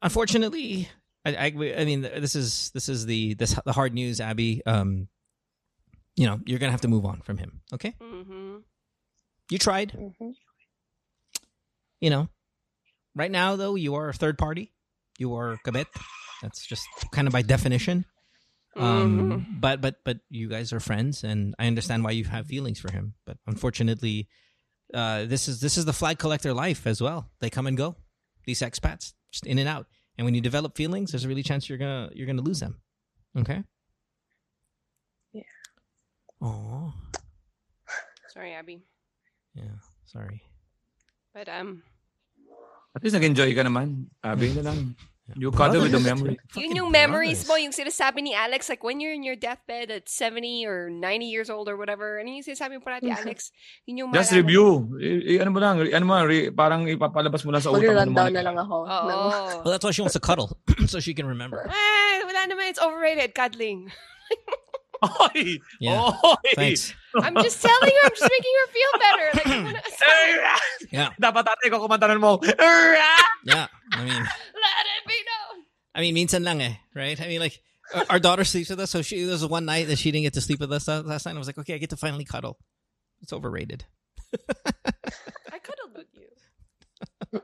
Unfortunately, 0.02 0.90
I, 1.22 1.38
I. 1.38 1.48
I 1.54 1.84
mean, 1.86 2.02
this 2.02 2.34
is 2.34 2.74
this 2.74 2.90
is 2.90 3.06
the 3.06 3.38
this 3.38 3.54
the 3.62 3.76
hard 3.76 3.94
news, 3.94 4.18
Abby. 4.18 4.66
Um, 4.66 5.06
you 6.20 6.26
know, 6.28 6.38
you're 6.46 6.60
gonna 6.60 6.72
have 6.74 6.82
to 6.82 6.90
move 6.90 7.06
on 7.06 7.22
from 7.22 7.38
him. 7.38 7.62
Okay. 7.74 7.96
Mm-hmm. 8.02 8.58
You 9.50 9.58
tried. 9.58 9.94
Mhm. 9.94 10.34
You 12.02 12.10
know. 12.10 12.28
Right 13.16 13.32
now, 13.32 13.56
though, 13.56 13.76
you 13.76 13.96
are 13.96 14.10
a 14.10 14.14
third 14.14 14.38
party. 14.38 14.74
You 15.18 15.36
are 15.36 15.58
kabet. 15.66 15.86
That's 16.42 16.66
just 16.66 16.86
kind 17.12 17.28
of 17.28 17.32
by 17.32 17.42
definition. 17.42 18.04
Um, 18.76 19.58
but 19.60 19.80
but 19.82 19.96
but 20.04 20.18
you 20.30 20.50
guys 20.50 20.72
are 20.74 20.80
friends, 20.80 21.24
and 21.24 21.56
I 21.58 21.68
understand 21.68 22.04
why 22.04 22.12
you 22.12 22.26
have 22.26 22.48
feelings 22.48 22.80
for 22.80 22.92
him. 22.92 23.14
But 23.26 23.38
unfortunately, 23.48 24.28
uh, 24.94 25.26
this 25.26 25.48
is 25.48 25.60
this 25.62 25.78
is 25.78 25.86
the 25.86 25.94
flag 25.94 26.20
collector 26.20 26.54
life 26.54 26.86
as 26.86 27.02
well. 27.02 27.32
They 27.40 27.50
come 27.50 27.66
and 27.68 27.78
go. 27.78 27.96
These 28.46 28.60
expats, 28.62 29.14
just 29.32 29.46
in 29.48 29.58
and 29.58 29.68
out. 29.68 29.88
And 30.18 30.26
when 30.26 30.36
you 30.36 30.42
develop 30.42 30.76
feelings, 30.76 31.12
there's 31.12 31.26
a 31.26 31.28
really 31.28 31.44
chance 31.44 31.68
you're 31.70 31.78
gonna 31.80 32.10
you're 32.14 32.28
gonna 32.28 32.42
lose 32.42 32.60
them. 32.60 32.80
Okay. 33.38 33.64
Yeah. 36.42 36.48
Oh, 36.48 36.94
Sorry, 38.34 38.54
Abby. 38.54 38.80
yeah. 39.56 39.76
Sorry. 40.06 40.42
But 41.34 41.50
um, 41.50 41.84
At 42.96 43.04
least 43.04 43.14
nag-enjoy 43.16 43.54
ka 43.54 43.62
naman. 43.62 44.08
Sabi 44.24 44.54
na 44.56 44.72
lang. 44.72 44.96
You 45.38 45.54
cuddle 45.54 45.86
with 45.86 45.94
the 45.94 46.02
memory. 46.02 46.42
yun 46.58 46.74
yung 46.74 46.90
memories 46.90 47.46
mo, 47.46 47.54
yung 47.54 47.70
sinasabi 47.70 48.26
ni 48.26 48.34
Alex, 48.34 48.66
like 48.66 48.82
when 48.82 48.98
you're 48.98 49.14
in 49.14 49.22
your 49.22 49.38
deathbed 49.38 49.94
at 49.94 50.10
70 50.10 50.66
or 50.66 50.90
90 50.90 51.06
years 51.30 51.54
old 51.54 51.70
or 51.70 51.78
whatever, 51.78 52.18
ano 52.18 52.26
yung 52.34 52.42
sinasabi 52.42 52.80
mo 52.80 52.82
parati, 52.82 53.14
Alex? 53.22 53.54
Yun 53.86 53.98
yung 54.02 54.10
Just 54.10 54.34
maalala 54.34 54.34
mo. 54.34 54.42
review. 54.42 54.66
I, 54.98 55.38
I- 55.38 55.40
ano 55.46 55.50
mo 55.54 55.60
lang, 55.62 55.76
re- 55.78 55.94
ano 55.94 56.06
mo, 56.10 56.14
re, 56.26 56.50
parang 56.50 56.82
ipapalabas 56.90 57.46
mo 57.46 57.54
lang 57.54 57.62
sa 57.62 57.70
utak 57.70 57.78
mo. 57.78 58.10
Mag-rundown 58.10 58.10
ng 58.10 58.34
na 58.34 58.42
mga- 58.42 58.48
lang 58.50 58.58
ako. 58.58 58.76
Oo. 58.90 59.06
ng- 59.06 59.62
Well, 59.62 59.72
that's 59.78 59.86
why 59.86 59.94
she 59.94 60.02
wants 60.02 60.18
to 60.18 60.24
cuddle, 60.24 60.58
so 60.90 60.98
she 60.98 61.14
can 61.14 61.30
remember. 61.30 61.62
Ah, 61.70 62.26
wala 62.26 62.50
naman. 62.50 62.74
It's 62.74 62.82
overrated. 62.82 63.38
Cuddling. 63.38 63.94
Oy! 65.04 65.60
Yeah. 65.80 66.12
Oy! 66.12 66.36
Thanks. 66.56 66.94
I'm 67.16 67.36
just 67.42 67.62
telling 67.62 67.92
her. 67.92 68.04
I'm 68.04 68.12
just 68.16 68.30
making 68.30 68.54
her 68.60 68.68
feel 68.72 68.94
better. 69.00 69.28
Like, 69.34 69.48
I'm 69.48 69.64
gonna, 69.66 69.82
Yeah, 70.92 71.10
Dapat 71.22 71.46
ate 71.48 71.72
ko 71.72 71.88
kumantanan 71.88 72.20
mo. 72.20 72.40
yeah. 73.46 73.68
I 73.94 74.04
mean. 74.04 74.14
let 74.14 74.86
it 74.86 75.04
be 75.08 75.18
known. 75.24 75.56
I 75.96 76.00
mean, 76.02 76.16
minsan 76.16 76.44
lang 76.44 76.62
eh, 76.62 76.76
right? 76.96 77.20
I 77.20 77.28
mean, 77.28 77.40
like, 77.40 77.62
our- 77.96 78.06
our 78.18 78.20
daughter 78.20 78.44
sleeps 78.44 78.70
with 78.70 78.80
us, 78.80 78.92
so 78.92 79.02
she 79.02 79.24
there 79.24 79.34
was 79.34 79.46
one 79.46 79.66
night 79.66 79.88
that 79.88 79.98
she 79.98 80.12
didn't 80.12 80.24
get 80.24 80.34
to 80.36 80.42
sleep 80.42 80.60
with 80.60 80.72
us 80.72 80.88
last 80.88 81.06
last 81.06 81.26
night. 81.26 81.36
I 81.36 81.40
was 81.40 81.48
like, 81.48 81.58
okay, 81.60 81.74
I 81.76 81.78
get 81.82 81.90
to 81.92 81.98
finally 81.98 82.26
cuddle. 82.26 82.58
It's 83.22 83.34
overrated. 83.34 83.86
I 85.52 85.58
cuddled 85.60 85.96
with 85.96 86.08
you. 86.14 86.30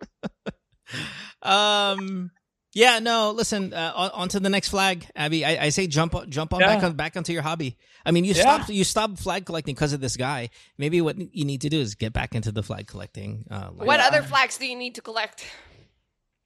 Um, 1.41 2.31
yeah, 2.75 2.99
no, 2.99 3.31
listen, 3.31 3.73
uh, 3.73 3.93
on, 3.95 4.09
on 4.13 4.27
to 4.29 4.39
the 4.39 4.49
next 4.51 4.69
flag, 4.69 5.07
Abby. 5.15 5.43
I, 5.43 5.65
I 5.65 5.69
say 5.69 5.87
jump 5.87 6.13
on, 6.13 6.29
jump 6.29 6.53
on 6.53 6.59
back 6.59 6.83
on 6.83 6.93
back 6.93 7.15
onto 7.17 7.31
your 7.33 7.41
hobby. 7.41 7.77
I 8.05 8.11
mean, 8.11 8.25
you 8.25 8.33
Yeah. 8.35 8.41
stopped 8.43 8.69
you 8.69 8.83
stopped 8.83 9.17
flag 9.17 9.45
collecting 9.47 9.73
because 9.73 9.93
of 9.93 10.01
this 10.01 10.15
guy. 10.17 10.49
Maybe 10.77 11.01
what 11.01 11.17
you 11.17 11.45
need 11.45 11.61
to 11.61 11.69
do 11.69 11.79
is 11.79 11.95
get 11.95 12.13
back 12.13 12.35
into 12.35 12.51
the 12.51 12.61
flag 12.61 12.85
collecting. 12.85 13.45
Uh. 13.49 13.69
What 13.73 13.99
other 13.99 14.21
flags 14.21 14.59
do 14.59 14.67
you 14.67 14.75
need 14.75 14.93
to 14.95 15.01
collect? 15.01 15.43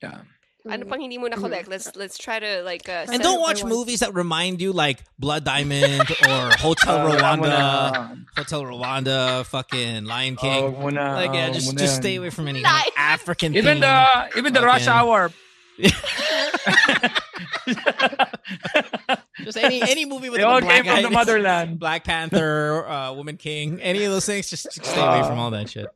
Yeah. 0.02 0.22
Ano 0.70 0.86
pang 0.86 1.00
hindi 1.00 1.18
mo 1.18 1.26
na 1.28 1.38
collect? 1.40 1.68
Let's 1.72 1.96
let's 1.96 2.18
try 2.20 2.38
to 2.38 2.62
like 2.64 2.88
uh, 2.88 3.08
and 3.10 3.24
don't 3.24 3.40
watch 3.40 3.64
movies 3.64 4.02
that 4.02 4.14
remind 4.14 4.62
you 4.62 4.72
like 4.76 5.00
Blood 5.18 5.44
Diamond 5.48 6.04
or 6.28 6.52
Hotel 6.60 7.00
Rwanda, 7.10 8.20
Hotel 8.36 8.62
Rwanda, 8.64 9.46
fucking 9.48 10.04
Lion 10.04 10.36
King. 10.36 10.64
Oh, 10.64 10.70
wag 10.70 10.94
mo. 10.94 11.02
Like, 11.16 11.34
yeah, 11.34 11.48
Oh, 11.50 11.54
just 11.54 11.68
wag 11.68 11.76
mo 11.76 11.80
just 11.80 11.96
stay 11.96 12.16
away 12.20 12.30
from 12.30 12.48
any 12.52 12.60
Lion. 12.62 12.92
African. 12.98 13.56
Even 13.56 13.80
theme. 13.80 13.88
the 13.88 14.38
even 14.38 14.52
the 14.54 14.62
rush 14.62 14.86
Fucking- 14.86 15.00
hour. 15.10 15.32
just 19.44 19.58
any 19.58 19.82
any 19.82 20.06
movie 20.06 20.30
with 20.30 20.40
They 20.40 20.44
all 20.44 20.62
black 20.62 20.84
came 20.84 20.94
from 20.94 21.04
the 21.04 21.10
motherland. 21.10 21.80
Black 21.84 22.04
Panther, 22.04 22.86
uh, 22.88 23.14
Woman 23.14 23.38
King, 23.38 23.82
any 23.82 24.04
of 24.04 24.12
those 24.12 24.26
things. 24.26 24.50
Just 24.50 24.72
stay 24.74 25.02
away 25.02 25.28
from 25.28 25.40
all 25.40 25.52
that 25.52 25.70
shit. 25.70 25.88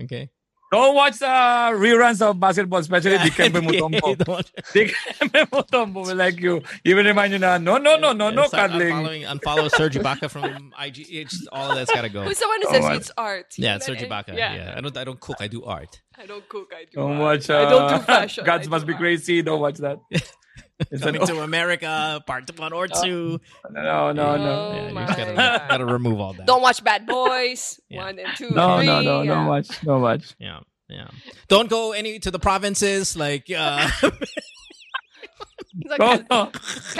Okay. 0.00 0.30
Don't 0.72 0.96
watch 0.96 1.18
the 1.20 1.26
reruns 1.26 2.20
of 2.20 2.40
basketball, 2.40 2.80
especially 2.80 3.12
Yeah, 3.12 3.18
Dikembe 3.26 3.60
NBA, 3.62 3.78
Mutombo. 4.00 4.18
don't 4.18 4.28
watch- 4.28 4.52
Dick 4.72 4.92
Kempe 5.20 5.46
Mutombo 5.50 6.04
will 6.06 6.16
like 6.16 6.40
you. 6.40 6.60
Even 6.84 7.06
remind 7.06 7.32
you 7.32 7.38
na, 7.38 7.56
no, 7.58 7.78
no, 7.78 7.96
no, 7.96 8.12
no, 8.12 8.30
no 8.30 8.42
Yeah, 8.42 8.48
start 8.48 8.70
cuddling. 8.72 8.92
Unfollowing, 9.22 9.26
unfollow 9.40 9.70
Serge 9.70 9.94
Ibaka 9.94 10.28
from 10.28 10.72
IG. 10.80 11.06
It's 11.08 11.46
all 11.52 11.70
of 11.70 11.76
that's 11.76 11.92
got 11.92 12.02
to 12.02 12.08
go. 12.08 12.24
Who's 12.24 12.38
the 12.40 12.48
one 12.48 12.62
who 12.62 12.68
Oh 12.68 12.72
says 12.72 12.82
my- 12.82 12.94
it's 12.96 13.12
art? 13.16 13.54
Yeah, 13.56 13.74
You 13.74 13.80
Serge 13.80 14.00
know? 14.02 14.08
Ibaka. 14.08 14.36
Yeah. 14.36 14.74
I 14.76 14.80
don't. 14.80 14.96
I 14.96 15.04
don't 15.04 15.20
cook. 15.20 15.36
I 15.40 15.46
do 15.46 15.64
art. 15.64 16.00
I 16.18 16.26
don't 16.26 16.48
cook. 16.48 16.72
I 16.74 16.84
do. 16.84 16.90
Don't 16.94 17.12
art. 17.12 17.20
watch. 17.20 17.50
Uh, 17.50 17.58
I 17.58 17.70
don't 17.70 17.98
do 18.00 18.04
fashion. 18.04 18.44
Gods 18.44 18.66
I 18.66 18.70
must 18.70 18.86
do 18.86 18.92
be 18.92 18.98
crazy. 18.98 19.42
Don't 19.42 19.60
watch 19.60 19.76
that. 19.78 19.98
It's 20.78 21.02
an, 21.02 21.14
Coming 21.14 21.26
to 21.28 21.40
America, 21.40 22.22
part 22.26 22.50
one 22.58 22.72
or 22.74 22.86
two. 22.86 23.40
no, 23.70 24.12
no, 24.12 24.36
no. 24.36 24.44
Oh 24.44 24.72
yeah, 24.74 24.88
you 25.00 25.06
just 25.06 25.16
gotta, 25.18 25.64
gotta 25.68 25.86
remove 25.86 26.20
all 26.20 26.32
that. 26.34 26.46
Don't 26.46 26.60
watch 26.60 26.84
Bad 26.84 27.06
Boys. 27.06 27.80
Yeah. 27.88 28.04
One 28.04 28.18
and 28.18 28.36
two, 28.36 28.50
No, 28.50 28.76
three. 28.76 28.86
no, 28.86 29.00
no, 29.00 29.22
yeah. 29.22 29.34
don't 29.34 29.46
watch. 29.46 29.68
Don't 29.82 30.02
watch. 30.02 30.34
Yeah, 30.38 30.60
yeah. 30.88 31.08
Don't 31.48 31.70
go 31.70 31.92
any 31.92 32.18
to 32.18 32.30
the 32.30 32.38
provinces 32.38 33.16
like. 33.16 33.46
Uh, 33.48 33.88
like, 35.86 35.98
Go, 35.98 36.18
"Kal- 36.18 36.24
no. 36.30 36.50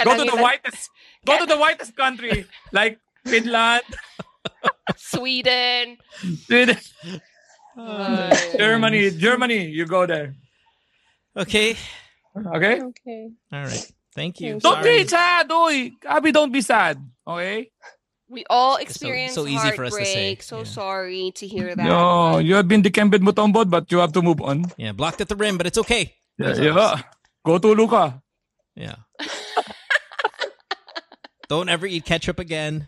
go 0.03 0.17
to 0.17 0.25
the 0.31 0.37
whitest. 0.41 0.89
Go 1.25 1.37
to 1.39 1.45
the 1.45 1.57
whitest 1.57 1.95
country 1.95 2.45
like 2.71 2.99
Finland, 3.25 3.83
Sweden. 4.95 5.97
Sweden, 6.45 6.77
Uh, 7.77 8.35
Germany. 8.57 9.11
Germany. 9.11 9.65
You 9.69 9.85
go 9.85 10.05
there. 10.07 10.33
okay. 11.35 11.75
Okay. 12.45 12.81
Okay. 12.81 13.29
All 13.51 13.63
right. 13.65 13.91
Thank 14.13 14.41
you. 14.41 14.59
Don't 14.59 14.81
Sorry. 14.81 15.03
be 15.03 15.07
sad, 15.07 15.51
oy. 15.51 15.91
Abby, 16.05 16.31
don't 16.31 16.51
be 16.51 16.61
sad. 16.61 16.97
Okay. 17.27 17.69
we 18.29 18.43
all 18.51 18.75
experience 18.75 19.33
so 19.39 19.47
easy 19.47 19.71
for 19.71 19.85
us 19.87 19.95
to 19.95 20.03
say. 20.03 20.35
So 20.43 20.59
yeah. 20.59 20.63
sorry 20.67 21.31
to 21.39 21.47
hear 21.47 21.71
that. 21.75 21.85
No, 21.85 22.39
you 22.43 22.55
have 22.59 22.67
been 22.67 22.83
Dikembed 22.83 23.23
Mutombod, 23.23 23.69
but 23.71 23.87
you 23.91 23.99
have 24.03 24.11
to 24.13 24.21
move 24.21 24.41
on. 24.43 24.65
Yeah, 24.75 24.91
blocked 24.91 25.21
at 25.23 25.29
the 25.31 25.35
rim, 25.39 25.55
but 25.57 25.63
it's 25.67 25.77
okay. 25.79 26.11
Yeah, 26.37 26.55
yeah. 26.59 27.01
Go 27.45 27.55
to 27.57 27.71
Luca. 27.71 28.19
Yeah. 28.75 28.99
Don't 31.47 31.69
ever 31.69 31.87
eat 31.87 32.03
ketchup 32.03 32.39
again. 32.39 32.87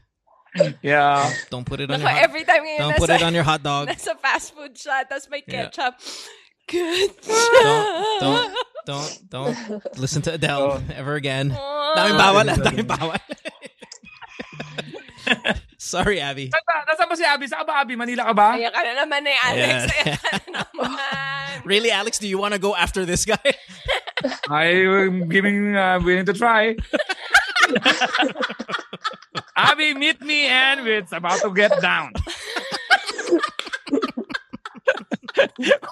Yeah. 0.81 1.31
Don't 1.49 1.63
put 1.65 1.79
it 1.79 1.89
on 1.89 2.01
your 2.01 2.09
hot, 2.09 2.19
every 2.23 2.43
time 2.43 2.65
ngayon 2.67 2.79
Don't 2.79 2.91
nasa, 2.93 2.97
put 2.99 3.09
it 3.09 3.21
on 3.29 3.33
your 3.33 3.43
hot 3.47 3.63
dog. 3.63 3.87
nasa 3.87 4.19
fast 4.19 4.51
food 4.51 4.75
siya, 4.75 5.07
tapos 5.07 5.29
may 5.31 5.39
Yeah. 5.47 5.69
ketchup. 5.71 5.95
Good. 6.67 7.15
Don't 7.25 8.19
don't 8.21 8.53
don't 8.89 9.13
don't 9.29 9.53
listen 10.01 10.25
to 10.25 10.33
Adele 10.33 10.81
ever 10.97 11.13
again. 11.13 11.53
Daming 11.53 12.17
bawal, 12.17 12.49
ah, 12.49 12.57
daming 12.57 12.89
bawal. 12.89 13.21
Sorry, 15.77 16.17
Abby. 16.19 16.49
Nasa, 16.49 16.73
nasa 16.89 17.03
ba 17.05 17.13
si 17.15 17.23
Abby? 17.25 17.45
Saan 17.45 17.65
ba, 17.65 17.85
Abby? 17.85 17.93
Manila 17.93 18.25
ka 18.29 18.33
ba? 18.33 18.57
Ayan 18.57 18.73
ka 18.73 18.81
na 18.81 18.91
naman 19.05 19.21
eh, 19.29 19.37
Alex. 19.45 19.73
Yeah. 19.85 19.93
Ayan 19.93 20.17
ka 20.17 20.29
na 20.49 20.61
naman. 20.73 21.53
Really, 21.65 21.89
Alex? 21.93 22.17
Do 22.17 22.27
you 22.27 22.37
want 22.41 22.57
to 22.57 22.61
go 22.61 22.73
after 22.73 23.05
this 23.05 23.25
guy? 23.25 23.41
I'm 24.49 25.29
giving, 25.29 25.77
uh, 25.77 26.01
willing 26.01 26.25
to 26.25 26.33
try. 26.33 26.75
Abby, 29.55 29.93
meet 29.93 30.21
me 30.21 30.49
and 30.49 30.81
it's 30.87 31.13
about 31.13 31.41
to 31.45 31.53
get 31.53 31.73
down. 31.81 32.13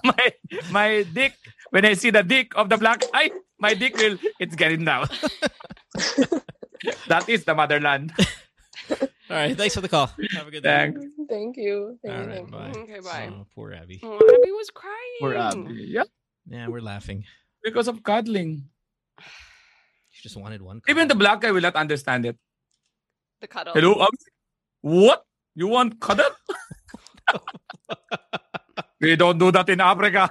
my 0.03 0.23
my 0.71 0.89
dick, 1.13 1.37
when 1.71 1.85
I 1.85 1.93
see 1.93 2.09
the 2.09 2.23
dick 2.23 2.53
of 2.55 2.69
the 2.69 2.77
black 2.77 3.03
guy, 3.11 3.31
my 3.59 3.73
dick 3.73 3.97
will, 3.97 4.17
it's 4.39 4.55
getting 4.55 4.85
down. 4.85 5.07
that 7.07 7.27
is 7.27 7.43
the 7.45 7.55
motherland. 7.55 8.13
All 9.29 9.35
right. 9.35 9.57
Thanks 9.57 9.75
for 9.75 9.81
the 9.81 9.89
call. 9.89 10.09
Have 10.31 10.47
a 10.47 10.51
good 10.51 10.63
day. 10.63 10.93
Thanks. 10.93 11.05
Thank 11.29 11.57
you. 11.57 11.99
Thank 12.03 12.15
All 12.15 12.21
you. 12.23 12.27
right. 12.29 12.37
thank 12.37 12.49
you. 12.49 12.57
Bye. 12.57 12.71
Mm, 12.71 12.83
okay, 12.83 12.99
bye. 13.01 13.29
Oh, 13.33 13.45
poor 13.53 13.73
Abby. 13.73 13.99
Oh, 14.03 14.15
Abby 14.15 14.51
was 14.51 14.69
crying. 14.69 15.17
For 15.19 15.35
Abby. 15.35 15.85
Yeah, 15.89 16.03
Yeah, 16.47 16.67
we're 16.69 16.79
laughing. 16.81 17.25
because 17.63 17.87
of 17.87 18.03
cuddling. 18.03 18.69
She 20.11 20.23
just 20.23 20.35
wanted 20.37 20.63
one. 20.63 20.81
Even 20.89 21.07
the 21.07 21.13
black 21.13 21.41
guy 21.41 21.51
will 21.51 21.61
not 21.61 21.75
understand 21.75 22.25
it. 22.25 22.35
The 23.39 23.45
cuddle. 23.47 23.73
Hello, 23.75 23.93
Abby? 24.01 24.17
What? 24.81 25.23
You 25.53 25.67
want 25.67 25.99
cuddle? 25.99 26.31
we 28.99 29.15
don't 29.15 29.37
do 29.37 29.51
that 29.51 29.69
in 29.69 29.79
Africa. 29.79 30.27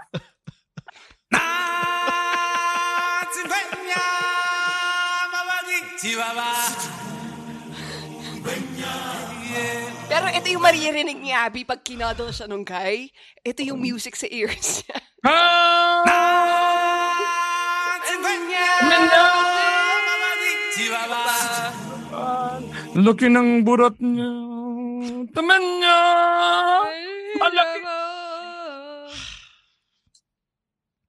Pero 10.06 10.26
Pero 10.26 10.26
ito 10.30 10.48
yung 10.54 10.62
maririnig 10.62 11.18
ni 11.18 11.34
Abby 11.34 11.66
pag 11.66 11.82
kinadal 11.82 12.30
siya 12.30 12.46
nung 12.46 12.62
guy. 12.62 13.10
Ito 13.42 13.66
yung 13.66 13.82
music 13.82 14.14
sa 14.14 14.30
ears 14.30 14.86
niya. 14.86 14.98
Laki 22.96 23.28
ng 23.28 23.66
burat 23.66 23.96
niya. 24.00 24.30
Taman 25.34 25.62
niya. 25.82 26.15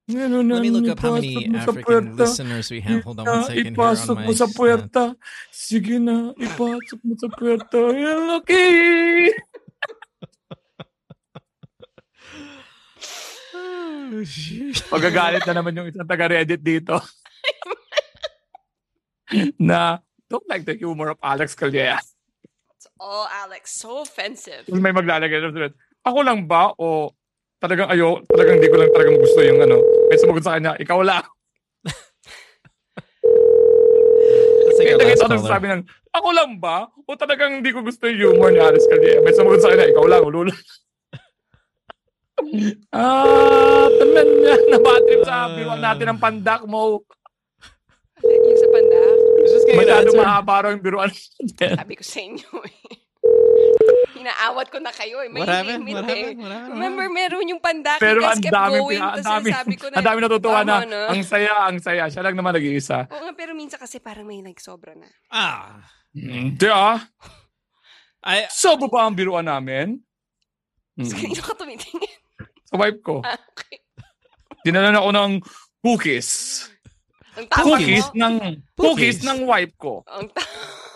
Let 0.07 0.31
me 0.63 0.71
look 0.71 0.87
up 0.87 1.03
how 1.03 1.19
many 1.19 1.51
African 1.51 2.15
listeners 2.15 2.71
we 2.71 2.79
have. 2.79 3.03
Hold 3.03 3.19
on 3.19 3.27
one 3.27 3.43
second 3.43 3.75
here 3.75 3.75
Ipasok 3.75 4.15
on 4.15 4.23
mo 4.23 4.31
my 4.31 4.39
sa 4.39 4.47
puerta. 4.47 5.03
Sige 5.51 5.99
na, 5.99 6.31
ipasok 6.31 6.99
mo 7.03 7.13
sa 7.19 7.27
puerta. 7.27 7.91
Yan, 7.91 8.19
Lucky! 8.31 9.35
Magagalit 14.95 15.43
na 15.43 15.53
naman 15.59 15.75
yung 15.75 15.91
isang 15.91 16.07
taga-Reddit 16.07 16.63
dito. 16.63 16.95
na 19.59 19.99
don't 20.31 20.47
like 20.47 20.63
the 20.63 20.79
humor 20.79 21.11
of 21.11 21.19
Alex 21.19 21.51
Calleja. 21.51 21.99
It's 22.79 22.87
all 22.95 23.27
Alex. 23.27 23.75
So 23.75 24.07
offensive. 24.07 24.71
May 24.71 24.95
maglalagay 24.95 25.43
ng 25.43 25.51
thread, 25.51 25.75
ako 26.07 26.23
lang 26.23 26.47
ba 26.47 26.71
o 26.79 27.11
talagang 27.59 27.91
ayo, 27.91 28.23
talagang 28.31 28.63
hindi 28.63 28.71
ko 28.71 28.77
lang 28.79 28.91
talagang 28.95 29.19
gusto 29.19 29.39
yung 29.43 29.59
ano. 29.67 29.96
May 30.07 30.17
sumagot 30.19 30.43
sa 30.43 30.55
kanya, 30.55 30.73
ikaw 30.79 31.03
lang. 31.03 31.23
Our 34.77 35.03
last 35.03 35.19
nakita 35.19 35.25
ko 35.25 35.41
caller. 35.41 35.49
sabi 35.49 35.65
ng, 35.73 35.83
ako 36.13 36.27
lang 36.33 36.51
ba? 36.61 36.87
O 37.09 37.17
talagang 37.17 37.59
hindi 37.61 37.73
ko 37.73 37.81
gusto 37.81 38.05
yung 38.07 38.37
humor 38.37 38.53
ni 38.53 38.61
Alex 38.61 38.85
Calleja. 38.85 39.25
May 39.25 39.33
sumagot 39.33 39.61
sa 39.61 39.73
kanya, 39.73 39.89
ikaw 39.89 40.05
lang, 40.05 40.21
ulula. 40.21 40.53
ah, 42.93 43.89
taman 43.89 44.27
niya. 44.37 44.55
Nabatrip 44.69 45.21
sa 45.25 45.49
biruan 45.57 45.81
natin 45.81 46.05
ng 46.13 46.19
pandak 46.21 46.61
mo. 46.69 47.01
Yung 48.21 48.57
sa 48.57 48.67
panda. 48.73 49.01
Masyado 49.77 50.09
mahaba 50.17 50.55
raw 50.65 50.69
yung 50.73 50.81
biruan. 50.85 51.11
Sabi 51.57 51.93
ko 51.97 52.03
sa 52.05 52.19
inyo 52.21 52.49
eh. 52.65 53.06
Inaawat 54.17 54.67
ko 54.67 54.77
na 54.81 54.91
kayo 54.91 55.21
eh. 55.21 55.29
May 55.29 55.45
happened? 55.45 55.85
limit 55.85 55.93
What 55.93 56.09
eh. 56.09 56.33
What 56.33 56.51
happened? 56.51 56.73
Remember, 56.73 57.05
meron 57.07 57.45
yung 57.47 57.61
pandak. 57.61 57.99
Pero 58.01 58.25
ang 58.25 58.41
dami, 58.41 58.77
going. 58.81 59.01
ang 59.01 59.23
dami, 59.23 59.49
sabi 59.53 59.75
ko 59.77 59.85
na, 59.87 59.95
ang 60.01 60.05
dami 60.05 60.19
natutuwa 60.19 60.59
na. 60.63 60.75
tama. 60.83 61.01
Ang 61.13 61.21
saya, 61.23 61.51
ang 61.69 61.77
saya. 61.79 62.03
Siya 62.09 62.21
lang 62.25 62.35
naman 62.35 62.51
nag-iisa. 62.57 63.07
Oo 63.07 63.21
nga, 63.29 63.33
pero 63.37 63.53
minsan 63.53 63.77
kasi 63.77 64.01
parang 64.01 64.25
may 64.25 64.41
like 64.41 64.59
sobra 64.59 64.97
na. 64.97 65.07
Ah. 65.29 65.79
Hindi 66.11 66.67
ah. 66.67 66.97
I, 68.25 68.49
Sobo 68.49 68.89
ba 68.89 69.05
ang 69.05 69.15
biruan 69.15 69.45
namin? 69.45 70.01
Mm. 70.97 71.07
Kanino 71.07 71.41
ka 71.45 71.53
tumitingin? 71.55 72.17
Sa 72.67 72.75
wife 72.75 72.99
ko. 72.99 73.21
Ah, 73.21 73.37
okay. 73.37 73.79
Dinalan 74.65 74.97
ako 74.97 75.09
ng 75.13 75.31
cookies. 75.79 76.29
Ang 77.37 77.45
tama 77.47 77.77
Cookies 77.77 78.07
mo. 78.09 78.17
ng 78.17 78.33
Cookies? 78.73 78.73
cookies 78.75 79.17
ng 79.23 79.39
wife 79.45 79.75
ko. 79.77 80.01
Ang 80.09 80.27
ta- 80.33 80.41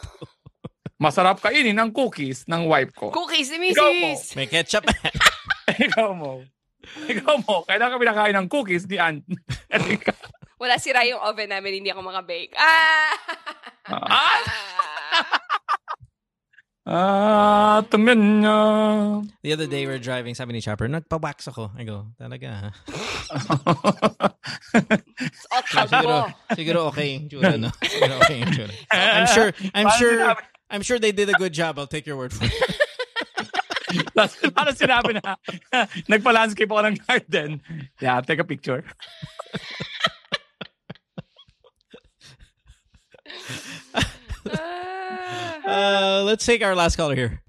Masarap 1.01 1.41
kainin 1.41 1.73
ng 1.73 1.89
cookies 1.89 2.45
ng 2.45 2.69
wife 2.69 2.93
ko. 2.93 3.09
Cookies 3.09 3.49
ni 3.57 3.73
Ikaw 3.73 3.89
mo. 3.89 4.09
Mrs. 4.13 4.37
may 4.37 4.45
ketchup. 4.45 4.85
Ikaw 5.89 6.13
mo. 6.13 6.45
Ikaw 7.09 7.35
mo. 7.41 7.65
Kailangan 7.65 7.97
kami 7.97 8.05
nakain 8.05 8.37
ng 8.37 8.45
cookies 8.45 8.85
ni 8.85 9.01
Aunt. 9.01 9.25
Wala 10.61 10.77
sira 10.77 11.01
yung 11.09 11.17
oven 11.17 11.49
namin, 11.49 11.81
hindi 11.81 11.89
ako 11.89 12.05
makabake. 12.05 12.53
Ah! 12.53 13.17
Ah! 13.89 14.41
Ah, 16.81 17.85
niya. 17.93 18.57
The 19.45 19.53
other 19.53 19.69
day, 19.69 19.85
we 19.85 19.93
were 19.93 20.01
driving, 20.01 20.33
sabi 20.33 20.57
ni 20.57 20.65
Chopper, 20.65 20.89
nagpa-wax 20.89 21.53
ako. 21.53 21.69
I 21.77 21.85
go, 21.85 22.09
talaga 22.17 22.49
ha? 22.57 22.69
It's 25.21 25.45
siguro, 25.69 26.25
siguro 26.57 26.79
okay 26.89 27.21
yung 27.21 27.29
tsura, 27.29 27.53
no? 27.53 27.69
Siguro 27.85 28.17
okay 28.25 28.41
yung 28.41 28.49
tsura. 28.49 28.73
So, 28.73 28.97
I'm 28.97 29.27
sure, 29.29 29.49
I'm 29.77 29.89
sure, 29.93 30.17
I'm 30.71 30.81
sure 30.81 30.97
they 30.97 31.11
did 31.11 31.29
a 31.29 31.33
good 31.33 31.53
job. 31.53 31.77
I'll 31.77 31.85
take 31.85 32.07
your 32.07 32.17
word 32.17 32.33
for 32.33 32.45
it. 32.45 32.51
Paano 34.15 34.71
sinabi 34.71 35.19
na, 35.19 35.35
nagpa-landscape 36.09 36.71
ako 36.71 36.87
ng 36.87 36.97
garden. 37.03 37.61
Yeah, 37.99 38.21
take 38.21 38.39
a 38.39 38.47
picture. 38.47 38.83
Uh, 45.63 46.23
let's 46.25 46.45
take 46.45 46.63
our 46.63 46.75
last 46.75 46.97
caller 46.97 47.15
here. 47.15 47.41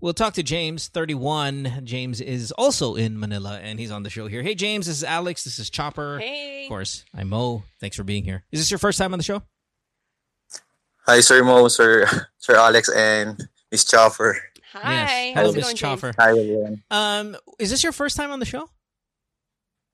We'll 0.00 0.12
talk 0.12 0.34
to 0.34 0.42
James, 0.42 0.88
31. 0.88 1.82
James 1.84 2.20
is 2.20 2.52
also 2.52 2.96
in 2.96 3.18
Manila, 3.18 3.58
and 3.62 3.78
he's 3.78 3.90
on 3.90 4.02
the 4.02 4.10
show 4.10 4.26
here. 4.26 4.42
Hey, 4.42 4.54
James, 4.54 4.86
this 4.86 4.98
is 4.98 5.04
Alex. 5.04 5.44
This 5.44 5.58
is 5.58 5.70
Chopper. 5.70 6.18
Hey. 6.18 6.64
Of 6.64 6.68
course, 6.68 7.04
I'm 7.14 7.30
Mo. 7.30 7.62
Thanks 7.80 7.96
for 7.96 8.04
being 8.04 8.24
here. 8.24 8.44
Is 8.52 8.60
this 8.60 8.70
your 8.70 8.78
first 8.78 8.98
time 8.98 9.14
on 9.14 9.18
the 9.18 9.24
show? 9.24 9.42
Hi, 11.06 11.20
Sir 11.20 11.44
Mo, 11.44 11.68
Sir 11.68 12.06
Sir 12.38 12.56
Alex, 12.56 12.88
and 12.88 13.48
Miss 13.70 13.84
Chopper. 13.84 14.38
Hi. 14.72 14.92
Yes. 14.92 15.34
How's 15.34 15.34
Hello, 15.34 15.50
it 15.50 15.56
Miss 15.56 15.64
going, 15.64 15.76
James? 15.76 16.00
Chopper. 16.00 16.14
Hi, 16.18 16.30
everyone. 16.30 16.82
Um, 16.90 17.36
is 17.58 17.70
this 17.70 17.82
your 17.82 17.92
first 17.92 18.16
time 18.16 18.30
on 18.30 18.40
the 18.40 18.46
show? 18.46 18.68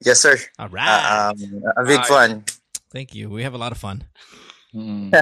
Yes, 0.05 0.21
sir. 0.21 0.39
All 0.59 0.69
Uh, 0.75 1.33
um, 1.33 1.63
a 1.77 1.85
big 1.85 1.99
Hi. 2.01 2.05
fan. 2.05 2.45
Thank 2.93 3.15
you. 3.15 3.29
We 3.29 3.43
have 3.43 3.55
a 3.55 3.59
lot 3.59 3.73
of 3.73 3.79
fun. 3.79 4.05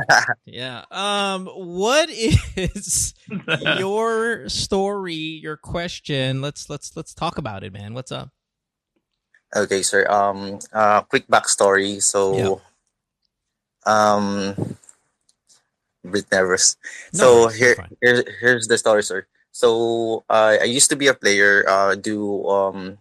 Yeah. 0.45 0.85
Um, 0.91 1.47
what 1.47 2.11
is 2.11 3.15
your 3.79 4.47
story, 4.51 5.15
your 5.15 5.57
question? 5.57 6.43
Let's 6.43 6.69
let's 6.69 6.95
let's 6.97 7.15
talk 7.15 7.39
about 7.39 7.65
it, 7.65 7.73
man. 7.73 7.95
What's 7.95 8.13
up? 8.13 8.29
okay, 9.57 9.81
sir. 9.81 10.07
Um, 10.11 10.59
uh, 10.71 11.01
quick 11.01 11.27
backstory. 11.29 12.03
So, 12.03 12.61
um, 13.87 14.77
bit 16.09 16.27
nervous. 16.33 16.77
No, 17.13 17.49
so 17.49 17.49
here, 17.49 17.77
here, 18.03 18.25
here's 18.41 18.67
the 18.69 18.79
story, 18.79 19.03
sir. 19.03 19.27
So 19.53 20.25
uh, 20.29 20.57
I 20.61 20.65
used 20.65 20.91
to 20.91 20.97
be 20.97 21.07
a 21.09 21.15
player. 21.15 21.65
Uh, 21.69 21.95
do 21.95 22.47
um, 22.49 22.99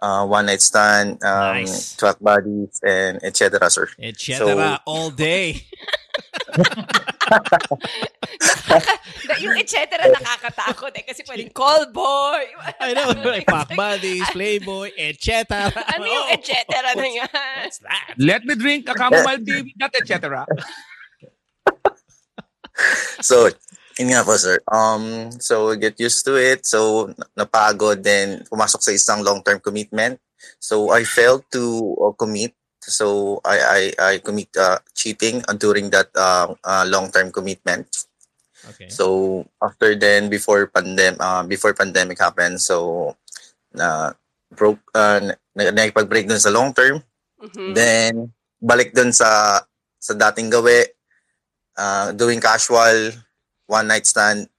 uh, 0.00 0.26
one 0.26 0.46
night 0.46 0.62
stand, 0.62 1.22
um, 1.22 1.62
Nice. 1.62 1.96
track 1.96 2.16
bodies, 2.20 2.80
and 2.84 3.22
etc. 3.22 3.70
Sir. 3.70 3.88
Etc. 3.98 4.80
all 4.86 5.10
day. 5.10 5.62
Na- 9.28 9.38
yung 9.38 9.54
et 9.60 9.68
cetera 9.68 10.08
nakakatakot 10.08 10.92
eh 10.96 11.04
kasi 11.04 11.22
pwedeng 11.28 11.52
call 11.52 11.92
boy. 11.92 12.42
I 12.80 12.94
know, 12.96 13.12
like 13.22 13.46
Pac 13.50 13.76
Buddies, 13.76 14.24
Playboy, 14.32 14.90
etc. 14.96 15.68
Ano 15.70 16.04
yung 16.08 16.28
et 16.32 16.42
cetera 16.42 16.96
na 16.96 17.06
yan? 17.06 17.28
What's 17.28 17.78
that? 17.84 18.16
Let 18.16 18.42
me 18.48 18.54
drink 18.56 18.88
a 18.88 18.94
chamomile 18.96 19.44
tea, 19.44 19.74
not 19.78 19.92
etc. 19.94 20.46
So, 23.20 23.50
yun 23.98 24.14
nga 24.14 24.22
po, 24.22 24.38
sir. 24.38 24.62
Um, 24.70 25.34
so, 25.42 25.74
get 25.74 25.98
used 25.98 26.22
to 26.26 26.38
it. 26.38 26.64
So, 26.66 27.10
na- 27.10 27.44
napagod, 27.44 28.02
then 28.02 28.46
pumasok 28.46 28.80
sa 28.82 28.94
isang 28.94 29.20
long-term 29.26 29.58
commitment. 29.58 30.22
So, 30.62 30.94
I 30.94 31.02
failed 31.02 31.44
to 31.54 31.94
uh, 31.98 32.14
commit. 32.14 32.54
So, 32.78 33.38
I 33.44 33.58
I, 33.58 33.82
I 33.98 34.12
commit 34.22 34.54
uh, 34.56 34.78
cheating 34.94 35.42
uh, 35.44 35.58
during 35.58 35.90
that 35.90 36.14
uh, 36.14 36.54
uh, 36.62 36.86
long-term 36.86 37.34
commitment. 37.34 37.90
Okay. 38.74 38.88
So, 38.88 39.44
after 39.58 39.98
then, 39.98 40.30
before 40.30 40.70
pandem 40.70 41.18
uh, 41.18 41.42
before 41.42 41.74
pandemic 41.74 42.18
happened, 42.22 42.62
so, 42.62 43.14
na 43.74 44.14
broke, 44.54 44.80
uh, 44.94 45.20
na- 45.54 45.74
nakipag-break 45.74 46.30
dun 46.30 46.40
sa 46.40 46.54
long-term. 46.54 47.02
Mhm. 47.38 47.74
Then, 47.74 48.32
balik 48.58 48.94
dun 48.94 49.10
sa 49.14 49.62
sa 49.98 50.12
dating 50.14 50.50
gawi, 50.50 50.86
uh, 51.78 52.10
doing 52.12 52.42
casual, 52.42 53.14
one 53.70 53.86
night 53.86 54.04
stand, 54.04 54.50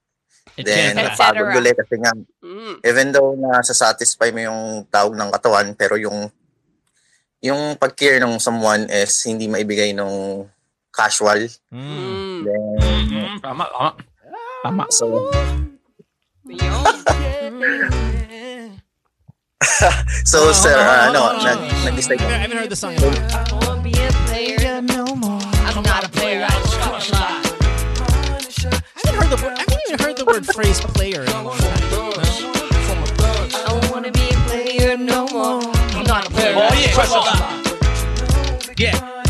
then. 0.56 0.96
Et 0.96 1.04
napagod 1.04 1.52
ulit 1.54 1.76
kasi 1.76 2.00
nga, 2.00 2.12
Mm. 2.40 2.74
even 2.82 3.06
though 3.12 3.36
na 3.36 3.60
satisfy 3.62 4.32
mo 4.32 4.40
yung 4.40 4.60
tawag 4.88 5.14
ng 5.14 5.30
katawan, 5.30 5.68
pero 5.76 5.94
yung 5.94 6.32
yung 7.40 7.76
pag-care 7.76 8.20
ng 8.20 8.36
someone 8.36 8.84
is 8.88 9.12
hindi 9.24 9.48
maibigay 9.48 9.92
nung 9.92 10.48
casual. 10.92 11.44
Mm. 11.72 11.80
Mm. 11.80 12.38
Then, 12.44 12.64
Mm, 13.10 13.36
tama, 13.40 13.64
tama. 13.68 13.90
Tama. 14.60 14.84
so, 14.92 15.06
Yun. 16.44 16.84
so 20.24 20.52
sir, 20.52 20.74
uh, 20.74 21.08
ano, 21.08 21.36
nag, 21.40 21.60
nag-decide 21.84 22.20
I 22.20 22.44
haven't 22.44 22.58
heard 22.58 22.70
the 22.72 22.76
song. 22.76 22.92
in 22.96 23.04
a 23.04 23.08
while. 23.08 23.59
Haven't 29.90 30.06
heard 30.06 30.16
the 30.16 30.24
word 30.24 30.46
phrase 30.46 30.80
player 30.80 31.22
in 31.22 31.28
a 31.28 31.42
long 31.42 31.58
time. 31.58 31.90
No? 31.90 32.12
I 32.16 33.64
don't 33.66 33.90
want 33.90 34.06
to 34.06 34.12
be 34.12 34.28
a 34.28 34.38
player 34.46 34.96
no 34.96 35.26
more. 35.28 35.62
I'm 35.96 36.04
not 36.04 36.26
a 36.26 36.30
player. 36.30 36.54
Oh, 36.56 36.60
yeah. 36.60 36.68
I 36.68 36.76
just 36.76 36.96
want 36.96 37.10
to 37.10 37.18
lie. 37.18 37.62
Yeah. 38.76 39.22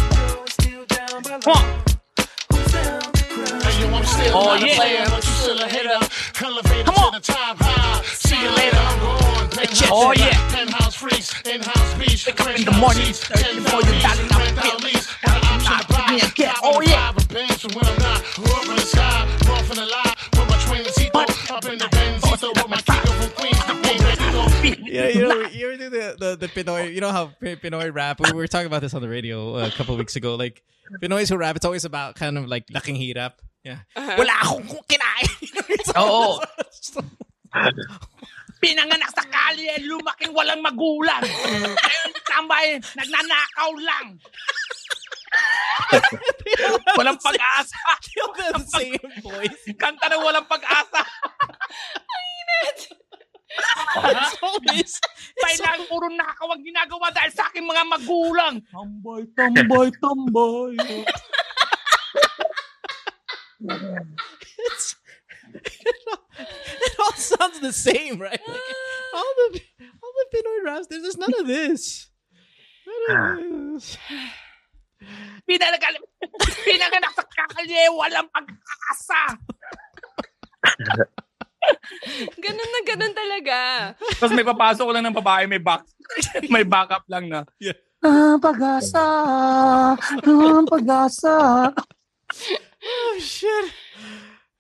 I'm 3.93 4.05
still 4.07 4.37
Oh, 4.37 4.45
not 4.45 4.61
yeah. 4.61 4.73
a 4.73 4.77
player, 4.77 5.05
but 5.09 5.25
you 5.25 5.33
still 5.33 5.59
a 5.61 5.69
hitter. 5.69 5.99
Elevator 6.45 6.85
to 6.85 7.11
the 7.13 7.21
top 7.23 7.57
high. 7.59 8.03
See 8.05 8.41
you 8.41 8.51
later. 8.51 8.77
I'm 8.77 8.99
gone. 9.01 9.49
Penthouse 9.51 9.89
Oh, 9.91 10.13
yeah. 10.13 10.49
Penthouse 10.51 10.95
freaks. 10.95 11.41
In-house 11.47 11.95
beach. 11.99 12.27
Wake 12.27 12.41
up 12.41 12.59
in 12.59 12.65
the 12.65 12.73
morning, 12.73 13.13
searching 13.15 13.63
for 13.65 13.81
your 13.81 14.01
dollar, 14.03 14.25
now 14.31 14.39
Rent 14.39 14.59
flip. 14.59 14.85
lease. 14.85 15.09
Got 15.25 15.37
an 15.37 15.45
option 15.49 15.79
to 15.81 15.87
buy. 15.89 16.19
Yeah, 16.21 16.31
yeah. 16.37 16.55
Oh, 16.63 16.81
yeah. 16.83 17.13
private 17.13 17.29
Benz, 17.29 17.65
and 17.65 17.75
when 17.75 17.87
I'm 17.87 17.99
not, 17.99 18.21
up 18.21 18.65
in 18.69 18.77
the 18.77 18.83
sky, 18.83 19.27
rough 19.49 19.71
in 19.71 19.77
the 19.77 19.87
lie. 19.87 20.10
With 21.51 21.65
my 21.65 21.71
twinsito, 21.71 21.71
up 21.71 21.73
in 21.73 21.79
the 21.79 21.85
Benzito, 21.85 22.49
with 22.55 22.69
my 22.69 22.77
Kiko 22.77 23.13
from 23.19 23.33
Queens. 23.33 24.89
Yeah, 24.91 25.09
you 25.09 25.23
know, 25.23 25.49
you 25.49 25.67
ever 25.67 25.77
do 25.77 25.91
the, 25.91 26.17
the, 26.19 26.37
the 26.37 26.49
Pinoy, 26.49 26.95
you 26.95 27.01
know 27.01 27.11
how 27.11 27.33
Pinoy 27.43 27.95
rap, 27.95 28.21
we 28.21 28.33
were 28.33 28.47
talking 28.47 28.67
about 28.67 28.83
this 28.83 28.95
on 28.95 29.03
the 29.03 29.09
radio 29.09 29.57
uh, 29.57 29.67
a 29.67 29.71
couple 29.71 29.97
weeks 29.97 30.17
ago, 30.17 30.37
like, 30.37 30.63
Pinoys 31.03 31.29
who 31.29 31.37
rap, 31.37 31.57
it's 31.57 31.65
always 31.65 31.85
about 31.85 32.15
kind 32.17 32.39
of 32.39 32.47
like 32.47 32.65
laking 32.71 32.97
hirap. 32.97 33.35
Yeah. 33.65 33.79
Uh-huh. 33.95 34.15
Wala 34.19 34.33
akong 34.43 34.67
kinain. 34.89 35.29
Oo. 36.03 36.41
Pinanganak 38.61 39.11
sa 39.15 39.25
kalye, 39.25 39.73
lumaking 39.87 40.35
walang 40.37 40.61
magulang. 40.61 41.25
Ngayon 41.81 42.13
tambay, 42.29 42.67
nagnanakaw 42.95 43.71
lang. 43.81 44.07
walang 46.99 47.19
pag-asa. 47.19 47.79
the 48.37 48.65
same 48.67 49.07
voice. 49.23 49.63
Kanta 49.79 50.07
na 50.11 50.19
walang 50.19 50.47
pag-asa. 50.47 51.01
It's 53.51 54.37
always, 54.43 54.93
Kailangan 55.35 55.83
puro 55.91 56.07
nakaw 56.13 56.55
ang 56.55 56.63
ginagawa 56.63 57.11
dahil 57.11 57.33
sa 57.35 57.51
aking 57.51 57.67
mga 57.67 57.83
magulang. 57.89 58.55
Tambay, 58.71 59.23
tambay, 59.35 59.89
tambay. 59.99 60.75
it's, 64.71 64.97
it 65.55 66.95
all 67.01 67.17
sounds 67.19 67.59
the 67.61 67.75
same, 67.75 68.23
right? 68.23 68.41
Like, 68.41 68.69
all 69.15 69.33
the 69.51 69.61
all 70.01 70.13
the 70.15 70.27
Pinoy 70.31 70.65
raps, 70.65 70.87
there's 70.87 71.03
just 71.03 71.19
none 71.19 71.35
of 71.39 71.47
this. 71.47 72.09
None 72.87 73.17
of 73.17 73.81
this. 73.81 73.99
Pinanganak, 75.49 76.03
pinanganak 76.67 77.13
sa 77.17 77.25
kalye, 77.27 77.89
walang 77.93 78.29
pag-asa. 78.31 79.21
Ganun 82.41 82.71
na 82.73 82.81
ganun 82.89 83.15
talaga. 83.15 83.59
Tapos 84.17 84.33
may 84.33 84.47
papasok 84.47 84.85
ko 84.85 84.93
lang 84.97 85.05
ng 85.05 85.17
babae, 85.17 85.45
may 85.45 85.61
back, 85.61 85.85
may 86.55 86.65
backup 86.65 87.05
lang 87.09 87.29
na. 87.29 87.45
Ah, 88.01 88.41
pag-asa. 88.41 89.05
Ah, 90.01 90.61
pag-asa. 90.65 91.69
Oh 92.81 93.17
shit. 93.21 93.67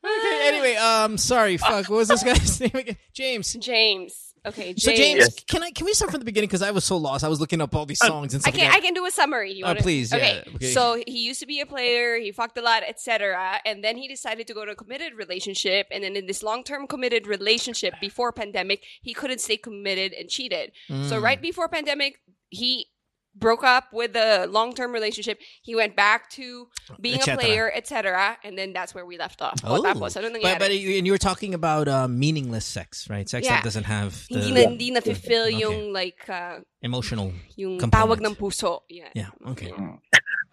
Okay, 0.00 0.36
anyway, 0.48 0.76
um 0.76 1.16
sorry, 1.16 1.56
fuck. 1.56 1.88
What 1.88 2.04
was 2.04 2.08
this 2.08 2.24
guy's 2.24 2.60
name 2.60 2.76
again? 2.76 3.00
James. 3.12 3.52
James. 3.60 4.29
Okay, 4.46 4.72
James. 4.72 4.82
So 4.84 4.92
James, 4.92 5.18
Yes. 5.18 5.44
can 5.44 5.62
I 5.62 5.70
can 5.70 5.84
we 5.84 5.92
start 5.92 6.10
from 6.10 6.20
the 6.20 6.24
beginning 6.24 6.48
because 6.48 6.62
I 6.62 6.70
was 6.70 6.84
so 6.84 6.96
lost. 6.96 7.24
I 7.24 7.28
was 7.28 7.40
looking 7.40 7.60
up 7.60 7.74
all 7.74 7.84
these 7.84 8.00
Uh, 8.02 8.06
songs 8.06 8.32
and 8.34 8.40
I 8.40 8.48
stuff. 8.50 8.54
can 8.54 8.68
like 8.70 8.78
I 8.78 8.80
can 8.80 8.94
do 8.94 9.04
a 9.04 9.10
summary. 9.10 9.52
You 9.52 9.64
Oh, 9.64 9.68
wanna- 9.68 9.82
please, 9.82 10.12
Okay. 10.14 10.42
yeah, 10.46 10.54
okay. 10.56 10.72
So 10.72 11.02
he 11.06 11.18
used 11.20 11.40
to 11.40 11.46
be 11.46 11.60
a 11.60 11.66
player. 11.66 12.18
He 12.18 12.32
fucked 12.32 12.56
a 12.56 12.62
lot, 12.62 12.82
etc. 12.82 13.60
And 13.66 13.84
then 13.84 13.96
he 13.98 14.08
decided 14.08 14.46
to 14.46 14.54
go 14.54 14.64
to 14.64 14.72
a 14.72 14.74
committed 14.76 15.12
relationship. 15.14 15.88
And 15.90 16.02
then 16.04 16.16
in 16.16 16.26
this 16.26 16.42
long 16.42 16.64
term 16.64 16.86
committed 16.86 17.26
relationship 17.26 17.94
before 18.00 18.32
pandemic, 18.32 18.82
he 19.02 19.12
couldn't 19.12 19.40
stay 19.40 19.56
committed 19.58 20.12
and 20.14 20.28
cheated. 20.30 20.72
So 20.88 20.94
Mm. 21.18 21.22
right 21.22 21.40
before 21.42 21.68
pandemic, 21.68 22.20
he 22.48 22.86
broke 23.34 23.62
up 23.62 23.92
with 23.92 24.12
the 24.12 24.46
long 24.50 24.74
term 24.74 24.92
relationship. 24.92 25.38
He 25.62 25.74
went 25.74 25.94
back 25.96 26.28
to 26.30 26.66
being 27.00 27.20
Et 27.20 27.28
a 27.28 27.36
player, 27.36 27.70
etc. 27.74 28.36
And 28.42 28.58
then 28.58 28.72
that's 28.72 28.94
where 28.94 29.06
we 29.06 29.18
left 29.18 29.40
off. 29.40 29.60
Oh, 29.64 29.82
tapos, 29.82 30.16
ano 30.16 30.30
but, 30.42 30.58
but 30.58 30.74
you, 30.76 30.98
and 30.98 31.06
you 31.06 31.12
were 31.12 31.18
talking 31.18 31.54
about 31.54 31.88
uh, 31.88 32.08
meaningless 32.08 32.64
sex, 32.66 33.08
right? 33.08 33.28
Sex 33.28 33.46
Yeah. 33.46 33.56
that 33.56 33.64
doesn't 33.64 33.84
have 33.84 34.26
the 34.28 34.40
hindi 34.40 34.52
na, 34.52 34.60
hindi 34.68 34.90
na 34.90 35.00
fulfill 35.00 35.46
Okay. 35.46 35.58
yung 35.60 35.92
like 35.92 36.28
uh, 36.28 36.58
emotional 36.82 37.32
yung 37.56 37.78
component. 37.78 38.20
tawag 38.20 38.26
ng 38.26 38.34
puso. 38.34 38.82
Yeah. 38.88 39.08
Yeah. 39.14 39.30
Okay. 39.48 39.72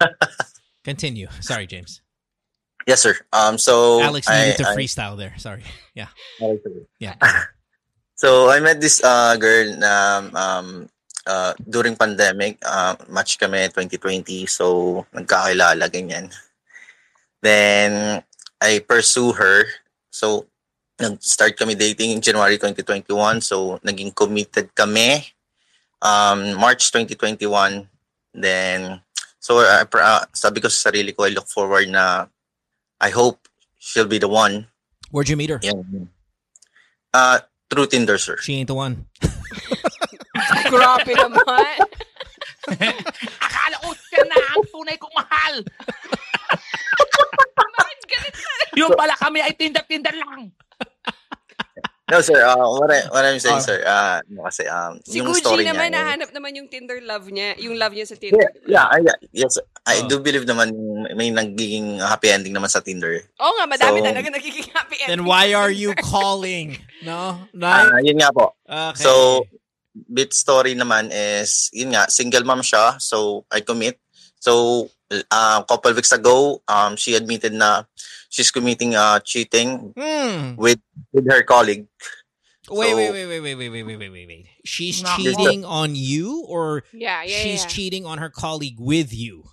Continue. 0.84 1.28
Sorry, 1.40 1.66
James. 1.66 2.00
Yes, 2.86 3.02
sir. 3.02 3.14
Um, 3.32 3.58
so 3.58 4.00
Alex 4.00 4.28
I- 4.28 4.46
needed 4.54 4.58
to 4.64 4.68
I- 4.70 4.76
freestyle 4.76 5.16
there. 5.18 5.34
Sorry. 5.38 5.64
Yeah. 5.94 6.08
Yeah. 6.98 7.14
So 8.18 8.50
I 8.50 8.58
met 8.58 8.80
this 8.80 8.98
uh, 8.98 9.36
girl 9.38 9.76
na 9.78 10.26
um, 10.34 10.88
uh, 11.28 11.52
during 11.68 11.94
pandemic, 11.94 12.56
uh, 12.64 12.96
match 13.12 13.36
kami 13.36 13.68
2020. 13.68 14.48
So 14.48 15.04
nagkakilala 15.12 15.92
ganyan. 15.92 16.32
Then 17.44 18.24
I 18.58 18.80
pursue 18.80 19.36
her. 19.36 19.68
So 20.08 20.48
nag-start 20.98 21.54
kami 21.60 21.76
dating 21.76 22.16
in 22.16 22.24
January 22.24 22.56
2021. 22.56 23.44
So 23.44 23.78
naging 23.84 24.16
committed 24.16 24.72
kami 24.74 25.28
um, 26.00 26.56
March 26.56 26.90
2021. 26.90 27.86
Then 28.32 29.04
so 29.38 29.60
uh, 29.60 29.84
uh, 29.84 30.24
sabi 30.32 30.64
ko 30.64 30.72
sa 30.72 30.90
sarili 30.90 31.14
ko, 31.14 31.28
I 31.28 31.36
look 31.36 31.46
forward 31.46 31.92
na 31.92 32.26
I 32.98 33.10
hope 33.12 33.46
she'll 33.78 34.10
be 34.10 34.18
the 34.18 34.32
one. 34.32 34.66
Where'd 35.12 35.28
you 35.28 35.36
meet 35.36 35.50
her? 35.50 35.60
Yan. 35.62 36.08
Uh, 37.14 37.40
through 37.70 37.86
Tinder, 37.86 38.18
sir. 38.18 38.36
She 38.40 38.56
ain't 38.56 38.68
the 38.68 38.74
one. 38.74 39.06
Grabe 40.68 41.12
naman. 41.12 41.76
Akala 43.44 43.76
ko 43.80 43.90
siya 44.06 44.22
na 44.24 44.36
ang 44.36 44.64
tunay 44.66 44.96
kong 44.96 45.14
mahal. 45.14 45.54
Bakit 47.56 48.00
ka? 48.04 48.18
Yung 48.76 48.92
pala 48.94 49.14
kami 49.16 49.40
ay 49.40 49.52
tinda-tinda 49.52 50.12
lang. 50.12 50.52
No, 52.08 52.24
sir. 52.24 52.40
Uh, 52.40 52.56
what, 52.72 52.88
I, 52.88 53.04
what 53.12 53.20
I'm 53.20 53.36
saying, 53.36 53.60
Ah. 53.60 53.66
sir, 53.68 53.78
uh, 53.84 54.16
no, 54.32 54.48
kasi, 54.48 54.64
um, 54.64 54.96
Si 55.04 55.20
yung 55.20 55.28
Gucci 55.28 55.44
story 55.44 55.68
naman, 55.68 55.92
niya. 55.92 56.00
nahanap 56.00 56.32
naman 56.32 56.56
yung 56.56 56.64
Tinder 56.64 56.96
love 57.04 57.28
niya. 57.28 57.52
Yung 57.60 57.76
love 57.76 57.92
niya 57.92 58.08
sa 58.08 58.16
Yeah, 58.16 58.20
Tinder. 58.32 58.48
yeah, 58.64 58.88
I- 58.88 59.04
yeah, 59.04 59.18
yes. 59.36 59.60
I 59.84 60.00
Oh. 60.00 60.08
do 60.08 60.16
believe 60.16 60.48
naman 60.48 60.72
may 61.12 61.28
nagiging 61.28 62.00
happy 62.00 62.32
ending 62.32 62.56
naman 62.56 62.72
sa 62.72 62.80
Tinder. 62.80 63.28
Oo 63.36 63.52
nga, 63.54 63.68
madami 63.68 64.00
So- 64.00 64.08
talaga 64.08 64.24
nagiging 64.32 64.72
happy 64.72 64.96
Then 65.04 65.20
ending. 65.20 65.28
why 65.28 65.52
are 65.52 65.68
you 65.68 65.92
calling? 66.00 66.80
No? 67.04 67.44
Ah, 67.60 67.92
Right? 67.92 68.08
yun 68.08 68.16
nga 68.16 68.32
po. 68.32 68.56
Okay. 68.64 69.04
So, 69.04 69.44
bit 69.94 70.32
story 70.32 70.74
naman 70.74 71.10
is, 71.12 71.70
yun 71.72 71.92
nga, 71.94 72.06
single 72.08 72.44
mom 72.44 72.60
siya. 72.60 73.00
So, 73.00 73.44
I 73.50 73.60
commit. 73.60 73.98
So, 74.38 74.86
a 75.10 75.64
couple 75.66 75.92
weeks 75.94 76.12
ago, 76.12 76.62
um, 76.68 76.94
she 76.94 77.14
admitted 77.14 77.52
na 77.52 77.84
she's 78.28 78.50
committing 78.50 78.94
uh, 78.94 79.18
cheating 79.20 79.92
Hmm. 79.96 80.54
with 80.60 80.78
with 81.12 81.26
her 81.26 81.42
colleague. 81.42 81.88
Wait, 82.68 82.92
So- 82.92 82.96
wait, 83.00 83.10
wait, 83.10 83.26
wait, 83.26 83.40
wait, 83.40 83.54
wait, 83.56 83.70
wait, 83.72 83.82
wait, 83.82 83.96
wait, 83.98 84.12
wait, 84.12 84.26
wait. 84.28 84.44
She's 84.64 85.00
cheating 85.16 85.64
on 85.64 85.96
you 85.96 86.44
or 86.44 86.84
Yeah, 86.92 87.24
yeah, 87.24 87.40
she's 87.40 87.64
yeah. 87.64 87.72
cheating 87.72 88.04
on 88.04 88.20
her 88.20 88.28
colleague 88.28 88.76
with 88.76 89.08
you? 89.10 89.48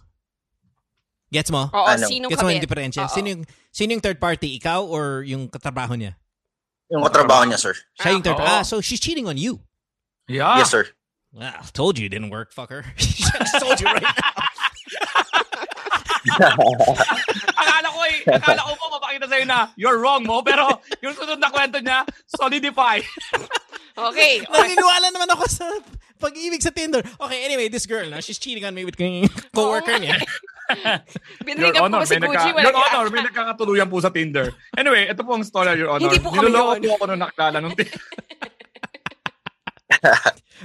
Gets 1.31 1.49
mo? 1.49 1.71
Oo, 1.71 1.87
Ano? 1.87 2.05
sinong 2.05 2.29
Gets 2.29 2.43
mo 2.43 2.51
yung 2.51 2.61
diferensya? 2.63 3.07
Sino 3.07 3.27
yung, 3.31 3.43
sino 3.71 3.95
yung 3.95 4.03
third 4.03 4.19
party? 4.19 4.59
Ikaw 4.59 4.83
or 4.85 5.23
yung 5.23 5.47
katrabaho 5.47 5.95
niya? 5.95 6.19
Yung 6.91 7.01
katrabaho 7.07 7.47
niya, 7.47 7.57
sir. 7.57 7.73
Siya 7.97 8.11
yung 8.13 8.23
third 8.23 8.37
Oo. 8.37 8.45
Ah, 8.45 8.61
so 8.67 8.83
she's 8.83 8.99
cheating 8.99 9.25
on 9.25 9.39
you. 9.39 9.63
Yeah. 10.27 10.57
Yes, 10.57 10.71
sir. 10.71 10.87
Well, 11.33 11.53
told 11.73 11.99
you 11.99 12.07
it 12.07 12.13
didn't 12.15 12.29
work, 12.31 12.53
fucker. 12.53 12.83
Just 12.97 13.59
told 13.59 13.79
you 13.79 13.87
right 13.87 14.01
now. 14.01 14.13
akala 17.61 17.87
ko 17.93 17.99
eh, 18.09 18.17
akala 18.25 18.61
ko 18.65 18.71
po 18.81 18.85
mapakita 18.97 19.29
sa'yo 19.29 19.45
na 19.45 19.69
you're 19.77 20.01
wrong 20.01 20.25
mo, 20.25 20.41
pero 20.41 20.81
yung 21.05 21.13
sunod 21.13 21.37
na 21.37 21.53
kwento 21.53 21.77
niya, 21.79 22.01
solidify. 22.25 22.99
Okay. 23.95 24.43
Naniniwala 24.43 25.07
naman 25.07 25.31
ako 25.31 25.47
sa 25.47 25.63
pag-ibig 26.19 26.59
sa 26.59 26.67
Tinder. 26.67 26.99
Okay, 26.99 27.47
anyway, 27.47 27.71
this 27.71 27.87
girl, 27.87 28.03
na, 28.11 28.19
she's 28.19 28.35
cheating 28.35 28.67
on 28.67 28.75
me 28.75 28.83
with 28.83 28.99
yung 28.99 29.23
coworker 29.55 29.95
niya. 29.95 30.19
Binrigan 31.47 31.79
po 31.79 32.03
si 32.03 32.19
may, 32.19 32.27
Gucci. 32.27 32.51
nagka, 32.51 32.59
Wala 32.59 32.67
Your 32.67 32.75
ka- 32.75 32.91
Honor, 32.91 33.07
may 33.07 33.23
nagkakatuluyan 33.23 33.87
po 33.87 34.03
sa 34.03 34.11
Tinder. 34.11 34.51
Anyway, 34.75 35.07
ito 35.07 35.23
po 35.23 35.39
ang 35.39 35.47
story, 35.47 35.79
Your 35.79 35.95
Honor. 35.95 36.11
Hindi 36.11 36.19
po 36.19 36.27
kami 36.27 36.51
Niloloko 36.51 36.75
po 36.75 36.91
ako 36.99 37.05
nung 37.07 37.21
nakilala 37.23 37.57
nung 37.63 37.71
Tinder. 37.71 38.03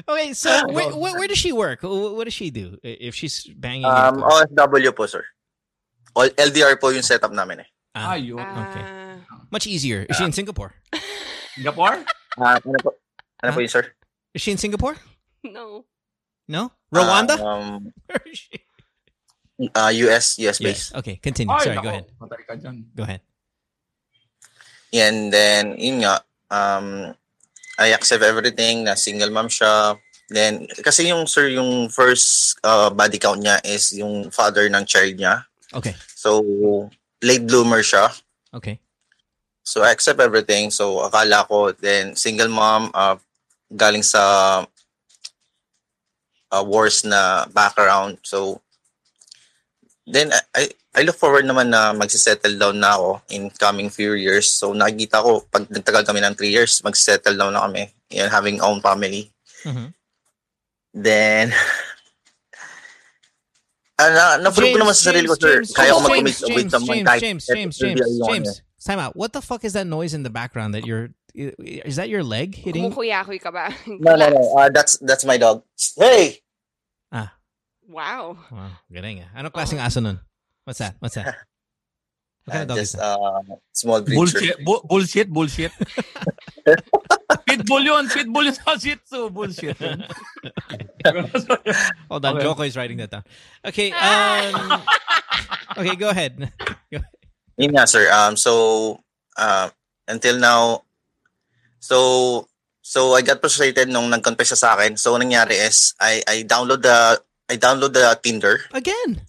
Okay, 0.06 0.32
so 0.32 0.48
where, 0.74 0.90
where, 0.94 1.14
where 1.18 1.28
does 1.28 1.38
she 1.38 1.52
work? 1.52 1.80
What 1.82 2.24
does 2.24 2.34
she 2.34 2.50
do 2.50 2.78
if 2.82 3.14
she's 3.14 3.44
banging? 3.46 3.82
your 3.82 3.92
Um, 3.92 4.20
car? 4.20 4.46
OFW 4.46 4.94
po, 4.94 5.06
sir. 5.06 5.24
All- 6.14 6.30
LDR 6.38 6.78
po 6.80 6.90
yung 6.90 7.02
setup 7.02 7.32
namin 7.32 7.60
eh. 7.62 7.68
Ah, 7.94 8.14
Ayun. 8.14 8.38
okay. 8.38 8.84
Ah. 8.86 9.18
Much 9.50 9.66
easier. 9.66 10.06
Is 10.08 10.16
she 10.16 10.24
in 10.24 10.32
Singapore? 10.32 10.74
Singapore? 11.58 12.06
Ah, 12.38 12.58
ano 12.62 12.78
po? 12.78 12.94
Ano 13.42 13.50
Huh? 13.50 13.56
po 13.58 13.60
yun, 13.66 13.70
sir? 13.70 13.84
Is 14.34 14.42
she 14.42 14.50
in 14.54 14.58
Singapore? 14.58 14.94
no. 15.42 15.84
No? 16.46 16.70
Rwanda? 16.94 17.38
Um, 17.38 17.90
Where 18.10 18.22
is 18.26 18.38
she? 18.38 18.58
uh, 19.74 19.90
US, 20.10 20.38
US 20.42 20.58
Yes. 20.58 20.90
Okay, 20.94 21.18
continue. 21.22 21.50
Ay, 21.54 21.62
Sorry, 21.66 21.76
nako. 21.78 21.82
go 21.82 21.90
ahead. 21.94 22.06
Patay 22.18 22.42
ka 22.46 22.54
dyan. 22.58 22.76
Go 22.94 23.02
ahead. 23.06 23.22
And 24.90 25.30
then, 25.30 25.78
yun 25.78 26.02
nga, 26.02 26.26
um, 26.50 27.14
I 27.80 27.96
accept 27.96 28.22
everything 28.22 28.84
na 28.84 28.94
single 28.94 29.32
mom 29.32 29.48
siya. 29.48 29.96
Then, 30.28 30.68
kasi 30.84 31.08
yung 31.08 31.26
sir, 31.26 31.48
yung 31.48 31.88
first 31.88 32.60
uh, 32.62 32.92
body 32.92 33.18
count 33.18 33.40
niya 33.42 33.58
is 33.64 33.90
yung 33.96 34.30
father 34.30 34.68
ng 34.68 34.84
child 34.84 35.16
niya. 35.16 35.48
Okay. 35.72 35.96
So, 36.14 36.44
late 37.24 37.48
bloomer 37.48 37.80
siya. 37.80 38.12
Okay. 38.52 38.78
So 39.62 39.86
I 39.86 39.92
accept 39.92 40.18
everything. 40.18 40.74
So 40.74 41.06
akala 41.06 41.46
ko 41.46 41.70
then 41.70 42.16
single 42.16 42.50
mom 42.50 42.90
uh, 42.90 43.16
galing 43.70 44.02
sa 44.02 44.66
uh, 46.50 46.64
wars 46.66 47.04
na 47.04 47.46
background. 47.54 48.18
So 48.26 48.58
then 50.12 50.34
I, 50.34 50.40
I 50.54 50.62
I 50.90 51.00
look 51.06 51.14
forward 51.16 51.46
naman 51.46 51.70
na 51.70 51.94
magsisettle 51.94 52.58
down 52.58 52.82
na 52.82 52.98
ako 52.98 53.22
in 53.30 53.50
coming 53.54 53.88
few 53.88 54.18
years. 54.18 54.50
So 54.50 54.74
nakikita 54.74 55.22
ko 55.22 55.46
pag 55.46 55.70
nagtagal 55.70 56.02
kami 56.02 56.18
ng 56.18 56.34
3 56.34 56.50
years, 56.50 56.82
magsisettle 56.82 57.38
down 57.38 57.54
na 57.54 57.62
kami. 57.70 57.94
Yan, 58.10 58.26
having 58.26 58.58
own 58.58 58.82
family. 58.82 59.30
Mhm. 59.62 59.94
Then 60.90 61.54
na, 64.00 64.40
na-prove 64.40 64.74
ko 64.74 64.80
naman 64.80 64.96
sa 64.96 65.12
sarili 65.12 65.28
ko, 65.28 65.36
sir. 65.38 65.62
Kaya 65.70 65.94
ko 65.94 66.00
mag-commit 66.02 66.34
James, 66.40 66.56
with 66.56 66.70
someone 66.72 66.96
James, 67.04 67.08
kahit 67.08 67.20
James, 67.22 67.42
ito 67.44 67.54
James, 67.54 67.74
will 67.76 67.86
James, 67.86 68.18
James. 68.26 68.48
eh. 68.48 68.58
Time 68.80 68.98
out. 68.98 69.12
What 69.14 69.36
the 69.36 69.44
fuck 69.44 69.62
is 69.62 69.76
that 69.76 69.86
noise 69.86 70.16
in 70.16 70.24
the 70.24 70.32
background 70.32 70.72
that 70.72 70.88
you're? 70.88 71.12
Is 71.36 71.94
that 72.00 72.08
your 72.08 72.24
leg 72.24 72.56
hitting? 72.56 72.88
Kumukuya-kuy 72.90 73.38
ka 73.38 73.52
ba? 73.52 73.70
No, 73.86 74.16
no, 74.16 74.26
no. 74.32 74.40
Uh, 74.56 74.72
that's 74.72 74.96
that's 75.04 75.22
my 75.22 75.36
dog. 75.36 75.62
Hey! 75.94 76.40
Ah, 77.12 77.36
Wow. 77.90 78.38
wow, 78.54 78.70
galing 78.86 79.26
ah. 79.26 79.34
Anong 79.34 79.50
klaseng 79.50 79.82
aso 79.82 79.98
nun? 79.98 80.22
What's 80.62 80.78
that? 80.78 80.94
What's 81.02 81.18
that? 81.18 81.26
What 82.48 82.56
kind 82.56 82.62
Uh, 82.62 82.62
of 82.64 82.68
dog 82.72 82.78
is 82.80 82.82
just 82.88 82.96
that? 82.96 83.04
uh, 83.20 83.42
small 83.76 84.00
breed. 84.00 84.16
Bullshit, 84.16 84.56
bu- 84.64 84.82
bullshit, 84.88 85.28
bullshit. 85.28 85.72
Pitbull 87.46 87.84
yun, 87.84 88.08
pitbull 88.08 88.48
yun 88.48 88.56
sa 88.56 88.74
Shih 88.80 88.96
Tzu. 88.96 89.28
Bullshit. 89.28 89.76
yun. 89.76 90.08
Hold 92.08 92.24
on, 92.24 92.32
Okay. 92.36 92.42
Joko 92.44 92.62
is 92.64 92.76
writing 92.80 92.96
that 92.98 93.10
down. 93.12 93.24
Okay, 93.60 93.92
um, 93.92 94.80
okay, 95.76 95.94
go 95.96 96.08
ahead. 96.10 96.48
Yun 97.60 97.70
nga, 97.76 97.86
sir. 97.86 98.08
Um, 98.08 98.36
so, 98.40 98.98
uh, 99.36 99.68
until 100.08 100.38
now, 100.40 100.82
so, 101.78 102.48
so 102.80 103.12
I 103.14 103.22
got 103.22 103.40
frustrated 103.40 103.88
nung 103.92 104.08
nag-confess 104.10 104.56
siya 104.56 104.58
sa 104.58 104.72
akin. 104.80 104.96
So, 104.96 105.12
nangyari 105.20 105.60
is, 105.60 105.92
I, 106.00 106.22
I 106.26 106.36
download 106.48 106.82
the, 106.82 107.20
I 107.50 107.58
download 107.58 107.92
the 107.92 108.14
Tinder. 108.22 108.62
Again? 108.72 109.26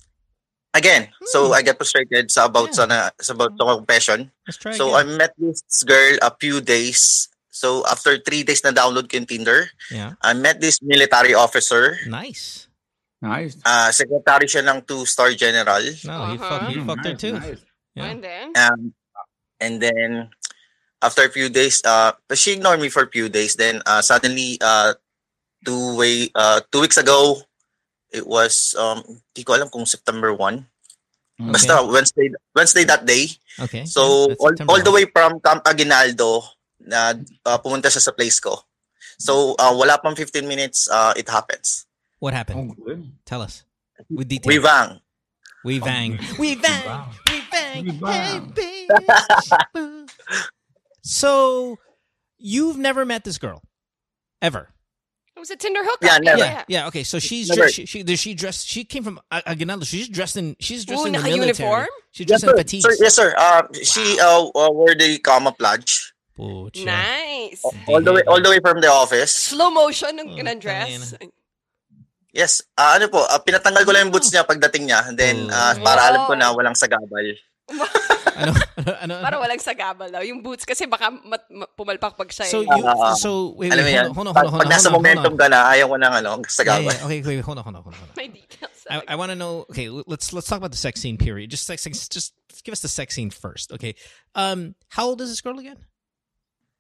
Again. 0.74 1.10
So, 1.34 1.52
I 1.52 1.64
got 1.66 1.76
frustrated 1.76 2.30
sa 2.32 2.46
about, 2.46 2.72
sa, 2.78 2.86
na, 2.86 3.10
sa 3.20 3.34
about 3.34 3.58
the 3.58 3.66
confession. 3.66 4.32
Let's 4.48 4.58
try 4.62 4.72
So, 4.78 4.94
again. 4.96 5.18
I 5.18 5.18
met 5.18 5.34
this 5.42 5.66
girl 5.84 6.16
a 6.22 6.32
few 6.40 6.62
days. 6.62 7.28
So, 7.50 7.84
after 7.90 8.16
three 8.22 8.44
days 8.44 8.64
na 8.64 8.72
download 8.72 9.10
ko 9.12 9.18
yung 9.20 9.26
Tinder, 9.28 9.68
Yeah. 9.92 10.14
I 10.22 10.32
met 10.38 10.62
this 10.62 10.80
military 10.82 11.34
officer. 11.34 12.00
Nice. 12.08 12.70
Nice. 13.22 13.58
Uh, 13.66 13.92
secretary 13.92 14.48
siya 14.48 14.64
ng 14.64 14.82
two-star 14.88 15.34
general. 15.36 15.84
No, 16.08 16.32
he 16.32 16.38
fucked, 16.40 16.68
he 16.72 16.76
Mm, 16.80 16.86
fucked 16.88 17.06
her 17.06 17.16
too. 17.20 17.36
nice. 17.38 17.62
Yeah. 17.94 18.06
And 18.08 18.18
then? 18.24 18.48
Um, 18.56 18.82
and 19.60 19.74
then 19.84 20.10
after 21.04 21.26
a 21.26 21.30
few 21.30 21.50
days, 21.50 21.84
uh, 21.84 22.14
she 22.34 22.54
ignored 22.56 22.80
me 22.80 22.88
for 22.90 23.04
a 23.04 23.12
few 23.12 23.28
days. 23.30 23.54
Then 23.60 23.84
uh, 23.86 24.02
suddenly, 24.02 24.58
uh, 24.64 24.96
two 25.68 25.98
way, 26.00 26.32
uh, 26.34 26.62
two 26.72 26.82
weeks 26.82 26.98
ago, 26.98 27.44
it 28.12 28.28
was 28.28 28.76
um, 28.78 29.02
di 29.34 29.44
ko 29.44 29.56
alam 29.56 29.70
kung 29.72 29.86
September 29.88 30.34
one. 30.36 30.68
Okay. 31.42 31.52
Basta 31.58 31.82
Wednesday, 31.88 32.30
Wednesday 32.54 32.84
that 32.86 33.06
day. 33.08 33.26
Okay. 33.60 33.84
So 33.86 34.28
That's 34.30 34.40
all, 34.40 34.54
all 34.70 34.82
the 34.84 34.92
way 34.94 35.06
from 35.10 35.40
Camp 35.42 35.66
Aguinaldo, 35.66 36.44
na 36.86 37.18
uh, 37.46 37.58
pumunta 37.58 37.90
siya 37.90 38.04
sa 38.04 38.12
place 38.14 38.38
ko. 38.40 38.62
So 39.18 39.56
uh, 39.58 39.74
wala 39.74 39.98
pang 39.98 40.14
15 40.14 40.46
minutes, 40.46 40.86
uh, 40.92 41.14
it 41.18 41.26
happens. 41.30 41.88
What 42.20 42.34
Oh, 42.34 42.38
happened? 42.38 42.78
good. 42.78 43.10
Tell 43.26 43.42
us. 43.42 43.64
With 44.10 44.30
details. 44.30 44.50
We 44.54 44.60
bang. 44.62 44.90
We 45.66 45.80
bang. 45.80 46.20
We 46.38 46.56
bang. 46.56 46.86
We 47.26 47.42
bang. 47.50 47.86
We 47.86 47.92
Hey, 47.92 47.98
bang. 47.98 48.54
baby. 48.54 49.06
so, 51.02 51.78
you've 52.38 52.78
never 52.78 53.06
met 53.06 53.24
this 53.24 53.38
girl, 53.38 53.62
ever? 54.42 54.70
It 55.42 55.50
was 55.50 55.58
a 55.58 55.58
Tinder 55.58 55.82
hookup. 55.82 56.06
Yeah, 56.06 56.18
never. 56.22 56.38
Yeah, 56.46 56.64
yeah. 56.70 56.88
Okay, 56.94 57.02
so 57.02 57.18
she's 57.18 57.50
Never. 57.50 57.66
dressed, 57.66 57.74
she, 57.74 57.86
she, 57.90 58.06
she 58.16 58.32
dressed. 58.38 58.62
She 58.70 58.86
came 58.86 59.02
from 59.02 59.18
A- 59.34 59.42
Aguinaldo. 59.50 59.90
She's 59.90 60.06
dressed 60.06 60.38
in. 60.38 60.54
She's 60.62 60.86
dressed 60.86 61.02
Ooh, 61.02 61.10
in 61.10 61.18
the 61.18 61.24
military. 61.26 61.50
uniform? 61.50 61.88
She's 62.14 62.30
Yes, 62.30 62.30
dressed 62.30 62.44
in 62.46 62.50
sir. 62.54 62.58
fatigues. 62.62 62.84
Sir, 62.86 62.94
yes, 63.02 63.14
sir. 63.18 63.30
Uh, 63.34 63.62
she 63.82 64.04
uh, 64.22 64.46
uh, 64.54 64.70
wore 64.70 64.94
the 64.94 65.18
camouflage. 65.18 66.14
Pucha. 66.38 66.86
Nice. 66.86 67.66
All 67.90 68.06
the 68.06 68.14
way, 68.14 68.22
all 68.30 68.38
the 68.38 68.50
way 68.54 68.60
from 68.62 68.82
the 68.86 68.92
office. 68.94 69.34
Slow 69.50 69.74
motion 69.74 70.14
ng 70.22 70.30
Oh, 70.30 70.38
ginandress. 70.38 71.18
Yes. 72.32 72.62
Ah, 72.78 73.02
ano 73.02 73.10
po, 73.10 73.26
ah, 73.26 73.42
pinatanggal 73.42 73.82
ko 73.82 73.92
lang 73.98 74.08
yung 74.08 74.14
boots 74.14 74.30
niya 74.30 74.46
pagdating 74.46 74.94
niya. 74.94 75.10
And 75.10 75.18
then, 75.18 75.50
Oh. 75.50 75.74
para 75.82 76.06
alam 76.14 76.30
ko 76.30 76.38
Wow. 76.38 76.40
na 76.40 76.54
walang 76.54 76.78
sagabal. 76.78 77.34
ano, 78.42 78.52
ano, 78.78 78.92
ano, 79.02 79.14
Para 79.22 79.38
walang 79.40 79.62
sagabal 79.62 80.10
daw. 80.12 80.22
Yung 80.26 80.42
boots 80.42 80.66
kasi 80.66 80.88
baka 80.88 81.12
mat, 81.12 81.46
ma- 81.50 81.70
pumalpak 81.78 82.18
pag 82.18 82.30
siya. 82.30 82.46
So 82.50 82.62
eh. 82.62 82.68
you, 82.68 82.84
Ah, 82.84 83.16
so 83.16 83.54
wait, 83.56 83.72
alam 83.72 83.86
mo 83.86 83.90
wait, 83.90 83.96
yan, 83.96 84.08
hold 84.12 84.12
on, 84.12 84.16
hold 84.16 84.28
on, 84.28 84.34
pag, 84.36 84.44
hold 84.50 84.54
on, 84.54 84.60
pag 84.60 84.68
hold 84.68 84.76
nasa 84.76 84.90
on, 84.90 84.96
momentum 84.98 85.34
ka 85.38 85.48
na, 85.48 85.60
ayaw 85.72 85.86
mo 85.88 85.96
ng 85.98 86.14
ano, 86.20 86.32
sagabal. 86.50 86.92
yeah, 86.92 87.06
okay, 87.06 87.20
wait, 87.24 87.40
hold 87.46 87.58
on, 87.58 87.64
hold 87.64 87.76
on, 87.78 87.84
hold 87.84 87.96
on. 87.96 88.00
Hold 88.02 88.12
on. 88.12 88.18
May 88.18 88.28
details. 88.28 88.78
I, 88.90 89.02
I 89.08 89.16
want 89.16 89.32
to 89.32 89.38
know. 89.40 89.64
Okay, 89.72 89.88
let's 89.88 90.34
let's 90.34 90.48
talk 90.48 90.58
about 90.60 90.72
the 90.76 90.82
sex 90.82 91.00
scene 91.00 91.16
period. 91.16 91.50
Just 91.50 91.64
sex, 91.64 91.84
sex- 91.84 92.10
just 92.10 92.34
give 92.66 92.74
us 92.74 92.82
the 92.82 92.92
sex 92.92 93.16
scene 93.16 93.30
first. 93.30 93.72
Okay. 93.72 93.96
Um, 94.36 94.76
how 94.90 95.08
old 95.08 95.22
is 95.22 95.30
this 95.30 95.40
girl 95.40 95.58
again? 95.60 95.78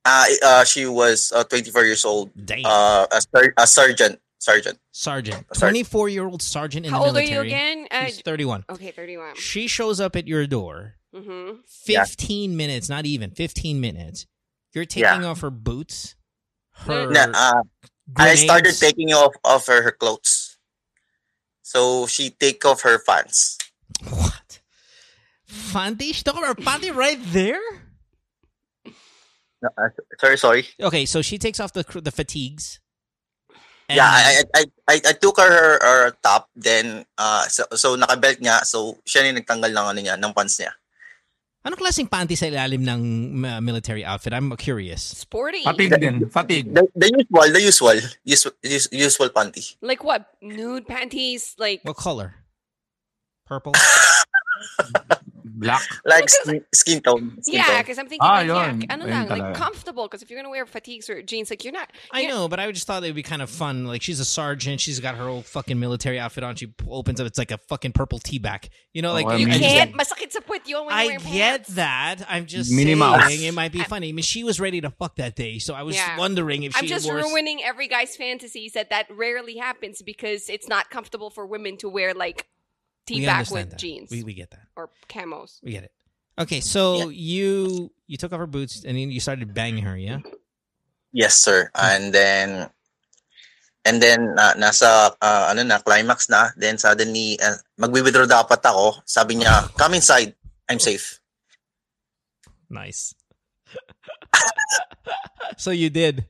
Ah, 0.03 0.25
uh, 0.43 0.63
she 0.65 0.85
was 0.89 1.31
uh, 1.31 1.43
24 1.45 1.85
years 1.85 2.03
old. 2.03 2.33
Damn. 2.33 2.65
Uh, 2.65 3.05
a, 3.11 3.21
ser- 3.21 3.53
a 3.55 3.67
sergeant. 3.67 4.19
Sergeant. 4.41 4.79
sergeant, 4.91 5.45
twenty-four 5.53 6.09
year 6.09 6.25
old 6.25 6.41
sergeant 6.41 6.87
in 6.87 6.91
How 6.91 7.01
the 7.01 7.05
old 7.09 7.17
are 7.17 7.21
you 7.21 7.41
again? 7.41 7.87
Uh, 7.91 8.05
She's 8.05 8.21
thirty-one. 8.21 8.65
okay, 8.71 8.89
31. 8.89 9.35
She 9.35 9.67
shows 9.67 9.99
up 10.01 10.15
at 10.15 10.27
your 10.27 10.47
door. 10.47 10.95
Mm-hmm. 11.15 11.59
Yeah. 11.85 12.03
Fifteen 12.05 12.57
minutes, 12.57 12.89
not 12.89 13.05
even 13.05 13.29
fifteen 13.29 13.79
minutes. 13.79 14.25
You're 14.73 14.85
taking 14.85 15.21
Yeah. 15.21 15.27
off 15.27 15.41
her 15.41 15.51
boots. 15.51 16.15
Her 16.71 17.11
Na, 17.11 17.27
ah, 17.35 17.61
I 18.17 18.33
started 18.33 18.73
taking 18.73 19.13
off, 19.13 19.35
off 19.43 19.67
her, 19.67 19.83
her 19.83 19.91
clothes. 19.91 20.57
So, 21.61 22.07
she 22.07 22.31
take 22.31 22.65
off 22.65 22.81
her 22.81 22.97
pants. 22.97 23.59
What? 24.09 24.59
Fanti? 25.45 26.13
She 26.13 26.23
took 26.23 26.35
off 26.35 26.45
her 26.45 26.55
panty 26.55 26.93
right 26.95 27.19
there? 27.27 27.61
No, 29.61 29.69
uh, 29.77 29.89
sorry, 30.19 30.37
sorry. 30.39 30.67
Okay, 30.81 31.05
so 31.05 31.21
she 31.21 31.37
takes 31.37 31.59
off 31.59 31.71
the 31.73 31.83
the 32.01 32.11
fatigues. 32.11 32.79
And 33.91 33.99
yeah, 33.99 34.07
I, 34.07 34.43
I, 34.55 34.63
I, 34.87 34.95
I 35.11 35.13
took 35.19 35.35
her, 35.35 35.51
her, 35.51 35.75
her 35.83 36.15
top, 36.23 36.47
then, 36.55 37.03
uh, 37.19 37.43
so, 37.51 37.67
so 37.75 37.99
nakabelt 37.99 38.39
niya, 38.39 38.63
so 38.63 38.95
siya 39.03 39.27
yung 39.27 39.35
nagtanggal 39.35 39.67
ng 39.67 39.85
ano 39.91 39.99
niya, 39.99 40.15
ng 40.15 40.31
pants 40.31 40.63
niya. 40.63 40.71
Anong 41.67 41.77
klaseng 41.77 42.07
panty 42.07 42.39
sa 42.39 42.47
ilalim 42.47 42.87
ng 42.87 43.01
uh, 43.43 43.59
military 43.59 44.07
outfit? 44.07 44.31
I'm 44.31 44.55
curious. 44.55 45.03
Sporty. 45.03 45.61
Fatigue 45.61 45.99
din. 45.99 46.25
Fatigue. 46.31 46.71
The, 46.71 46.87
the 46.95 47.07
usual, 47.11 47.47
the 47.51 47.61
usual, 47.61 47.97
usual, 48.23 48.53
usual 48.95 49.29
panty. 49.29 49.75
Like 49.83 50.07
what? 50.07 50.25
Nude 50.41 50.87
panties? 50.87 51.53
Like 51.59 51.81
What 51.83 51.97
color? 51.97 52.33
Purple? 53.45 53.75
Black. 55.53 55.81
Like 56.05 56.29
skin, 56.29 56.63
skin 56.73 57.01
tone. 57.01 57.37
Skin 57.41 57.55
yeah, 57.59 57.81
because 57.81 57.97
I'm 57.97 58.07
thinking 58.07 58.19
Ah, 58.27 58.35
like, 58.39 58.47
yeah, 58.47 58.65
yun. 58.67 58.85
ano 58.89 59.05
Ayun 59.05 59.09
lang, 59.09 59.27
like 59.29 59.53
comfortable. 59.55 60.03
Because 60.07 60.21
if 60.21 60.29
you're 60.29 60.39
gonna 60.39 60.49
wear 60.49 60.65
fatigues 60.65 61.09
or 61.09 61.21
jeans, 61.21 61.49
like 61.49 61.63
you're 61.63 61.73
not. 61.73 61.91
I 62.11 62.21
you're- 62.21 62.33
know, 62.33 62.47
but 62.47 62.59
I 62.59 62.71
just 62.71 62.87
thought 62.87 63.03
it 63.03 63.07
would 63.07 63.15
be 63.15 63.23
kind 63.23 63.41
of 63.41 63.49
fun. 63.49 63.85
Like 63.85 64.01
she's 64.01 64.19
a 64.19 64.25
sergeant, 64.25 64.79
she's 64.81 64.99
got 64.99 65.15
her 65.15 65.25
old 65.27 65.45
fucking 65.45 65.79
military 65.79 66.19
outfit 66.19 66.43
on. 66.43 66.55
She 66.55 66.73
opens 66.89 67.19
up, 67.19 67.27
it's 67.27 67.37
like 67.37 67.51
a 67.51 67.57
fucking 67.57 67.91
purple 67.93 68.19
tea 68.19 68.39
bag. 68.39 68.69
You 68.93 69.01
know, 69.01 69.13
like 69.13 69.25
Oh, 69.25 69.29
I 69.29 69.35
You 69.37 69.47
mean- 69.47 69.55
I 69.55 69.59
just- 69.59 69.69
can't. 69.75 69.93
Masakit 69.93 70.31
sa 70.31 70.39
puwet 70.39 70.67
yun 70.67 70.85
when 70.85 70.93
I 70.95 71.03
you're 71.03 71.19
get 71.19 71.65
that. 71.75 72.25
I'm 72.29 72.45
just 72.45 72.71
Minnie 72.71 72.95
saying 72.95 73.43
it 73.43 73.53
might 73.53 73.71
be 73.71 73.83
funny. 73.83 74.09
I 74.09 74.11
mean, 74.13 74.23
she 74.23 74.43
was 74.43 74.59
ready 74.59 74.81
to 74.81 74.89
fuck 74.89 75.15
that 75.17 75.35
day, 75.35 75.59
so 75.59 75.73
I 75.73 75.83
was 75.83 75.95
Yeah. 75.95 76.17
wondering 76.17 76.63
if 76.63 76.73
she 76.73 76.79
I'm 76.79 76.87
just 76.87 77.05
wore. 77.05 77.17
ruining 77.17 77.63
every 77.63 77.87
guy's 77.87 78.15
fantasies 78.15 78.73
that 78.73 78.89
that 78.89 79.07
rarely 79.09 79.57
happens 79.57 80.01
because 80.01 80.49
it's 80.49 80.67
not 80.67 80.89
comfortable 80.89 81.29
for 81.29 81.45
women 81.45 81.77
to 81.77 81.89
wear 81.89 82.13
like 82.13 82.47
we 83.09 83.19
tea 83.19 83.25
back 83.25 83.49
with 83.49 83.69
that. 83.71 83.79
jeans 83.79 84.09
We 84.11 84.23
we 84.23 84.33
get 84.33 84.51
that. 84.51 84.67
or 84.75 84.89
camos. 85.09 85.59
We 85.63 85.71
get 85.71 85.83
it. 85.85 85.93
Okay, 86.39 86.61
so 86.61 87.09
you 87.09 87.91
you 88.07 88.17
took 88.17 88.31
off 88.33 88.39
her 88.39 88.47
boots 88.47 88.83
and 88.83 88.97
then 88.97 89.11
you 89.11 89.19
started 89.19 89.53
banging 89.53 89.83
her, 89.83 89.97
yeah? 89.97 90.19
Yes, 91.11 91.35
sir. 91.35 91.69
And 91.75 92.13
then, 92.15 92.71
and 93.83 94.01
then, 94.01 94.31
uh, 94.39 94.53
nasa, 94.55 95.11
uh, 95.19 95.45
ano 95.51 95.63
na, 95.67 95.79
climax 95.83 96.29
na. 96.31 96.55
Then 96.55 96.77
suddenly, 96.79 97.35
uh, 97.43 97.59
magwi-withdraw 97.75 98.25
dapat 98.31 98.63
ako. 98.63 99.03
Sabi 99.03 99.43
niya, 99.43 99.67
come 99.75 99.95
inside. 99.99 100.33
I'm 100.71 100.79
safe. 100.79 101.19
Nice. 102.71 103.11
so 105.57 105.71
you 105.71 105.89
did, 105.91 106.25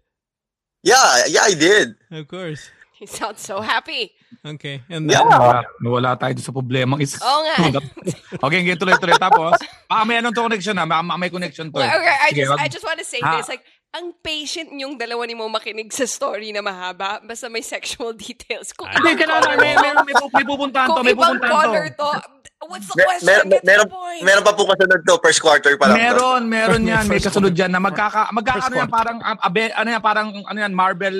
Yeah, 0.82 1.30
yeah, 1.30 1.46
I 1.46 1.54
did. 1.54 1.94
of 2.10 2.26
course. 2.28 2.66
He 3.02 3.10
sounds 3.10 3.42
so 3.42 3.58
happy. 3.60 4.14
Okay, 4.46 4.86
and 4.86 5.10
Yeah. 5.10 5.26
then 5.26 5.34
Nawala, 5.34 5.62
nawala 5.82 6.10
tayo 6.14 6.38
doon 6.38 6.46
sa 6.46 6.54
problema. 6.54 6.94
Is, 6.96 7.18
Oo 7.18 7.40
nga. 7.44 7.82
okay, 8.46 8.62
sige, 8.62 8.78
tuloy-tuloy. 8.78 9.18
Tapos, 9.18 9.58
baka 9.84 10.02
may 10.06 10.22
anong 10.22 10.32
to 10.32 10.46
connection 10.46 10.78
na. 10.78 10.86
Baka 10.86 11.18
may 11.18 11.28
connection 11.28 11.68
to. 11.68 11.76
Well, 11.76 11.84
eh. 11.84 11.98
okay, 11.98 12.14
I 12.16 12.30
Sige, 12.30 12.38
just 12.38 12.52
wag- 12.52 12.62
I 12.62 12.68
just 12.70 12.86
want 12.86 12.98
to 12.98 13.08
say 13.08 13.20
Ah. 13.20 13.34
this. 13.36 13.50
Like 13.50 13.66
ang 13.92 14.16
patient 14.16 14.72
yung 14.72 14.96
dalawa 14.96 15.26
ni 15.26 15.34
mo 15.34 15.50
makinig 15.50 15.90
sa 15.90 16.06
story 16.06 16.54
na 16.54 16.62
mahaba. 16.62 17.20
Basta 17.20 17.50
may 17.50 17.60
sexual 17.60 18.14
details. 18.22 18.70
Kung 18.72 18.86
Hindi, 18.88 19.02
ibang 19.12 19.20
kailangan, 19.20 19.50
may, 19.52 19.74
may, 19.74 19.92
may, 19.92 20.06
may, 20.06 20.16
may 20.32 20.46
pupuntahan 20.46 20.88
to, 20.88 20.94
Kung 20.94 21.04
may 21.04 21.12
ibang 21.12 21.36
pupuntahan 21.36 21.52
color 21.58 21.86
to. 21.90 22.10
to, 22.16 22.66
what's 22.70 22.86
the 22.86 22.96
Mer- 22.96 23.08
question? 23.10 23.28
mer- 23.28 23.44
to 23.52 23.66
meron, 23.66 23.88
meron 24.22 24.44
pa 24.46 24.54
po 24.54 24.64
kasunod 24.64 25.02
to, 25.02 25.14
first 25.20 25.42
quarter 25.42 25.74
pa 25.76 25.90
lang. 25.90 25.98
to. 25.98 26.00
Meron, 26.00 26.42
meron 26.48 26.82
yan. 26.86 27.04
May 27.04 27.18
kasunod 27.26 27.52
yan 27.52 27.68
na 27.68 27.82
magkaka, 27.82 28.30
magkakaano 28.32 28.70
First 28.70 28.80
yan 28.80 28.90
parang, 28.90 29.18
abe, 29.20 29.74
ano 29.74 29.90
yan, 29.90 30.02
parang, 30.02 30.28
ano 30.40 30.58
yan, 30.62 30.72
Marvel 30.72 31.18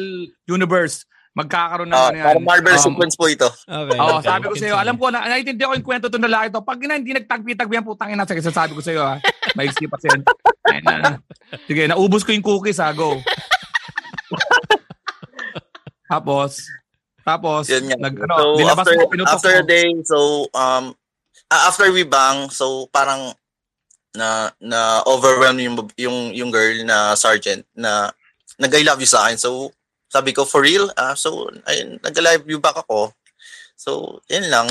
Universe. 0.48 1.04
Magkakaroon 1.32 1.88
ng 1.88 1.96
Ah, 1.96 2.12
ano 2.12 2.18
yan. 2.20 2.26
parang 2.28 2.44
Marvel 2.44 2.76
Um, 2.76 2.84
sequence 2.92 3.16
po 3.16 3.26
ito. 3.32 3.48
Okay. 3.48 3.96
Oo, 3.96 4.20
okay, 4.20 4.28
sabi 4.28 4.44
ko 4.44 4.56
sa'yo, 4.60 4.76
continue. 4.76 4.84
alam 4.84 4.96
ko 5.00 5.06
na, 5.08 5.20
naiintindihan 5.24 5.70
ko 5.72 5.76
yung 5.80 5.88
kwento 5.88 6.08
itong 6.12 6.28
lalaki 6.28 6.48
to. 6.52 6.60
Pag 6.60 6.80
ina, 6.84 7.00
hindi 7.00 7.16
nagtagpi-tagpi 7.16 7.76
ang 7.80 7.88
putang 7.88 8.12
ina, 8.12 8.28
sige, 8.28 8.44
sasabi 8.44 8.76
ko 8.76 8.84
sa'yo 8.84 9.00
ha. 9.00 9.16
Maiksi 9.56 9.88
pa 9.88 9.96
siya. 9.96 10.12
Na. 10.84 11.16
Sige, 11.64 11.88
naubos 11.88 12.28
ko 12.28 12.36
yung 12.36 12.44
cookies 12.44 12.84
ha, 12.84 12.92
go. 12.92 13.16
tapos, 16.12 16.68
tapos, 17.24 17.64
Yun 17.72 17.88
nga. 17.88 17.98
nag, 18.02 18.16
ano, 18.20 18.36
so, 18.36 18.44
nilabas 18.60 18.84
after, 18.84 18.96
mo, 18.98 19.08
pinutok 19.08 19.32
after 19.32 19.54
a 19.56 19.64
day, 19.64 19.88
so, 20.04 20.18
um, 20.52 20.92
ah, 21.48 21.62
after 21.72 21.88
we 21.92 22.04
bang, 22.04 22.52
so, 22.52 22.92
parang, 22.92 23.32
na, 24.12 24.52
na 24.60 25.00
overwhelm 25.08 25.56
yung, 25.64 25.76
yung, 25.96 26.18
yung 26.36 26.52
girl 26.52 26.76
na 26.84 27.16
sergeant 27.16 27.64
na, 27.72 28.12
nag-I 28.60 28.84
love 28.84 29.00
you 29.00 29.08
sa 29.08 29.26
akin. 29.26 29.40
So, 29.40 29.72
sabi 30.12 30.36
ko, 30.36 30.44
for 30.44 30.60
real? 30.60 30.92
Ah, 31.00 31.16
so, 31.16 31.48
ayun, 31.72 31.96
nag-live 32.04 32.44
you 32.52 32.60
back 32.60 32.76
ako. 32.76 33.16
So, 33.80 34.20
yun 34.28 34.52
lang. 34.52 34.68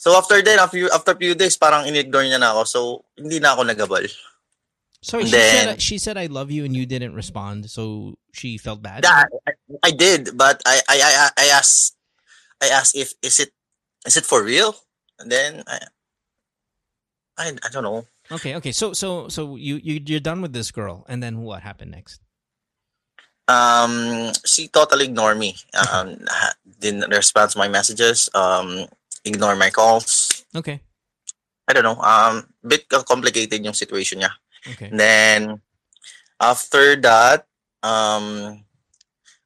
So, 0.00 0.16
after 0.16 0.40
then, 0.40 0.56
after, 0.56 0.80
after 0.88 1.12
few 1.12 1.36
days, 1.36 1.60
parang 1.60 1.84
in-ignore 1.84 2.24
niya 2.24 2.40
na 2.40 2.56
ako. 2.56 2.62
So, 2.64 2.80
hindi 3.20 3.36
na 3.36 3.52
ako 3.52 3.68
nagabal. 3.68 4.08
Sorry, 5.04 5.28
she 5.28 5.36
Then- 5.36 5.76
said 5.76 5.82
she 5.84 5.96
said 6.00 6.16
I 6.16 6.26
love 6.26 6.48
you 6.50 6.64
and 6.64 6.72
you 6.74 6.88
didn't 6.88 7.14
respond, 7.14 7.68
so 7.68 8.16
she 8.32 8.56
felt 8.56 8.80
bad. 8.80 9.04
Yeah, 9.04 9.28
I, 9.46 9.52
I 9.84 9.90
did, 9.92 10.32
but 10.34 10.64
I, 10.64 10.80
I, 10.88 10.96
I, 10.98 11.12
I 11.36 11.46
asked, 11.52 11.94
I 12.58 12.72
asked 12.72 12.96
if, 12.96 13.12
is 13.22 13.38
it, 13.38 13.52
is 14.08 14.16
it 14.16 14.24
for 14.24 14.42
real? 14.42 14.74
And 15.20 15.30
then, 15.30 15.62
I, 15.68 15.78
I, 17.38 17.52
I 17.52 17.68
don't 17.68 17.84
know. 17.84 18.08
Okay, 18.32 18.56
okay. 18.58 18.72
So 18.72 18.90
so 18.90 19.28
so 19.30 19.54
you 19.54 19.78
you 19.78 20.02
you're 20.02 20.18
done 20.18 20.42
with 20.42 20.50
this 20.50 20.74
girl, 20.74 21.06
and 21.06 21.22
then 21.22 21.46
what 21.46 21.62
happened 21.62 21.94
next? 21.94 22.18
Um, 23.48 24.32
she 24.44 24.68
totally 24.68 25.06
ignored 25.06 25.38
me. 25.38 25.54
Um, 25.92 26.18
didn't 26.80 27.10
respond 27.10 27.50
to 27.52 27.58
my 27.58 27.68
messages. 27.68 28.28
Um, 28.34 28.86
ignore 29.24 29.54
my 29.56 29.70
calls. 29.70 30.44
Okay, 30.54 30.80
I 31.68 31.72
don't 31.72 31.84
know. 31.86 31.98
Um, 32.02 32.46
bit 32.66 32.88
complicated 32.88 33.64
yung 33.64 33.74
situation 33.74 34.20
niya. 34.20 34.30
okay. 34.74 34.88
And 34.90 34.98
then 35.00 35.38
after 36.40 36.96
that, 37.00 37.46
um, 37.82 38.64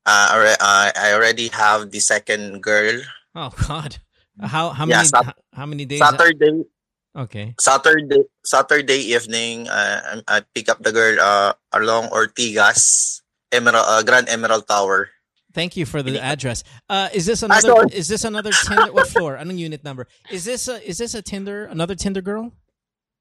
uh, 0.07 0.57
uh, 0.59 0.91
I 0.97 1.13
already 1.13 1.49
have 1.49 1.91
the 1.91 2.01
second 2.01 2.63
girl. 2.63 3.01
Oh 3.37 3.53
God, 3.69 3.99
how 4.41 4.71
how 4.71 4.87
Yeah, 4.89 5.05
many 5.05 5.09
Sat- 5.09 5.39
how 5.55 5.67
many 5.67 5.85
days? 5.85 6.01
Saturday, 6.01 6.65
Okay, 7.11 7.55
Saturday, 7.59 8.23
Saturday 8.47 9.01
evening, 9.13 9.67
uh, 9.69 10.23
I 10.27 10.39
I 10.39 10.47
pick 10.55 10.71
up 10.71 10.79
the 10.83 10.95
girl 10.95 11.19
uh, 11.21 11.53
along 11.75 12.11
Ortigas, 12.15 13.20
Emerald, 13.53 13.85
uh, 13.89 14.03
Grand 14.03 14.29
Emerald 14.29 14.67
Tower. 14.69 15.11
thank 15.53 15.77
you 15.77 15.85
for 15.85 16.03
the 16.03 16.21
address. 16.23 16.63
Uh, 16.89 17.09
is 17.13 17.27
this 17.27 17.43
Ah, 17.43 17.47
another? 17.51 17.87
Is 17.93 18.07
this 18.07 18.23
another 18.25 18.53
Tinder? 18.53 18.93
what 18.93 19.09
floor? 19.09 19.37
Anong 19.37 19.59
unit 19.59 19.83
number? 19.83 20.07
Is 20.31 20.45
this 20.45 20.69
a 20.69 20.79
is 20.87 20.99
this 20.99 21.15
a 21.15 21.23
Tinder? 21.23 21.67
Another 21.67 21.95
Tinder 21.99 22.23
girl? 22.23 22.53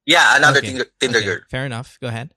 Yeah, 0.06 0.38
another 0.38 0.60
Okay, 0.60 0.68
Tinder, 0.69 0.85
Tinder 0.99 1.18
Okay, 1.19 1.26
girl. 1.26 1.39
Fair 1.49 1.65
enough. 1.65 1.97
Go 2.01 2.07
ahead. 2.07 2.30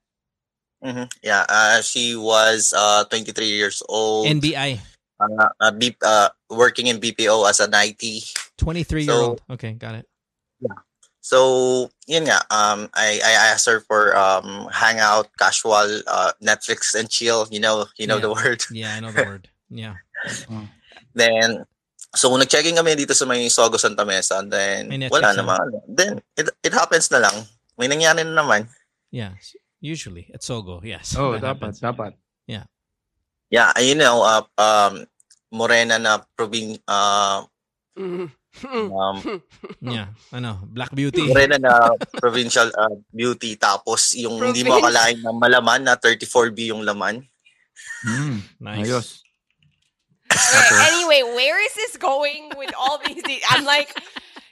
hmm 0.83 1.05
Yeah, 1.23 1.45
uh, 1.49 1.81
she 1.85 2.17
was 2.17 2.73
uh, 2.77 3.05
23 3.05 3.47
years 3.47 3.83
old. 3.89 4.27
NBI, 4.27 4.81
uh, 5.21 5.49
uh, 5.61 5.71
B, 5.73 5.95
uh, 6.03 6.29
working 6.51 6.87
in 6.89 6.97
BPO 7.01 7.49
as 7.49 7.61
an 7.61 7.71
IT. 7.77 8.03
twenty 8.59 8.83
three 8.85 9.05
year 9.05 9.15
old. 9.15 9.43
Okay, 9.51 9.73
got 9.77 9.95
it. 9.95 10.07
So, 11.23 11.87
yun 12.11 12.27
nga, 12.27 12.43
um, 12.51 12.91
I, 12.99 13.23
I 13.23 13.55
asked 13.55 13.71
her 13.71 13.79
for 13.79 14.11
um, 14.19 14.67
hangout, 14.75 15.31
casual, 15.39 16.03
uh, 16.11 16.33
Netflix 16.43 16.99
and 16.99 17.07
chill. 17.09 17.47
You 17.51 17.63
know, 17.63 17.87
you 17.95 18.11
know 18.11 18.19
Yeah. 18.19 18.27
the 18.27 18.33
word. 18.35 18.61
Yeah, 18.75 18.91
I 18.95 19.01
know 19.01 19.15
the 19.15 19.23
word. 19.25 19.47
Yeah. 19.71 20.03
Then, 21.15 21.65
so 22.15 22.29
nag-checking 22.37 22.75
kami 22.77 22.99
dito 22.99 23.15
sa 23.15 23.25
may 23.25 23.47
Sogo 23.47 23.79
Santa 23.79 24.05
Mesa. 24.05 24.43
Then, 24.45 24.89
May 24.91 24.99
Netflix 24.99 25.11
wala 25.15 25.31
na. 25.33 25.39
naman. 25.41 25.67
Then, 25.89 26.13
it, 26.37 26.51
it 26.63 26.73
happens 26.75 27.07
na 27.11 27.23
lang. 27.23 27.47
May 27.79 27.87
nangyari 27.89 28.27
na 28.27 28.43
naman. 28.43 28.69
Yeah. 29.15 29.39
Usually 29.81 30.27
at 30.35 30.43
Sogo, 30.43 30.83
yes. 30.83 31.15
Oh, 31.17 31.33
that 31.39 31.43
dapat, 31.43 31.73
happens. 31.73 31.81
dapat. 31.81 32.13
Yeah, 32.47 32.67
Yeah, 33.49 33.71
you 33.79 33.95
know, 33.95 34.23
uh, 34.27 34.43
um, 34.59 35.07
morena 35.55 35.99
na 35.99 36.19
proving, 36.37 36.79
uh, 36.89 37.45
Mhm. 37.95 38.33
Um, 38.65 39.17
Yeah, 39.81 40.13
I 40.33 40.39
know. 40.41 40.59
Black 40.69 40.93
Beauty. 40.95 41.27
morena 41.27 41.59
na 41.59 41.97
provincial 42.21 42.69
uh, 42.77 42.95
beauty. 43.15 43.57
Tapos, 43.57 44.15
yung 44.15 44.39
hindi 44.41 44.63
mo 44.63 44.77
Province. 44.79 44.85
akalain 44.93 45.19
na 45.23 45.31
malaman 45.33 45.81
na 45.89 45.95
34B 45.97 46.73
yung 46.73 46.85
laman. 46.85 47.25
Mm, 48.07 48.37
Nice. 48.61 48.79
ayos. 48.87 49.07
Okay, 50.33 50.81
anyway, 50.93 51.23
where 51.37 51.61
is 51.65 51.75
this 51.75 51.97
going 51.97 52.51
with 52.57 52.73
all 52.79 52.99
these? 53.05 53.23
de- 53.23 53.43
I'm 53.51 53.65
like, 53.65 53.93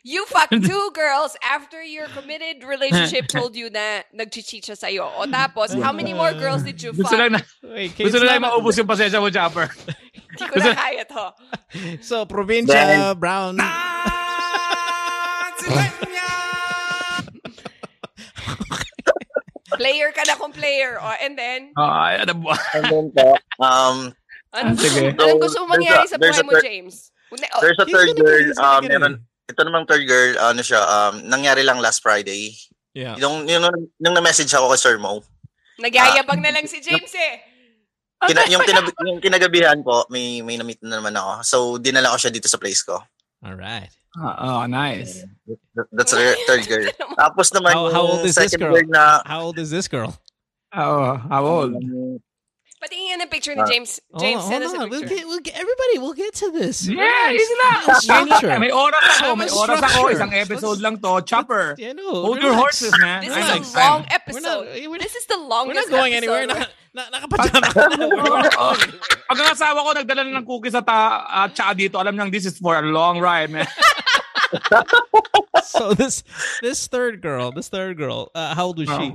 you 0.02 0.24
fucked 0.26 0.52
two 0.64 0.90
girls 0.94 1.36
after 1.44 1.82
your 1.82 2.06
committed 2.12 2.64
relationship 2.64 3.28
told 3.32 3.56
you 3.56 3.70
na 3.70 4.02
nagchichicha 4.16 4.76
sa'yo. 4.76 5.08
O 5.18 5.24
tapos, 5.26 5.72
how 5.80 5.92
many 5.92 6.12
more 6.12 6.32
girls 6.32 6.62
did 6.64 6.80
you 6.82 6.92
Gusto 6.92 7.16
fuck? 7.16 7.20
lang 7.20 7.32
na, 7.32 7.40
Wait, 7.64 7.96
gusto 7.96 8.16
it's 8.16 8.24
lang 8.24 8.40
not- 8.40 8.52
maubos 8.60 8.76
yung 8.76 8.88
pasensya 8.88 9.20
mo, 9.20 9.28
Chopper. 9.32 9.68
Hindi 10.40 10.48
ko 10.48 10.56
na 10.58 10.72
kaya 10.74 11.04
to. 11.04 11.24
So, 12.08 12.24
probinsya, 12.26 12.74
Then- 12.74 13.18
brown. 13.20 13.54
Player 19.70 20.10
ka 20.12 20.22
na 20.26 20.34
kung 20.34 20.52
player. 20.52 20.98
O, 20.98 21.06
and 21.22 21.38
then, 21.38 21.70
Ah, 21.78 22.18
ano 22.20 22.34
ba? 22.42 22.58
And 22.74 22.84
then 22.90 23.06
po, 23.14 23.38
um, 23.62 23.96
ano, 24.50 24.68
Sige. 24.74 25.14
anong 25.14 25.40
gusto 25.40 25.62
mo 25.62 25.78
mangyari 25.78 26.10
sa 26.10 26.18
there's 26.18 26.36
buhay 26.36 26.42
a 26.42 26.46
mo, 26.46 26.52
third- 26.58 26.66
James? 26.66 26.94
Oh, 27.30 27.62
there's 27.62 27.78
a 27.78 27.86
third 27.86 28.10
girl, 28.18 28.42
um, 28.58 28.82
meron, 28.82 29.14
ito 29.46 29.60
namang 29.62 29.86
third 29.86 30.02
girl, 30.02 30.34
ano 30.42 30.58
siya, 30.60 30.82
um, 30.82 31.22
nangyari 31.22 31.62
lang 31.62 31.78
last 31.78 32.02
Friday. 32.02 32.58
Yeah. 32.90 33.14
Yung, 33.22 33.46
yung, 33.46 33.62
yung 34.02 34.14
na-message 34.18 34.50
ako 34.50 34.74
kay 34.74 34.80
Sir 34.82 34.98
Mo, 34.98 35.22
Nagyayabang 35.80 36.42
na 36.44 36.52
lang 36.52 36.66
si 36.68 36.82
James 36.82 37.14
eh. 37.14 37.40
Kina, 38.26 38.42
yung, 38.48 38.62
kinab, 38.62 38.86
yung 39.06 39.20
kinagabihan 39.20 39.78
po, 39.80 40.04
may, 40.10 40.42
may 40.42 40.56
na-meet 40.56 40.82
na 40.82 41.00
naman 41.00 41.16
ako. 41.16 41.32
So, 41.42 41.56
dinala 41.78 42.12
ko 42.12 42.16
siya 42.20 42.32
dito 42.32 42.48
sa 42.48 42.58
place 42.60 42.82
ko. 42.82 43.00
All 43.44 43.56
right. 43.56 43.88
Ah, 44.18 44.62
oh, 44.62 44.66
nice. 44.66 45.22
That- 45.78 45.88
That's 45.94 46.12
the 46.12 46.34
third 46.44 46.66
girl. 46.66 46.90
Tapos 47.20 47.54
naman, 47.54 47.72
How, 47.72 47.88
how 47.94 48.04
old 48.04 48.26
is 48.26 48.34
this 48.34 48.52
girl? 48.56 48.74
girl 48.74 48.84
na, 48.90 49.22
How 49.24 49.40
old 49.48 49.58
is 49.58 49.70
this 49.70 49.86
girl? 49.88 50.12
Oh, 50.74 51.14
how 51.30 51.42
old? 51.46 51.74
Patingin 52.80 53.12
nga 53.12 53.16
ng 53.20 53.28
picture 53.28 53.52
ni 53.52 53.60
Ah. 53.60 53.68
James. 53.68 54.00
James, 54.16 54.40
oh, 54.40 54.48
send 54.48 54.64
hold 54.64 54.72
us 54.72 54.72
a 54.72 54.80
on. 54.80 54.88
We'll 54.88 55.04
get, 55.04 55.20
we'll 55.28 55.44
get, 55.44 55.52
everybody, 55.52 55.94
we'll 56.00 56.16
get 56.16 56.32
to 56.40 56.48
this. 56.48 56.88
Yeah, 56.88 57.28
easy 57.28 57.52
lang. 57.60 57.80
Structure. 58.00 58.56
May 58.56 58.72
oras 58.72 59.04
ako, 59.20 59.20
Have 59.20 59.36
a 59.36 59.36
may 59.36 59.50
oras 59.52 59.78
ako. 59.84 59.84
structure. 59.84 60.14
Isang 60.16 60.32
episode 60.32 60.78
lang 60.80 60.96
to. 61.04 61.20
Chopper. 61.28 61.76
You 61.76 61.92
know, 61.92 62.08
Hold 62.24 62.40
your 62.40 62.56
horses, 62.56 62.96
man. 62.96 63.20
This 63.20 63.36
I 63.36 63.40
is 63.44 63.48
like 63.52 63.66
a 63.68 63.72
long 63.84 64.02
episode. 64.08 64.64
We're 64.64 64.80
not- 64.80 64.90
we're 64.96 65.02
this 65.04 65.12
is 65.12 65.26
the 65.28 65.36
We're 65.36 65.52
longest 65.52 65.92
not 65.92 65.92
going 65.92 66.12
episode. 66.16 66.24
anywhere. 66.24 66.44
Naka, 66.48 66.66
na, 66.90 67.02
nakapajama 67.08 67.60
ka 67.70 67.86
na. 67.86 68.06
Pag 69.30 69.38
ang 69.38 69.50
asawa 69.54 69.78
ko 69.86 69.90
nagdala 69.94 70.22
na 70.26 70.42
ng 70.42 70.46
cookies 70.46 70.74
at 70.74 70.86
uh, 70.90 71.22
uh, 71.22 71.46
tsaka 71.50 71.72
dito, 71.78 71.96
alam 71.98 72.14
niyang 72.14 72.30
this 72.34 72.46
is 72.46 72.58
for 72.58 72.74
a 72.74 72.82
long 72.82 73.18
ride, 73.22 73.50
man. 73.50 73.66
So 75.62 75.94
this 75.94 76.26
this 76.58 76.90
third 76.90 77.22
girl, 77.22 77.54
this 77.54 77.70
third 77.70 77.94
girl, 77.96 78.30
uh, 78.34 78.54
how 78.54 78.74
old 78.74 78.78
was 78.82 78.90
she? 78.90 79.14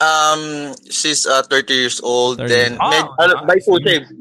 um, 0.00 0.72
she's 0.88 1.26
uh, 1.28 1.42
30 1.44 1.74
years 1.74 2.00
old. 2.00 2.38
30. 2.40 2.48
Then, 2.48 2.70
Oh, 2.80 2.88
med, 2.88 3.04
uh, 3.20 3.44
bi 3.44 3.60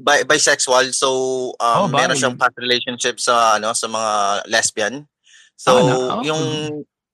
bi, 0.03 0.18
bisexual. 0.27 0.91
So, 0.91 1.10
Oh, 1.56 1.88
um, 1.88 1.91
meron 1.95 2.11
bagay. 2.11 2.19
siyang 2.19 2.36
past 2.36 2.56
relationship 2.60 3.15
sa, 3.19 3.56
ano, 3.56 3.72
sa 3.72 3.88
mga 3.88 4.11
lesbian. 4.52 5.07
So, 5.56 5.72
Ah, 5.72 5.84
na- 5.88 5.95
oh. 5.95 6.22
yung, 6.27 6.44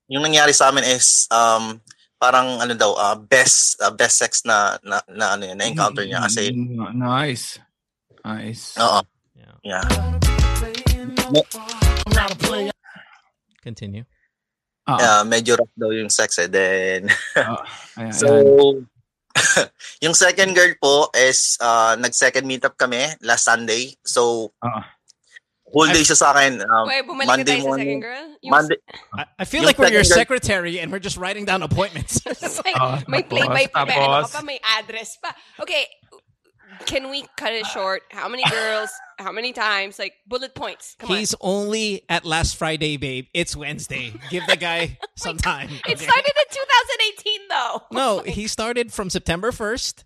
yung 0.09 0.23
nangyari 0.25 0.49
sa 0.49 0.73
amin 0.73 0.81
is, 0.89 1.29
um, 1.29 1.77
parang 2.25 2.57
ano 2.57 2.73
daw, 2.73 2.97
uh, 2.97 3.13
best 3.15 3.77
uh, 3.79 3.93
best 3.93 4.17
sex 4.17 4.41
na 4.41 4.81
na, 4.81 4.97
na 5.07 5.37
ano 5.37 5.45
yun, 5.45 5.53
na 5.55 5.69
encounter 5.69 6.01
niya 6.01 6.25
kasi 6.25 6.49
Mm, 6.49 6.97
Nice. 6.97 7.61
Nice. 8.21 8.73
oo. 8.75 9.05
Yeah. 9.37 9.53
Yeah. 9.61 9.85
Continue. 13.61 14.05
Ah, 14.85 14.97
Yeah, 14.97 15.21
medyo 15.23 15.57
rough 15.57 15.73
daw 15.75 15.89
yung 15.89 16.09
sex 16.09 16.37
eh. 16.37 16.49
Then 16.49 17.09
ah, 17.37 17.61
ayan, 17.97 18.13
So, 18.13 18.27
ayan. 18.29 18.85
yung 20.05 20.15
second 20.15 20.55
girl 20.55 20.73
po 20.79 21.09
is 21.13 21.57
uh, 21.59 21.93
nag-second 21.99 22.45
meetup 22.45 22.77
kami 22.77 23.05
last 23.21 23.45
Sunday. 23.45 23.93
So, 24.01 24.53
Ah. 24.61 24.94
Whole 25.75 25.91
day 25.91 26.01
siya 26.07 26.15
sa 26.15 26.31
akin. 26.31 26.63
Um, 26.63 26.87
Wait, 26.87 27.03
bumalik 27.03 27.27
Monday 27.27 27.59
na 27.59 27.61
sa 27.61 27.67
morning. 27.67 27.87
second 27.87 28.07
girl? 28.07 28.25
Yung- 28.41 28.51
Monday, 28.55 28.77
I, 29.13 29.23
I 29.39 29.45
feel 29.45 29.63
like 29.67 29.75
we're 29.77 29.91
your 29.91 30.07
girl- 30.07 30.15
secretary 30.23 30.79
and 30.79 30.87
we're 30.91 31.03
just 31.03 31.17
writing 31.19 31.43
down 31.43 31.61
appointments. 31.61 32.23
It's 32.25 32.63
like, 32.63 32.79
Ah, 32.79 33.03
may 33.11 33.21
tapos, 33.21 33.29
play 33.29 33.45
by 33.47 33.65
play, 33.67 33.85
may 33.91 33.99
ano 33.99 34.27
pa, 34.31 34.41
may 34.41 34.59
address 34.79 35.19
pa. 35.19 35.35
Okay, 35.59 35.83
can 36.85 37.09
we 37.11 37.23
cut 37.37 37.51
it 37.53 37.65
short? 37.67 38.03
How 38.11 38.27
many 38.27 38.43
girls? 38.49 38.89
How 39.19 39.31
many 39.31 39.53
times? 39.53 39.99
Like 39.99 40.13
bullet 40.27 40.55
points. 40.55 40.95
Come 40.99 41.09
He's 41.15 41.35
only 41.39 42.03
at 42.09 42.25
last 42.25 42.55
Friday, 42.57 42.97
babe. 42.97 43.27
It's 43.33 43.55
Wednesday. 43.55 44.11
Give 44.29 44.43
the 44.47 44.57
guy 44.57 44.97
some 45.15 45.37
time. 45.37 45.69
on. 45.69 45.75
It 45.87 45.95
okay? 45.99 46.03
started 46.07 46.33
in 46.35 46.47
2018 46.51 47.41
though. 47.49 47.75
No, 47.91 48.19
he 48.25 48.47
started 48.47 48.91
from 48.91 49.09
September 49.09 49.51
1st. 49.51 50.03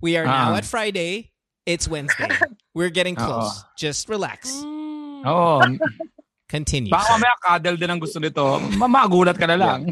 We 0.00 0.16
are 0.16 0.24
now 0.24 0.52
Ah. 0.54 0.58
at 0.58 0.64
Friday. 0.64 1.30
It's 1.66 1.86
Wednesday. 1.86 2.26
We're 2.74 2.90
getting 2.90 3.14
close. 3.14 3.58
Oo. 3.62 3.66
Just 3.78 4.08
relax. 4.08 4.50
Oo. 5.26 5.60
Continue. 6.48 6.92
Baka 6.92 7.16
mamaya 7.16 7.34
cuddle 7.40 7.78
din 7.80 7.90
ang 7.90 8.00
gusto 8.00 8.20
nito. 8.20 8.60
Mamagulat 8.76 9.38
ka 9.40 9.48
na 9.48 9.56
lang. 9.56 9.88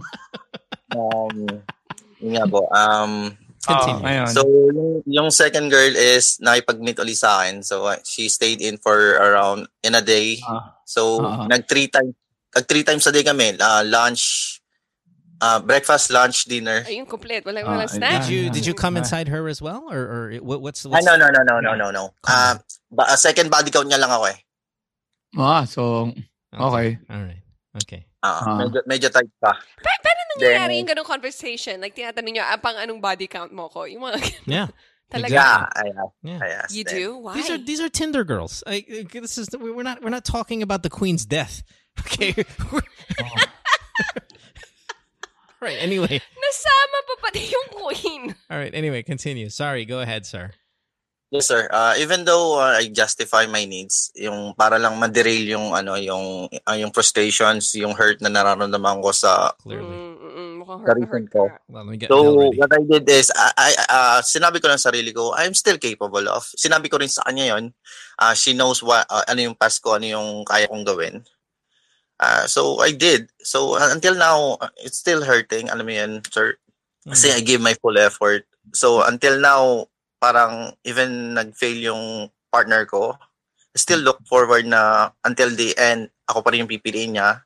Um, 0.92 1.48
yun 2.20 2.32
nga 2.36 2.44
po. 2.44 2.68
Um, 2.68 3.32
Continue. 3.60 4.24
Oh. 4.24 4.26
So, 4.28 4.40
yung, 4.48 4.90
yung 5.06 5.28
second 5.30 5.68
girl 5.68 5.92
is 5.92 6.36
nakipag-meet 6.40 6.96
ulit 7.00 7.16
sa 7.16 7.40
akin. 7.40 7.62
So, 7.62 7.84
uh, 7.88 7.96
she 8.04 8.28
stayed 8.28 8.60
in 8.60 8.76
for 8.76 8.96
around 9.20 9.68
in 9.84 9.94
a 9.94 10.00
day. 10.04 10.40
Ah. 10.44 10.76
So, 10.84 11.20
Ah. 11.24 11.44
nag 11.48 11.68
three 11.68 11.88
times 11.88 12.12
nag 12.56 12.64
three 12.66 12.82
times 12.82 13.06
a 13.06 13.12
day 13.12 13.22
kami. 13.22 13.54
Uh, 13.56 13.84
lunch, 13.86 14.58
uh, 15.40 15.60
breakfast, 15.60 16.10
lunch, 16.10 16.44
dinner. 16.44 16.82
Ayun, 16.88 17.04
complete. 17.08 17.44
Walang, 17.44 17.64
Ah, 17.68 17.72
walang 17.76 17.92
snack. 17.92 18.24
Did 18.24 18.32
you 18.32 18.42
did 18.50 18.64
you 18.66 18.74
come 18.74 18.96
Ah. 18.96 19.04
inside 19.04 19.28
her 19.28 19.44
as 19.48 19.60
well, 19.62 19.84
or 19.88 20.02
or 20.02 20.22
what, 20.44 20.60
what's 20.60 20.84
Ah, 20.84 20.92
what's 20.96 21.06
no, 21.06 21.16
no, 21.20 21.28
no, 21.28 21.40
no, 21.44 21.60
no, 21.60 21.72
no, 21.76 21.88
no. 21.92 22.04
Uh, 22.26 22.56
ba, 22.90 23.12
uh, 23.12 23.16
second 23.16 23.48
body 23.52 23.68
count 23.70 23.88
niya 23.88 24.00
lang 24.00 24.10
ako 24.10 24.28
eh. 24.28 24.40
Ah, 25.38 25.64
so, 25.64 26.10
okay. 26.54 26.98
All 27.10 27.22
right. 27.22 27.42
Okay. 27.82 28.06
Ah, 28.22 28.42
Ah. 28.44 28.58
medyo, 28.58 28.82
medyo 28.84 29.08
tight 29.10 29.30
pa. 29.40 29.54
Pa- 29.54 30.00
paano 30.02 30.20
nangyayari 30.36 30.74
Then- 30.74 30.78
yung 30.82 30.88
ganong 30.90 31.06
conversation? 31.08 31.80
Like, 31.80 31.94
tinatanong 31.94 32.34
nyo, 32.34 32.42
ah, 32.44 32.58
pang 32.58 32.76
anong 32.76 33.00
body 33.00 33.26
count 33.30 33.52
mo 33.54 33.68
ko? 33.70 33.84
Yung 33.86 34.02
mga 34.02 34.18
Yeah. 34.46 34.68
Talaga? 35.10 35.30
Yeah, 35.34 35.66
I 35.74 35.86
asked. 35.90 36.18
Yeah. 36.22 36.38
I 36.38 36.48
asked 36.62 36.74
You 36.74 36.84
them. 36.84 36.94
do? 36.94 37.06
Why? 37.18 37.34
These 37.34 37.50
are 37.50 37.58
these 37.58 37.80
are 37.82 37.88
Tinder 37.90 38.22
girls. 38.22 38.62
Like 38.62 38.86
uh, 38.86 39.02
this 39.18 39.38
is 39.42 39.50
we're 39.58 39.82
not 39.82 39.98
we're 40.06 40.14
not 40.14 40.22
talking 40.24 40.62
about 40.62 40.82
the 40.86 40.90
queen's 40.90 41.26
death. 41.26 41.62
Okay. 42.06 42.30
right. 45.60 45.76
Anyway. 45.82 46.06
Nasama 46.22 46.98
pa 47.06 47.14
pati 47.26 47.42
yung 47.50 47.68
queen. 47.74 48.22
All 48.50 48.58
right. 48.58 48.70
Anyway, 48.74 49.02
continue. 49.02 49.48
Sorry. 49.50 49.84
Go 49.84 50.00
ahead, 50.00 50.24
sir. 50.26 50.52
Yes, 51.30 51.46
sir. 51.46 51.70
Uh, 51.70 51.94
even 51.94 52.26
though 52.26 52.58
uh, 52.58 52.74
I 52.74 52.90
justify 52.90 53.46
my 53.46 53.62
needs, 53.62 54.10
yung 54.18 54.50
para 54.58 54.82
lang 54.82 54.98
ma-derail 54.98 55.46
yung 55.46 55.70
ano, 55.70 55.94
yung 55.94 56.50
uh, 56.50 56.74
yung 56.74 56.90
frustrations, 56.90 57.70
yung 57.78 57.94
hurt 57.94 58.18
na 58.18 58.34
nararamdaman 58.34 58.98
ko 58.98 59.14
sa 59.14 59.54
Clearly. 59.62 59.94
Mm, 59.94 60.18
mm, 60.18 60.50
sa 60.66 60.94
ko. 61.30 61.46
ka. 61.46 61.62
Well, 61.70 61.86
let 61.86 61.90
me 61.94 61.96
get 62.02 62.10
Mel 62.10 62.18
So, 62.18 62.50
what 62.58 62.70
I 62.74 62.82
did 62.82 63.06
is, 63.06 63.30
I, 63.30 63.50
I, 63.54 63.70
uh, 63.86 64.18
sinabi 64.26 64.58
ko 64.58 64.66
lang 64.66 64.82
sa 64.82 64.90
sarili 64.90 65.14
ko, 65.14 65.30
I'm 65.38 65.54
still 65.54 65.78
capable 65.78 66.26
of. 66.26 66.42
Sinabi 66.58 66.90
ko 66.90 66.98
rin 66.98 67.10
sa 67.10 67.22
kanya 67.22 67.54
yon. 67.54 67.74
Uh, 68.18 68.34
she 68.34 68.50
knows 68.50 68.82
what, 68.82 69.06
uh, 69.06 69.22
ano 69.30 69.50
yung 69.50 69.54
past 69.54 69.82
ko, 69.82 69.94
ano 69.94 70.10
yung 70.10 70.42
kaya 70.42 70.66
kong 70.66 70.82
gawin. 70.82 71.22
Uh, 72.18 72.42
so, 72.50 72.82
I 72.82 72.90
did. 72.90 73.30
So, 73.38 73.78
uh, 73.78 73.90
until 73.94 74.18
now, 74.18 74.58
it's 74.82 74.98
still 74.98 75.22
hurting. 75.22 75.70
Alam 75.70 75.86
mo 75.86 75.94
yan, 75.94 76.12
sir. 76.26 76.58
Kasi 77.06 77.30
Mm. 77.30 77.36
I 77.38 77.40
gave 77.46 77.62
my 77.62 77.74
full 77.78 77.96
effort. 77.96 78.44
So, 78.74 79.06
until 79.06 79.38
now, 79.38 79.86
parang 80.20 80.76
even 80.84 81.34
nag-fail 81.34 81.80
yung 81.80 82.04
partner 82.52 82.84
ko, 82.84 83.16
still 83.74 84.00
look 84.04 84.20
forward 84.28 84.66
na 84.68 85.10
until 85.24 85.48
the 85.50 85.72
end, 85.80 86.10
ako 86.28 86.42
pa 86.44 86.50
rin 86.52 86.62
yung 86.62 86.70
pipiliin 86.70 87.16
niya. 87.16 87.40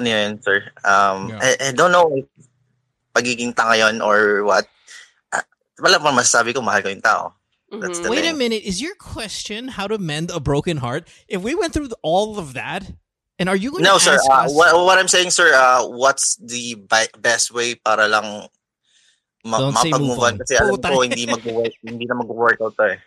Ano 0.00 0.06
yun, 0.08 0.40
sir? 0.42 0.72
Um, 0.84 1.30
Yeah. 1.30 1.40
I, 1.40 1.50
I 1.68 1.72
don't 1.72 1.92
know 1.92 2.08
if 2.16 2.24
pagiging 3.14 3.54
tanga 3.56 3.76
yun 3.76 4.00
or 4.00 4.44
what. 4.44 4.64
Ah, 5.32 5.44
wala 5.80 6.00
pa 6.00 6.12
masasabi 6.12 6.52
ko, 6.56 6.60
mahal 6.60 6.82
ko 6.82 6.88
yung 6.92 7.04
tao. 7.04 7.32
That's 7.72 8.00
the 8.00 8.08
Wait 8.08 8.24
a 8.24 8.32
thing. 8.32 8.38
minute. 8.38 8.62
Is 8.64 8.80
your 8.80 8.94
question 8.94 9.68
how 9.74 9.88
to 9.88 9.98
mend 9.98 10.30
a 10.30 10.38
broken 10.40 10.78
heart? 10.78 11.08
If 11.28 11.42
we 11.42 11.54
went 11.54 11.72
through 11.74 11.90
all 12.00 12.38
of 12.38 12.54
that, 12.54 12.86
and 13.40 13.48
are 13.48 13.56
you 13.58 13.72
going 13.72 13.84
No, 13.84 13.98
to 13.98 14.04
sir. 14.04 14.14
ask 14.16 14.24
Uh, 14.30 14.46
us? 14.46 14.54
what, 14.54 14.72
what 14.84 14.96
I'm 14.96 15.08
saying, 15.08 15.28
sir, 15.34 15.52
uh, 15.52 15.84
what's 15.84 16.36
the 16.40 16.76
bi- 16.76 17.12
best 17.20 17.52
way 17.52 17.74
para 17.74 18.06
lang 18.08 18.48
ma- 19.46 19.62
Don't 19.62 19.78
say 19.78 19.94
move 19.94 20.18
on? 20.18 20.34
Kasi 20.36 20.58
alam 20.58 20.74
Puta. 20.74 20.90
ko, 20.90 21.00
hindi, 21.00 21.22
mag-work, 21.24 21.74
hindi 21.80 22.04
na 22.04 22.14
mag-workout 22.14 22.74
to 22.74 22.84
eh. 22.84 22.98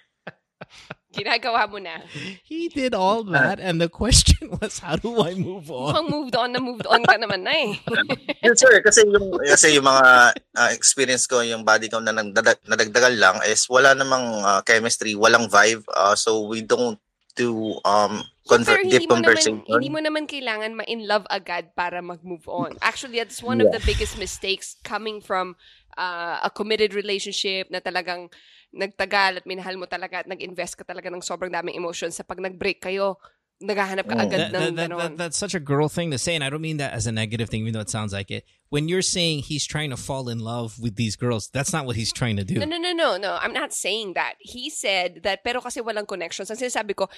Ginagawa 1.09 1.65
mo 1.65 1.81
na. 1.81 2.05
He 2.45 2.69
did 2.69 2.93
all 2.93 3.25
that, 3.33 3.57
and 3.57 3.81
the 3.81 3.89
question 3.89 4.53
was, 4.61 4.77
how 4.77 4.93
do 4.93 5.19
I 5.19 5.33
move 5.33 5.65
on? 5.67 5.89
Mukhang 5.89 6.07
moved 6.07 6.35
on 6.35 6.49
na 6.53 6.61
moved 6.61 6.85
on 6.85 7.01
ka 7.01 7.17
naman 7.17 7.41
na 7.41 7.51
eh. 7.51 7.71
Yes, 8.45 8.61
sir. 8.61 8.77
Kasi 8.79 9.03
yung, 9.03 9.25
kasi 9.41 9.73
yung 9.73 9.83
mga 9.83 10.05
uh, 10.53 10.69
experience 10.69 11.25
ko, 11.25 11.41
yung 11.41 11.65
body 11.65 11.89
count 11.89 12.05
na 12.05 12.13
nagdadag- 12.13 12.61
nadagdagan 12.63 13.17
lang 13.17 13.35
is 13.43 13.65
wala 13.65 13.91
namang 13.91 14.21
uh, 14.39 14.61
chemistry, 14.61 15.17
walang 15.17 15.49
vibe. 15.49 15.81
Uh, 15.89 16.13
so 16.13 16.45
we 16.45 16.61
don't 16.61 17.01
do 17.33 17.73
um, 17.83 18.21
conver- 18.45 18.77
Pero 18.77 18.85
deep 18.85 19.01
hindi 19.01 19.07
mo, 19.07 19.17
naman, 19.17 19.25
conversation. 19.25 19.55
hindi 19.65 19.89
mo 19.89 19.99
naman 19.99 20.23
kailangan 20.23 20.77
ma-in 20.77 21.09
love 21.09 21.25
agad 21.27 21.73
para 21.73 22.05
mag-move 22.05 22.45
on. 22.45 22.77
Actually, 22.79 23.17
that's 23.17 23.41
one 23.41 23.57
of 23.59 23.73
Yeah. 23.73 23.75
the 23.75 23.83
biggest 23.83 24.13
mistakes 24.15 24.77
coming 24.85 25.19
from 25.19 25.57
uh, 25.99 26.39
a 26.47 26.49
committed 26.49 26.95
relationship 26.95 27.67
na 27.67 27.83
talagang 27.83 28.31
nagtagal 28.71 29.43
at 29.43 29.45
minahal 29.45 29.75
mo 29.75 29.83
talaga 29.83 30.23
at 30.23 30.27
nag-invest 30.31 30.79
ka 30.79 30.87
talaga 30.87 31.11
ng 31.11 31.19
sobrang 31.19 31.51
daming 31.51 31.75
emotions 31.75 32.15
sa 32.15 32.23
pag 32.23 32.39
nag-break 32.39 32.79
kayo, 32.79 33.19
naghahanap 33.59 34.07
ka 34.07 34.15
Mm. 34.15 34.23
agad 34.23 34.39
That- 34.39 34.47
ng 34.47 34.53
that- 34.55 34.75
that- 34.77 34.89
that- 34.95 35.17
that's 35.19 35.35
such 35.35 35.51
a 35.51 35.59
girl 35.59 35.91
thing 35.91 36.15
to 36.15 36.21
say, 36.21 36.31
and 36.31 36.45
I 36.45 36.49
don't 36.53 36.63
mean 36.63 36.79
that 36.79 36.95
as 36.95 37.03
a 37.03 37.11
negative 37.11 37.49
thing, 37.51 37.67
even 37.67 37.75
though 37.75 37.83
it 37.83 37.91
sounds 37.91 38.15
like 38.15 38.31
it. 38.31 38.47
When 38.71 38.87
you're 38.87 39.03
saying 39.03 39.51
he's 39.51 39.67
trying 39.67 39.89
to 39.91 39.99
fall 39.99 40.29
in 40.31 40.39
love 40.39 40.79
with 40.79 40.95
these 40.95 41.17
girls, 41.19 41.49
that's 41.51 41.73
not 41.75 41.83
what 41.83 41.97
he's 41.99 42.13
trying 42.15 42.37
to 42.39 42.45
do. 42.47 42.55
No, 42.55 42.69
no, 42.69 42.79
no, 42.79 42.93
no, 42.95 43.17
no. 43.19 43.35
I'm 43.41 43.51
not 43.51 43.75
saying 43.75 44.13
that. 44.15 44.39
He 44.39 44.69
said 44.71 45.25
that, 45.27 45.43
pero 45.43 45.59
kasi 45.59 45.81
walang 45.83 46.07
connections. 46.07 46.47
Ang 46.47 46.61
sinasabi 46.61 46.95
ko, 46.95 47.09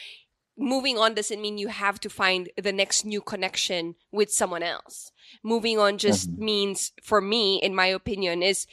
moving 0.61 0.97
on 0.97 1.13
doesn't 1.13 1.41
mean 1.41 1.57
you 1.57 1.67
have 1.67 1.99
to 2.01 2.09
find 2.09 2.49
the 2.61 2.71
next 2.71 3.05
new 3.05 3.21
connection 3.21 3.95
with 4.11 4.31
someone 4.31 4.63
else. 4.63 5.11
Moving 5.43 5.79
on 5.79 5.97
just 5.97 6.31
mm-hmm. 6.31 6.45
means, 6.45 6.91
for 7.03 7.19
me, 7.21 7.59
in 7.61 7.75
my 7.75 7.87
opinion, 7.87 8.43
is 8.43 8.67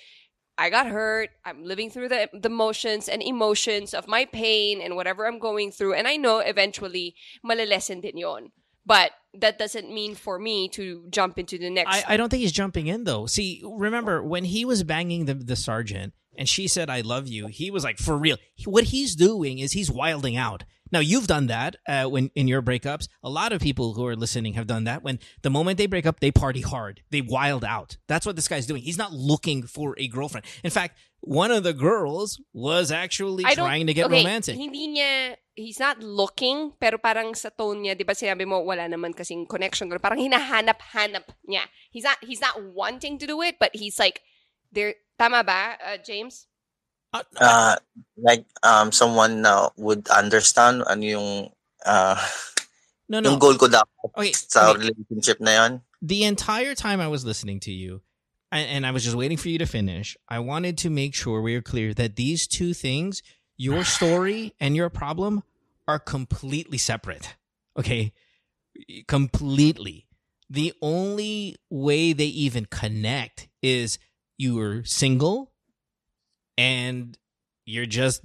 I 0.56 0.70
got 0.70 0.86
hurt. 0.86 1.30
I'm 1.44 1.62
living 1.62 1.90
through 1.90 2.08
the 2.08 2.28
the 2.32 2.50
motions 2.50 3.08
and 3.08 3.22
emotions 3.22 3.94
of 3.94 4.08
my 4.08 4.24
pain 4.24 4.80
and 4.80 4.96
whatever 4.96 5.26
I'm 5.26 5.38
going 5.38 5.70
through. 5.70 5.94
And 5.94 6.06
I 6.06 6.16
know 6.16 6.38
eventually, 6.40 7.14
malalesen 7.46 8.02
din 8.02 8.18
yon. 8.18 8.52
But 8.84 9.12
that 9.34 9.58
doesn't 9.58 9.92
mean 9.92 10.14
for 10.14 10.38
me 10.38 10.68
to 10.70 11.04
jump 11.10 11.38
into 11.38 11.58
the 11.58 11.70
next. 11.70 11.94
I, 11.94 12.14
I 12.14 12.16
don't 12.16 12.30
think 12.30 12.40
he's 12.40 12.52
jumping 12.52 12.86
in 12.86 13.04
though. 13.04 13.26
See, 13.26 13.62
remember 13.64 14.22
when 14.22 14.44
he 14.44 14.64
was 14.64 14.82
banging 14.82 15.26
the, 15.26 15.34
the 15.34 15.56
sergeant 15.56 16.14
and 16.38 16.48
she 16.48 16.68
said, 16.68 16.88
I 16.88 17.02
love 17.02 17.28
you, 17.28 17.48
he 17.48 17.70
was 17.70 17.84
like, 17.84 17.98
for 17.98 18.16
real. 18.16 18.38
He- 18.54 18.70
what 18.70 18.84
he's 18.84 19.14
doing 19.14 19.58
is 19.58 19.72
he's 19.72 19.90
wilding 19.90 20.36
out. 20.36 20.64
Now, 20.90 21.00
you've 21.00 21.26
done 21.26 21.46
that 21.48 21.76
uh, 21.86 22.04
when 22.04 22.30
in 22.34 22.48
your 22.48 22.62
breakups. 22.62 23.08
A 23.22 23.30
lot 23.30 23.52
of 23.52 23.60
people 23.60 23.94
who 23.94 24.06
are 24.06 24.16
listening 24.16 24.54
have 24.54 24.66
done 24.66 24.84
that. 24.84 25.02
When 25.02 25.18
the 25.42 25.50
moment 25.50 25.78
they 25.78 25.86
break 25.86 26.06
up, 26.06 26.20
they 26.20 26.30
party 26.30 26.60
hard, 26.60 27.02
they 27.10 27.20
wild 27.20 27.64
out. 27.64 27.96
That's 28.08 28.26
what 28.26 28.36
this 28.36 28.48
guy's 28.48 28.66
doing. 28.66 28.82
He's 28.82 28.98
not 28.98 29.12
looking 29.12 29.62
for 29.64 29.94
a 29.98 30.08
girlfriend. 30.08 30.46
In 30.64 30.70
fact, 30.70 30.98
one 31.20 31.50
of 31.50 31.62
the 31.62 31.72
girls 31.72 32.40
was 32.52 32.90
actually 32.90 33.44
I 33.44 33.54
trying 33.54 33.86
to 33.86 33.94
get 33.94 34.06
okay, 34.06 34.18
romantic. 34.18 34.56
Hindi 34.56 34.98
niya, 34.98 35.36
he's 35.54 35.78
not 35.78 36.02
looking, 36.02 36.72
pero 36.80 36.98
parang 36.98 37.34
sa 37.34 37.50
tone 37.50 37.82
niya, 37.82 37.98
di 37.98 38.04
ba 38.04 38.14
sinabi 38.14 38.46
mo, 38.46 38.60
wala 38.60 38.88
naman 38.88 39.14
kasing 39.14 39.46
connection. 39.46 39.90
Parang 39.98 40.18
hinahanap-hanap 40.18 41.26
niya. 41.48 41.62
He's 41.90 42.04
not, 42.04 42.18
he's 42.22 42.40
not 42.40 42.56
wanting 42.74 43.18
to 43.18 43.26
do 43.26 43.42
it, 43.42 43.56
but 43.58 43.70
he's 43.74 43.98
like, 43.98 44.22
there, 44.72 44.94
tama 45.18 45.44
ba, 45.44 45.76
uh, 45.84 45.96
James? 45.98 46.47
Uh, 47.12 47.76
like 48.16 48.44
um, 48.62 48.92
someone 48.92 49.40
na 49.42 49.68
would 49.76 50.08
understand 50.08 50.84
ano 50.86 51.02
yung 51.02 51.30
uh, 51.86 52.16
No, 53.08 53.20
no. 53.20 53.30
yung 53.30 53.38
goal 53.40 53.56
ko 53.56 53.68
dapat 53.72 53.88
Okay, 54.12 54.32
sa 54.36 54.76
okay. 54.76 54.92
relationship 54.92 55.40
na 55.40 55.52
yon. 55.56 55.72
the 56.04 56.24
entire 56.24 56.74
time 56.76 57.00
I 57.00 57.08
was 57.08 57.24
listening 57.24 57.58
to 57.60 57.72
you, 57.72 58.02
and, 58.52 58.68
and 58.68 58.86
I 58.86 58.92
was 58.92 59.02
just 59.02 59.16
waiting 59.16 59.36
for 59.40 59.48
you 59.48 59.56
to 59.58 59.66
finish, 59.66 60.16
I 60.28 60.38
wanted 60.40 60.76
to 60.84 60.90
make 60.90 61.14
sure 61.14 61.40
we 61.40 61.56
are 61.56 61.62
clear 61.64 61.94
that 61.94 62.16
these 62.16 62.46
two 62.46 62.74
things, 62.74 63.22
your 63.56 63.82
story 63.84 64.52
and 64.60 64.76
your 64.76 64.90
problem, 64.90 65.42
are 65.88 65.98
completely 65.98 66.76
separate. 66.76 67.34
Okay? 67.78 68.12
Completely. 69.08 70.06
The 70.50 70.72
only 70.82 71.56
way 71.70 72.12
they 72.12 72.26
even 72.26 72.66
connect 72.66 73.48
is 73.62 73.98
you 74.36 74.56
were 74.56 74.84
single 74.84 75.50
and 76.58 77.16
you're 77.64 77.86
just 77.86 78.20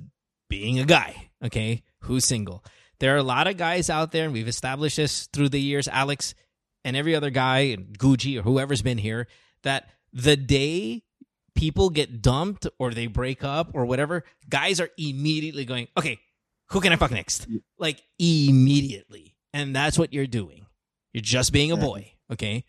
being 0.49 0.80
a 0.80 0.85
guy, 0.85 1.30
okay? 1.45 1.84
Who's 1.99 2.26
single. 2.26 2.65
There 2.99 3.14
are 3.14 3.19
a 3.19 3.23
lot 3.23 3.47
of 3.47 3.57
guys 3.57 3.89
out 3.89 4.11
there, 4.11 4.26
and 4.26 4.34
we've 4.34 4.47
established 4.47 4.97
this 4.97 5.27
through 5.31 5.49
the 5.49 5.61
years, 5.61 5.88
Alex, 5.88 6.34
and 6.84 6.97
every 6.97 7.15
other 7.15 7.30
guy, 7.30 7.60
and 7.60 7.97
Gucci 7.97 8.38
or 8.38 8.41
whoever's 8.41 8.81
been 8.81 8.97
here, 8.97 9.27
that 9.61 9.89
the 10.11 10.35
day 10.35 11.03
people 11.55 11.89
get 11.89 12.22
dumped 12.22 12.68
or 12.80 12.91
they 12.91 13.07
break 13.07 13.43
up 13.43 13.72
or 13.73 13.85
whatever, 13.85 14.23
guys 14.49 14.81
are 14.81 14.89
immediately 14.97 15.64
going, 15.64 15.88
okay, 15.95 16.19
who 16.69 16.81
can 16.81 16.91
I 16.91 16.95
fuck 16.95 17.11
next? 17.11 17.47
Like 17.77 18.01
immediately. 18.18 19.35
And 19.53 19.76
that's 19.76 19.99
what 19.99 20.11
you're 20.11 20.26
doing. 20.27 20.65
You're 21.14 21.22
just 21.22 21.53
being 21.53 21.72
a 21.72 21.77
boy, 21.77 22.14
okay? 22.31 22.65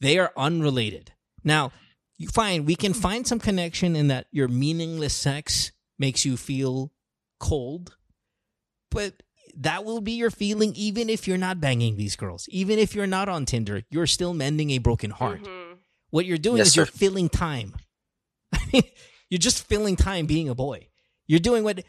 They 0.00 0.18
are 0.18 0.32
unrelated. 0.36 1.12
Now, 1.42 1.72
you 2.18 2.28
find 2.28 2.66
we 2.66 2.74
can 2.76 2.92
find 2.92 3.26
some 3.26 3.38
connection 3.38 3.96
in 3.96 4.08
that 4.08 4.26
your 4.30 4.48
meaningless 4.48 5.14
sex 5.14 5.72
makes 5.98 6.24
you 6.24 6.36
feel 6.36 6.92
cold, 7.40 7.96
but 8.90 9.22
that 9.56 9.84
will 9.84 10.00
be 10.00 10.12
your 10.12 10.30
feeling 10.30 10.72
even 10.74 11.08
if 11.08 11.26
you're 11.26 11.38
not 11.38 11.60
banging 11.60 11.96
these 11.96 12.16
girls. 12.16 12.46
Even 12.50 12.78
if 12.78 12.94
you're 12.94 13.06
not 13.06 13.28
on 13.28 13.44
Tinder, 13.44 13.82
you're 13.90 14.06
still 14.06 14.34
mending 14.34 14.70
a 14.70 14.78
broken 14.78 15.10
heart. 15.10 15.42
Mhm. 15.44 15.78
What 16.10 16.26
you're 16.26 16.38
doing 16.38 16.58
Yes, 16.58 16.68
is 16.68 16.76
you're 16.76 16.86
filling 16.86 17.28
time. 17.28 17.74
you're 19.30 19.38
just 19.38 19.64
filling 19.66 19.96
time 19.96 20.26
being 20.26 20.48
a 20.48 20.54
boy. 20.54 20.88
You're 21.26 21.40
doing 21.40 21.64
what 21.64 21.84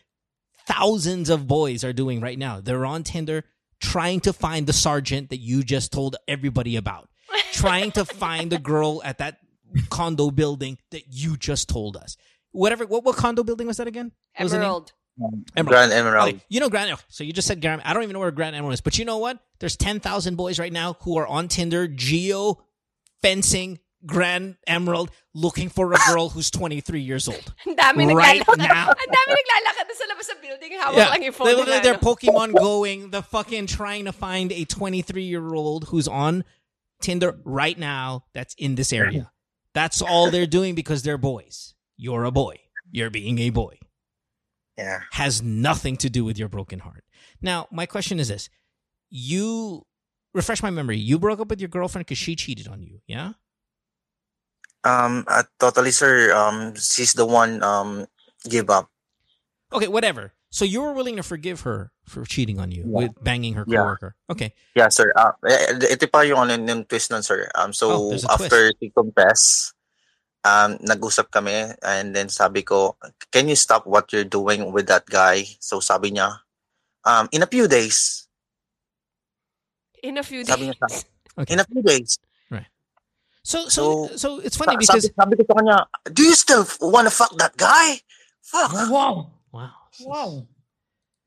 thousands 0.66 1.30
of 1.30 1.48
boys 1.48 1.84
are 1.84 1.94
doing 1.94 2.22
right 2.22 2.38
now. 2.38 2.60
They're 2.60 2.86
on 2.86 3.04
Tinder 3.04 3.46
trying 3.80 4.20
to 4.22 4.34
find 4.34 4.68
the 4.68 4.74
sergeant 4.74 5.30
that 5.30 5.38
you 5.38 5.64
just 5.64 5.92
told 5.92 6.16
everybody 6.28 6.76
about. 6.76 7.10
trying 7.54 7.92
to 7.92 8.04
find 8.06 8.52
the 8.52 8.60
girl 8.60 9.02
at 9.04 9.20
that 9.20 9.38
condo 9.90 10.32
building 10.32 10.78
that 10.92 11.04
you 11.10 11.38
just 11.38 11.70
told 11.70 11.98
us. 11.98 12.18
Whatever 12.52 12.86
what, 12.86 13.04
what 13.04 13.16
condo 13.16 13.44
building 13.44 13.68
was 13.68 13.78
that 13.78 13.88
again? 13.88 14.12
What 14.36 14.44
was 14.46 14.52
the? 14.54 14.58
Emerald. 14.60 14.94
Emerald. 15.56 15.68
Grand 15.68 15.92
Emerald. 15.92 16.30
Okay, 16.30 16.40
you 16.50 16.60
know 16.60 16.70
Grand. 16.70 16.92
okay, 16.92 17.04
So 17.10 17.24
you 17.24 17.34
just 17.34 17.48
said 17.48 17.62
Grand. 17.62 17.82
I 17.84 17.94
don't 17.94 18.04
even 18.04 18.14
know 18.14 18.20
where 18.20 18.32
Grand 18.32 18.56
Emerald 18.56 18.74
is, 18.74 18.82
but 18.82 18.98
you 18.98 19.06
know 19.06 19.18
what? 19.18 19.38
There's 19.60 19.76
ten 19.76 20.00
thousand 20.00 20.36
boys 20.36 20.60
right 20.60 20.72
now 20.72 20.94
who 21.02 21.18
are 21.18 21.28
on 21.28 21.48
Tinder, 21.50 21.88
geo 21.88 22.64
fencing 23.22 23.80
Grand 24.06 24.56
Emerald, 24.66 25.12
looking 25.34 25.68
for 25.68 25.92
a 25.92 25.98
girl 26.08 26.30
who's 26.30 26.50
23 26.50 27.02
years 27.02 27.28
old. 27.28 27.54
Ang 27.68 27.76
dami 27.76 28.16
Right 28.16 28.40
naglalakad. 28.40 28.58
now. 28.58 28.88
Ang 28.96 29.12
dami 29.12 29.36
naglalakad 29.36 29.86
na 29.90 29.94
sa 29.94 30.06
labas 30.08 30.26
sa 30.26 30.34
building. 30.42 30.72
Hawak 30.80 30.96
Yeah, 30.96 31.10
lang 31.10 31.24
yung 31.24 31.34
they 31.44 31.54
look 31.56 31.68
like 31.68 31.84
nila, 31.84 31.84
they're? 31.84 31.98
Pokemon 32.00 32.56
going. 32.56 33.10
The 33.12 33.22
fucking 33.22 33.68
trying 33.68 34.06
to 34.06 34.14
find 34.14 34.54
a 34.54 34.64
23 34.64 35.24
year 35.24 35.54
old 35.54 35.90
who's 35.90 36.08
on 36.08 36.46
Tinder 37.02 37.38
right 37.44 37.78
now. 37.78 38.24
That's 38.34 38.54
in 38.56 38.76
this 38.76 38.94
area. 38.94 39.32
That's 39.80 40.02
all 40.02 40.30
they're 40.30 40.46
doing 40.46 40.76
because 40.76 41.04
they're 41.04 41.18
boys. 41.18 41.74
You're 41.96 42.26
a 42.26 42.32
boy. 42.32 42.60
You're 42.92 43.10
being 43.10 43.40
a 43.40 43.50
boy. 43.50 43.80
Yeah. 44.78 45.00
Has 45.14 45.42
nothing 45.42 45.96
to 46.04 46.10
do 46.10 46.26
with 46.26 46.38
your 46.38 46.50
broken 46.50 46.80
heart. 46.80 47.06
Now, 47.42 47.66
my 47.72 47.86
question 47.86 48.20
is 48.20 48.28
this: 48.28 48.50
You 49.10 49.86
refresh 50.34 50.62
my 50.62 50.70
memory. 50.70 50.98
You 50.98 51.18
broke 51.18 51.40
up 51.40 51.48
with 51.48 51.62
your 51.62 51.70
girlfriend 51.70 52.08
because 52.08 52.18
she 52.18 52.36
cheated 52.36 52.68
on 52.68 52.84
you. 52.84 53.00
Yeah. 53.08 53.40
Um, 54.84 55.24
uh, 55.30 55.44
totally, 55.62 55.92
sir. 55.92 56.36
Um, 56.36 56.76
she's 56.76 57.14
the 57.14 57.26
one 57.26 57.64
um 57.64 58.06
give 58.50 58.70
up. 58.70 58.92
Okay. 59.72 59.88
Whatever. 59.88 60.34
So 60.50 60.66
you 60.66 60.82
were 60.82 60.94
willing 60.94 61.16
to 61.18 61.24
forgive 61.24 61.62
her 61.62 61.92
for 62.10 62.26
cheating 62.26 62.60
on 62.60 62.72
you 62.74 62.82
with 62.86 63.14
banging 63.22 63.54
her 63.54 63.66
Yeah. 63.70 63.86
coworker. 63.86 64.16
Okay. 64.30 64.54
Yeah, 64.74 64.90
sir. 64.90 65.14
Uh, 65.16 65.32
ito 65.86 66.10
pa 66.10 66.26
yung, 66.26 66.50
ano, 66.50 66.58
yung 66.58 66.86
twist 66.90 67.12
nun, 67.14 67.22
sir. 67.22 67.46
Um, 67.54 67.70
Oh, 67.70 67.74
so, 67.74 68.10
there's 68.10 68.26
a 68.26 68.34
after 68.34 68.74
she 68.82 68.90
confess, 68.90 69.74
um, 70.42 70.82
nag-usap 70.82 71.30
kami, 71.30 71.78
and 71.86 72.16
then 72.18 72.30
sabi 72.34 72.64
ko, 72.66 72.98
can 73.30 73.46
you 73.48 73.56
stop 73.56 73.86
what 73.86 74.10
you're 74.12 74.26
doing 74.26 74.74
with 74.74 74.90
that 74.90 75.06
guy? 75.06 75.46
So, 75.62 75.80
sabi 75.80 76.18
niya, 76.18 76.42
um, 77.06 77.30
in 77.32 77.46
a 77.46 77.48
few 77.48 77.70
days. 77.70 78.26
In 80.02 80.18
a 80.18 80.24
few 80.26 80.42
days. 80.42 80.50
Sabi 80.50 80.66
days. 80.66 80.76
niya 80.82 80.90
sa 81.38 81.46
In 81.46 81.60
a 81.62 81.66
few 81.70 81.84
days. 81.86 82.18
Right. 82.50 82.66
So, 83.46 83.70
so, 83.70 84.10
so, 84.18 84.42
it's 84.42 84.58
funny 84.58 84.82
sa- 84.82 84.98
because 84.98 85.14
sabi, 85.14 85.14
sabi 85.14 85.34
ko 85.38 85.44
sa 85.46 85.54
kanya, 85.62 85.78
do 86.10 86.26
you 86.26 86.34
still 86.34 86.66
want 86.82 87.06
to 87.06 87.14
fuck 87.14 87.38
that 87.38 87.54
guy? 87.56 88.02
Fuck. 88.42 88.74
Wow. 88.90 89.30
Wow. 89.54 89.79
Wow. 90.06 90.48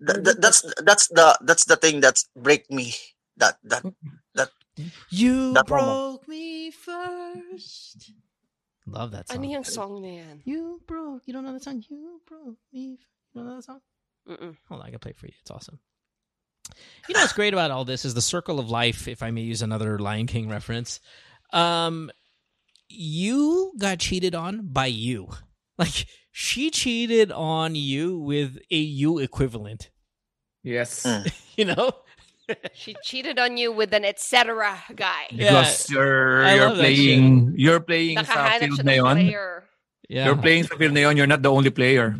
Th- 0.06 0.24
th- 0.24 0.36
that's 0.38 0.62
that's 0.82 1.08
the 1.08 1.38
that's 1.42 1.64
the 1.64 1.76
thing 1.76 2.00
that's 2.00 2.28
break 2.36 2.70
me. 2.70 2.94
That 3.36 3.58
that 3.64 3.84
that 4.34 4.50
You 5.10 5.52
that 5.54 5.68
moment. 5.68 5.86
broke 5.86 6.28
me 6.28 6.70
first. 6.70 8.12
Love 8.86 9.12
that 9.12 9.28
song. 9.28 9.38
Ano 9.38 9.46
yung 9.46 9.64
song 9.64 10.02
na 10.02 10.08
yan? 10.08 10.42
You 10.44 10.80
broke. 10.86 11.22
You 11.26 11.32
don't 11.32 11.44
know 11.44 11.52
the 11.54 11.60
song. 11.60 11.84
You 11.88 12.20
broke 12.26 12.58
me. 12.72 12.98
You 13.32 13.40
don't 13.40 13.46
know 13.46 13.56
the 13.56 13.62
song. 13.62 13.80
Mm-mm. 14.28 14.56
Hold 14.68 14.80
on, 14.80 14.86
I 14.86 14.90
can 14.90 14.98
play 14.98 15.10
it 15.10 15.18
for 15.18 15.26
you. 15.26 15.32
It's 15.40 15.50
awesome. 15.50 15.78
You 17.08 17.14
know 17.14 17.20
what's 17.20 17.32
great 17.32 17.52
about 17.52 17.70
all 17.70 17.84
this 17.84 18.04
is 18.04 18.14
the 18.14 18.22
circle 18.22 18.58
of 18.58 18.70
life. 18.70 19.06
If 19.06 19.22
I 19.22 19.30
may 19.30 19.42
use 19.42 19.62
another 19.62 19.98
Lion 19.98 20.26
King 20.26 20.48
reference, 20.48 21.00
um, 21.52 22.10
you 22.88 23.72
got 23.78 23.98
cheated 23.98 24.34
on 24.34 24.66
by 24.66 24.86
you. 24.86 25.28
Like 25.78 26.06
she 26.32 26.70
cheated 26.70 27.30
on 27.30 27.74
you 27.74 28.18
with 28.18 28.58
a 28.70 28.76
you 28.76 29.18
equivalent. 29.18 29.90
Yes. 30.64 31.06
You 31.54 31.66
know. 31.66 31.92
She 32.72 32.96
cheated 33.04 33.38
on 33.38 33.58
you 33.58 33.72
with 33.72 33.92
an 33.92 34.06
etc. 34.06 34.80
guy. 34.96 35.28
Because 35.30 35.88
you're 35.90 36.42
I 36.42 36.54
you're 36.56 36.70
playing 36.70 37.54
you're 37.56 37.80
playing 37.80 38.16
sa 38.24 38.24
Nakahanap 38.24 38.60
field 38.60 38.84
na 38.84 38.92
ng 39.12 39.30
Yeah. 40.08 40.26
You're 40.26 40.40
playing 40.40 40.64
sa 40.64 40.76
field 40.80 40.96
na 40.96 41.00
yun, 41.00 41.16
you're 41.20 41.28
not 41.28 41.44
the 41.44 41.52
only 41.52 41.68
player. 41.68 42.16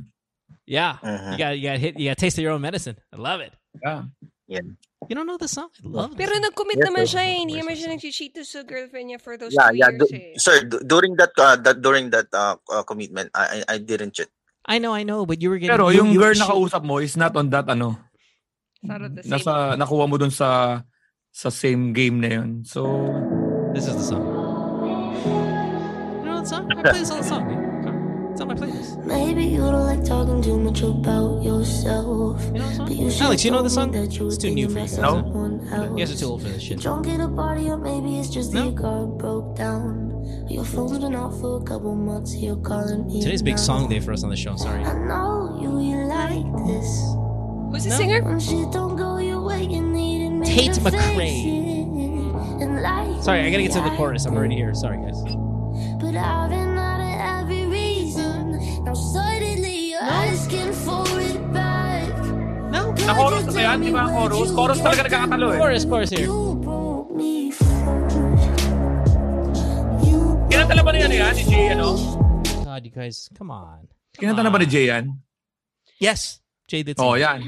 Yeah. 0.67 1.01
Mm-hmm. 1.03 1.33
You 1.33 1.39
got 1.39 1.51
you 1.57 1.65
got 1.65 1.79
hit. 1.81 1.99
You 1.99 2.11
got 2.13 2.19
taste 2.21 2.37
of 2.37 2.45
your 2.45 2.53
own 2.53 2.61
medicine. 2.61 3.01
I 3.09 3.17
love 3.17 3.41
it. 3.41 3.53
Yeah. 3.83 4.05
Yeah. 4.49 4.69
You 5.11 5.15
don't 5.19 5.27
know 5.27 5.41
the 5.41 5.51
song? 5.51 5.71
I 5.83 5.89
love 5.89 6.15
Pero 6.15 6.37
nag-commit 6.39 6.79
Yes, 6.79 6.87
naman 6.87 7.05
siya 7.09 7.23
eh. 7.27 7.37
Hindi 7.43 7.55
naman 7.59 7.75
siya 7.75 7.89
nag-cheat 7.95 8.33
to 8.39 8.43
sa 8.47 8.63
girlfriend 8.63 9.11
niya 9.11 9.19
for 9.19 9.35
those 9.35 9.51
yeah 9.51 9.71
two 9.71 9.79
yeah 9.83 9.91
years 9.91 10.13
eh. 10.15 10.35
sir 10.39 10.63
du- 10.63 10.85
during 10.87 11.19
that 11.19 11.35
uh, 11.37 11.59
that 11.59 11.83
during 11.83 12.11
that 12.15 12.31
uh, 12.31 12.55
uh, 12.71 12.83
commitment 12.87 13.29
I, 13.35 13.67
I 13.67 13.77
didn't 13.83 14.15
cheat. 14.15 14.31
I 14.63 14.79
know, 14.79 14.95
I 14.95 15.03
know, 15.03 15.27
but 15.27 15.43
you 15.43 15.51
were 15.51 15.59
getting. 15.59 15.75
Pero 15.75 15.91
you, 15.91 16.07
yung 16.07 16.15
you, 16.15 16.23
girl 16.23 16.39
na 16.39 16.47
kausap 16.47 16.87
mo 16.87 17.03
is 17.03 17.19
not 17.19 17.35
on 17.35 17.51
that 17.51 17.67
ano. 17.67 17.99
Not 18.83 19.03
on 19.03 19.13
the 19.19 19.23
same. 19.27 19.35
Nasa 19.35 19.75
nakuha 19.75 20.07
mo 20.07 20.15
dun 20.19 20.31
sa 20.31 20.81
sa 21.35 21.51
same 21.51 21.91
game 21.91 22.23
na 22.23 22.31
yun. 22.39 22.63
So 22.63 22.87
This 23.73 23.89
is 23.89 23.97
the 23.97 24.05
song. 24.05 24.25
You 26.21 26.29
know 26.29 26.41
the 26.41 26.47
song? 26.47 26.69
I 26.71 26.83
play 26.83 27.01
this 27.01 27.11
on 27.11 27.19
the 27.19 27.25
song. 27.25 27.62
Man. 28.39 28.39
Come 28.39 28.51
on. 28.51 28.59
It's 28.59 28.67
on 28.67 28.71
my 28.71 28.99
playlist. 28.99 29.05
Maybe 29.05 29.45
you 29.45 29.59
don't 29.59 29.85
like 29.85 30.05
talking 30.05 30.43
too 30.43 30.59
much 30.59 30.83
about 30.83 31.43
yourself. 31.43 32.43
But 32.53 32.93
you 32.93 33.11
Alex, 33.21 33.45
you 33.45 33.51
know 33.51 33.63
the 33.63 33.71
song? 33.71 33.93
that 33.93 34.13
you 34.19 34.27
It's 34.27 34.39
too 34.39 34.55
new 34.55 34.69
for 34.69 34.81
you. 34.81 34.97
No? 35.01 35.61
You 35.91 35.97
guys 35.99 36.13
are 36.15 36.19
too 36.19 36.27
old 36.27 36.43
for 36.43 36.49
this 36.49 36.63
shit. 36.63 36.81
Drunk 36.81 37.09
at 37.09 37.21
a 37.21 37.29
party, 37.29 37.69
or 37.69 37.77
maybe 37.77 38.19
it's 38.19 38.31
just 38.31 38.53
that 38.53 38.65
your 38.65 38.73
car 38.73 39.07
broke 39.07 39.57
down. 39.57 40.11
Your 40.49 40.65
phone's 40.65 40.99
been 40.99 41.15
out 41.15 41.33
for 41.41 41.61
a 41.61 41.65
couple 41.65 41.95
months, 41.95 42.37
you're 42.37 42.57
calling 42.57 43.07
me. 43.07 43.23
Today's 43.23 43.43
big 43.43 43.59
song 43.59 43.89
day 43.89 44.01
for 44.01 44.13
us 44.13 44.23
on 44.23 44.31
the 44.31 44.37
show. 44.37 44.57
Sorry. 44.57 44.85
I 44.85 44.93
know 44.93 45.59
you, 45.61 45.81
you 45.81 46.05
like 46.05 46.67
this. 46.67 46.89
Who's 47.73 47.85
the 47.85 47.91
singer? 47.91 48.23
When 48.23 48.39
shit 48.39 48.71
don't 48.71 48.97
go 48.97 49.19
your 49.19 49.41
way, 49.41 49.63
you 49.65 49.83
need 49.83 50.27
it. 50.27 50.45
Tate 50.45 50.73
McRae. 50.73 51.17
fix 51.17 51.45
it. 51.47 52.63
And 52.63 52.83
like 52.83 53.23
Sorry, 53.23 53.41
I 53.41 53.51
gotta 53.51 53.63
get 53.63 53.73
to 53.73 53.81
the 53.81 53.97
chorus. 53.97 54.27
I'm 54.27 54.37
already 54.37 54.57
here. 54.57 54.75
Sorry, 54.75 54.99
guys. 54.99 55.23
No. 63.03 63.11
Na-chorus 63.11 63.45
na 63.51 63.61
yan, 63.67 63.79
di 63.83 63.91
ba? 63.91 64.07
Chorus? 64.07 64.51
Chorus 64.55 64.79
talaga 64.79 65.01
nagkakatalo 65.11 65.47
eh. 65.51 65.59
Chorus, 65.59 65.83
chorus 65.91 66.11
here. 66.15 66.31
Kinanta 70.47 70.73
na 70.79 70.83
ba 70.87 70.91
niya 70.95 71.11
yan 71.11 71.35
ni 71.35 71.43
Jay 71.51 71.67
ano? 71.75 71.99
God, 72.63 72.83
you 72.87 72.95
guys, 72.95 73.27
come 73.35 73.51
on. 73.51 73.91
Kinanta 74.15 74.47
na 74.47 74.51
ba 74.55 74.59
ni 74.63 74.71
Jay 74.71 74.87
yan? 74.87 75.19
Yes, 75.99 76.39
Jay 76.71 76.87
did. 76.87 76.95
Oh, 77.03 77.19
sing. 77.19 77.27
yan. 77.27 77.39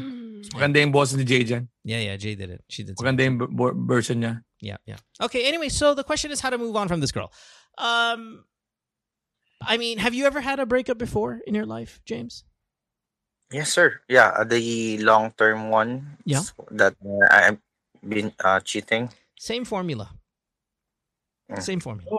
Maganda 0.52 0.82
yung 0.82 0.90
boss 0.90 1.14
ni 1.14 1.22
Jay 1.24 1.46
dyan. 1.46 1.70
Yeah, 1.86 2.02
yeah, 2.02 2.16
Jay 2.18 2.34
did 2.34 2.50
it. 2.50 2.62
She 2.68 2.82
did. 2.82 2.98
sing. 2.98 3.02
Maganda 3.06 3.22
yung 3.22 3.38
b- 3.38 3.78
version 3.86 4.20
niya. 4.20 4.42
Yeah, 4.60 4.76
yeah. 4.84 4.98
Okay. 5.22 5.46
Anyway, 5.46 5.68
so 5.70 5.94
the 5.94 6.04
question 6.04 6.30
is 6.30 6.40
how 6.42 6.50
to 6.50 6.58
move 6.58 6.76
on 6.76 6.86
from 6.88 7.00
this 7.00 7.12
girl. 7.12 7.32
Um, 7.78 8.44
I 9.62 9.78
mean, 9.78 9.98
have 9.98 10.14
you 10.14 10.26
ever 10.26 10.40
had 10.42 10.60
a 10.60 10.66
breakup 10.66 10.98
before 10.98 11.40
in 11.46 11.54
your 11.54 11.66
life, 11.66 12.00
James? 12.04 12.44
Yes, 13.54 13.72
sir. 13.72 14.00
Yeah, 14.08 14.28
uh, 14.34 14.42
the 14.44 14.98
long 14.98 15.30
term 15.38 15.70
one. 15.70 16.18
Yeah. 16.24 16.42
That 16.72 16.94
uh, 17.06 17.26
I've 17.30 17.58
been 18.02 18.32
uh, 18.42 18.58
cheating. 18.60 19.10
Same 19.38 19.64
formula. 19.64 20.10
Same 21.60 21.78
formula. 21.78 22.18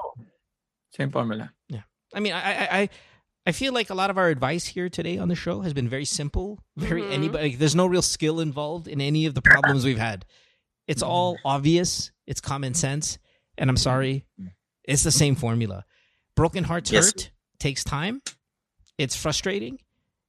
Same 0.96 1.12
formula. 1.12 1.52
Yeah. 1.68 1.82
I 2.14 2.20
mean, 2.22 2.32
I, 2.32 2.40
I, 2.40 2.68
I, 2.80 2.90
I 3.48 3.52
feel 3.52 3.74
like 3.74 3.90
a 3.90 3.94
lot 3.96 4.10
of 4.10 4.18
our 4.18 4.30
advice 4.30 4.66
here 4.66 4.88
today 4.88 5.18
on 5.18 5.28
the 5.28 5.36
show 5.36 5.62
has 5.62 5.74
been 5.74 5.90
very 5.90 6.06
simple. 6.06 6.60
Very 6.78 7.02
Mhm. 7.02 7.12
anybody. 7.12 7.56
There's 7.56 7.76
no 7.76 7.86
real 7.88 8.02
skill 8.02 8.40
involved 8.40 8.88
in 8.88 9.02
any 9.02 9.26
of 9.26 9.34
the 9.34 9.42
problems 9.42 9.84
we've 9.84 9.98
had. 9.98 10.26
It's 10.88 11.04
all 11.04 11.38
obvious. 11.44 12.12
It's 12.28 12.40
common 12.40 12.74
sense. 12.76 13.18
And 13.58 13.70
I'm 13.70 13.78
sorry, 13.78 14.26
it's 14.84 15.04
the 15.04 15.12
same 15.12 15.36
formula. 15.36 15.84
Broken 16.36 16.64
hearts 16.64 16.92
Yes. 16.92 17.06
hurt. 17.08 17.32
Takes 17.60 17.84
time. 17.84 18.22
It's 18.98 19.16
frustrating. 19.16 19.80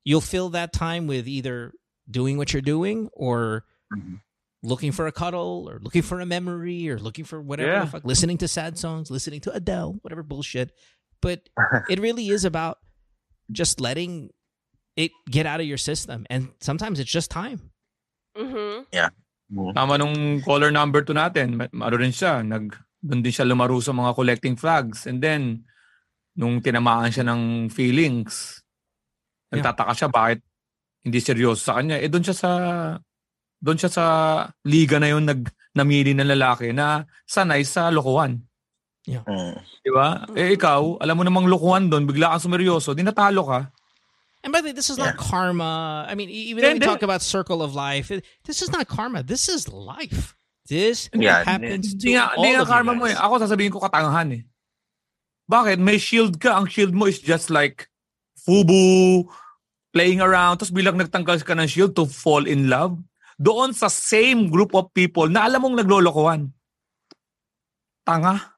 You'll 0.07 0.23
fill 0.23 0.55
that 0.55 0.71
time 0.73 1.11
with 1.11 1.27
either 1.27 1.75
doing 2.07 2.39
what 2.39 2.55
you're 2.55 2.63
doing 2.63 3.11
or 3.11 3.67
looking 4.63 4.95
for 4.95 5.07
a 5.07 5.13
cuddle 5.13 5.67
or 5.67 5.83
looking 5.83 6.03
for 6.07 6.23
a 6.23 6.27
memory 6.27 6.87
or 6.89 6.99
looking 6.99 7.27
for 7.27 7.43
whatever 7.43 7.71
Yeah. 7.75 7.85
the 7.85 7.91
fuck, 7.99 8.05
listening 8.07 8.39
to 8.39 8.49
sad 8.49 8.79
songs, 8.79 9.11
listening 9.11 9.43
to 9.47 9.51
Adele, 9.51 9.99
whatever 10.07 10.23
bullshit. 10.23 10.71
But 11.19 11.51
it 11.91 11.99
really 11.99 12.31
is 12.31 12.47
about 12.47 12.79
just 13.51 13.81
letting 13.83 14.31
it 14.95 15.11
get 15.27 15.43
out 15.47 15.59
of 15.59 15.67
your 15.67 15.79
system. 15.79 16.23
And 16.31 16.55
sometimes 16.63 17.03
it's 17.03 17.11
just 17.11 17.31
time. 17.31 17.75
Mm-hmm. 18.39 18.87
Yeah. 18.95 19.11
Tama 19.75 19.99
nung 19.99 20.43
caller 20.43 20.71
number 20.71 21.03
2 21.03 21.15
natin. 21.15 21.59
ma- 21.59 21.87
Ano 21.87 21.97
rin 21.99 22.11
siya. 22.15 22.47
Nag, 22.47 22.75
doon 23.03 23.23
din 23.23 23.31
siya 23.35 23.47
lumaro 23.47 23.79
sa 23.83 23.91
mga 23.95 24.15
collecting 24.15 24.55
flags. 24.59 25.07
And 25.07 25.23
then, 25.23 25.67
nung 26.35 26.59
tinamaan 26.61 27.11
siya 27.15 27.23
ng 27.27 27.71
feelings, 27.71 28.63
nagtataka 29.51 29.93
siya 29.95 30.09
bakit 30.09 30.41
hindi 31.03 31.19
seryoso 31.23 31.63
sa 31.63 31.79
kanya, 31.79 32.03
eh 32.03 32.11
doon 32.11 32.25
siya 32.25 32.35
sa 32.35 32.51
doon 33.57 33.79
siya 33.79 33.91
sa 33.91 34.05
liga 34.67 34.99
na 34.99 35.11
yun 35.15 35.25
nag 35.25 35.47
namili 35.77 36.13
ng 36.13 36.27
lalaki 36.27 36.73
na 36.73 37.05
sanay 37.25 37.63
sa 37.63 37.93
lokohan. 37.93 38.41
Mm. 39.07 39.55
Di 39.87 39.91
ba? 39.95 40.27
Eh 40.35 40.59
ikaw, 40.59 40.99
alam 40.99 41.15
mo 41.15 41.23
namang 41.23 41.47
lokohan 41.47 41.87
doon, 41.87 42.09
bigla 42.11 42.35
kang 42.35 42.43
sumeryoso, 42.43 42.91
di 42.91 43.07
natalo 43.07 43.47
ka. 43.47 43.61
And 44.43 44.51
by 44.51 44.63
the 44.63 44.71
way, 44.71 44.75
this 44.75 44.91
is 44.91 44.99
not 44.99 45.15
karma. 45.19 46.07
I 46.07 46.15
mean, 46.15 46.27
e- 46.31 46.51
even 46.51 46.63
Then- 46.63 46.79
though 46.79 46.87
we 46.87 46.87
then- 46.87 46.91
talk 46.99 47.03
about 47.07 47.23
circle 47.23 47.63
of 47.63 47.75
life, 47.75 48.11
this 48.47 48.63
is 48.63 48.71
not 48.71 48.87
karma. 48.87 49.23
This 49.23 49.47
is 49.51 49.67
life. 49.71 50.35
This 50.67 51.07
Yeah, 51.15 51.47
happens 51.47 51.95
to 51.95 52.03
Hindi 52.03 52.19
nga, 52.19 52.35
all 52.35 52.43
nga 52.43 52.63
of 52.63 52.67
you 52.67 52.73
karma 52.75 52.93
mo 52.95 53.07
guys. 53.07 53.15
eh. 53.15 53.23
Ako 53.23 53.33
sasabihin 53.39 53.71
ko 53.71 53.79
katangahan 53.79 54.29
eh. 54.35 54.43
Bakit? 55.47 55.79
May 55.79 55.99
shield 55.99 56.43
ka. 56.43 56.59
Ang 56.59 56.67
shield 56.67 56.91
mo 56.91 57.07
is 57.07 57.23
just 57.23 57.51
like 57.55 57.87
fubu, 58.47 59.27
playing 59.93 60.23
around, 60.23 60.63
tapos 60.63 60.71
bilang 60.71 60.95
nagtanggal 60.97 61.43
ka 61.43 61.53
ng 61.59 61.67
shield 61.67 61.99
to 61.99 62.07
fall 62.07 62.47
in 62.47 62.71
love, 62.71 62.95
doon 63.43 63.75
sa 63.75 63.91
same 63.91 64.49
group 64.49 64.71
of 64.73 64.89
people 64.95 65.27
na 65.27 65.45
alam 65.51 65.67
mong 65.67 65.77
naglolokohan. 65.83 66.55
Tanga. 68.07 68.55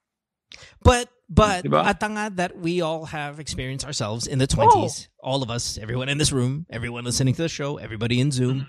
But 0.84 1.08
but 1.28 1.64
Diba? 1.64 1.84
atanga 1.84 2.34
that 2.36 2.56
we 2.56 2.80
all 2.80 3.06
have 3.06 3.40
experienced 3.40 3.84
ourselves 3.84 4.26
in 4.26 4.38
the 4.38 4.46
twenties. 4.46 5.08
All 5.22 5.42
of 5.42 5.50
us, 5.50 5.76
everyone 5.80 6.08
in 6.08 6.18
this 6.18 6.32
room, 6.32 6.66
everyone 6.70 7.04
listening 7.04 7.34
to 7.36 7.42
the 7.42 7.48
show, 7.52 7.76
everybody 7.76 8.20
in 8.20 8.30
Zoom. 8.30 8.68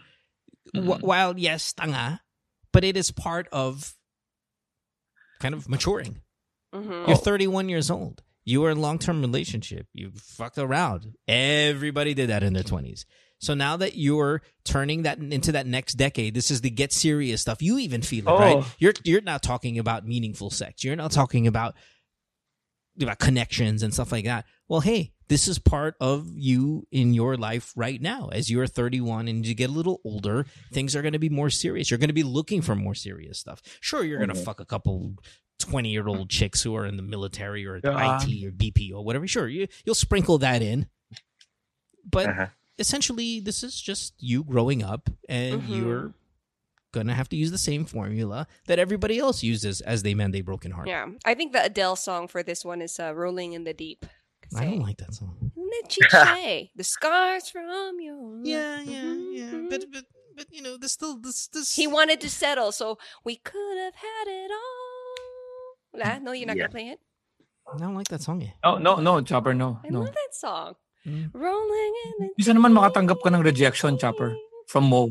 Wh- 0.75 1.01
while 1.03 1.37
yes, 1.37 1.73
tanga, 1.73 2.21
but 2.71 2.83
it 2.83 2.95
is 2.97 3.11
part 3.11 3.47
of 3.51 3.95
kind 5.39 5.55
of 5.55 5.67
maturing. 5.69 6.21
Mhm. 6.75 7.07
You're 7.07 7.17
31 7.17 7.69
years 7.69 7.89
old. 7.89 8.21
You 8.45 8.61
were 8.61 8.71
in 8.71 8.77
a 8.77 8.81
long 8.81 8.97
term 8.99 9.21
relationship. 9.21 9.87
You 9.93 10.11
fucked 10.15 10.57
around. 10.57 11.13
Everybody 11.27 12.13
did 12.13 12.29
that 12.29 12.43
in 12.43 12.53
their 12.53 12.63
20s. 12.63 13.05
So 13.41 13.53
now 13.53 13.77
that 13.77 13.95
you're 13.95 14.41
turning 14.65 15.03
that 15.03 15.19
into 15.19 15.53
that 15.53 15.65
next 15.65 15.93
decade, 15.93 16.33
this 16.33 16.51
is 16.51 16.59
the 16.61 16.69
get 16.69 16.91
serious 16.91 17.41
stuff. 17.41 17.61
You 17.61 17.77
even 17.79 18.01
feel 18.01 18.27
it, 18.27 18.31
right? 18.31 18.57
Oh. 18.57 18.71
You're 18.79 18.93
you're 19.05 19.21
not 19.21 19.43
talking 19.43 19.79
about 19.79 20.05
meaningful 20.05 20.49
sex. 20.49 20.83
You're 20.83 20.95
not 20.97 21.11
talking 21.11 21.47
about 21.47 21.75
about 23.01 23.19
connections 23.19 23.81
and 23.81 23.93
stuff 23.93 24.11
like 24.11 24.25
that. 24.25 24.43
Well, 24.67 24.81
hey, 24.81 25.13
this 25.29 25.47
is 25.47 25.57
part 25.57 25.95
of 26.01 26.27
you 26.35 26.85
in 26.91 27.13
your 27.13 27.37
life 27.37 27.71
right 27.77 28.01
now. 28.01 28.27
As 28.33 28.49
you're 28.51 28.67
31 28.67 29.29
and 29.29 29.45
you 29.47 29.55
get 29.55 29.69
a 29.69 29.73
little 29.73 30.01
older, 30.03 30.45
things 30.73 30.95
are 30.95 31.01
going 31.01 31.13
to 31.13 31.19
be 31.19 31.29
more 31.29 31.49
serious. 31.49 31.89
You're 31.89 31.97
going 31.97 32.09
to 32.09 32.13
be 32.13 32.23
looking 32.23 32.61
for 32.61 32.75
more 32.75 32.95
serious 32.95 33.39
stuff. 33.39 33.61
Sure, 33.79 34.03
you're 34.03 34.17
going 34.17 34.29
to 34.29 34.35
Mhm. 34.35 34.43
fuck 34.43 34.59
a 34.59 34.65
couple 34.65 35.13
20 35.59 35.89
year 35.89 36.07
old 36.07 36.29
chicks 36.29 36.61
who 36.63 36.75
are 36.75 36.85
in 36.85 36.97
the 36.97 37.03
military 37.03 37.65
or 37.65 37.79
Yeah. 37.83 38.15
IT 38.21 38.45
or 38.45 38.51
BP 38.51 38.91
or 38.93 39.03
whatever. 39.03 39.27
Sure, 39.27 39.47
you, 39.47 39.67
you'll 39.85 39.95
sprinkle 39.95 40.37
that 40.39 40.61
in. 40.61 40.87
But 42.09 42.29
Uh-huh. 42.29 42.47
essentially, 42.77 43.39
this 43.39 43.63
is 43.63 43.79
just 43.79 44.13
you 44.19 44.43
growing 44.43 44.81
up 44.83 45.09
and 45.27 45.61
Mhm. 45.61 45.75
you're 45.77 46.13
going 46.91 47.05
to 47.07 47.13
have 47.13 47.29
to 47.29 47.35
use 47.35 47.51
the 47.51 47.57
same 47.59 47.85
formula 47.85 48.47
that 48.65 48.79
everybody 48.79 49.19
else 49.19 49.43
uses 49.43 49.79
as 49.81 50.01
they 50.01 50.15
mend 50.15 50.35
a 50.35 50.41
broken 50.41 50.71
heart. 50.71 50.87
Yeah, 50.87 51.07
I 51.23 51.35
think 51.35 51.53
the 51.53 51.63
Adele 51.63 51.95
song 51.95 52.27
for 52.27 52.41
this 52.41 52.65
one 52.65 52.81
is 52.81 52.99
uh, 52.99 53.13
"Rolling 53.13 53.53
in 53.53 53.63
the 53.63 53.73
Deep." 53.75 54.05
I 54.55 54.65
don't 54.65 54.79
like 54.79 54.97
that 54.97 55.13
song. 55.13 55.51
Isn't 55.55 55.69
it 55.73 56.09
cliche? 56.09 56.71
the 56.75 56.83
scars 56.83 57.49
from 57.49 57.99
your 58.01 58.41
Yeah, 58.43 58.81
yeah, 58.81 59.13
yeah. 59.31 59.61
But 59.69 59.85
but 59.91 60.05
but 60.35 60.47
you 60.51 60.63
know, 60.63 60.77
there's 60.77 60.93
still 60.93 61.17
this 61.19 61.47
this 61.47 61.75
he 61.75 61.85
wanted 61.85 62.19
to 62.21 62.29
settle, 62.29 62.71
so 62.71 62.97
we 63.23 63.35
could 63.35 63.77
have 63.77 63.93
had 63.93 64.25
it 64.27 64.49
all. 64.49 64.78
Ah, 65.97 66.19
no, 66.21 66.31
you're 66.33 66.47
not 66.47 66.57
Yeah. 66.57 66.67
gonna 66.69 66.75
play 66.77 66.87
it. 66.93 66.99
I 67.69 67.77
don't 67.77 67.93
like 67.95 68.07
that 68.09 68.21
song. 68.21 68.41
Eh. 68.43 68.51
No, 68.63 68.77
no, 68.77 68.97
no, 68.97 69.21
Chopper, 69.21 69.53
no. 69.53 69.79
I 69.85 69.89
no. 69.89 69.99
love 70.01 70.13
that 70.13 70.33
song. 70.33 70.73
Mm. 71.05 71.29
Rolling 71.33 71.93
in 72.05 72.13
the 72.19 72.27
Isa 72.41 72.51
naman 72.53 72.73
makatanggap 72.73 73.21
ka 73.23 73.29
ng 73.29 73.41
rejection, 73.45 73.97
Chopper, 73.97 74.35
from 74.67 74.85
Mo. 74.89 75.09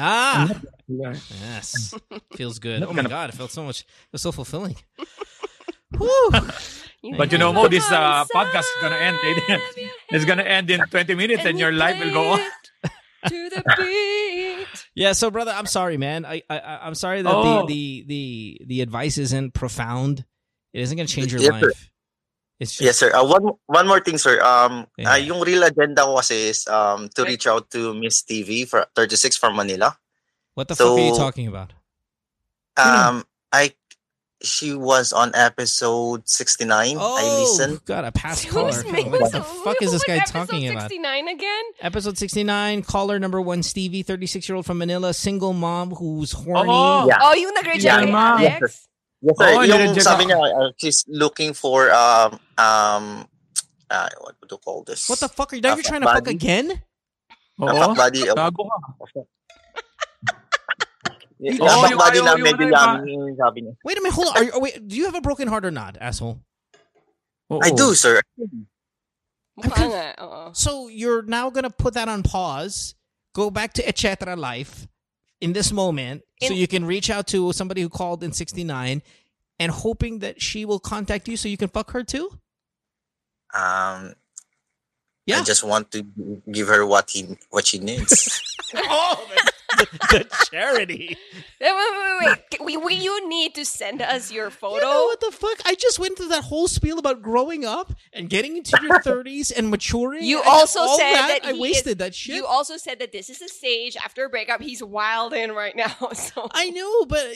Ah, 0.00 0.48
yes, 0.88 1.92
feels 2.36 2.58
good. 2.58 2.82
Oh 2.82 2.92
my 2.96 3.04
god, 3.04 3.28
it 3.30 3.36
felt 3.36 3.52
so 3.52 3.62
much. 3.62 3.84
It 3.84 4.12
was 4.16 4.22
so 4.24 4.32
fulfilling. 4.32 4.76
Woo. 6.00 6.30
But 7.18 7.28
you 7.30 7.36
know, 7.36 7.52
Mo, 7.52 7.68
this 7.68 7.84
uh, 7.92 8.24
podcast 8.32 8.64
is 8.72 8.78
gonna 8.80 8.96
end. 8.96 9.18
It's 10.12 10.24
gonna 10.24 10.44
end 10.48 10.70
in 10.70 10.80
20 10.80 11.14
minutes 11.14 11.44
and 11.44 11.58
your 11.60 11.72
life 11.72 12.00
will 12.00 12.12
go 12.12 12.24
on. 12.36 12.40
to 13.28 13.38
the 13.52 13.62
beat. 13.76 14.81
Yeah, 14.94 15.12
so 15.12 15.30
brother, 15.30 15.52
I'm 15.56 15.66
sorry, 15.66 15.96
man. 15.96 16.24
I, 16.26 16.42
I 16.50 16.58
I- 16.58 16.80
I'm 16.86 16.94
sorry 16.94 17.22
that 17.22 17.32
Oh. 17.34 17.64
the, 17.64 17.66
the 17.66 18.04
the 18.06 18.24
the 18.66 18.78
advice 18.82 19.16
isn't 19.16 19.54
profound. 19.54 20.24
It 20.72 20.80
isn't 20.84 20.96
going 20.96 21.06
to 21.06 21.12
change 21.12 21.32
your 21.32 21.40
Yes, 21.40 21.48
sir. 21.60 21.66
life. 21.66 21.90
It's 22.60 22.72
just 22.72 22.80
Yes, 22.84 22.96
sir. 22.98 23.10
Uh, 23.16 23.24
one 23.24 23.56
one 23.66 23.86
more 23.88 24.00
thing, 24.00 24.18
sir. 24.18 24.36
Um, 24.44 24.86
Yeah. 24.96 25.12
ah, 25.12 25.20
yung 25.20 25.40
real 25.40 25.64
agenda 25.64 26.04
ko 26.04 26.16
kasi 26.20 26.52
is 26.52 26.68
um 26.68 27.08
to 27.16 27.24
reach 27.24 27.46
out 27.48 27.70
to 27.72 27.92
Miss 27.96 28.20
Stevie 28.20 28.64
for 28.68 28.84
36 28.94 29.36
from 29.36 29.56
Manila. 29.56 29.96
what 30.54 30.68
the 30.68 30.76
fuck 30.76 30.92
are 30.92 31.00
you 31.00 31.16
talking 31.16 31.48
about? 31.48 31.72
Um, 32.76 33.24
I 33.52 33.72
she 34.42 34.74
was 34.74 35.12
on 35.12 35.30
episode 35.34 36.28
69. 36.28 36.68
I 36.70 37.00
Oh, 37.00 37.40
listened. 37.42 37.84
God, 37.84 38.04
a 38.04 38.12
past 38.12 38.44
Who's 38.44 38.82
caller. 38.82 38.92
me? 38.92 39.04
What 39.04 39.30
the 39.32 39.40
Who's- 39.40 39.62
fuck 39.64 39.80
is 39.82 39.92
this 39.92 40.02
what 40.02 40.06
guy 40.08 40.16
episode 40.22 40.32
talking 40.46 40.68
about? 40.68 40.90
69 40.90 41.28
again? 41.28 41.64
Episode 41.80 42.18
69, 42.18 42.82
caller 42.82 43.18
number 43.18 43.40
one, 43.40 43.62
Stevie, 43.62 44.02
36 44.02 44.48
year 44.48 44.56
old 44.56 44.66
from 44.66 44.78
Manila, 44.78 45.14
single 45.14 45.52
mom 45.52 45.90
who's 45.94 46.32
horny. 46.32 46.70
Oh. 46.70 47.06
Yeah. 47.06 47.18
Oh, 47.22 47.34
yung 47.34 47.54
nag-reject 47.54 47.84
Yeah, 47.84 48.00
kay 48.04 48.10
ma'am. 48.10 48.38
Alex? 48.42 48.88
Yes, 49.22 49.38
sir. 49.38 49.54
Oo, 49.54 49.60
yung 49.62 49.78
nireject 49.78 50.02
sabi 50.02 50.24
niya, 50.26 50.34
uh, 50.42 50.72
she's 50.82 51.04
looking 51.06 51.54
for 51.54 51.94
um 51.94 52.40
um 52.58 53.04
uh, 53.86 54.08
what 54.18 54.34
do 54.42 54.50
you 54.50 54.58
call 54.58 54.82
this? 54.82 55.06
What 55.08 55.20
the 55.20 55.28
fuck 55.30 55.52
are 55.52 55.56
you? 55.56 55.62
Now 55.62 55.72
Uh, 55.72 55.76
you're 55.78 55.84
trying 55.86 56.02
to 56.02 56.10
fuck 56.10 56.26
again? 56.26 56.82
A 57.60 57.62
Oo. 57.62 57.76
fuck 57.78 57.96
body. 57.96 58.26
Uh, 58.26 58.34
Gago 58.34 58.66
ka. 58.66 59.22
Yeah, 61.42 61.58
Oo, 61.58 61.66
fuck 61.66 61.90
yung 61.90 61.98
body 61.98 62.18
ayaw- 62.22 62.24
na 62.24 62.34
medyo 62.38 62.64
ano, 62.70 63.02
yummy 63.02 63.34
sabi 63.36 63.58
niya. 63.66 63.74
Wait 63.82 63.98
a 63.98 64.00
minute, 64.00 64.14
hold 64.14 64.28
on. 64.30 64.36
Are 64.38 64.44
you, 64.46 64.52
oh, 64.54 64.60
wait, 64.62 64.78
do 64.86 64.94
you 64.94 65.04
have 65.10 65.14
a 65.18 65.20
broken 65.20 65.48
heart 65.50 65.64
or 65.66 65.70
not, 65.74 65.98
asshole? 66.00 66.38
Oo. 67.50 67.58
I 67.62 67.70
do, 67.74 67.94
sir. 67.98 68.22
Mukha 69.58 69.84
nga, 69.90 70.06
oo. 70.22 70.50
So 70.54 70.86
you're 70.88 71.22
now 71.26 71.50
gonna 71.50 71.70
put 71.74 71.94
that 71.94 72.08
on 72.08 72.22
pause, 72.22 72.94
go 73.34 73.50
back 73.50 73.74
to 73.74 73.82
etc. 73.86 74.36
life 74.36 74.86
in 75.42 75.52
this 75.52 75.72
moment, 75.74 76.22
so 76.40 76.54
you 76.54 76.70
can 76.70 76.86
reach 76.86 77.10
out 77.10 77.26
to 77.34 77.52
somebody 77.52 77.82
who 77.82 77.90
called 77.90 78.22
in 78.22 78.32
'69, 78.32 79.02
and 79.58 79.68
hoping 79.72 80.20
that 80.20 80.40
she 80.40 80.64
will 80.64 80.78
contact 80.80 81.26
you 81.28 81.36
so 81.36 81.48
you 81.50 81.58
can 81.58 81.68
fuck 81.68 81.90
her 81.90 82.02
too. 82.06 82.30
Um, 83.52 84.14
Yeah. 85.26 85.38
I 85.38 85.44
just 85.46 85.62
want 85.62 85.92
to 85.94 86.02
give 86.50 86.66
her 86.66 86.82
what 86.86 87.10
he 87.10 87.36
what 87.50 87.66
she 87.66 87.78
needs. 87.78 88.42
oh, 88.74 89.22
the, 89.78 89.86
the 90.10 90.46
charity. 90.50 91.16
Wait, 91.60 91.72
wait, 91.72 92.20
wait, 92.20 92.38
wait. 92.50 92.60
We, 92.64 92.76
we, 92.76 92.94
you 92.94 93.28
need 93.28 93.54
to 93.54 93.64
send 93.64 94.02
us 94.02 94.32
your 94.32 94.50
photo. 94.50 94.76
You 94.76 94.80
know 94.82 95.04
what 95.04 95.20
the 95.20 95.30
fuck? 95.32 95.60
I 95.64 95.74
just 95.74 95.98
went 95.98 96.16
through 96.16 96.28
that 96.28 96.44
whole 96.44 96.68
spiel 96.68 96.98
about 96.98 97.22
growing 97.22 97.64
up 97.64 97.92
and 98.12 98.28
getting 98.28 98.56
into 98.56 98.78
your 98.82 99.00
30s 99.02 99.52
and 99.56 99.70
maturing. 99.70 100.24
You 100.24 100.38
and 100.38 100.48
also 100.48 100.86
said 100.96 101.12
that, 101.12 101.42
that 101.42 101.54
I 101.54 101.58
wasted 101.58 101.92
is- 101.92 101.96
that 101.98 102.14
shit. 102.14 102.36
You 102.36 102.46
also 102.46 102.76
said 102.76 102.98
that 103.00 103.12
this 103.12 103.30
is 103.30 103.40
a 103.42 103.48
stage 103.48 103.96
after 103.96 104.24
a 104.24 104.28
breakup. 104.28 104.60
He's 104.60 104.82
wild 104.82 105.32
in 105.32 105.52
right 105.52 105.74
now. 105.76 105.94
So 106.12 106.46
I 106.52 106.70
know, 106.70 107.04
but 107.06 107.26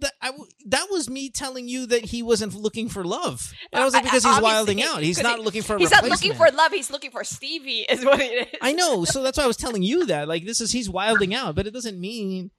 that, 0.00 0.12
I 0.22 0.30
that 0.66 0.86
was 0.90 1.08
me 1.08 1.30
telling 1.30 1.68
you 1.68 1.86
that 1.86 2.04
he 2.04 2.22
wasn't 2.22 2.54
looking 2.54 2.88
for 2.88 3.04
love. 3.04 3.52
And 3.72 3.80
I 3.80 3.84
was 3.84 3.94
like, 3.94 4.04
because 4.04 4.24
he's 4.24 4.40
wilding 4.40 4.82
out. 4.82 5.02
He's 5.02 5.20
not 5.22 5.40
looking 5.40 5.62
for 5.62 5.76
a 5.76 5.78
He's 5.78 5.90
not 5.90 6.04
looking 6.04 6.34
for 6.34 6.48
love. 6.50 6.70
He's 6.72 6.90
looking 6.90 7.10
for 7.10 7.24
Stevie. 7.24 7.86
Is 7.88 8.04
what 8.04 8.20
it 8.20 8.48
is. 8.48 8.58
I 8.60 8.72
know, 8.72 9.04
so 9.04 9.22
that's 9.22 9.38
why 9.38 9.44
I 9.44 9.46
was 9.46 9.56
telling 9.56 9.82
you 9.82 10.06
that. 10.06 10.28
Like, 10.28 10.44
this 10.44 10.60
is 10.60 10.70
he's 10.72 10.88
wilding 10.88 11.34
out, 11.34 11.54
but 11.54 11.66
it 11.66 11.72
doesn't 11.72 11.85
mean. 11.92 12.50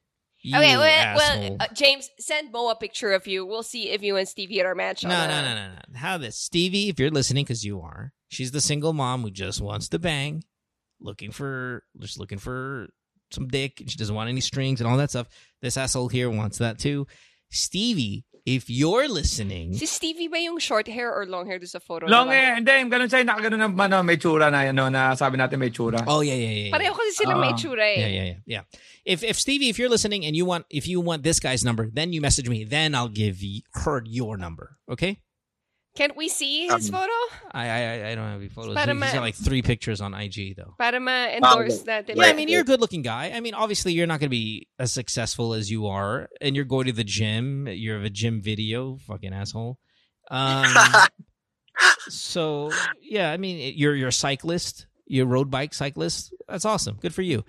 You 0.41 0.57
Okay, 0.57 0.77
well, 0.77 1.15
well 1.15 1.57
uh, 1.59 1.67
James, 1.73 2.09
send 2.19 2.51
Mo 2.51 2.69
a 2.69 2.75
picture 2.75 3.11
of 3.13 3.25
you. 3.27 3.45
We'll 3.45 3.63
see 3.63 3.89
if 3.89 4.03
you 4.03 4.17
and 4.17 4.27
Stevie 4.27 4.61
are 4.61 4.71
a 4.71 4.75
match. 4.75 5.03
no, 5.03 5.09
no, 5.09 5.27
no, 5.27 5.55
no, 5.55 5.67
no. 5.73 5.99
How 5.99 6.17
this, 6.17 6.37
Stevie? 6.37 6.89
If 6.89 6.99
you're 6.99 7.09
listening, 7.09 7.43
because 7.43 7.65
you 7.65 7.81
are, 7.81 8.13
she's 8.29 8.51
the 8.51 8.61
single 8.61 8.93
mom 8.93 9.23
who 9.23 9.31
just 9.31 9.61
wants 9.61 9.89
to 9.89 9.99
bang, 9.99 10.43
looking 11.01 11.31
for 11.31 11.83
just 11.99 12.19
looking 12.19 12.37
for 12.37 12.87
some 13.31 13.47
dick. 13.47 13.83
She 13.87 13.97
doesn't 13.97 14.15
want 14.15 14.29
any 14.29 14.41
strings 14.41 14.79
and 14.79 14.89
all 14.89 14.97
that 14.97 15.09
stuff. 15.09 15.27
This 15.61 15.75
asshole 15.75 16.09
here 16.09 16.29
wants 16.29 16.59
that 16.59 16.77
too. 16.79 17.07
Stevie, 17.49 18.25
if 18.47 18.71
you're 18.71 19.11
listening, 19.11 19.75
Si 19.75 19.83
Stevie 19.83 20.31
ba 20.31 20.39
yung 20.39 20.55
short 20.55 20.87
hair 20.87 21.11
or 21.11 21.27
long 21.27 21.43
hair 21.51 21.59
doon 21.59 21.67
sa 21.67 21.83
photo? 21.83 22.07
Long 22.07 22.31
na 22.31 22.39
eh, 22.39 22.55
hindi, 22.63 22.71
yung 22.79 22.87
ganun 22.87 23.11
sa'yo, 23.11 23.27
nakaganon 23.27 23.59
na 23.59 23.67
ano, 23.67 23.99
may 24.07 24.15
tsura 24.15 24.47
na, 24.47 24.71
ano, 24.71 24.87
na 24.87 25.11
sabi 25.19 25.35
natin 25.35 25.59
may 25.59 25.67
tsura. 25.67 25.99
oh 26.07 26.23
yeah, 26.23 26.31
yeah, 26.31 26.47
yeah, 26.47 26.63
yeah. 26.71 26.73
Pareho 26.73 26.95
kasi 26.95 27.11
sila 27.11 27.35
may 27.35 27.51
Ah. 27.51 27.59
tsura 27.59 27.83
eh. 27.83 27.99
Yeah, 27.99 28.07
yeah, 28.07 28.23
yeah, 28.31 28.39
yeah. 28.47 28.63
If 29.03 29.19
if 29.27 29.35
Stevie, 29.35 29.67
if 29.67 29.75
you're 29.75 29.91
listening 29.91 30.23
and 30.23 30.31
you 30.31 30.47
want 30.47 30.63
if 30.71 30.87
you 30.87 31.03
want 31.03 31.27
this 31.27 31.43
guy's 31.43 31.67
number, 31.67 31.91
then 31.91 32.15
you 32.15 32.23
message 32.23 32.47
me. 32.47 32.63
Then 32.63 32.95
I'll 32.95 33.11
give 33.11 33.43
her 33.83 33.99
your 34.07 34.39
number. 34.39 34.79
Okay? 34.87 35.19
Can't 35.97 36.15
we 36.15 36.29
see 36.29 36.67
his 36.67 36.89
Um, 36.89 37.01
photo? 37.01 37.13
I 37.51 37.67
I 37.69 38.09
I 38.11 38.15
don't 38.15 38.27
have 38.29 38.39
any 38.39 38.49
photos. 38.49 38.75
Para 38.75 38.93
He's 38.93 38.99
ma- 38.99 39.11
got 39.13 39.21
like 39.21 39.33
three 39.35 39.63
pictures 39.63 39.99
on 39.99 40.13
IG 40.13 40.55
though. 40.55 40.75
Para 40.77 40.99
ma-endorse 40.99 41.83
natin. 41.89 42.15
Yeah, 42.15 42.29
I 42.29 42.33
mean 42.33 42.47
you're 42.49 42.61
a 42.61 42.69
good 42.69 42.79
looking 42.79 43.01
guy. 43.01 43.31
I 43.33 43.39
mean 43.41 43.55
obviously 43.55 43.93
you're 43.93 44.05
not 44.05 44.19
going 44.19 44.29
to 44.29 44.37
be 44.37 44.67
as 44.77 44.91
successful 44.93 45.53
as 45.55 45.71
you 45.71 45.87
are, 45.87 46.29
and 46.39 46.55
you're 46.55 46.65
going 46.69 46.85
to 46.85 46.93
the 46.93 47.03
gym. 47.03 47.65
You 47.67 47.93
have 47.93 48.03
a 48.03 48.11
gym 48.11 48.41
video, 48.41 48.97
fucking 49.07 49.33
asshole. 49.33 49.79
Um, 50.29 50.69
so 52.09 52.71
yeah, 53.01 53.31
I 53.31 53.37
mean 53.37 53.73
you're 53.75 53.95
you're 53.95 54.09
a 54.09 54.13
cyclist. 54.13 54.87
You're 55.07 55.25
a 55.25 55.29
road 55.29 55.49
bike 55.49 55.73
cyclist. 55.73 56.33
That's 56.47 56.65
awesome. 56.65 56.97
Good 57.01 57.13
for 57.13 57.21
you. 57.21 57.43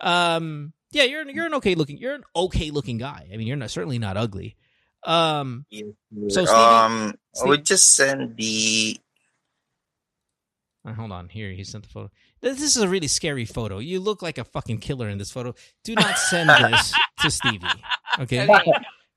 Um, 0.00 0.72
yeah, 0.92 1.04
you're 1.04 1.28
you're 1.28 1.46
an 1.46 1.54
okay 1.54 1.74
looking 1.74 1.98
you're 1.98 2.14
an 2.14 2.24
okay 2.34 2.70
looking 2.70 2.98
guy. 2.98 3.28
I 3.32 3.36
mean, 3.36 3.46
you're 3.46 3.56
not 3.56 3.70
certainly 3.70 3.98
not 3.98 4.16
ugly. 4.16 4.56
Um, 5.04 5.66
so 6.28 6.44
Stevie, 6.44 6.50
um, 6.50 7.14
I 7.42 7.48
would 7.48 7.64
just 7.64 7.94
send 7.94 8.36
the 8.36 8.98
hold 10.90 11.12
on. 11.12 11.28
Here, 11.28 11.52
he 11.52 11.64
sent 11.64 11.84
the 11.84 11.90
photo. 11.90 12.10
This 12.40 12.58
this 12.58 12.76
is 12.76 12.82
a 12.82 12.88
really 12.88 13.08
scary 13.08 13.44
photo. 13.44 13.78
You 13.78 14.00
look 14.00 14.22
like 14.22 14.38
a 14.38 14.44
fucking 14.44 14.78
killer 14.78 15.08
in 15.08 15.18
this 15.18 15.30
photo. 15.30 15.54
Do 15.84 15.94
not 15.94 16.18
send 16.18 16.50
this 16.72 16.92
to 17.20 17.30
Stevie. 17.30 17.66
Okay. 18.20 18.42
Okay. 18.42 18.72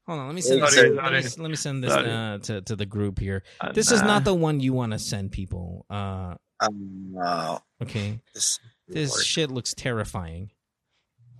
Hold 0.07 0.19
on. 0.19 0.27
Let 0.27 0.35
me 0.35 0.41
send 0.41 0.61
this. 0.61 0.75
Sorry, 0.75 0.89
let, 0.91 1.11
me, 1.11 1.21
sorry. 1.21 1.41
let 1.43 1.49
me 1.49 1.55
send 1.55 1.83
this 1.83 1.91
uh, 1.91 2.37
to 2.43 2.61
to 2.61 2.75
the 2.75 2.85
group 2.85 3.19
here. 3.19 3.43
Uh, 3.59 3.71
This 3.71 3.91
is 3.91 4.01
not 4.01 4.23
the 4.23 4.33
one 4.33 4.59
you 4.59 4.73
want 4.73 4.91
to 4.91 4.99
send 4.99 5.31
people. 5.31 5.85
Uh, 5.89 6.35
um, 6.59 7.15
uh, 7.21 7.59
okay. 7.81 8.19
this, 8.33 8.59
This 8.87 9.23
shit 9.23 9.51
looks 9.51 9.73
terrifying. 9.73 10.51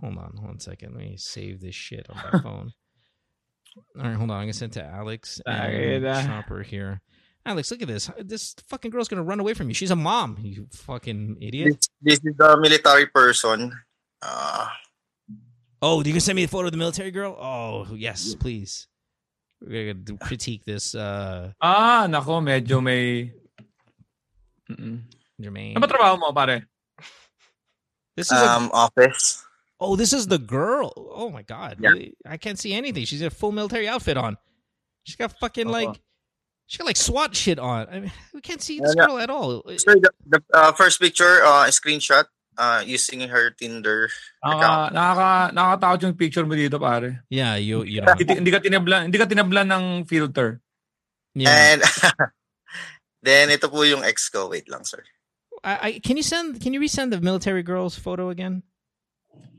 Hold 0.02 0.18
on, 0.18 0.40
one 0.42 0.60
second. 0.60 0.94
Let 0.94 1.04
me 1.04 1.16
save 1.18 1.62
this 1.62 1.76
shit 1.76 2.08
on 2.10 2.18
my 2.18 2.40
phone. 2.44 2.74
All 3.78 4.04
right, 4.04 4.16
hold 4.16 4.32
on. 4.32 4.38
I'm 4.38 4.44
gonna 4.44 4.54
send 4.54 4.76
it 4.76 4.80
to 4.80 4.86
Alex 4.86 5.42
and 5.46 6.04
Tangina. 6.04 6.26
Chopper 6.26 6.64
here. 6.64 7.02
Alex, 7.46 7.70
look 7.72 7.82
at 7.82 7.88
this. 7.88 8.10
This 8.24 8.56
fucking 8.68 8.92
girl's 8.92 9.08
gonna 9.08 9.24
run 9.24 9.40
away 9.40 9.54
from 9.54 9.68
you. 9.68 9.74
She's 9.74 9.92
a 9.92 9.96
mom. 9.96 10.38
You 10.42 10.68
fucking 10.72 11.38
idiot. 11.42 11.88
this, 12.02 12.20
this 12.24 12.32
is 12.32 12.38
the 12.38 12.58
military 12.58 13.06
person. 13.08 13.72
Uh, 14.22 14.68
Oh, 15.82 16.04
you 16.04 16.14
can 16.14 16.22
send 16.22 16.36
me 16.36 16.44
a 16.44 16.48
photo 16.48 16.66
of 16.66 16.72
the 16.72 16.80
military 16.82 17.12
girl? 17.12 17.38
Oh, 17.40 17.86
yes, 17.94 18.34
please. 18.34 18.88
We're 19.62 19.94
gonna 19.94 20.18
critique 20.18 20.66
this, 20.66 20.96
uh, 20.96 21.52
Ah, 21.62 22.08
nako, 22.10 22.42
medyo 22.42 22.82
may... 22.82 23.32
Mm-mm. 24.66 25.02
Jermaine. 25.40 25.76
Ano 25.78 25.86
ba 25.86 25.94
trabaho 25.94 26.18
mo, 26.18 26.34
pare? 26.34 26.66
This 28.18 28.32
is 28.32 28.40
a, 28.42 28.50
um, 28.50 28.72
office. 28.74 29.45
Oh, 29.80 29.96
this 29.96 30.14
is 30.14 30.28
the 30.28 30.38
girl. 30.40 30.94
Oh 30.96 31.30
my 31.30 31.42
god, 31.44 31.78
Yeah. 31.80 31.92
Really? 31.92 32.16
I 32.26 32.38
can't 32.38 32.58
see 32.60 32.74
anything. 32.74 33.06
She's 33.06 33.22
got 33.22 33.32
a 33.32 33.36
full 33.36 33.52
military 33.52 33.88
outfit 33.88 34.18
on. 34.18 34.38
She's 35.04 35.16
got 35.16 35.38
fucking 35.40 35.68
Uh-huh. 35.68 35.92
like, 35.92 36.02
she 36.68 36.78
got 36.80 36.88
like 36.88 36.98
SWAT 36.98 37.36
shit 37.36 37.60
on. 37.60 37.88
I 37.92 38.00
mean, 38.02 38.12
we 38.34 38.42
can't 38.42 38.62
see 38.62 38.80
this 38.80 38.96
Yeah, 38.96 39.04
yeah. 39.04 39.08
girl 39.08 39.18
at 39.20 39.30
all. 39.30 39.62
Sir, 39.78 39.96
the, 40.02 40.12
the 40.26 40.40
uh, 40.54 40.72
first 40.74 41.00
picture, 41.00 41.44
uh, 41.46 41.70
screenshot, 41.70 42.26
uh, 42.58 42.82
using 42.86 43.20
her 43.30 43.52
Tinder. 43.52 44.10
Nakaka, 44.44 44.92
nakaka, 44.96 45.30
nakakatakot 45.54 46.00
yung 46.04 46.14
picture 46.18 46.46
mo 46.46 46.56
dito, 46.56 46.80
pare. 46.80 47.22
Yeah, 47.30 47.56
you 47.60 47.84
you 47.84 48.02
know. 48.02 48.16
Hindi, 48.18 48.34
hindi 48.34 48.52
ka 48.52 48.60
tinablan, 48.64 49.12
hindi 49.12 49.20
ka 49.20 49.28
tinablan 49.30 49.68
ng 49.70 49.86
filter. 50.10 50.62
Yeah. 51.36 51.52
And 51.52 51.82
then 53.28 53.52
ito 53.52 53.68
po 53.70 53.84
yung 53.84 54.02
ex 54.08 54.30
ko. 54.32 54.48
Wait 54.50 54.70
lang, 54.72 54.86
sir. 54.88 55.04
I, 55.64 55.74
I 55.82 55.90
can 56.00 56.16
you 56.18 56.24
send 56.24 56.62
can 56.62 56.74
you 56.74 56.80
resend 56.80 57.12
the 57.12 57.20
military 57.22 57.62
girl's 57.62 57.98
photo 58.00 58.30
again? 58.32 58.64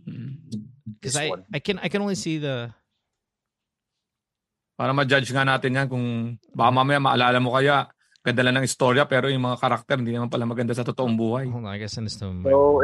Because 0.06 1.18
I 1.18 1.26
one. 1.34 1.42
I 1.50 1.58
can 1.58 1.76
I 1.82 1.88
can 1.90 2.00
only 2.00 2.18
see 2.18 2.38
the 2.38 2.70
Para 4.76 4.92
ma-judge 4.92 5.32
nga 5.32 5.40
natin 5.40 5.72
yan 5.72 5.88
kung 5.88 6.36
baka 6.52 6.68
mamaya 6.68 7.00
maalala 7.00 7.40
mo 7.40 7.56
kaya 7.56 7.88
ganda 8.20 8.44
lang 8.44 8.60
ng 8.60 8.68
istorya 8.68 9.08
pero 9.08 9.32
yung 9.32 9.40
mga 9.40 9.56
karakter 9.56 9.96
hindi 9.96 10.12
naman 10.12 10.28
pala 10.28 10.44
maganda 10.44 10.76
sa 10.76 10.84
totoong 10.84 11.16
buhay. 11.16 11.48
hold 11.48 11.64
on. 11.64 11.72
I 11.72 11.80
guess 11.80 11.96
So, 11.96 12.04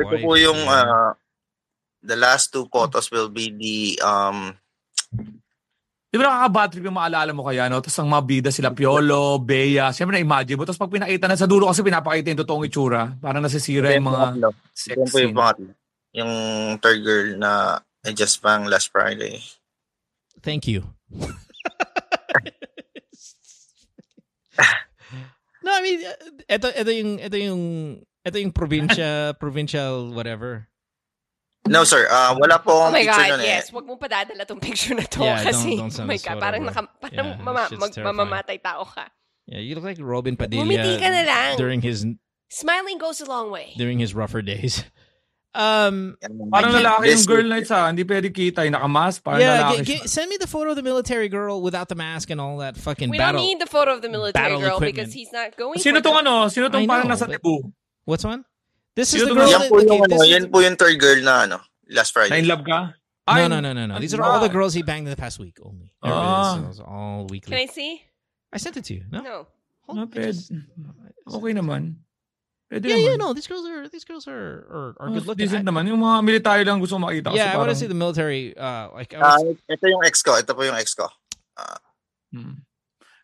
ito 0.00 0.08
wife 0.08 0.24
po 0.24 0.32
yung, 0.40 0.56
uh, 0.56 1.12
the 2.00 2.16
last 2.16 2.48
two 2.48 2.64
photos 2.72 3.12
will 3.12 3.28
be 3.28 3.52
the, 3.52 4.00
um, 4.00 4.56
Di 6.12 6.20
ba 6.20 6.28
nakaka-bad 6.28 6.68
trip 6.76 6.84
yung 6.84 6.96
maalala 7.00 7.32
mo 7.32 7.40
kaya, 7.40 7.72
no? 7.72 7.80
Tapos 7.80 7.96
ang 7.96 8.12
mga 8.12 8.24
bida 8.28 8.50
sila, 8.52 8.68
Piolo, 8.76 9.40
Bea, 9.40 9.88
siyempre 9.96 10.20
na-imagine 10.20 10.60
mo. 10.60 10.68
Tapos 10.68 10.76
pag 10.76 10.92
pinakita 10.92 11.24
na 11.24 11.40
sa 11.40 11.48
dulo 11.48 11.72
kasi 11.72 11.80
pinapakita 11.80 12.28
yung 12.28 12.40
totoong 12.44 12.68
itsura, 12.68 13.16
parang 13.16 13.40
nasisira 13.40 13.96
yung 13.96 14.12
mga 14.12 14.52
sex 14.76 14.92
Yan 14.92 15.08
po 15.08 15.16
yung 15.16 15.32
scene. 15.32 15.36
pangatlo. 15.36 15.72
Yung 16.12 16.32
third 16.78 17.02
girl 17.02 17.36
na 17.36 17.80
I 18.04 18.12
just 18.12 18.42
bang 18.42 18.64
last 18.66 18.90
Friday. 18.90 19.40
Thank 20.42 20.66
you. 20.66 20.82
no, 25.62 25.70
I 25.70 25.80
mean, 25.82 26.02
uh, 26.02 26.18
ito, 26.50 26.68
ito 26.74 26.90
yung, 26.90 27.10
ito 27.22 27.36
yung, 27.38 27.62
ito 28.26 28.36
yung 28.38 28.52
provincia, 28.52 29.08
provincial 29.42 30.10
whatever. 30.12 30.66
No, 31.68 31.86
sir. 31.86 32.10
Uh, 32.10 32.34
wala 32.42 32.58
po 32.58 32.90
Oh 32.90 32.90
my 32.90 33.06
picture 33.06 33.22
God, 33.22 33.38
nun 33.38 33.46
eh. 33.46 33.54
yes. 33.62 33.70
Wag 33.70 33.86
mong 33.86 34.00
padadala 34.02 34.42
tong 34.42 34.58
picture 34.58 34.98
na 34.98 35.06
to 35.06 35.22
Yeah, 35.22 35.38
don't- 35.38 35.46
kasi, 35.46 35.70
don't 35.78 35.94
send 35.94 36.10
oh 36.10 36.10
my 36.10 36.18
God, 36.18 36.26
photo, 36.34 36.42
parang, 36.42 36.62
bro. 36.66 36.70
naka, 36.74 36.82
parang 36.98 37.28
Yeah, 37.30 37.38
mama, 37.38 37.62
shit's 37.70 37.78
mag, 37.78 37.92
mamamatay 38.10 38.58
tao 38.58 38.82
ka. 38.82 39.06
Yeah, 39.46 39.62
you 39.62 39.78
look 39.78 39.86
like 39.86 39.98
Robin 40.02 40.34
Padilla 40.34 40.66
Bumiti 40.66 40.98
ka 40.98 41.06
na 41.06 41.22
lang. 41.22 41.54
during 41.56 41.78
his 41.80 42.02
Smiling 42.50 42.98
goes 42.98 43.22
a 43.22 43.26
long 43.30 43.48
way. 43.54 43.72
during 43.78 44.02
his 44.02 44.10
rougher 44.12 44.42
days. 44.42 44.82
Um, 45.54 46.16
Parang 46.48 46.72
I 46.72 46.80
can't- 46.80 46.80
lalaki 46.80 47.04
yung 47.12 47.24
girl 47.28 47.44
week- 47.44 47.52
na 47.52 47.56
isa, 47.60 47.78
hindi 47.92 48.04
pwede 48.08 48.32
kita, 48.32 48.64
yung 48.64 48.72
nakamas, 48.72 49.20
parang 49.20 49.40
yeah, 49.44 49.68
lalaki 49.68 49.84
g- 49.84 50.00
g- 50.00 50.08
send 50.08 50.30
me 50.32 50.38
the 50.40 50.46
photo 50.48 50.70
of 50.72 50.76
the 50.76 50.82
military 50.82 51.28
girl 51.28 51.60
without 51.60 51.88
the 51.92 51.94
mask 51.94 52.30
and 52.32 52.40
all 52.40 52.56
that 52.56 52.72
fucking 52.76 53.10
We 53.12 53.18
battle. 53.20 53.36
don't 53.40 53.46
need 53.52 53.60
the 53.60 53.68
photo 53.68 53.92
of 53.92 54.00
the 54.00 54.08
military 54.08 54.56
girl 54.56 54.80
equipment. 54.80 54.96
because 54.96 55.12
he's 55.12 55.28
not 55.30 55.52
going 55.60 55.76
Sino 55.78 56.00
for 56.00 56.08
tong 56.08 56.24
the- 56.24 56.30
ano? 56.30 56.48
Sino 56.48 56.68
tong 56.72 56.84
I 56.84 56.86
parang 56.88 57.04
know, 57.08 57.14
nasa 57.14 57.28
but- 57.28 57.36
tibu? 57.42 57.68
What's 58.08 58.24
one? 58.24 58.44
This 58.96 59.12
is 59.12 59.20
Sino 59.20 59.28
the 59.28 59.28
to- 59.28 59.40
girl. 59.44 59.50
Yan 59.52 59.60
that- 59.60 59.68
po 59.68 59.76
okay, 59.76 59.84
yung 59.92 60.00
ano, 60.00 60.08
this 60.08 60.22
is 60.24 60.28
yan 60.32 60.42
the- 60.42 60.48
po 60.48 60.58
yung 60.64 60.76
third 60.80 60.96
girl 60.98 61.20
na 61.20 61.34
ano, 61.44 61.56
last 61.92 62.10
Na 62.16 62.16
Friday. 62.16 62.38
in 62.40 62.48
love 62.48 62.64
ka? 62.64 62.78
No, 63.28 63.32
Ay, 63.36 63.46
no, 63.46 63.60
no, 63.60 63.72
no, 63.76 63.84
no. 63.86 64.00
These 64.00 64.14
are 64.16 64.22
ah. 64.24 64.32
all 64.34 64.40
the 64.40 64.48
girls 64.48 64.72
he 64.72 64.80
banged 64.82 65.04
in 65.06 65.12
the 65.12 65.20
past 65.20 65.38
week 65.38 65.60
only. 65.62 65.92
There 66.02 66.10
it 66.10 66.16
is. 66.16 66.48
It 66.64 66.68
was 66.68 66.80
all 66.80 67.26
weekly. 67.28 67.52
Can 67.54 67.60
I 67.60 67.68
see? 67.70 68.00
I 68.52 68.56
sent 68.56 68.76
it 68.80 68.84
to 68.88 68.94
you. 68.96 69.04
No, 69.12 69.20
No. 69.20 69.36
Hold 69.86 69.96
No, 70.00 70.02
on, 70.02 70.08
I 70.08 70.16
pwede. 70.16 70.32
just- 70.32 70.52
Okay 71.28 71.52
naman. 71.54 72.00
Pwede 72.72 72.88
Yeah, 72.88 72.96
naman. 72.96 73.04
yeah, 73.04 73.16
no. 73.20 73.36
These 73.36 73.48
girls 73.52 73.68
are 73.68 73.84
these 73.92 74.04
girls 74.08 74.24
are 74.24 74.64
are, 74.72 74.88
are 74.96 75.08
Oh, 75.08 75.12
good 75.12 75.28
looking. 75.28 75.44
decent 75.44 75.62
I- 75.62 75.68
naman. 75.68 75.84
Yung 75.92 76.00
mga 76.00 76.24
military 76.24 76.64
lang 76.64 76.80
gusto 76.80 76.96
ko 76.96 77.04
makita. 77.04 77.28
kasi 77.28 77.36
yeah, 77.36 77.52
I 77.52 77.60
want 77.60 77.68
to 77.68 77.76
parang- 77.76 77.80
see 77.84 77.90
the 77.92 78.00
military. 78.00 78.56
Uh, 78.56 78.88
like 78.96 79.12
I 79.12 79.20
Ah, 79.20 79.36
was, 79.44 79.60
ito 79.68 79.84
yung 79.92 80.00
ex 80.08 80.24
ko. 80.24 80.32
Ito 80.40 80.56
po 80.56 80.64
yung 80.64 80.80
ex 80.80 80.96
ko. 80.96 81.04
Hmm. 82.32 82.64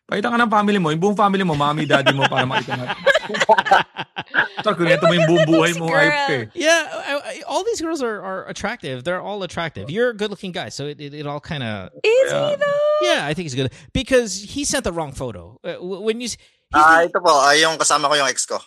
Pakita 0.09 0.29
ka 0.33 0.37
ng 0.41 0.49
family 0.49 0.77
mo, 0.81 0.89
yung 0.89 1.01
buong 1.01 1.17
family 1.17 1.45
mo, 1.45 1.53
mami, 1.53 1.85
daddy 1.85 2.13
mo, 2.17 2.25
para 2.25 2.41
makita 2.45 2.73
natin. 2.77 2.97
Sir, 4.65 4.73
kunento 4.73 5.05
mo 5.05 5.13
yung 5.13 5.29
buong 5.29 5.45
buhay 5.45 5.73
mo, 5.77 5.85
Girl. 5.85 6.01
eh. 6.01 6.49
yeah, 6.57 6.81
I, 6.89 7.13
I, 7.21 7.33
all 7.45 7.61
these 7.61 7.77
girls 7.77 8.01
are, 8.01 8.17
are 8.21 8.49
attractive. 8.49 9.05
They're 9.05 9.21
all 9.21 9.41
attractive. 9.45 9.89
You're 9.93 10.09
a 10.09 10.17
good 10.17 10.33
looking 10.33 10.49
guy, 10.51 10.69
so 10.73 10.89
it, 10.89 10.97
it, 10.99 11.13
it 11.13 11.25
all 11.29 11.39
kind 11.39 11.61
of 11.61 11.93
Is 12.01 12.29
Yeah. 12.33 12.49
he 12.49 12.55
though? 12.57 12.81
yeah. 13.05 13.21
I 13.29 13.33
think 13.37 13.45
he's 13.45 13.53
good 13.53 13.69
because 13.93 14.33
he 14.41 14.65
sent 14.65 14.83
the 14.83 14.91
wrong 14.93 15.13
photo. 15.13 15.61
Uh, 15.61 15.77
when 15.81 16.21
you 16.21 16.25
s- 16.33 16.37
he's 16.41 16.73
Ah, 16.73 17.05
the- 17.05 17.13
ito 17.13 17.21
po. 17.21 17.29
Ah, 17.29 17.53
yung 17.53 17.77
kasama 17.77 18.09
ko 18.09 18.17
yung 18.17 18.29
ex 18.29 18.45
ko. 18.49 18.57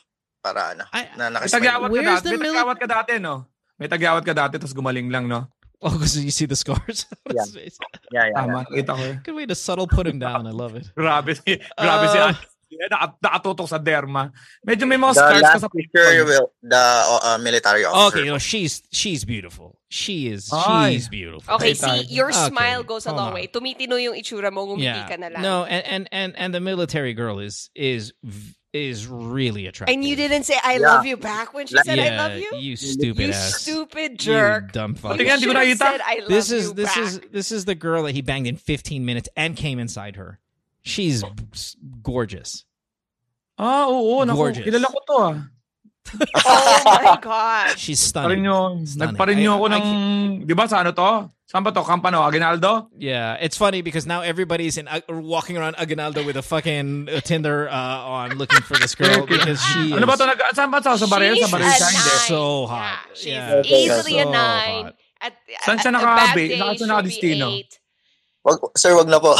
Para 0.42 0.74
ano. 0.74 0.84
I- 0.92 1.08
na 1.16 1.30
May 1.30 1.38
nakasmile. 1.38 1.54
tagyawat 1.62 1.86
ka 1.88 1.92
Where's 1.94 2.06
dati. 2.18 2.26
May 2.28 2.36
mili- 2.36 2.50
tagyawat 2.50 2.76
ka 2.82 2.86
dati, 2.90 3.12
no? 3.22 3.34
May 3.78 3.88
tagyawat 3.88 4.22
ka 4.26 4.34
dati, 4.34 4.54
tapos 4.58 4.74
gumaling 4.74 5.08
lang, 5.10 5.26
no? 5.30 5.46
oh, 5.82 5.90
because 5.98 6.14
you 6.18 6.30
see 6.30 6.46
the 6.46 6.54
scars. 6.54 7.06
Yeah. 7.34 7.42
Yeah, 7.48 7.66
yeah, 8.12 8.36
Tama, 8.36 8.46
yeah. 8.46 8.62
nakita 8.70 8.92
ko 8.94 9.02
eh. 9.02 9.16
Good 9.24 9.34
way 9.34 9.46
to 9.50 9.54
subtle 9.58 9.86
put 9.90 10.06
him 10.06 10.18
down. 10.22 10.46
I 10.46 10.54
love 10.54 10.74
it. 10.78 10.86
Grabe 10.98 11.34
si, 11.34 11.58
grabe 11.74 12.06
si 12.12 12.18
Uh, 12.22 12.30
Ate. 12.30 12.46
Naka, 12.88 13.06
nakatutok 13.20 13.68
sa 13.68 13.76
derma. 13.82 14.30
Medyo 14.64 14.86
may 14.88 14.96
mga 14.96 15.12
The 15.12 15.20
scars 15.20 15.42
ka 15.42 15.48
last 15.58 15.60
sa 15.60 15.68
picture 15.68 16.24
will, 16.24 16.46
the 16.64 16.84
uh, 17.20 17.36
military 17.42 17.84
officer. 17.84 18.18
Okay, 18.22 18.24
no, 18.30 18.38
she's 18.38 18.80
she's 18.94 19.26
beautiful. 19.28 19.76
She 19.92 20.30
is 20.32 20.48
Ay. 20.54 20.94
she's 20.96 21.04
beautiful. 21.10 21.44
Okay, 21.60 21.74
see, 21.74 22.08
your 22.08 22.30
Okay, 22.32 22.48
smile 22.48 22.80
goes 22.82 23.04
a 23.04 23.12
long 23.12 23.34
on. 23.34 23.34
way. 23.36 23.46
Tumitino 23.50 24.00
yung 24.00 24.14
itsura 24.16 24.48
mo, 24.54 24.64
ngumiti 24.70 24.88
Yeah. 24.88 25.04
ka 25.04 25.16
na 25.20 25.28
lang. 25.28 25.42
No, 25.44 25.64
and, 25.68 25.84
and 25.84 26.04
and 26.16 26.30
and 26.38 26.50
the 26.54 26.64
military 26.64 27.12
girl 27.12 27.42
is 27.44 27.68
is 27.76 28.14
v- 28.24 28.54
is 28.72 29.06
really 29.06 29.66
attractive. 29.66 29.92
And 29.94 30.04
you 30.04 30.16
didn't 30.16 30.44
say 30.44 30.56
I 30.64 30.74
Yeah. 30.78 30.86
love 30.96 31.04
you 31.06 31.16
back 31.16 31.52
when 31.52 31.66
she 31.66 31.76
said 31.84 31.98
yeah, 31.98 32.14
I 32.22 32.28
love 32.28 32.38
you? 32.38 32.50
You 32.58 32.76
stupid 32.76 33.26
You 33.28 33.32
ass. 33.32 33.60
stupid 33.60 34.12
You 34.12 34.16
jerk. 34.16 34.72
dumb 34.72 34.94
fuck. 34.94 35.18
Tingnan, 35.18 35.40
di 35.40 35.46
ko 35.46 35.52
should've 35.52 35.78
said 35.78 36.00
I 36.02 36.20
love 36.20 36.28
This 36.28 36.50
is 36.50 36.68
you 36.68 36.74
this 36.74 36.94
back. 36.94 36.98
is 37.04 37.20
this 37.30 37.52
is 37.52 37.64
the 37.66 37.74
girl 37.74 38.04
that 38.04 38.12
he 38.12 38.22
banged 38.22 38.46
in 38.46 38.56
15 38.56 39.04
minutes 39.04 39.28
and 39.36 39.56
came 39.56 39.78
inside 39.78 40.16
her. 40.16 40.38
She's 40.82 41.22
gorgeous. 42.02 42.64
Ah, 43.58 43.86
oo, 43.88 44.24
naku, 44.24 44.36
Gorgeous. 44.36 44.64
kilala 44.66 44.86
ko 44.86 44.98
to 45.06 45.12
ah. 45.22 45.46
Oh 46.12 46.82
my 46.84 47.18
god. 47.22 47.78
She's 47.78 48.00
Parin 48.12 48.40
stunning. 48.40 48.42
nyo, 48.44 48.58
Stunning. 48.84 49.14
nagparin 49.16 49.36
nyo 49.38 49.52
ako 49.56 49.66
I 49.66 49.72
ng, 49.78 49.86
di 50.46 50.54
ba 50.54 50.66
sa 50.68 50.80
ano 50.82 50.92
to? 50.92 51.30
Saan 51.46 51.60
ba 51.62 51.72
to? 51.72 51.84
Campano, 51.84 52.24
Aguinaldo? 52.24 52.88
Yeah, 52.96 53.36
it's 53.36 53.56
funny 53.56 53.82
because 53.84 54.06
now 54.06 54.22
everybody's 54.24 54.80
in 54.80 54.88
uh, 54.88 55.00
walking 55.08 55.56
around 55.60 55.76
Aguinaldo 55.76 56.24
with 56.24 56.36
a 56.36 56.42
fucking 56.42 57.12
uh, 57.12 57.20
Tinder 57.20 57.68
uh, 57.68 58.00
on 58.24 58.40
looking 58.40 58.60
for 58.64 58.74
this 58.80 58.94
girl 58.94 59.26
because 59.28 59.60
she 59.60 59.92
Ano 59.92 60.06
ba 60.08 60.16
is 60.16 60.20
to? 60.20 60.26
Nag, 60.32 60.40
saan 60.56 60.70
ba 60.72 60.80
to? 60.80 60.96
Sa 60.96 61.04
baril? 61.06 61.36
Sa 61.36 61.44
She's 61.44 61.52
baril 61.52 61.68
a 61.68 61.76
siya? 61.76 61.88
Hindi. 61.92 62.08
nine. 62.08 62.24
so 62.24 62.40
Yeah, 62.40 62.72
hot. 62.72 62.98
she's 63.12 63.26
Yeah, 63.28 63.62
easily 63.68 64.16
a 64.18 64.26
nine. 64.26 64.84
hot. 64.90 64.96
At, 65.22 65.32
Saan 65.62 65.76
siya 65.78 65.92
at 65.92 65.94
a 65.94 66.00
naka- 66.00 66.16
bad 66.16 66.30
ba- 66.32 66.40
day, 66.40 66.48
saan 66.56 66.72
siya 66.72 66.78
she'll 66.78 66.88
nakadestino? 66.88 67.46
be 67.52 67.56
eight. 67.62 67.72
Wag, 68.42 68.58
sir, 68.74 68.90
wag 68.96 69.06
na 69.06 69.20
po. 69.20 69.36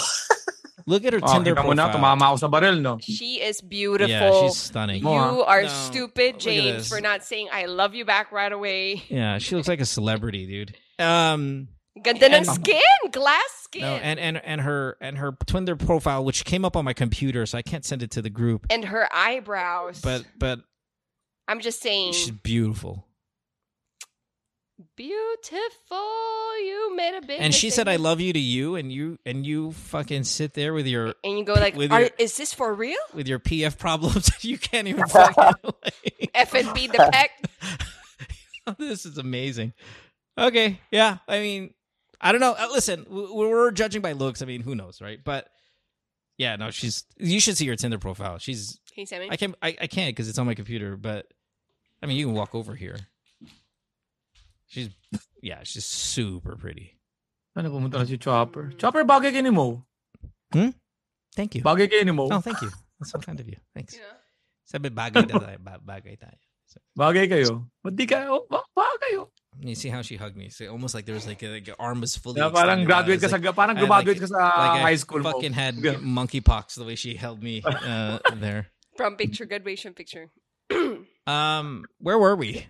Look 0.87 1.05
at 1.05 1.13
her 1.13 1.21
Oh, 1.23 1.33
Tinder 1.33 1.55
kita 1.55 1.75
na, 1.77 1.89
profile. 1.89 2.01
tumama 2.01 2.23
ako 2.33 2.37
sa 2.37 2.49
baril, 2.49 2.81
no? 2.81 2.99
She 3.01 3.41
is 3.41 3.61
beautiful. 3.61 4.11
Yeah, 4.11 4.41
she's 4.43 4.57
stunning. 4.57 5.03
You 5.03 5.09
are 5.45 5.63
No, 5.63 5.69
stupid, 5.69 6.39
James, 6.41 6.89
for 6.89 7.01
not 7.01 7.23
saying 7.25 7.49
I 7.53 7.67
love 7.67 7.95
you 7.95 8.05
back 8.05 8.33
right 8.33 8.53
away. 8.53 9.03
Yeah, 9.11 9.39
she 9.39 9.55
looks 9.57 9.69
like 9.69 9.81
a 9.81 9.87
celebrity, 9.87 10.47
dude. 10.47 10.77
Um, 10.99 11.69
Ganda 12.01 12.27
ng 12.27 12.35
And- 12.35 12.47
skin, 12.47 12.81
glass 13.13 13.53
skin. 13.65 13.83
no, 13.83 13.97
and 14.01 14.19
and 14.19 14.41
and 14.45 14.61
her 14.63 14.97
and 15.01 15.19
her 15.19 15.37
Tinder 15.47 15.77
profile, 15.77 16.25
which 16.25 16.45
came 16.45 16.65
up 16.65 16.77
on 16.77 16.85
my 16.85 16.95
computer, 16.95 17.45
so 17.45 17.59
I 17.59 17.63
can't 17.63 17.85
send 17.85 18.03
it 18.03 18.11
to 18.13 18.23
the 18.23 18.31
group. 18.31 18.67
and 18.71 18.85
her 18.87 19.09
eyebrows. 19.13 20.01
But 20.01 20.25
but 20.39 20.61
I'm 21.49 21.61
just 21.61 21.83
saying, 21.83 22.15
She's 22.15 22.31
beautiful. 22.31 23.05
Beautiful. 24.97 26.59
You 26.65 26.95
made 26.97 27.15
a 27.17 27.21
big. 27.27 27.41
And 27.41 27.55
she 27.55 27.71
said, 27.71 27.89
"I 27.89 27.97
love 27.97 28.21
you" 28.21 28.33
to 28.33 28.39
you, 28.39 28.77
and 28.77 28.93
you 28.93 29.19
and 29.27 29.45
you 29.47 29.73
fucking 29.73 30.25
sit 30.25 30.55
there 30.55 30.73
with 30.75 30.87
your 30.87 31.15
And 31.25 31.39
you 31.39 31.45
go 31.45 31.55
like, 31.55 31.77
Are, 31.91 32.11
"Is 32.19 32.37
this 32.37 32.53
for 32.55 32.73
real?" 32.75 32.99
with 33.15 33.27
your 33.29 33.39
PF 33.39 33.79
problems. 33.79 34.31
you 34.45 34.59
can't 34.59 34.89
even 34.89 35.07
fucking. 35.09 35.55
like- 35.65 36.31
F 36.35 36.55
and 36.55 36.73
B 36.75 36.87
the 36.87 37.09
peck. 37.13 37.31
this 38.79 39.05
is 39.07 39.19
amazing. 39.19 39.73
Okay, 40.39 40.81
yeah. 40.91 41.19
I 41.29 41.41
mean, 41.41 41.75
I 42.21 42.33
don't 42.33 42.41
know. 42.41 42.55
Uh, 42.59 42.69
Listen, 42.73 43.07
we're 43.09 43.71
judging 43.73 44.01
by 44.03 44.13
looks. 44.13 44.41
I 44.43 44.47
mean, 44.47 44.63
who 44.63 44.75
knows, 44.75 45.01
right? 45.01 45.19
But 45.23 45.49
yeah, 46.39 46.57
no, 46.57 46.71
she's. 46.71 47.05
You 47.19 47.41
should 47.41 47.57
see 47.57 47.67
her 47.69 47.77
Tinder 47.77 47.99
profile. 47.99 48.39
She's. 48.39 48.79
Can 48.95 49.03
you 49.03 49.07
send 49.07 49.23
me? 49.23 49.29
I 49.31 49.37
can't. 49.37 49.55
I, 49.63 49.77
I 49.81 49.87
can't 49.87 50.15
because 50.15 50.29
it's 50.29 50.39
on 50.39 50.47
my 50.47 50.55
computer. 50.55 50.97
But 50.97 51.27
I 52.03 52.07
mean, 52.07 52.17
you 52.17 52.27
can 52.27 52.35
walk 52.35 52.55
over 52.55 52.75
here. 52.75 52.97
She's. 54.73 54.89
Yeah, 55.45 55.61
she's 55.69 55.85
super 55.85 56.57
pretty. 56.57 56.97
Ano 57.53 57.69
pumunta 57.69 58.01
na 58.01 58.09
si 58.09 58.17
Chopper? 58.17 58.73
Chopper, 58.81 59.05
bagay 59.05 59.29
kay 59.37 59.45
ni 59.45 59.53
Mo. 59.53 59.85
Thank 61.37 61.55
you. 61.57 61.63
Bagay 61.63 61.89
kay 61.93 62.05
ni 62.09 62.13
Mo. 62.17 62.29
Oh, 62.33 62.41
thank 62.41 62.61
you. 62.65 62.73
That's 62.99 63.13
so 63.13 63.19
kind 63.21 63.37
of 63.41 63.45
you. 63.49 63.57
Thanks. 63.77 63.97
Sabi 64.65 64.89
bagay 64.89 65.29
na 65.29 65.37
tayo. 65.37 65.59
Ba- 65.61 65.83
bagay 65.85 66.17
tayo. 66.17 66.39
Bagay 66.97 67.29
kayo. 67.29 67.69
Ba't 67.85 67.93
di 67.93 68.09
kayo? 68.09 68.49
Ba- 68.49 68.65
bagay 68.73 68.99
kayo. 69.13 69.29
You 69.61 69.77
see 69.77 69.93
how 69.93 70.01
she 70.01 70.17
hugged 70.17 70.41
me? 70.41 70.49
So 70.49 70.65
almost 70.73 70.97
like 70.97 71.05
there 71.05 71.13
was 71.15 71.29
like 71.29 71.45
a, 71.45 71.49
like 71.61 71.67
your 71.69 71.77
arm 71.77 72.01
was 72.01 72.17
fully. 72.17 72.41
Yeah, 72.41 72.49
parang 72.49 72.89
graduate 72.89 73.21
It's 73.21 73.29
ka 73.29 73.37
sa- 73.37 73.37
like- 73.37 73.53
parang 73.53 73.77
I 73.77 73.85
had, 73.85 73.89
graduate 73.93 74.21
ka 74.25 74.29
sa 74.33 74.41
like 74.41 74.81
high 74.81 74.97
school 74.97 75.21
mo. 75.21 75.37
Fucking 75.37 75.53
had 75.53 75.77
Yeah. 75.77 76.01
monkeypox 76.01 76.81
the 76.81 76.89
way 76.89 76.97
she 76.97 77.13
held 77.21 77.45
me 77.45 77.61
uh, 77.61 78.17
there. 78.41 78.73
From 78.97 79.21
picture 79.21 79.45
graduation 79.45 79.93
picture. 79.93 80.33
Um, 81.23 81.85
where 82.03 82.19
were 82.19 82.35
we? 82.35 82.67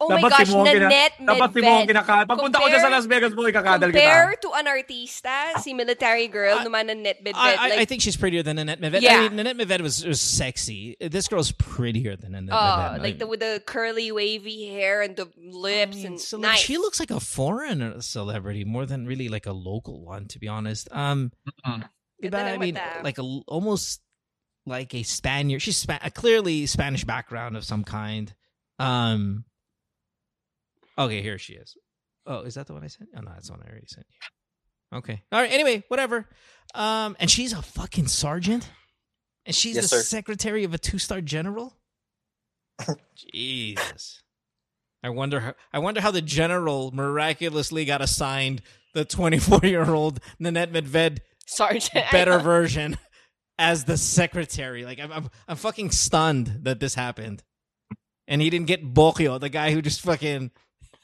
Oh 0.00 0.08
my 0.08 0.22
gosh, 0.24 0.48
si 0.48 0.54
Mo 0.56 0.64
ang 0.64 0.72
kina- 0.72 0.88
Nanette 0.88 1.12
Dapat 1.20 1.48
si 1.52 1.60
Mo 1.60 1.68
ang 1.68 1.84
Medved. 1.84 1.88
kinaka- 1.92 2.24
Pagpunta 2.24 2.56
ko 2.56 2.66
dyan 2.72 2.80
sa 2.80 2.88
Las 2.88 3.04
Vegas 3.04 3.32
mo, 3.36 3.44
ikakadal 3.44 3.92
kita. 3.92 4.00
Compare 4.00 4.32
to 4.40 4.48
an 4.56 4.66
artista, 4.66 5.34
si 5.60 5.74
military 5.76 6.24
girl 6.26 6.56
naman 6.64 6.88
na 6.88 6.94
Net 6.96 7.20
Medved. 7.20 7.36
I, 7.36 7.52
I, 7.52 7.68
like, 7.68 7.78
I 7.80 7.84
think 7.84 8.00
she's 8.00 8.16
prettier 8.16 8.42
than 8.42 8.56
Nanette 8.56 8.80
Medved. 8.80 9.02
Yeah. 9.04 9.20
I 9.20 9.28
mean, 9.28 9.36
Nanette 9.36 9.60
Medved 9.60 9.82
was, 9.84 10.00
was 10.04 10.20
sexy. 10.20 10.96
This 11.00 11.28
girl's 11.28 11.52
prettier 11.52 12.16
than 12.16 12.32
Nanette 12.32 12.56
oh, 12.56 12.96
Medved. 12.96 13.02
like 13.04 13.18
the 13.20 13.26
with 13.28 13.40
the 13.40 13.60
curly 13.66 14.10
wavy 14.10 14.72
hair 14.72 15.02
and 15.02 15.16
the 15.16 15.28
lips 15.36 16.00
and 16.02 16.16
So, 16.18 16.38
nice. 16.38 16.64
She 16.64 16.78
looks 16.78 16.98
like 16.98 17.10
a 17.10 17.20
foreign 17.20 18.00
celebrity 18.00 18.64
more 18.64 18.86
than 18.86 19.04
really 19.04 19.28
like 19.28 19.44
a 19.44 19.52
local 19.52 20.00
one, 20.00 20.28
to 20.28 20.38
be 20.38 20.48
honest. 20.48 20.88
Um, 20.90 21.30
Ganda 21.64 21.90
but, 22.30 22.34
I 22.46 22.56
mean, 22.56 22.80
like 23.04 23.18
a 23.18 23.22
almost 23.48 24.00
like 24.64 24.94
a 24.94 25.02
Spaniard. 25.02 25.60
She's 25.60 25.76
Spa- 25.76 26.00
a 26.02 26.10
clearly 26.10 26.64
Spanish 26.64 27.04
background 27.04 27.56
of 27.56 27.64
some 27.64 27.84
kind. 27.84 28.32
Um. 28.78 29.44
Okay, 31.00 31.22
here 31.22 31.38
she 31.38 31.54
is. 31.54 31.76
Oh, 32.26 32.40
is 32.42 32.54
that 32.54 32.66
the 32.66 32.74
one 32.74 32.84
I 32.84 32.88
sent? 32.88 33.08
Oh 33.16 33.20
no, 33.20 33.30
that's 33.32 33.46
the 33.46 33.52
one 33.54 33.62
I 33.64 33.70
already 33.70 33.86
sent 33.88 34.06
you. 34.08 34.98
Okay. 34.98 35.22
All 35.32 35.40
right. 35.40 35.50
Anyway, 35.52 35.82
whatever. 35.88 36.28
Um, 36.74 37.16
and 37.18 37.30
she's 37.30 37.52
a 37.52 37.62
fucking 37.62 38.08
sergeant, 38.08 38.68
and 39.46 39.54
she's 39.54 39.76
Yes, 39.76 39.90
the 39.90 39.96
sir. 39.98 40.02
secretary 40.02 40.64
of 40.64 40.74
a 40.74 40.78
two-star 40.78 41.20
general. 41.20 41.76
Jesus. 43.32 44.22
I 45.02 45.08
wonder 45.10 45.40
how. 45.40 45.54
I 45.72 45.78
wonder 45.78 46.00
how 46.00 46.10
the 46.10 46.22
general 46.22 46.90
miraculously 46.92 47.84
got 47.84 48.02
assigned 48.02 48.62
the 48.94 49.04
24-year-old 49.04 50.20
Nanette 50.38 50.72
Medved 50.72 51.18
sergeant 51.46 52.04
better 52.12 52.38
version 52.38 52.98
as 53.58 53.84
the 53.84 53.96
secretary. 53.96 54.84
Like 54.84 55.00
I'm, 55.00 55.10
I'm, 55.12 55.30
I'm 55.48 55.56
fucking 55.56 55.90
stunned 55.92 56.60
that 56.62 56.80
this 56.80 56.94
happened, 56.94 57.42
and 58.28 58.42
he 58.42 58.50
didn't 58.50 58.66
get 58.66 58.92
Bokyo, 58.92 59.40
the 59.40 59.48
guy 59.48 59.72
who 59.72 59.80
just 59.80 60.00
fucking 60.02 60.50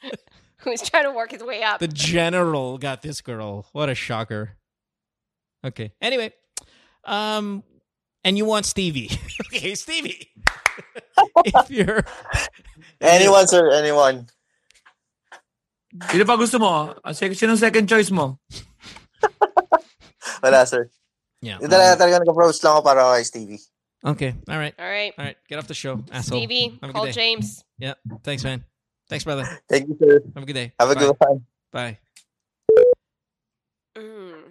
Who's 0.61 0.81
trying 0.81 1.03
to 1.05 1.11
work 1.11 1.31
his 1.31 1.43
way 1.43 1.63
up. 1.63 1.79
the 1.79 1.87
general 1.87 2.77
got 2.77 3.01
this 3.01 3.21
girl. 3.21 3.67
What 3.71 3.89
a 3.89 3.95
shocker. 3.95 4.57
Okay. 5.65 5.93
Anyway, 6.01 6.33
um, 7.05 7.63
and 8.23 8.37
you 8.37 8.45
want 8.45 8.65
Stevie? 8.65 9.09
okay, 9.53 9.75
Stevie. 9.75 10.31
if 11.45 11.71
you're 11.71 12.03
Anyone, 13.01 13.47
sir. 13.47 13.71
Anyone. 13.71 14.27
Sino 16.11 16.25
pa 16.25 16.35
gusto 16.35 16.59
mo? 16.59 16.93
Ah, 17.03 17.13
sec- 17.13 17.33
Sino 17.33 17.55
second 17.55 17.87
choice 17.87 18.11
mo? 18.11 18.37
Wala, 20.43 20.65
sir. 20.65 20.89
Yeah. 21.41 21.57
Yung 21.61 21.69
talaga, 21.69 21.97
talaga 21.97 22.21
nag-approach 22.21 22.61
lang 22.61 22.77
ako 22.77 22.81
para 22.85 23.01
kay 23.17 23.23
Stevie. 23.23 23.61
Okay. 24.05 24.35
All 24.49 24.57
right. 24.57 24.73
All 24.77 24.85
right. 24.89 25.13
All 25.17 25.25
right. 25.25 25.37
Get 25.49 25.57
off 25.57 25.67
the 25.67 25.73
show, 25.73 26.03
asshole. 26.11 26.37
Stevie, 26.37 26.77
Have 26.81 26.89
a 26.89 26.93
good 26.93 27.09
call. 27.09 27.11
James. 27.11 27.63
Yeah. 27.77 27.93
Thanks, 28.23 28.43
man. 28.43 28.63
Thanks, 29.09 29.23
brother. 29.23 29.47
Thank 29.69 29.87
you, 29.89 29.97
sir. 30.01 30.19
Have 30.35 30.43
a 30.43 30.45
good 30.45 30.53
day. 30.53 30.73
Have 30.79 30.89
a 30.91 30.95
Bye. 30.95 30.99
good 31.01 31.15
one. 31.19 31.45
Bye. 31.71 31.97
Mm. 33.97 34.41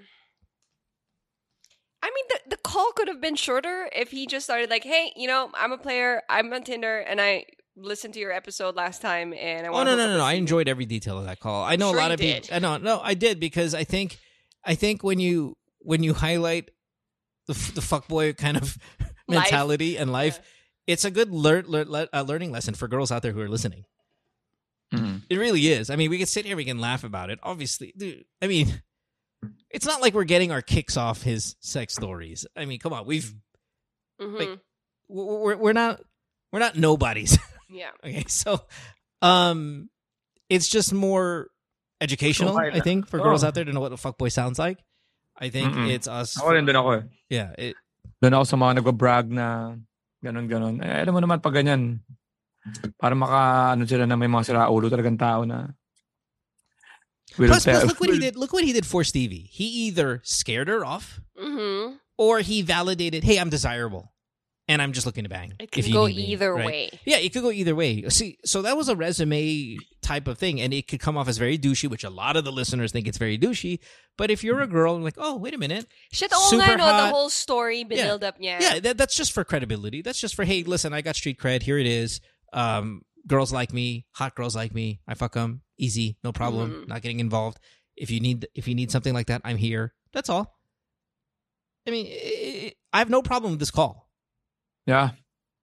I 2.03 2.11
mean, 2.15 2.25
the, 2.29 2.51
the 2.51 2.57
call 2.59 2.93
could 2.93 3.09
have 3.09 3.21
been 3.21 3.37
shorter 3.37 3.89
if 3.95 4.11
he 4.11 4.27
just 4.27 4.45
started 4.47 4.71
like, 4.71 4.85
"Hey, 4.85 5.13
you 5.17 5.27
know, 5.27 5.51
I'm 5.55 5.73
a 5.73 5.79
player. 5.79 6.23
I'm 6.29 6.53
on 6.53 6.63
Tinder, 6.63 6.99
and 7.01 7.21
I 7.21 7.45
listened 7.77 8.15
to 8.15 8.21
your 8.21 8.33
episode 8.33 8.77
last 8.77 9.03
time, 9.03 9.33
and 9.35 9.67
I 9.67 9.71
Oh 9.71 9.73
want." 9.73 9.89
no 9.89 9.97
no 9.97 10.07
no 10.07 10.19
no! 10.19 10.25
I 10.25 10.35
enjoyed 10.35 10.69
every 10.69 10.87
detail 10.87 11.19
of 11.19 11.27
that 11.27 11.41
call. 11.41 11.65
I 11.65 11.77
know 11.77 11.91
Sure 11.91 11.99
a 11.99 12.03
lot 12.03 12.09
you 12.11 12.15
of 12.15 12.21
people. 12.21 12.49
I 12.55 12.59
know 12.61 12.77
no, 12.79 13.01
I 13.03 13.15
did 13.15 13.41
because 13.41 13.75
I 13.75 13.85
think, 13.85 14.19
I 14.65 14.75
think 14.75 15.03
when 15.03 15.19
you 15.19 15.57
when 15.81 16.03
you 16.03 16.15
highlight 16.15 16.71
the 17.47 17.55
f- 17.55 17.75
the 17.75 17.81
fuckboy 17.81 18.37
kind 18.37 18.57
of 18.57 18.79
Life. 19.29 19.43
mentality 19.45 19.97
and 19.99 20.13
life, 20.13 20.41
it's 20.87 21.05
a 21.05 21.11
good 21.11 21.31
learn, 21.33 21.65
learn 21.67 21.89
le- 21.91 22.09
uh, 22.13 22.23
learning 22.23 22.53
lesson 22.53 22.75
for 22.75 22.87
girls 22.89 23.11
out 23.11 23.23
there 23.23 23.33
who 23.33 23.41
are 23.41 23.49
listening. 23.49 23.85
It 24.93 25.37
really 25.37 25.67
is. 25.69 25.91
I 25.91 25.97
mean, 25.97 26.11
we 26.11 26.19
can 26.19 26.27
sit 26.27 26.47
here, 26.47 26.57
we 26.57 26.65
can 26.65 26.79
laugh 26.79 27.03
about 27.05 27.31
it. 27.31 27.39
Obviously, 27.43 27.93
dude, 27.97 28.25
I 28.41 28.47
mean, 28.47 28.81
it's 29.71 29.85
not 29.87 30.01
like 30.01 30.15
we're 30.15 30.25
getting 30.25 30.53
our 30.53 30.63
kicks 30.63 30.97
off 30.97 31.23
his 31.23 31.57
sex 31.61 31.95
stories. 31.95 32.47
I 32.57 32.65
mean, 32.65 32.79
come 32.79 32.93
on, 32.93 33.07
we've 33.07 33.35
Mhm. 34.21 34.39
like 34.39 34.61
we're 35.09 35.39
we're- 35.43 35.57
we're 35.61 35.73
not 35.73 36.01
we're 36.53 36.61
not 36.61 36.77
nobodies. 36.77 37.39
Yeah. 37.69 37.91
Okay, 37.99 38.25
so 38.29 38.63
um 39.23 39.91
it's 40.49 40.69
just 40.69 40.95
more 40.95 41.51
educational, 42.01 42.57
I 42.57 42.79
think, 42.79 43.09
for 43.11 43.19
girls 43.19 43.43
oh. 43.43 43.49
out 43.49 43.55
there 43.59 43.65
to 43.67 43.73
know 43.73 43.81
what 43.81 43.91
the 43.91 43.99
fuckboy 43.99 44.31
sounds 44.31 44.57
like. 44.59 44.79
I 45.37 45.51
think 45.51 45.75
Mm-mm. 45.75 45.91
it's 45.91 46.07
us. 46.07 46.39
Ako 46.39 46.55
rin, 46.55 46.65
doon 46.65 46.77
ako 46.79 46.91
eh. 46.93 47.03
Yeah, 47.29 47.51
it, 47.59 47.75
Doon 48.23 48.39
ako 48.39 48.45
sa 48.45 48.57
mga 48.57 48.73
nag-brag 48.81 49.27
na 49.29 49.75
ganon-ganon. 50.23 50.81
Eh, 50.81 51.03
alam 51.03 51.13
mo 51.13 51.21
naman 51.21 51.43
pag 51.43 51.53
ganyan, 51.59 52.01
para 53.01 53.15
maka, 53.15 53.73
ano 53.77 53.85
sila 53.87 54.07
na 54.07 54.17
may 54.17 54.27
mga 54.27 54.45
sira 54.47 54.67
ulo 54.71 54.89
talagang 54.91 55.19
tao 55.19 55.45
na 55.45 55.69
plus, 57.35 57.65
plus 57.65 57.85
look 57.85 58.01
what 58.01 58.11
he 58.11 58.19
did. 58.19 58.37
Look 58.37 58.53
what 58.53 58.65
he 58.65 58.73
did 58.73 58.87
for 58.87 59.05
Stevie. 59.05 59.49
He 59.53 59.65
either 59.89 60.21
scared 60.25 60.69
her 60.69 60.85
off 60.85 61.21
Mm-hmm. 61.37 61.97
or 62.19 62.41
he 62.41 62.63
validated, 62.63 63.25
"Hey, 63.25 63.39
I'm 63.39 63.51
desirable." 63.51 64.13
And 64.69 64.83
I'm 64.83 64.91
just 64.93 65.07
looking 65.07 65.23
to 65.23 65.31
bang. 65.31 65.53
It 65.61 65.65
if 65.65 65.71
could 65.71 65.87
you 65.87 65.93
go 65.95 66.07
need 66.09 66.17
me, 66.17 66.23
either 66.33 66.53
right? 66.53 66.67
way. 66.67 66.91
Yeah, 67.05 67.19
it 67.19 67.33
could 67.33 67.43
go 67.43 67.53
either 67.53 67.77
way. 67.77 68.03
See, 68.09 68.37
so 68.45 68.63
that 68.63 68.77
was 68.77 68.89
a 68.89 68.97
resume 68.97 69.77
type 70.03 70.27
of 70.27 70.39
thing, 70.39 70.61
and 70.61 70.75
it 70.75 70.89
could 70.89 70.99
come 70.99 71.17
off 71.17 71.29
as 71.29 71.39
very 71.39 71.57
douchey, 71.57 71.89
which 71.89 72.03
a 72.03 72.11
lot 72.11 72.35
of 72.37 72.43
the 72.45 72.51
listeners 72.51 72.91
think 72.91 73.07
it's 73.07 73.17
very 73.17 73.39
douchey. 73.39 73.79
But 74.19 74.33
if 74.33 74.43
you're 74.43 74.61
a 74.63 74.67
girl, 74.67 74.99
like, 74.99 75.15
oh, 75.19 75.37
wait 75.37 75.55
a 75.55 75.59
minute, 75.59 75.87
Shit, 76.11 76.33
all 76.33 76.51
Super 76.51 76.65
nga, 76.65 76.79
no, 76.79 76.87
the 76.87 77.07
whole 77.15 77.31
story 77.31 77.85
build 77.85 78.25
up 78.25 78.41
niya. 78.41 78.59
yeah, 78.61 78.81
that, 78.81 78.99
that's 78.99 79.15
just 79.15 79.31
for 79.31 79.45
credibility. 79.45 80.03
That's 80.03 80.19
just 80.19 80.35
for 80.35 80.43
hey, 80.45 80.65
listen, 80.65 80.93
I 80.93 81.01
got 81.01 81.15
street 81.15 81.39
cred. 81.39 81.63
Here 81.63 81.79
it 81.79 81.87
is. 81.87 82.21
Um, 82.57 83.05
girls 83.29 83.53
like 83.53 83.77
me, 83.77 84.09
hot 84.17 84.33
girls 84.33 84.57
like 84.57 84.73
me. 84.73 85.05
I 85.05 85.13
fuck 85.13 85.37
them, 85.37 85.61
easy, 85.77 86.17
no 86.25 86.33
problem. 86.33 86.73
Mhm. 86.73 86.89
Not 86.89 87.03
getting 87.05 87.21
involved. 87.21 87.61
If 87.97 88.09
you 88.09 88.21
need, 88.21 88.49
if 88.57 88.65
you 88.65 88.75
need 88.75 88.89
something 88.91 89.13
like 89.13 89.29
that, 89.29 89.45
I'm 89.45 89.61
here. 89.61 89.93
That's 90.17 90.33
all. 90.33 90.57
I 91.87 91.93
mean, 91.93 92.09
i 92.09 92.73
I 92.93 92.99
have 92.99 93.13
no 93.13 93.21
problem 93.21 93.53
with 93.53 93.61
this 93.61 93.71
call. 93.71 94.09
Yeah, 94.89 95.21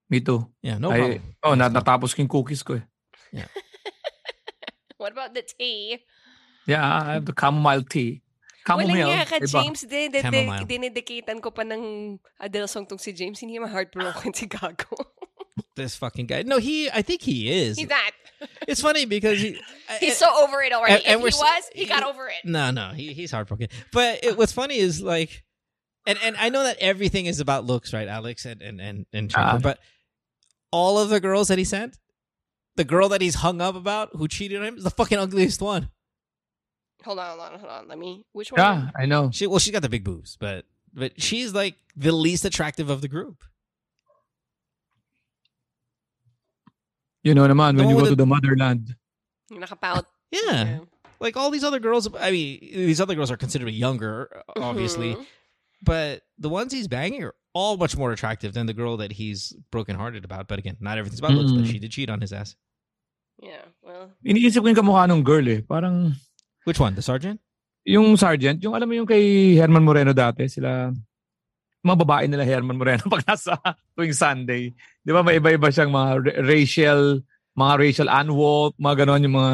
me 0.10 0.22
too. 0.22 0.54
Yeah, 0.62 0.78
no 0.78 0.94
Ay, 0.94 0.98
problem. 1.02 1.22
Oh, 1.42 1.54
na, 1.58 1.68
natapos 1.70 2.14
ko 2.14 2.30
cookies 2.30 2.62
ko 2.62 2.78
eh. 2.78 2.86
What 5.02 5.18
about 5.18 5.34
the 5.34 5.42
tea? 5.42 6.00
Yeah, 6.70 6.86
I 6.86 7.20
have 7.20 7.26
the 7.26 7.34
chamomile 7.34 7.84
tea. 7.84 8.22
Walang 8.64 8.88
Chamomile. 8.88 9.12
nga 9.20 9.28
ka. 9.28 9.38
James. 9.44 9.84
Din, 9.84 10.08
din, 10.08 10.24
Chamomile. 10.24 10.64
dinidikitan 10.64 11.44
ko 11.44 11.52
pa 11.52 11.68
ng 11.68 12.16
Adele 12.40 12.72
song 12.72 12.88
tong 12.88 13.02
si 13.02 13.12
James. 13.12 13.36
Hindi 13.44 13.60
naman 13.60 13.76
heartbroken 13.76 14.32
si 14.38 14.48
Gago. 14.48 14.96
This 15.76 15.96
fucking 15.96 16.26
guy. 16.28 16.44
No, 16.44 16.58
he. 16.58 16.90
I 16.90 17.02
think 17.02 17.22
he 17.22 17.52
is. 17.52 17.78
He's 17.78 17.90
not. 17.90 18.14
It's 18.68 18.82
funny 18.82 19.06
because 19.06 19.40
he, 19.40 19.58
He's 20.02 20.18
so 20.18 20.26
over 20.44 20.62
it 20.62 20.74
already. 20.74 20.96
and- 20.96 21.06
and 21.06 21.22
if 21.22 21.22
he 21.22 21.28
s- 21.30 21.40
was, 21.40 21.64
he 21.74 21.86
got 21.86 22.04
over 22.04 22.28
it. 22.28 22.36
No, 22.44 22.72
no, 22.72 22.90
he, 22.90 23.14
he's 23.14 23.32
heartbroken. 23.32 23.70
But 23.94 24.22
it, 24.22 24.38
what's 24.38 24.52
funny 24.52 24.78
is 24.80 25.02
like, 25.02 25.44
and 26.06 26.20
and 26.22 26.36
I 26.38 26.50
know 26.50 26.64
that 26.66 26.76
everything 26.80 27.26
is 27.28 27.40
about 27.40 27.64
looks, 27.64 27.94
right, 27.94 28.06
Alex 28.08 28.44
and 28.46 28.62
and 28.62 28.82
and, 28.82 29.06
and 29.14 29.30
Trevor, 29.32 29.50
Ah. 29.50 29.60
but 29.60 29.80
all 30.72 31.00
of 31.00 31.08
the 31.10 31.22
girls 31.22 31.48
that 31.48 31.58
he 31.58 31.64
sent, 31.64 31.98
the 32.76 32.84
girl 32.84 33.08
that 33.10 33.22
he's 33.22 33.36
hung 33.36 33.62
up 33.62 33.76
about 33.76 34.10
who 34.14 34.28
cheated 34.28 34.60
on 34.60 34.66
him 34.68 34.78
is 34.78 34.84
the 34.84 34.90
fucking 34.92 35.18
ugliest 35.20 35.62
one. 35.62 35.90
Hold 37.06 37.20
on, 37.20 37.38
hold 37.38 37.54
on, 37.54 37.60
hold 37.60 37.72
on. 37.72 37.88
Let 37.88 37.98
me. 37.98 38.26
Which 38.34 38.52
one? 38.52 38.60
Yeah, 38.60 38.90
I 38.98 39.06
know. 39.06 39.30
She 39.32 39.48
well, 39.48 39.60
she's 39.60 39.72
got 39.72 39.84
the 39.84 39.90
big 39.90 40.04
boobs, 40.04 40.36
but 40.38 40.66
but 40.94 41.22
she's 41.22 41.54
like 41.54 41.76
the 41.96 42.12
least 42.12 42.44
attractive 42.44 42.90
of 42.90 43.00
the 43.00 43.08
group. 43.08 43.42
You 47.24 47.34
know 47.34 47.48
naman, 47.48 47.78
The 47.78 47.84
when 47.84 47.90
you 47.90 47.96
go 47.96 48.02
with 48.04 48.12
to 48.12 48.16
the 48.20 48.26
motherland. 48.28 48.96
Nakapout. 49.52 50.06
Yeah. 50.32 50.80
Like 51.20 51.38
all 51.38 51.52
these 51.52 51.64
other 51.64 51.80
girls, 51.80 52.10
I 52.20 52.32
mean, 52.32 52.60
these 52.60 53.00
other 53.00 53.16
girls 53.16 53.32
are 53.32 53.38
considerably 53.38 53.76
younger, 53.80 54.28
obviously, 54.60 55.16
Mhm. 55.16 55.26
but 55.82 56.24
the 56.38 56.50
ones 56.52 56.74
he's 56.76 56.90
banging 56.92 57.24
are 57.24 57.36
all 57.56 57.78
much 57.78 57.96
more 57.96 58.12
attractive 58.12 58.52
than 58.52 58.66
the 58.68 58.74
girl 58.76 58.98
that 58.98 59.14
he's 59.14 59.56
brokenhearted 59.72 60.26
about. 60.26 60.50
But 60.52 60.60
again, 60.60 60.76
not 60.82 60.98
everything's 60.98 61.20
about 61.24 61.38
looks, 61.38 61.54
but 61.56 61.64
Mm. 61.64 61.72
she 61.72 61.80
did 61.80 61.92
cheat 61.96 62.10
on 62.10 62.20
his 62.20 62.34
ass. 62.34 62.58
Yeah, 63.40 63.64
well. 63.82 64.12
Iniisip 64.26 64.60
ko 64.60 64.68
yung 64.68 64.76
kamukha 64.76 65.08
ng 65.08 65.24
girl 65.24 65.48
eh. 65.48 65.62
Parang, 65.64 66.16
Which 66.66 66.80
one? 66.80 66.96
The 66.96 67.02
sergeant? 67.02 67.40
yung 67.86 68.16
sergeant, 68.18 68.64
yung 68.64 68.76
alam 68.76 68.88
mo 68.90 68.96
yung 68.96 69.08
kay 69.08 69.56
German 69.56 69.84
Moreno 69.84 70.12
dati, 70.12 70.48
sila, 70.50 70.92
mga 71.84 71.98
babae 72.00 72.26
nila 72.32 72.48
Herman 72.48 72.80
Moreno 72.80 73.04
pag 73.14 73.28
nasa 73.28 73.60
tuwing 73.94 74.16
Sunday. 74.16 74.72
Di 75.04 75.12
ba 75.12 75.20
may 75.22 75.38
iba-iba 75.38 75.68
siyang 75.68 75.92
mga 75.92 76.10
ra- 76.24 76.40
racial, 76.48 77.02
mga 77.54 77.74
racial 77.76 78.08
unwolf, 78.10 78.72
mga 78.80 79.04
ganon, 79.04 79.24
yung 79.28 79.36
mga, 79.36 79.54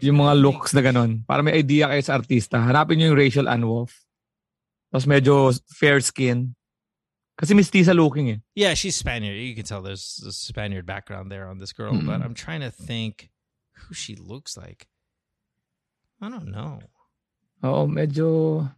yung 0.00 0.18
mga 0.18 0.34
looks 0.40 0.72
na 0.72 0.80
ganon. 0.80 1.20
Para 1.22 1.44
may 1.44 1.60
idea 1.60 1.92
kayo 1.92 2.00
sa 2.00 2.16
artista. 2.16 2.56
Hanapin 2.58 2.96
niyo 2.96 3.12
yung 3.12 3.20
racial 3.20 3.46
unwolf. 3.46 3.92
Tapos 4.88 5.04
medyo 5.04 5.52
fair 5.68 6.00
skin. 6.00 6.56
Kasi 7.32 7.52
mestiza 7.56 7.92
looking 7.96 8.28
eh. 8.28 8.38
Yeah, 8.56 8.72
she's 8.72 8.96
Spaniard. 8.96 9.36
You 9.36 9.56
can 9.56 9.64
tell 9.64 9.80
there's 9.80 10.20
a 10.24 10.32
Spaniard 10.32 10.84
background 10.84 11.32
there 11.32 11.48
on 11.48 11.56
this 11.60 11.72
girl, 11.72 11.92
but 11.96 12.20
Mm. 12.20 12.24
I'm 12.24 12.36
trying 12.36 12.60
to 12.60 12.70
think 12.70 13.32
who 13.84 13.92
she 13.96 14.16
looks 14.16 14.56
like. 14.56 14.88
I 16.20 16.28
don't 16.28 16.48
know. 16.52 16.80
Oo, 17.64 17.88
medyo... 17.88 18.68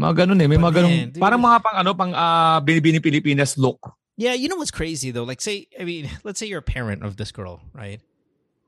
Mga 0.00 0.16
ganun 0.24 0.40
eh. 0.42 0.46
May 0.46 0.56
But 0.56 0.72
mga 0.72 0.74
ganun. 0.76 0.90
man, 0.96 1.10
dude- 1.10 1.20
parang 1.20 1.40
mga 1.40 1.58
pang 1.62 1.76
ano, 1.76 1.94
pang 1.94 2.12
ah, 2.14 2.60
binibini 2.64 3.00
Pilipinas 3.00 3.58
look. 3.58 3.92
Yeah, 4.16 4.34
you 4.34 4.48
know 4.48 4.56
what's 4.56 4.70
crazy 4.70 5.10
though? 5.10 5.24
Like 5.24 5.40
say 5.40 5.66
I 5.78 5.84
mean, 5.84 6.08
let's 6.24 6.38
say 6.38 6.46
you're 6.46 6.60
a 6.60 6.62
parent 6.62 7.02
of 7.04 7.16
this 7.16 7.32
girl, 7.32 7.60
right? 7.72 8.00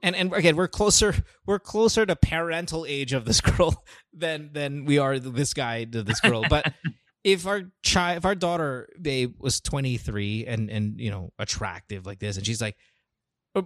And 0.02 0.14
and 0.16 0.32
again, 0.34 0.56
we're 0.56 0.68
closer 0.68 1.14
we're 1.46 1.59
closer 1.59 2.05
to 2.05 2.16
parental 2.16 2.84
age 2.86 3.12
of 3.12 3.24
this 3.24 3.40
girl 3.56 3.82
than 4.12 4.51
than 4.52 4.84
we 4.84 4.98
are 4.98 5.18
this 5.18 5.55
guy 5.55 5.84
to 5.84 6.02
this 6.02 6.20
girl. 6.20 6.44
But 6.48 6.72
if 7.24 7.46
our 7.46 7.72
child 7.82 8.18
if 8.18 8.24
our 8.24 8.34
daughter 8.34 8.88
babe 9.01 9.34
was 9.38 9.60
23 9.60 10.44
and 10.46 10.68
and 10.68 11.01
you 11.01 11.10
know, 11.10 11.32
attractive 11.38 12.05
like 12.05 12.18
this 12.18 12.36
and 12.36 12.44
she's 12.44 12.60
like 12.60 12.76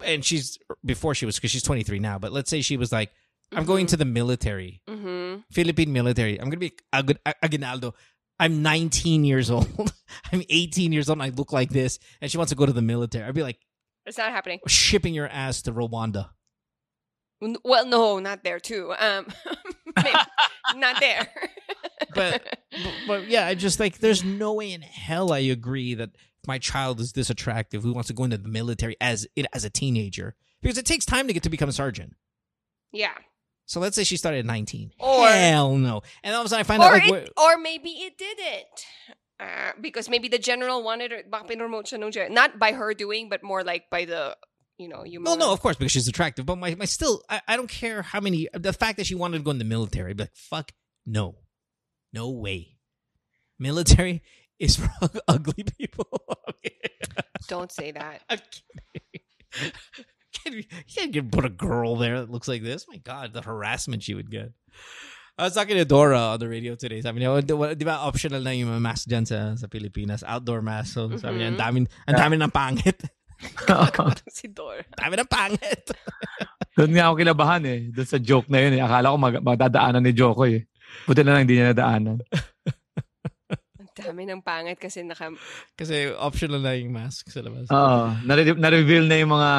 and 0.05 0.25
she's 0.25 0.59
before 0.85 1.15
she 1.15 1.27
was 1.27 1.39
cuz 1.41 1.51
she's 1.51 1.63
23 1.63 1.99
now, 1.99 2.19
but 2.19 2.31
let's 2.31 2.51
say 2.51 2.61
she 2.61 2.77
was 2.77 2.93
like 2.93 3.11
I'm 3.53 3.65
going 3.65 3.87
to 3.87 3.97
the 3.97 4.05
military. 4.05 4.83
Mm-hmm. 4.89 5.41
Philippine 5.51 5.93
military. 5.93 6.39
I'm 6.39 6.51
going 6.51 6.59
to 6.61 6.69
be 6.69 6.73
Ag- 6.93 7.19
Ag- 7.25 7.37
Aguinaldo. 7.43 7.95
I'm 8.39 8.63
19 8.63 9.25
years 9.25 9.51
old. 9.57 9.93
I'm 10.33 10.43
18 10.49 10.93
years 10.93 11.09
old 11.09 11.19
and 11.19 11.23
I 11.23 11.35
look 11.35 11.53
like 11.53 11.71
this. 11.71 11.99
And 12.21 12.31
she 12.31 12.37
wants 12.37 12.51
to 12.51 12.57
go 12.57 12.67
to 12.67 12.73
the 12.73 12.83
military. 12.83 13.25
I'd 13.25 13.35
be 13.35 13.43
like, 13.43 13.59
It's 14.07 14.19
not 14.19 14.31
happening. 14.31 14.61
shipping 14.67 15.15
your 15.15 15.29
ass 15.29 15.63
to 15.63 15.73
Rwanda. 15.73 16.31
Well, 17.65 17.87
no, 17.87 18.19
not 18.19 18.43
there 18.45 18.59
too. 18.61 18.93
Um, 18.99 19.27
not 20.77 21.01
there. 21.01 21.29
But, 22.15 22.43
but, 22.73 22.93
but 23.07 23.29
yeah, 23.29 23.47
I 23.47 23.55
just 23.55 23.79
like, 23.81 23.99
there's 23.99 24.25
no 24.25 24.55
way 24.55 24.73
in 24.73 24.83
hell 24.83 25.33
I 25.33 25.39
agree 25.39 25.95
that 25.95 26.11
my 26.47 26.59
child 26.59 27.01
is 27.01 27.13
this 27.13 27.31
attractive 27.31 27.83
who 27.83 27.93
wants 27.93 28.09
to 28.09 28.15
go 28.15 28.25
into 28.25 28.39
the 28.39 28.49
military 28.49 28.97
as 29.01 29.27
it 29.37 29.47
as 29.53 29.65
a 29.65 29.71
teenager 29.71 30.35
because 30.63 30.79
it 30.79 30.87
takes 30.87 31.05
time 31.05 31.27
to 31.29 31.33
get 31.33 31.43
to 31.45 31.51
become 31.51 31.69
a 31.69 31.73
sergeant. 31.73 32.15
yeah. 32.93 33.15
So 33.69 33.81
let's 33.81 33.95
say 33.95 34.03
she 34.05 34.17
started 34.17 34.39
at 34.41 34.47
19. 34.47 34.93
Or- 34.99 35.29
Hell 35.29 35.77
no. 35.77 36.03
And 36.25 36.35
all 36.35 36.41
of 36.41 36.47
a 36.47 36.49
sudden 36.49 36.61
I 36.61 36.65
find 36.65 36.83
Or 36.83 36.87
out 36.87 36.93
like, 36.95 37.13
it, 37.13 37.33
or 37.37 37.59
maybe 37.59 37.91
it 37.91 38.17
didn't. 38.17 38.87
Uh, 39.39 39.73
because 39.81 40.09
maybe 40.09 40.27
the 40.27 40.39
general 40.39 40.83
wanted 40.83 41.13
it. 41.13 41.31
Baka 41.31 41.55
pinromote 41.55 41.85
siya 41.85 42.01
nung 42.01 42.35
Not 42.35 42.59
by 42.59 42.73
her 42.73 42.95
doing, 42.95 43.29
but 43.29 43.43
more 43.45 43.63
like 43.63 43.91
by 43.91 44.07
the, 44.07 44.37
you 44.79 44.89
know, 44.89 45.05
you 45.05 45.23
Well, 45.23 45.37
no, 45.37 45.53
of 45.53 45.61
course, 45.61 45.77
because 45.77 45.93
she's 45.93 46.09
attractive. 46.09 46.47
But 46.47 46.57
my, 46.57 46.75
my 46.77 46.87
still, 46.87 47.23
I, 47.29 47.43
I 47.47 47.57
don't 47.57 47.69
care 47.69 48.03
how 48.03 48.21
many. 48.21 48.49
The 48.55 48.73
fact 48.73 48.97
that 48.97 49.07
she 49.07 49.15
wanted 49.15 49.39
to 49.39 49.45
go 49.45 49.51
in 49.51 49.59
the 49.59 49.65
military, 49.65 50.11
I'd 50.11 50.17
be 50.17 50.25
like, 50.25 50.35
fuck, 50.35 50.73
no, 51.07 51.37
no 52.13 52.31
way. 52.31 52.79
Military 53.59 54.23
is 54.59 54.77
for 54.77 54.91
ugly 55.29 55.65
people. 55.79 56.09
Don't 57.49 57.71
say 57.71 57.93
that. 57.93 58.23
I'm. 60.29 60.53
Can't 60.53 60.55
you 60.57 60.65
can't 60.89 61.13
get- 61.13 61.31
put 61.31 61.45
a 61.45 61.53
girl 61.53 61.97
there 61.97 62.21
that 62.21 62.31
looks 62.31 62.49
like 62.49 62.63
this. 62.63 62.87
My 62.89 62.99
God, 62.99 63.33
the 63.33 63.43
harassment 63.43 64.03
she 64.03 64.15
would 64.15 64.31
get. 64.31 64.53
I 65.39 65.45
was 65.47 65.55
talking 65.55 65.77
to 65.79 65.85
Dora 65.87 66.35
on 66.35 66.41
the 66.43 66.49
radio 66.51 66.75
today. 66.75 66.99
Sabi 67.01 67.23
niya, 67.23 67.31
"Oh, 67.31 67.41
di, 67.41 67.55
di 67.79 67.85
ba 67.87 68.03
optional 68.03 68.43
na 68.43 68.51
yung 68.51 68.75
mga 68.75 68.83
mask 68.83 69.07
dyan 69.07 69.23
sa, 69.23 69.55
sa 69.55 69.71
Pilipinas? 69.71 70.27
Outdoor 70.27 70.61
mask. 70.61 70.99
So 70.99 71.07
sabi 71.15 71.39
niya, 71.39 71.55
ang 71.55 71.59
Mhm. 71.59 71.63
dami, 71.63 71.79
ang 72.11 72.17
dami 72.19 72.35
ng 72.43 72.51
pangit. 72.51 72.99
si 74.35 74.51
Dor. 74.51 74.83
dami 74.99 75.15
ng 75.15 75.31
pangit. 75.31 75.95
Doon 76.77 76.91
nga 76.91 77.07
ako 77.07 77.15
kilabahan 77.23 77.63
eh. 77.71 77.79
Doon 77.95 78.09
sa 78.11 78.19
joke 78.19 78.51
na 78.51 78.67
yun 78.67 78.75
eh. 78.79 78.83
Akala 78.83 79.15
ko 79.15 79.17
mag- 79.17 79.43
magdadaanan 79.43 80.03
ni 80.03 80.11
Jo 80.11 80.35
Koy 80.35 80.59
eh. 80.59 80.63
Buti 81.07 81.23
na 81.23 81.39
lang 81.39 81.47
hindi 81.47 81.55
niya 81.55 81.71
nadaanan. 81.71 82.19
Ang 83.79 83.91
dami 83.95 84.23
ng 84.27 84.43
pangit 84.43 84.79
kasi 84.79 85.03
naka... 85.03 85.31
Kasi 85.75 86.11
optional 86.15 86.63
na 86.63 86.75
yung 86.75 86.91
mask 86.91 87.31
sa 87.31 87.43
labas. 87.43 87.67
Oo. 87.71 88.11
Nare- 88.27 88.59
na-reveal 88.59 89.07
na 89.07 89.17
yung 89.19 89.31
mga... 89.31 89.51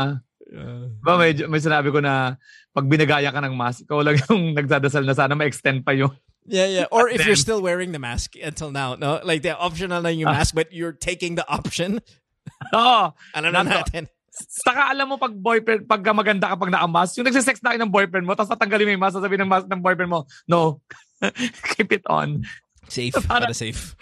Uh, 0.49 0.89
Ba, 1.05 1.17
may, 1.17 1.31
may 1.45 1.61
sinabi 1.61 1.93
ko 1.93 2.01
na 2.01 2.33
pag 2.73 2.85
binagaya 2.89 3.29
ka 3.29 3.37
ng 3.37 3.53
mask, 3.53 3.85
ikaw 3.85 4.01
lang 4.01 4.17
yung 4.25 4.51
nagdadasal 4.57 5.05
na 5.05 5.13
sana 5.13 5.37
ma-extend 5.37 5.85
pa 5.85 5.93
yung... 5.93 6.09
Yeah, 6.49 6.65
yeah. 6.65 6.87
Or 6.89 7.05
if 7.05 7.21
you're 7.21 7.37
still 7.37 7.61
wearing 7.61 7.93
the 7.93 8.01
mask 8.01 8.33
until 8.33 8.73
now, 8.73 8.97
no? 8.97 9.21
Like 9.21 9.45
the 9.45 9.53
optional 9.53 10.01
na 10.01 10.09
yung 10.09 10.25
Ah. 10.33 10.41
mask, 10.41 10.57
but 10.57 10.73
you're 10.73 10.97
taking 10.97 11.37
the 11.37 11.45
option. 11.45 12.01
Oo. 12.73 13.13
Ano 13.37 13.47
na 13.53 13.61
natin? 13.61 14.09
Saka 14.33 14.89
alam 14.89 15.13
mo 15.13 15.21
pag 15.21 15.35
boyfriend, 15.35 15.85
pag 15.85 16.01
maganda 16.09 16.49
ka 16.49 16.55
pag 16.57 16.73
naka-mask, 16.73 17.21
yung 17.21 17.27
nagsisex 17.29 17.61
na 17.61 17.75
kayo 17.75 17.81
ng 17.85 17.93
boyfriend 17.93 18.25
mo, 18.25 18.33
tapos 18.33 18.49
tatanggalin 18.49 18.89
mo 18.89 18.91
yung 18.97 19.03
mask, 19.03 19.15
sasabihin 19.21 19.45
ng 19.45 19.51
mask 19.51 19.67
ng 19.69 19.81
boyfriend 19.83 20.09
mo, 20.09 20.25
no, 20.49 20.81
keep 21.77 21.91
it 21.93 22.01
on. 22.09 22.41
Safe. 22.89 23.13
Para- 23.13 23.51
Para 23.51 23.53
safe. 23.53 23.93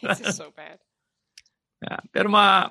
This 0.00 0.20
is 0.24 0.38
so 0.38 0.48
bad. 0.56 0.80
Yeah. 1.82 2.00
Pero 2.14 2.30
ma, 2.32 2.70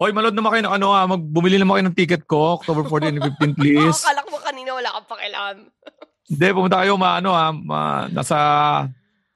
Hoy, 0.00 0.16
manood 0.16 0.32
naman 0.32 0.56
kayo 0.56 0.64
ng 0.64 0.74
ano 0.80 0.96
ah, 0.96 1.04
magbumili 1.04 1.60
naman 1.60 1.76
kayo 1.76 1.86
ng 1.92 1.98
ticket 2.00 2.22
ko, 2.24 2.56
October 2.56 2.88
14 2.88 3.20
and 3.20 3.24
15 3.36 3.52
Oh, 3.52 3.56
please. 3.60 4.00
akala 4.08 4.24
ko 4.24 4.40
kanina 4.40 4.72
wala 4.72 4.88
kang 4.96 5.08
pakialam. 5.12 5.56
Hindi, 6.24 6.46
pumunta 6.56 6.80
kayo 6.80 6.96
ma, 6.96 7.20
ano 7.20 7.36
ah, 7.36 7.52
ma, 7.52 8.08
nasa, 8.08 8.36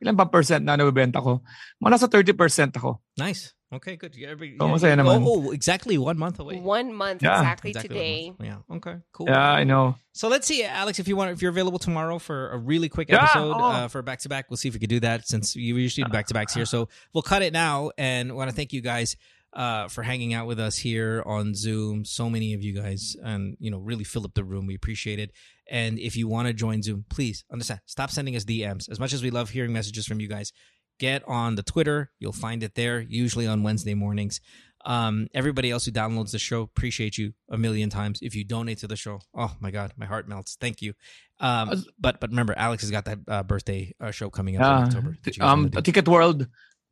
ilan 0.00 0.16
pa 0.16 0.24
percent 0.24 0.64
na 0.64 0.80
nabibenta 0.80 1.20
ko? 1.20 1.44
Mga 1.84 1.90
nasa 2.00 2.08
30% 2.08 2.80
ako. 2.80 2.96
Nice. 3.20 3.52
Okay, 3.74 4.00
good. 4.00 4.16
Yeah, 4.16 4.32
every, 4.32 4.56
Oh, 4.56 4.64
yeah, 4.64 4.72
masaya 4.72 4.94
naman. 4.96 5.20
Oh, 5.20 5.50
oh, 5.50 5.52
exactly 5.52 5.98
one 5.98 6.16
month 6.16 6.38
away. 6.40 6.56
One 6.56 6.94
month 6.94 7.20
Yeah. 7.20 7.44
exactly, 7.44 7.70
Exactly 7.74 7.88
today. 7.92 8.20
month. 8.32 8.40
Yeah. 8.40 8.76
Okay. 8.80 8.96
Cool. 9.12 9.26
Yeah, 9.28 9.50
I 9.52 9.64
know. 9.68 9.98
So 10.16 10.32
let's 10.32 10.46
see, 10.46 10.62
Alex, 10.64 10.96
if 10.96 11.08
you 11.10 11.16
want, 11.18 11.34
if 11.34 11.42
you're 11.42 11.50
available 11.52 11.82
tomorrow 11.82 12.16
for 12.16 12.54
a 12.54 12.58
really 12.58 12.88
quick 12.88 13.10
Yeah, 13.10 13.20
episode 13.20 13.52
oh. 13.52 13.64
uh, 13.84 13.88
for 13.92 14.00
back 14.00 14.20
to 14.24 14.30
back, 14.30 14.46
we'll 14.48 14.56
see 14.56 14.68
if 14.70 14.78
we 14.78 14.80
can 14.80 14.88
do 14.88 15.00
that 15.04 15.28
since 15.28 15.56
you 15.58 15.76
usually 15.76 16.08
do 16.08 16.12
back 16.14 16.30
to 16.30 16.34
backs 16.34 16.54
here. 16.54 16.64
So 16.64 16.88
we'll 17.12 17.26
cut 17.26 17.42
it 17.42 17.52
now, 17.52 17.90
and 17.98 18.32
want 18.32 18.48
to 18.48 18.54
thank 18.56 18.72
you 18.72 18.80
guys 18.80 19.18
uh, 19.54 19.88
for 19.88 20.02
hanging 20.02 20.34
out 20.34 20.46
with 20.46 20.58
us 20.60 20.76
here 20.76 21.22
on 21.24 21.54
Zoom. 21.54 22.04
So 22.04 22.28
many 22.28 22.54
of 22.54 22.62
you 22.62 22.74
guys, 22.74 23.16
and 23.22 23.56
you 23.60 23.70
know, 23.70 23.78
really 23.78 24.04
fill 24.04 24.24
up 24.24 24.34
the 24.34 24.44
room. 24.44 24.66
We 24.66 24.74
appreciate 24.74 25.18
it. 25.18 25.30
And 25.70 25.98
if 25.98 26.16
you 26.16 26.28
want 26.28 26.48
to 26.48 26.54
join 26.54 26.82
Zoom, 26.82 27.04
please 27.08 27.44
understand. 27.50 27.80
Stop 27.86 28.10
sending 28.10 28.36
us 28.36 28.44
DMs. 28.44 28.90
As 28.90 28.98
much 29.00 29.12
as 29.12 29.22
we 29.22 29.30
love 29.30 29.50
hearing 29.50 29.72
messages 29.72 30.06
from 30.06 30.20
you 30.20 30.28
guys, 30.28 30.52
get 30.98 31.22
on 31.26 31.54
the 31.54 31.62
Twitter. 31.62 32.10
You'll 32.18 32.32
find 32.32 32.62
it 32.62 32.74
there, 32.74 33.00
usually 33.00 33.46
on 33.46 33.62
Wednesday 33.62 33.94
mornings. 33.94 34.40
Um, 34.86 35.28
everybody 35.32 35.70
else 35.70 35.86
who 35.86 35.92
downloads 35.92 36.32
the 36.32 36.38
show, 36.38 36.60
appreciate 36.60 37.16
you 37.16 37.32
a 37.48 37.56
million 37.56 37.88
times. 37.88 38.18
If 38.20 38.34
you 38.34 38.44
donate 38.44 38.78
to 38.78 38.86
the 38.86 38.96
show, 38.96 39.20
oh 39.34 39.56
my 39.58 39.70
god, 39.70 39.94
my 39.96 40.04
heart 40.04 40.28
melts. 40.28 40.56
Thank 40.60 40.82
you. 40.82 40.92
Um, 41.40 41.70
but 41.98 42.20
but 42.20 42.28
remember, 42.30 42.52
Alex 42.56 42.82
has 42.82 42.90
got 42.90 43.06
that 43.06 43.18
uh, 43.26 43.42
birthday 43.44 43.94
uh, 43.98 44.10
show 44.10 44.28
coming 44.28 44.56
up 44.56 44.60
in 44.60 44.66
October. 44.88 45.16
that 45.24 45.36
you 45.36 45.40
guys 45.40 45.50
Um, 45.52 45.58
wanna 45.60 45.70
do. 45.70 45.76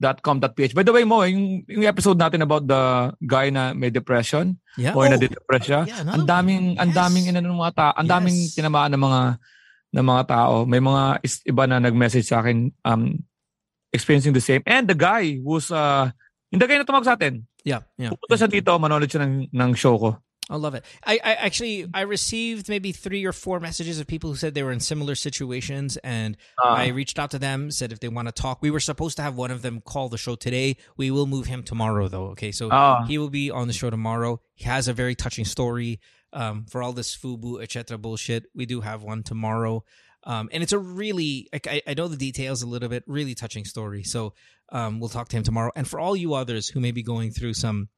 ticketworld.com.ph. 0.03 0.75
By 0.75 0.83
the 0.83 0.91
way, 0.93 1.07
mo, 1.07 1.23
yung, 1.23 1.63
yung 1.71 1.87
episode 1.87 2.19
natin 2.19 2.43
about 2.43 2.67
the 2.67 2.83
guy 3.23 3.49
na 3.49 3.71
may 3.73 3.89
depression 3.89 4.59
Yeah. 4.75 4.97
or 4.99 5.07
na 5.07 5.15
Oh, 5.15 5.23
depress 5.23 5.65
siya. 5.69 5.87
yeah, 5.87 6.03
no. 6.03 6.19
Ang 6.19 6.27
daming 6.27 6.65
ang 6.77 6.91
Yes. 6.91 6.99
daming 6.99 7.25
inano 7.31 7.53
ng 7.53 7.61
mga 7.61 7.75
tao, 7.77 7.93
ang 7.95 8.09
daming 8.09 8.39
Yes. 8.41 8.55
tinamaan 8.57 8.91
ng 8.91 9.03
mga 9.05 9.21
ng 9.93 10.07
mga 10.09 10.23
tao. 10.27 10.55
May 10.65 10.81
mga 10.81 11.03
is, 11.23 11.35
iba 11.45 11.65
na 11.69 11.77
nag-message 11.79 12.25
sa 12.25 12.41
akin 12.41 12.73
um 12.83 13.21
experiencing 13.93 14.33
the 14.33 14.41
same. 14.41 14.65
And 14.65 14.89
the 14.89 14.97
guy 14.97 15.37
who's 15.39 15.69
uh 15.69 16.09
yung 16.49 16.61
the 16.61 16.67
guy 16.67 16.81
na 16.81 16.89
tumawag 16.89 17.05
sa 17.07 17.15
atin. 17.15 17.45
yeah, 17.63 17.85
yeah. 18.01 18.11
Pupunta 18.11 18.35
siya 18.35 18.49
dito, 18.51 18.73
manonood 18.75 19.07
siya 19.07 19.23
ng, 19.23 19.53
ng 19.53 19.71
show 19.77 19.95
ko. 20.01 20.11
I 20.53 20.57
love 20.57 20.75
it. 20.75 20.85
I, 21.05 21.15
I 21.25 21.33
actually 21.35 21.87
I 21.95 22.03
received 22.03 22.69
maybe 22.69 22.93
three 22.93 23.25
or 23.25 23.33
four 23.33 23.59
messages 23.59 23.99
of 23.99 24.07
people 24.07 24.31
who 24.31 24.37
said 24.37 24.55
they 24.55 24.63
were 24.63 24.71
in 24.73 24.81
similar 24.81 25.15
situations, 25.15 25.97
and 26.05 26.37
Ah. 26.63 26.75
I 26.77 26.89
reached 26.89 27.19
out 27.19 27.31
to 27.33 27.39
them, 27.39 27.71
said 27.71 27.91
if 27.93 28.01
they 28.01 28.09
want 28.09 28.29
to 28.29 28.33
talk. 28.33 28.61
We 28.63 28.71
were 28.71 28.81
supposed 28.81 29.17
to 29.17 29.23
have 29.23 29.35
one 29.37 29.51
of 29.51 29.63
them 29.63 29.81
call 29.81 30.09
the 30.09 30.19
show 30.19 30.35
today. 30.37 30.77
We 30.97 31.11
will 31.11 31.27
move 31.27 31.47
him 31.47 31.63
tomorrow, 31.63 32.09
though. 32.09 32.27
Okay, 32.35 32.53
so 32.53 32.69
Ah. 32.71 33.05
he 33.07 33.17
will 33.19 33.31
be 33.31 33.51
on 33.51 33.67
the 33.67 33.73
show 33.73 33.91
tomorrow. 33.91 34.41
He 34.55 34.65
has 34.65 34.87
a 34.89 34.93
very 34.93 35.15
touching 35.15 35.45
story. 35.47 36.01
Um, 36.35 36.65
for 36.65 36.83
all 36.83 36.95
this 36.95 37.15
FUBU 37.15 37.63
etc. 37.63 37.99
bullshit, 37.99 38.47
we 38.55 38.65
do 38.65 38.81
have 38.81 39.03
one 39.03 39.23
tomorrow. 39.23 39.85
Um, 40.25 40.49
and 40.53 40.63
it's 40.63 40.73
a 40.73 40.79
really, 40.79 41.49
I, 41.53 41.83
I 41.87 41.93
know 41.95 42.09
the 42.09 42.17
details 42.17 42.63
a 42.63 42.67
little 42.67 42.89
bit, 42.89 43.05
really 43.07 43.35
touching 43.35 43.67
story. 43.67 44.03
So 44.03 44.33
um, 44.71 44.99
we'll 44.99 45.11
talk 45.11 45.29
to 45.29 45.37
him 45.37 45.43
tomorrow. 45.43 45.73
And 45.77 45.87
for 45.87 46.01
all 46.01 46.17
you 46.17 46.33
others 46.33 46.69
who 46.69 46.81
may 46.81 46.91
be 46.91 47.03
going 47.03 47.33
through 47.33 47.53
some 47.53 47.89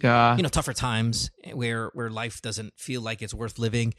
Yeah. 0.00 0.36
you 0.36 0.42
know 0.42 0.48
tougher 0.48 0.72
times 0.72 1.30
where 1.52 1.90
where 1.94 2.10
life 2.10 2.40
doesn't 2.42 2.72
feel 2.78 3.00
like 3.02 3.22
it's 3.22 3.34
worth 3.34 3.58
living 3.58 3.94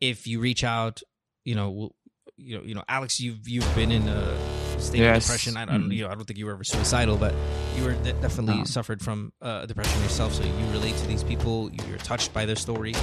if 0.00 0.26
you 0.26 0.40
reach 0.40 0.64
out 0.64 1.02
you 1.44 1.54
know 1.54 1.90
you 2.36 2.58
know 2.58 2.64
you 2.64 2.74
know 2.74 2.82
alex 2.88 3.18
you've 3.20 3.48
you've 3.48 3.74
been 3.74 3.90
in 3.90 4.06
a 4.08 4.36
state 4.80 5.00
of 5.02 5.22
depression 5.22 5.56
I, 5.56 5.64
don't 5.64 5.84
Mm. 5.88 5.94
you 5.94 6.04
know 6.04 6.10
i 6.10 6.14
don't 6.14 6.24
think 6.24 6.38
you 6.38 6.44
were 6.46 6.52
ever 6.52 6.64
suicidal 6.64 7.16
but 7.16 7.32
you 7.76 7.84
were 7.84 7.94
de- 7.94 8.12
definitely 8.14 8.58
No. 8.58 8.64
suffered 8.64 9.00
from 9.00 9.32
uh, 9.40 9.64
depression 9.64 10.02
yourself 10.02 10.34
so 10.34 10.42
you 10.42 10.66
relate 10.72 10.96
to 10.96 11.06
these 11.06 11.22
people 11.24 11.70
you- 11.72 11.84
you're 11.88 11.96
touched 11.98 12.34
by 12.34 12.44
their 12.44 12.56
story 12.56 12.94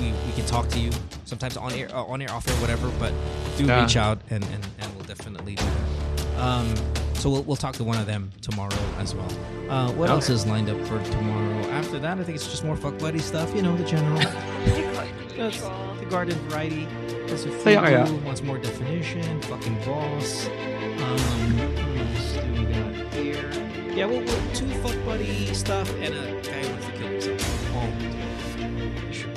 we, 0.00 0.12
we 0.26 0.32
can 0.32 0.44
talk 0.44 0.68
to 0.68 0.78
you 0.78 0.90
sometimes 1.24 1.56
on 1.56 1.72
air 1.72 1.88
uh, 1.94 2.04
on 2.04 2.20
air 2.20 2.30
off 2.32 2.46
air 2.48 2.54
whatever 2.56 2.90
but 2.98 3.14
do 3.56 3.64
Yeah. 3.64 3.80
reach 3.82 3.96
out 3.96 4.20
and, 4.28 4.44
and 4.44 4.66
and 4.80 4.94
we'll 4.96 5.04
definitely 5.06 5.54
do 5.54 5.64
that 5.64 6.38
um 6.38 6.74
so 7.26 7.30
we'll, 7.32 7.42
we'll 7.42 7.56
talk 7.56 7.74
to 7.74 7.82
one 7.82 7.98
of 7.98 8.06
them 8.06 8.30
tomorrow 8.40 8.72
as 8.98 9.12
well 9.12 9.28
uh, 9.68 9.90
what 9.94 10.04
Okay. 10.04 10.12
else 10.12 10.30
is 10.30 10.46
lined 10.46 10.68
up 10.70 10.78
for 10.86 11.02
tomorrow? 11.10 11.58
After 11.72 11.98
that, 11.98 12.20
I 12.20 12.22
think 12.22 12.36
it's 12.36 12.46
just 12.46 12.64
more 12.64 12.76
fuck 12.76 12.96
buddy 13.00 13.18
stuff. 13.18 13.52
You 13.52 13.62
know, 13.62 13.76
the 13.76 13.82
general. 13.82 14.16
The 15.36 16.06
garden 16.08 16.38
variety. 16.48 16.86
There's 17.26 17.44
a 17.46 17.50
Kaya, 17.64 17.80
kaya. 17.80 18.06
few 18.06 18.16
wants 18.18 18.42
more 18.44 18.58
definition. 18.58 19.42
Fucking 19.42 19.74
boss. 19.84 20.46
Um, 20.46 20.52
what 21.58 21.96
else 21.98 22.32
do 22.32 22.52
we 22.52 22.64
got 22.72 23.12
here? 23.12 23.50
Yeah, 23.92 24.06
well, 24.06 24.22
well, 24.24 24.42
two 24.54 24.68
fuck 24.84 24.94
buddy 25.04 25.52
stuff 25.52 25.92
and 25.96 26.14
a 26.14 26.40
guy 26.42 26.62
who 26.62 26.70
wants 26.70 26.86
to 26.86 26.92
kill 26.92 27.08
himself. 27.08 27.42
Oh, 27.74 29.12
sure. 29.12 29.32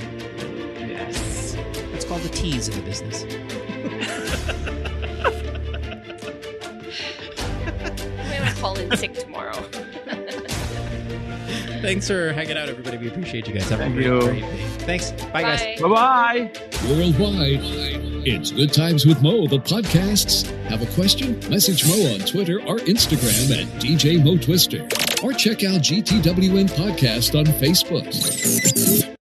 Yes, 0.87 1.55
that's 1.91 2.05
called 2.05 2.21
the 2.21 2.29
tease 2.29 2.67
in 2.69 2.75
the 2.75 2.81
business. 2.83 3.25
call 8.59 8.77
in 8.77 8.95
sick 8.97 9.13
tomorrow. 9.13 9.53
Thanks 11.81 12.07
for 12.07 12.33
hanging 12.33 12.57
out, 12.57 12.67
everybody. 12.67 12.97
We 12.97 13.07
appreciate 13.07 13.47
you 13.47 13.53
guys. 13.53 13.69
Have 13.69 13.79
Thank 13.79 13.93
a 13.95 13.95
great, 13.95 14.05
you. 14.05 14.19
great 14.19 14.41
day. 14.41 14.63
Thanks. 14.79 15.11
Bye, 15.31 15.43
guys. 15.43 15.81
Bye 15.81 15.87
bye. 15.87 16.51
Worldwide, 16.89 17.61
it's 18.27 18.51
Good 18.51 18.73
Times 18.73 19.05
with 19.05 19.21
Mo, 19.21 19.47
the 19.47 19.59
podcasts. 19.59 20.45
Have 20.65 20.81
a 20.81 20.93
question? 20.93 21.39
Message 21.49 21.87
Mo 21.87 22.13
on 22.13 22.19
Twitter 22.21 22.59
or 22.67 22.77
Instagram 22.79 23.61
at 23.61 23.67
DJ 23.81 24.21
Mo 24.23 24.37
Twister. 24.37 24.81
Or 25.23 25.31
check 25.31 25.63
out 25.63 25.81
GTWM 25.81 26.69
Podcast 26.71 27.37
on 27.39 27.45
Facebook. 27.45 29.15